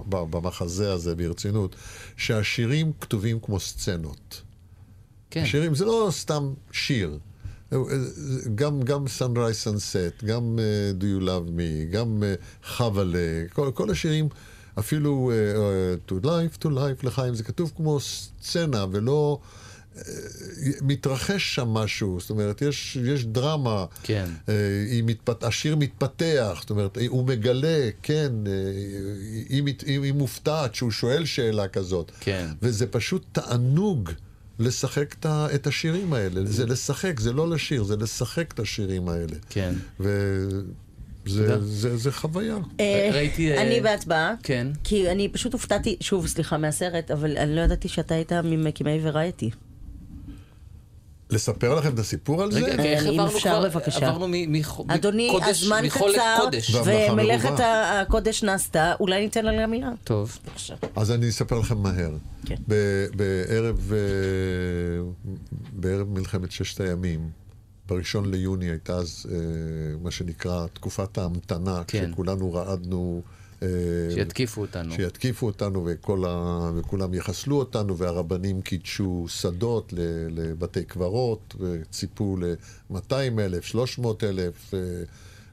במחזה 0.10 0.94
הזה, 0.94 1.16
ברצינות, 1.16 1.76
שהשירים 2.18 2.92
כתובים 3.02 3.40
כמו 3.40 3.60
סצנות. 3.60 4.42
כן. 5.30 5.46
שירים 5.46 5.76
זה 5.76 5.86
לא 5.86 6.08
סתם 6.12 6.54
שיר. 6.72 7.20
גם, 8.56 8.82
גם 8.82 9.06
Sunrise 9.20 9.68
Sunset, 9.68 10.26
גם 10.26 10.60
uh, 10.60 11.02
Do 11.02 11.04
You 11.04 11.24
Love 11.24 11.50
Me, 11.50 11.92
גם 11.92 12.24
uh, 12.24 12.66
חבלה, 12.68 13.44
כל, 13.54 13.72
כל 13.74 13.92
השירים, 13.92 14.30
אפילו 14.80 15.32
uh, 16.08 16.12
To 16.12 16.26
Life, 16.26 16.64
To 16.64 16.68
Life, 16.68 17.04
לחיים, 17.06 17.36
זה 17.36 17.44
כתוב 17.44 17.72
כמו 17.76 18.00
סצנה 18.00 18.86
ולא... 18.92 19.40
uh, 19.96 20.00
מתרחש 20.82 21.56
שם 21.56 21.68
משהו, 21.68 22.20
זאת 22.20 22.30
אומרת, 22.30 22.62
יש, 22.62 22.96
יש 22.96 23.26
דרמה, 23.26 23.86
כן. 24.04 24.26
uh, 24.46 24.50
היא 24.90 25.04
מתפת, 25.06 25.44
השיר 25.44 25.76
מתפתח, 25.76 26.58
זאת 26.60 26.70
אומרת, 26.70 26.98
הוא 27.08 27.26
מגלה, 27.26 27.90
כן, 28.04 28.32
uh, 28.46 28.50
היא, 29.50 29.64
היא, 29.86 30.02
היא 30.02 30.14
מופתעת 30.14 30.76
שהוא 30.76 30.92
שואל 30.92 31.26
שאלה 31.26 31.68
כזאת. 31.68 32.12
כן. 32.20 32.48
וזה 32.62 32.88
פשוט 32.88 33.26
תענוג 33.32 34.12
לשחק 34.60 35.16
את 35.26 35.68
השירים 35.68 36.14
האלה. 36.14 36.46
זה 36.46 36.66
לשחק, 36.66 37.20
זה 37.20 37.34
לא 37.34 37.50
לשיר, 37.50 37.84
זה 37.84 37.96
לשחק 37.96 38.54
את 38.54 38.60
השירים 38.60 39.10
האלה. 39.10 39.36
כן. 39.50 39.74
וזה 40.00 40.62
תודה. 41.28 41.60
זה, 41.60 41.98
זה 41.98 42.12
חוויה. 42.12 42.58
אה, 42.80 43.10
ראיתי, 43.14 43.52
אה, 43.52 43.62
אני 43.62 43.82
בהצבעה. 43.82 44.34
כן. 44.44 44.68
כי 44.84 45.12
אני 45.12 45.30
פשוט 45.30 45.54
הופתעתי, 45.54 45.98
שוב, 46.02 46.28
סליחה 46.28 46.58
מהסרט, 46.58 47.12
אבל 47.12 47.38
אני 47.38 47.56
לא 47.56 47.62
ידעתי 47.62 47.88
שאתה 47.88 48.14
היית 48.16 48.34
ממקימי 48.34 49.00
ורייטי. 49.04 49.50
לספר 51.30 51.76
לכם 51.76 51.94
את 51.94 52.00
הסיפור 52.00 52.44
על 52.44 52.52
זה? 52.52 52.60
רגע, 52.60 52.84
איך 52.84 53.04
אם 53.04 53.08
עברנו 53.20 53.38
אפשר, 53.38 53.50
כבר? 53.60 53.70
בבקשה. 53.70 54.08
עברנו 54.08 54.28
מקודש- 55.30 55.48
הזמן 55.50 55.82
קצר, 55.90 56.50
ומלאכת. 57.12 57.50
הקודש 57.60 58.44
נעשתה, 58.44 58.94
אולי 59.00 59.22
ניתן 59.22 59.46
לה 59.46 59.62
גם 59.62 59.72
מילה. 59.72 59.90
טוב. 60.04 60.38
אז 60.96 61.12
אני 61.12 61.30
אספר 61.30 61.60
לכם 61.60 61.78
מהר. 61.78 62.12
כן. 62.46 62.56
אה, 62.72 63.96
בערב 65.74 66.10
מלחמת 66.10 66.52
ששת 66.52 66.82
הימים, 66.82 67.30
בראשון 67.88 68.32
ליוני 68.32 68.66
הייתה 68.66 68.96
אז 68.96 69.26
אה, 69.32 69.38
מה 70.04 70.12
שנקרא 70.12 70.68
תקופת 70.74 71.18
ההמתנה, 71.18 71.84
כן. 71.88 72.10
כשכולנו 72.12 72.54
רעדנו. 72.54 73.22
אה, 73.64 73.68
שיתקיפו 74.14 74.62
אותנו. 74.62 74.94
שיתקיפו 74.96 75.46
אותנו 75.46 75.84
וכל 75.88 76.24
ה... 76.28 76.72
וכולם 76.76 77.14
יחסלו 77.14 77.56
אותנו, 77.56 77.98
והרבנים 77.98 78.62
קידשו 78.62 79.26
שדות. 79.28 79.94
לבתי 80.30 80.84
קברות, 80.84 81.56
וציפו 81.60 82.38
ל-200 82.38 83.14
אלף, 83.40 83.66
300 83.66 84.24
אלף 84.24 84.74
אה, 84.74 84.80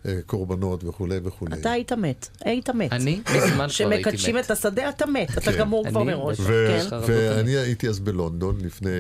אה, 0.07 0.21
קורבנות 0.27 0.85
וכולי 0.85 1.19
וכולי. 1.23 1.61
אתה 1.61 1.71
היית 1.71 1.93
מת, 1.93 2.29
היית 2.41 2.71
מת. 2.71 2.93
אני 2.93 3.21
מזמן 3.21 3.51
כבר 3.51 3.63
הייתי 3.63 3.73
שמקדשים 3.73 4.37
מת. 4.37 4.45
את 4.45 4.51
השדה, 4.51 4.89
אתה 4.89 5.07
מת, 5.07 5.39
אתה 5.39 5.53
כן. 5.53 5.59
גמור 5.59 5.89
כבר 5.89 6.03
מראש. 6.03 6.41
כן. 6.41 6.81
שכר 6.85 7.03
ואני 7.07 7.57
הייתי 7.57 7.89
אז 7.89 8.01
בלונדון, 8.01 8.59
לפני... 8.61 8.91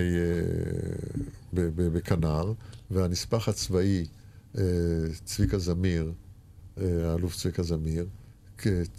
בכנר, 1.92 2.52
והנספח 2.90 3.48
הצבאי, 3.48 4.06
אה, 4.58 4.62
צביקה 5.24 5.58
זמיר, 5.58 6.12
אה, 6.78 7.10
האלוף 7.10 7.36
צביקה 7.36 7.62
זמיר, 7.62 8.06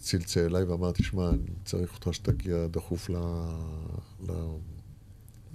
צלצל 0.02 0.40
אליי 0.40 0.64
ואמר, 0.64 0.92
תשמע, 0.92 1.30
אני 1.30 1.38
צריך 1.66 1.94
אותך 1.94 2.14
שתגיע 2.14 2.68
דחוף 2.68 3.10
ל... 3.10 3.16
ל... 4.30 4.32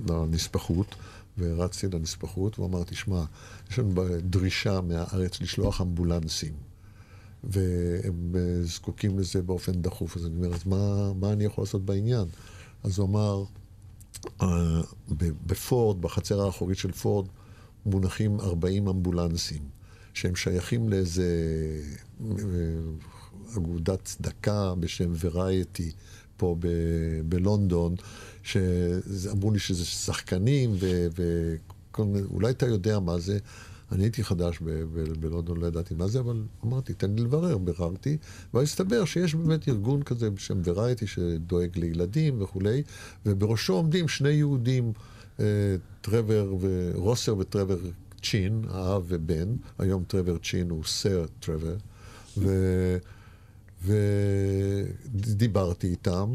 לנספחות, 0.08 0.94
ורצתי 1.38 1.86
לנספחות, 1.92 2.58
והוא 2.58 2.68
אמר, 2.68 2.84
תשמע, 2.84 3.24
יש 3.70 3.78
לנו 3.78 4.04
דרישה 4.20 4.80
מהארץ 4.80 5.40
לשלוח 5.40 5.80
אמבולנסים. 5.80 6.52
והם 7.44 8.36
אה, 8.36 8.62
זקוקים 8.62 9.18
לזה 9.18 9.42
באופן 9.42 9.72
דחוף. 9.72 10.16
אז 10.16 10.26
אני 10.26 10.36
אומר, 10.36 10.54
אז 10.54 10.66
מה, 10.66 11.12
מה 11.12 11.32
אני 11.32 11.44
יכול 11.44 11.62
לעשות 11.62 11.84
בעניין? 11.84 12.28
אז 12.84 12.98
הוא 12.98 13.08
אמר, 13.08 13.44
בפורד, 15.46 16.02
בחצר 16.02 16.40
האחורית 16.40 16.78
של 16.78 16.92
פורד, 16.92 17.26
מונחים 17.86 18.40
40 18.40 18.88
אמבולנסים, 18.88 19.62
שהם 20.14 20.36
שייכים 20.36 20.88
לאיזה 20.88 21.26
אה, 22.20 22.34
אגודת 23.56 24.04
צדקה 24.04 24.74
בשם 24.74 25.12
ורייטי 25.20 25.92
פה 26.36 26.56
ב- 26.58 27.20
בלונדון, 27.28 27.94
שאמרו 28.42 29.50
לי 29.50 29.58
שזה 29.58 29.84
שחקנים, 29.84 30.76
ואולי 31.98 32.50
אתה 32.50 32.66
יודע 32.66 32.98
מה 32.98 33.18
זה. 33.18 33.38
אני 33.92 34.02
הייתי 34.02 34.24
חדש 34.24 34.58
בלונדון, 35.20 35.60
לא 35.60 35.66
ידעתי 35.66 35.94
מה 35.94 36.08
זה, 36.08 36.20
אבל 36.20 36.42
אמרתי, 36.64 36.94
תן 36.94 37.14
לי 37.14 37.22
לברר, 37.22 37.58
ביררתי, 37.58 38.16
והסתבר 38.54 39.04
שיש 39.04 39.34
באמת 39.34 39.68
ארגון 39.68 40.02
כזה 40.02 40.30
בשם 40.30 40.60
ורייטי 40.64 41.06
שדואג 41.06 41.78
לילדים 41.78 42.42
וכולי, 42.42 42.82
ובראשו 43.26 43.72
עומדים 43.72 44.08
שני 44.08 44.30
יהודים, 44.30 44.92
טרוור 46.00 46.58
ורוסר 46.60 47.38
וטרוור 47.38 47.78
צ'ין, 48.22 48.64
האב 48.68 49.04
ובן, 49.08 49.48
היום 49.78 50.04
טרוור 50.04 50.38
צ'ין 50.38 50.70
הוא 50.70 50.84
סר 50.84 51.24
טרוור, 51.40 51.76
ו... 52.38 52.48
ודיברתי 53.84 55.86
איתם, 55.86 56.32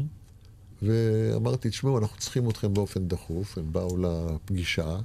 ואמרתי, 0.82 1.70
תשמעו, 1.70 1.98
אנחנו 1.98 2.18
צריכים 2.18 2.50
אתכם 2.50 2.74
באופן 2.74 3.08
דחוף, 3.08 3.58
הם 3.58 3.72
באו 3.72 3.96
לפגישה, 3.96 4.96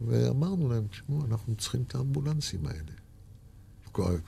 ואמרנו 0.00 0.68
להם, 0.68 0.86
תשמעו, 0.90 1.20
אנחנו 1.30 1.56
צריכים 1.56 1.82
את 1.86 1.94
האמבולנסים 1.94 2.66
האלה. 2.66 2.92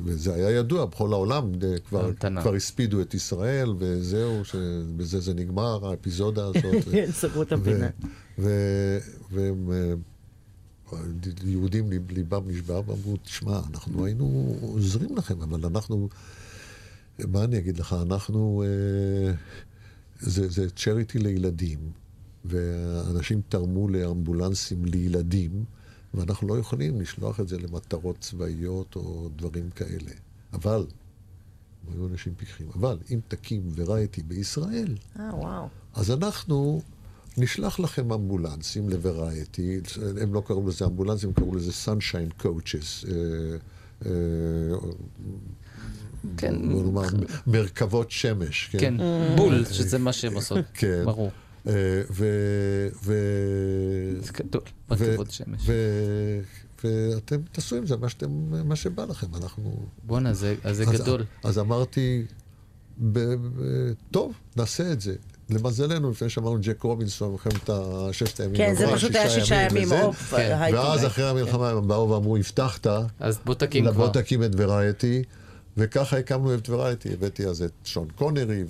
וזה 0.01 0.35
היה 0.35 0.51
ידוע, 0.51 0.85
בכל 0.85 1.13
העולם 1.13 1.53
כבר. 1.89 2.11
כבר 2.43 2.55
הספידו 2.55 3.01
את 3.01 3.15
ישראל, 3.15 3.75
וזהו, 3.79 4.45
שבזה 4.45 5.21
זה 5.21 5.35
נגמר, 5.35 5.87
האפיזודה 5.87 6.45
הזאת. 6.45 6.65
סגרו 7.21 7.43
את 7.43 7.53
הפינה. 7.53 7.89
ו- 8.41 8.99
והם, 9.31 9.71
יהודים 11.45 11.91
ליב- 11.91 12.11
ליבם 12.11 12.49
נשבר, 12.49 12.81
ואמרו, 12.87 13.17
תשמע, 13.17 13.61
אנחנו 13.71 14.05
היינו 14.05 14.57
עוזרים 14.61 15.17
לכם, 15.17 15.43
אבל 15.43 15.67
אנחנו, 15.67 16.09
מה 17.19 17.45
אני 17.45 17.59
אגיד 17.59 17.79
לך, 17.79 17.97
אנחנו, 18.03 18.65
אה, 18.67 19.33
זה, 20.21 20.49
זה 20.49 20.71
צ'ריטי 20.71 21.19
לילדים, 21.19 21.79
ואנשים 22.45 23.41
תרמו 23.49 23.89
לאמבולנסים 23.89 24.85
לילדים, 24.85 25.65
ואנחנו 26.15 26.49
לא 26.49 26.59
יכולים 26.59 27.01
לשלוח 27.01 27.41
את 27.41 27.49
זה 27.49 27.59
למטרות 27.59 28.17
צבאיות 28.21 28.97
או 28.97 29.29
דברים 29.37 29.71
כאלה. 29.71 30.11
אבל, 30.53 30.87
היו 31.93 32.07
אנשים 32.07 32.35
פיקחים, 32.37 32.67
אבל 32.75 32.99
אם 33.11 33.21
תקים 33.29 33.63
ורייטי 33.75 34.23
בישראל, 34.23 34.97
אה, 35.19 35.31
וואו. 35.37 35.69
אז 35.95 36.11
אנחנו 36.11 36.81
נשלח 37.39 37.81
לכם 37.81 38.13
אמבולנסים 38.13 38.89
לוורייטי, 38.89 39.81
הם 40.21 40.35
לא 40.35 40.43
קראו 40.47 40.69
לזה 40.69 40.85
אמבולנסים, 40.85 41.29
הם 41.29 41.35
קראו 41.35 41.55
לזה 41.55 41.71
Sunshine 41.85 42.43
Coaches. 42.43 43.09
אה, 43.09 43.13
אה, 44.07 44.11
כן. 46.37 46.69
בוא 46.73 46.83
נאמר, 46.85 47.03
מרכבות 47.47 48.11
שמש. 48.11 48.77
כן, 48.79 48.95
בול, 49.37 49.65
שזה 49.65 49.99
מה 49.99 50.13
שהם 50.13 50.35
עושות, 50.35 50.65
כן. 50.75 51.03
ברור. 51.05 51.31
אה, 51.67 51.73
ו... 52.11 52.27
ו... 53.05 53.15
זה 54.21 54.33
גדול, 54.33 54.63
ו- 54.91 54.95
רכבות 54.95 55.31
שמש. 55.31 55.63
ו- 55.67 56.41
ואתם 56.85 57.37
תעשו 57.53 57.77
עם 57.77 57.87
זה 57.87 57.97
מה, 57.97 58.09
שאתם, 58.09 58.29
מה 58.69 58.77
שבא 58.77 59.05
לכם, 59.05 59.27
אנחנו... 59.35 59.83
בואנה, 60.07 60.35
זה- 60.35 60.55
אז 60.65 60.77
זה 60.77 60.83
אז- 60.83 61.01
גדול. 61.01 61.25
אז 61.45 61.59
אמרתי, 61.59 62.25
ב, 62.99 63.19
ב, 63.35 63.63
טוב, 64.11 64.33
נעשה 64.57 64.93
את 64.93 65.01
זה. 65.01 65.15
למזלנו, 65.51 66.11
לפני 66.11 66.29
שאמרנו 66.29 66.59
ג'ק 66.61 66.83
רובינסון, 66.83 67.33
מלחמת 67.33 67.71
הששת 67.71 68.41
הימים. 68.41 68.57
כן, 68.57 68.75
זה 68.75 68.85
עברה, 68.85 68.97
פשוט 68.97 69.15
היה 69.15 69.31
שישה 69.31 69.55
ימים. 69.55 69.93
אוף, 69.93 70.35
כן. 70.35 70.59
ואז. 70.73 71.07
אחרי 71.07 71.25
המלחמה 71.29 71.71
הם 71.71 71.89
באו 71.89 72.11
ואמרו, 72.11 72.37
הבטחת, 72.37 72.87
אז 73.21 73.39
בוא 73.45 73.55
תקים 73.55 73.85
בוא 73.85 73.93
כבר. 73.93 74.09
תקים 74.09 74.45
את 74.45 74.51
ורייטי, 74.57 75.23
וככה 75.77 76.19
הקמנו 76.19 76.55
את 76.55 76.69
ורייטי. 76.69 77.13
הבאתי 77.13 77.47
אז 77.47 77.63
את 77.63 77.73
שון 77.85 78.09
קונרי 78.17 78.65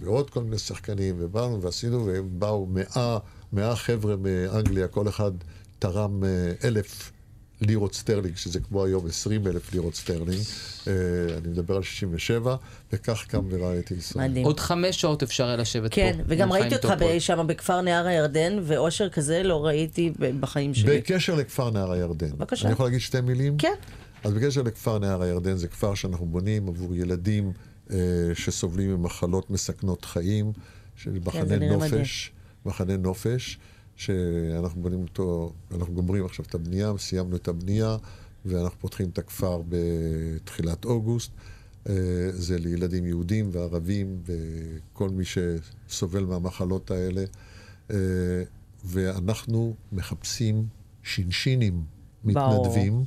ועוד 0.00 0.30
כל 0.30 0.42
מיני 0.42 0.58
שחקנים, 0.58 1.14
ובאנו 1.18 1.62
ועשינו, 1.62 2.06
והם 2.06 2.28
באו 2.32 2.66
מאה, 2.66 3.18
מאה 3.52 3.76
חבר'ה 3.76 4.16
מאנגליה, 4.16 4.88
כל 4.88 5.08
אחד 5.08 5.30
תרם 5.78 6.24
אה, 6.24 6.28
אלף 6.64 7.12
לירות 7.60 7.94
סטרלינג, 7.94 8.36
שזה 8.36 8.60
כמו 8.60 8.84
היום 8.84 9.06
20 9.06 9.46
אלף 9.46 9.72
לירות 9.72 9.94
סטרלינג. 9.94 10.40
אה, 10.88 10.92
אני 11.38 11.48
מדבר 11.48 11.76
על 11.76 11.82
67, 11.82 12.56
וכך 12.92 13.24
קם 13.28 13.44
ורייטי 13.50 13.94
ישראל. 13.94 14.28
מדהים. 14.28 14.46
עוד 14.46 14.60
חמש 14.60 15.00
שעות 15.00 15.22
אפשר 15.22 15.46
היה 15.46 15.56
לשבת 15.56 15.90
פה. 15.90 15.96
כן, 15.96 16.18
וגם 16.26 16.52
ראיתי 16.52 16.74
אותך. 16.74 16.94
שם 17.18 17.46
בכפר 17.46 17.80
נהר 17.80 18.06
הירדן, 18.06 18.58
ואושר 18.62 19.08
כזה 19.08 19.42
לא 19.42 19.66
ראיתי 19.66 20.12
בחיים 20.40 20.74
שלי. 20.74 20.98
בקשר 20.98 21.34
לכפר 21.34 21.70
נהר 21.70 21.92
הירדן. 21.92 22.30
בבקשה. 22.30 22.64
אני 22.64 22.72
יכול 22.72 22.86
להגיד 22.86 23.00
שתי 23.00 23.20
מילים? 23.20 23.56
כן. 23.58 23.74
אז 24.24 24.32
בקשר 24.32 24.62
לכפר 24.62 24.98
נהר 24.98 25.22
הירדן, 25.22 25.56
זה 25.56 25.68
כפר 25.68 25.94
שאנחנו 25.94 26.26
בונים 26.26 26.68
עבור 26.68 26.94
ילדים 26.94 27.52
אה, 27.90 27.96
שסובלים 28.34 28.94
ממחלות 28.94 29.50
מסכנות 29.50 30.04
חיים, 30.04 30.52
של 30.96 31.18
מחנה 31.26 31.42
כן, 31.42 31.48
זה 31.48 31.58
נראה 31.58 31.76
נופש, 31.76 32.30
מחנה 32.66 32.96
נופש, 32.96 33.58
שאנחנו 33.96 34.82
בונים 34.82 35.02
אותו, 35.02 35.52
אנחנו 35.74 35.94
גומרים 35.94 36.24
עכשיו 36.24 36.44
את 36.48 36.54
הבנייה, 36.54 36.92
סיימנו 36.98 37.36
את 37.36 37.48
הבנייה, 37.48 37.96
ואנחנו 38.44 38.78
פותחים 38.78 39.08
את 39.08 39.18
הכפר 39.18 39.62
בתחילת 39.68 40.84
אוגוסט. 40.84 41.30
אה, 41.88 41.94
זה 42.32 42.58
לילדים 42.58 43.06
יהודים 43.06 43.48
וערבים 43.52 44.18
וכל 44.24 45.10
מי 45.10 45.22
שסובל 45.24 46.24
מהמחלות 46.24 46.90
האלה. 46.90 47.24
אה, 47.90 47.96
ואנחנו 48.84 49.74
מחפשים 49.92 50.66
שינשינים 51.02 51.84
מתנדבים, 52.24 53.04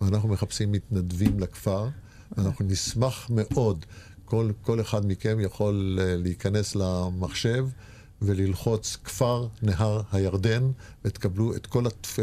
ואנחנו 0.00 0.28
מחפשים 0.28 0.72
מתנדבים 0.72 1.40
לכפר. 1.40 1.88
אנחנו 2.38 2.64
נשמח 2.64 3.30
מאוד, 3.30 3.86
כל, 4.24 4.50
כל 4.62 4.80
אחד 4.80 5.06
מכם 5.06 5.40
יכול 5.40 5.98
אה, 6.00 6.16
להיכנס 6.16 6.76
למחשב 6.76 7.68
וללחוץ 8.22 8.96
כפר 9.04 9.46
נהר 9.62 10.00
הירדן, 10.12 10.70
ותקבלו 11.04 11.56
את 11.56 11.66
כל, 11.66 11.86
התפ... 11.86 12.18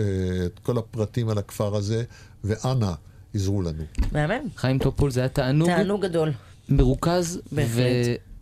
את 0.45 0.59
כל 0.59 0.77
הפרטים 0.77 1.29
על 1.29 1.37
הכפר 1.37 1.75
הזה, 1.75 2.03
ואנא, 2.43 2.91
עזרו 3.33 3.61
לנו. 3.61 3.83
מהמם. 4.11 4.47
חיים 4.55 4.79
טופול, 4.79 5.11
זה 5.11 5.19
היה 5.19 5.29
תענוג. 5.29 5.67
תענוג 5.69 6.01
גדול. 6.05 6.31
מרוכז. 6.69 7.41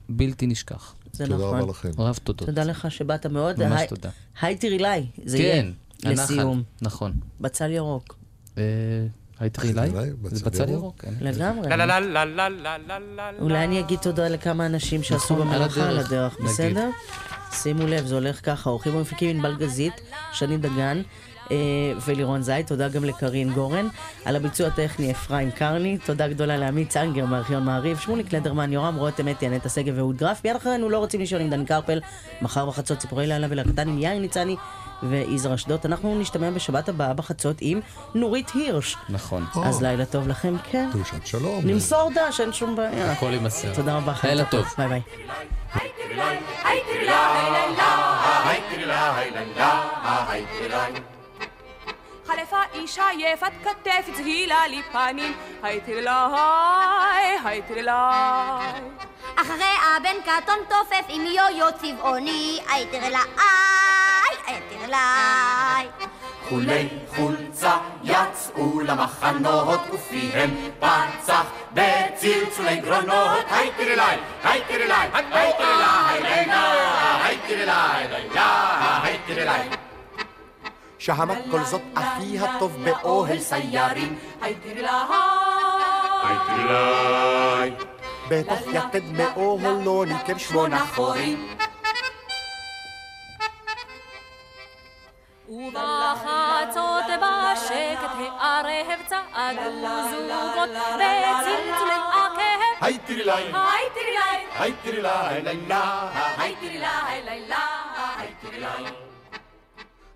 ובלתי 0.10 0.48
נשכח. 0.48 0.96
זה 1.14 1.26
תודה 1.26 1.38
נכון. 1.46 1.60
רבה 1.60 1.70
לכם. 1.70 1.90
רב 1.98 2.20
תודות. 2.24 2.48
תודה 2.50 2.64
לך 2.64 2.92
שבאת 2.92 3.26
מאוד. 3.26 3.64
ממש 3.64 3.80
היי- 3.80 3.88
תודה. 3.88 4.10
היי 4.42 4.58
תרילי, 4.58 5.06
זה 5.26 5.38
כן, 5.38 5.44
יהיה 5.44 5.64
הנחל, 6.12 6.24
לסיום. 6.34 6.64
נכון. 6.82 7.14
בצל 7.42 7.72
ירוק. 7.72 8.16
אה, 8.58 8.64
הייתי 9.42 9.62
היי 9.80 9.92
זה 10.24 10.46
בצד 10.46 10.70
ירוק. 10.70 11.06
לגמרי. 11.22 11.70
אולי 13.40 13.64
אני 13.64 13.80
אגיד 13.80 14.00
תודה 14.00 14.28
לכמה 14.28 14.66
אנשים 14.66 15.04
שעשו 15.04 15.34
נכון, 15.34 15.48
במלאכה 15.48 15.90
על 15.90 16.00
הדרך, 16.00 16.38
בסדר? 16.46 16.90
שימו 17.52 17.88
לב, 17.88 18.06
זה 18.06 18.16
הולך 18.16 18.46
ככה, 18.46 18.70
עורכים 18.70 18.96
ומפיקים 18.96 19.36
עם 19.36 19.42
בלגזית, 19.42 19.94
שני 20.34 20.58
דגן. 20.58 21.02
ולירון 22.06 22.42
זית, 22.42 22.68
תודה 22.68 22.90
גם 22.90 23.04
לקרין 23.04 23.54
גורן. 23.54 23.88
על 24.26 24.36
הביצוע 24.36 24.68
הטכני 24.68 25.12
אפרים 25.12 25.52
קרני, 25.52 25.98
תודה 25.98 26.28
גדולה 26.28 26.58
לעמית 26.58 26.90
צנגר 26.90 27.26
מארכיון 27.26 27.64
מעריב, 27.64 28.00
שמוליק 28.00 28.34
לנדרמן, 28.34 28.74
יורם 28.74 28.96
רותם 28.96 29.28
אתי, 29.28 29.48
אנטה 29.48 29.70
שגב 29.70 29.94
ואהוד 29.98 30.18
גרף. 30.18 30.42
מיד 30.46 30.56
אחרינו 30.56 30.90
לא 30.90 30.98
רוצים 30.98 31.20
לישון 31.20 31.42
עם 31.42 31.50
דן 31.50 31.66
קרפל, 31.66 32.00
מחר 32.42 32.66
בחצות 32.66 32.98
ציפורי 32.98 33.28
לילה 33.28 33.48
ולקטן 33.50 33.90
עם 33.90 34.00
יאיר 34.00 34.20
ניצני 34.20 34.56
ויזרע 35.04 35.56
אשדוד. 35.56 35.80
אנחנו 35.86 36.20
נשתמע 36.20 36.52
בשבת 36.52 36.90
הבאה 36.90 37.14
בחצות 37.14 37.58
עם 37.62 37.80
נורית 38.16 38.52
הירש. 38.54 38.98
נכון. 39.10 39.46
אז 39.64 39.82
לילה 39.82 40.06
טוב 40.06 40.28
לכם, 40.28 40.56
כן. 40.72 40.90
דרישת 40.94 41.28
שלום. 41.28 41.66
נמסור 41.66 42.12
דש, 42.16 42.42
אין 42.42 42.54
שום 42.54 42.76
בעיה. 42.76 43.12
הכל 43.12 43.30
יימסר. 43.34 43.74
תודה 43.76 43.98
רבה. 43.98 44.14
לילה 44.24 44.46
טוב. 44.46 44.66
ביי 44.78 44.88
ביי. 44.88 45.02
חלפה 52.32 52.62
איש 52.74 53.00
עייפת 53.00 53.52
כתף, 53.64 54.06
הצהילה 54.08 54.68
לי 54.68 54.82
פנים, 54.92 55.34
היי 55.64 55.82
תרלי, 55.82 56.10
היי 57.44 57.62
תרלי. 57.62 57.92
אחרי 59.36 59.74
הבן 59.98 60.22
קטון 60.22 60.56
תופף 60.70 61.06
עם 61.10 61.22
יו-יו 61.22 61.66
צבעוני, 61.82 62.60
היי 62.70 62.86
תרלי, 62.92 63.16
היי 64.48 64.62
תרלי. 64.70 64.96
כולי 66.50 66.90
חולצה 67.16 67.78
יצאו 68.04 68.80
למחנות 68.80 69.82
ופיהם 69.94 70.50
פצח 70.80 71.46
בצלצולי 71.74 72.76
גרונות 72.76 73.46
היי 73.50 73.72
תרלי, 73.78 74.02
היי 74.44 74.62
תרלי, 74.68 74.94
היי 74.94 75.54
תרלי, 75.58 75.84
היי 77.24 77.38
תרלי, 77.48 77.72
היי 79.04 79.18
תרלי 79.28 79.52
שהמת 79.64 79.91
شهمت 81.02 81.44
كل 81.52 81.64
زط 81.64 81.82
أخيها 81.98 82.46
الطف 82.46 82.78
بأوهل 82.78 83.42
سيارين 83.42 84.20
هيطير 84.44 84.82
لهاي 84.82 86.24
هيطير 86.24 86.72
لهاي 86.72 87.74
بطخ 88.32 88.68
يقد 88.68 89.04
مأوهل 89.18 89.84
لوني 89.84 90.16
كبشون 90.28 90.74
أخورين 90.74 91.58
ובחצות 95.50 97.06
בשקט 97.22 98.14
הערב 98.20 99.00
צעדו 99.08 99.70
זוגות 100.12 100.70
בצלצולי 100.70 101.98
הכאב. 102.14 102.82
היי 102.82 102.98
תראי 102.98 103.24
לי, 103.24 103.32
היי 103.32 103.90
תראי 103.94 104.12
לי, 104.12 104.48
היי 104.60 104.74
תראי 104.84 104.96
לי, 104.96 105.02
לילה, 105.02 106.10
היי 106.38 106.56
תראי 106.56 106.70
לי, 106.70 106.80
לילה, 107.26 107.58
היי 108.18 108.34
תראי 108.42 108.60
לי. 108.60 109.11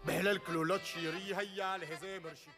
بهلال 0.07 0.39
كلولاتشيري 0.39 1.35
هيا 1.35 1.75
الهزام 1.75 2.25
رشيد 2.25 2.53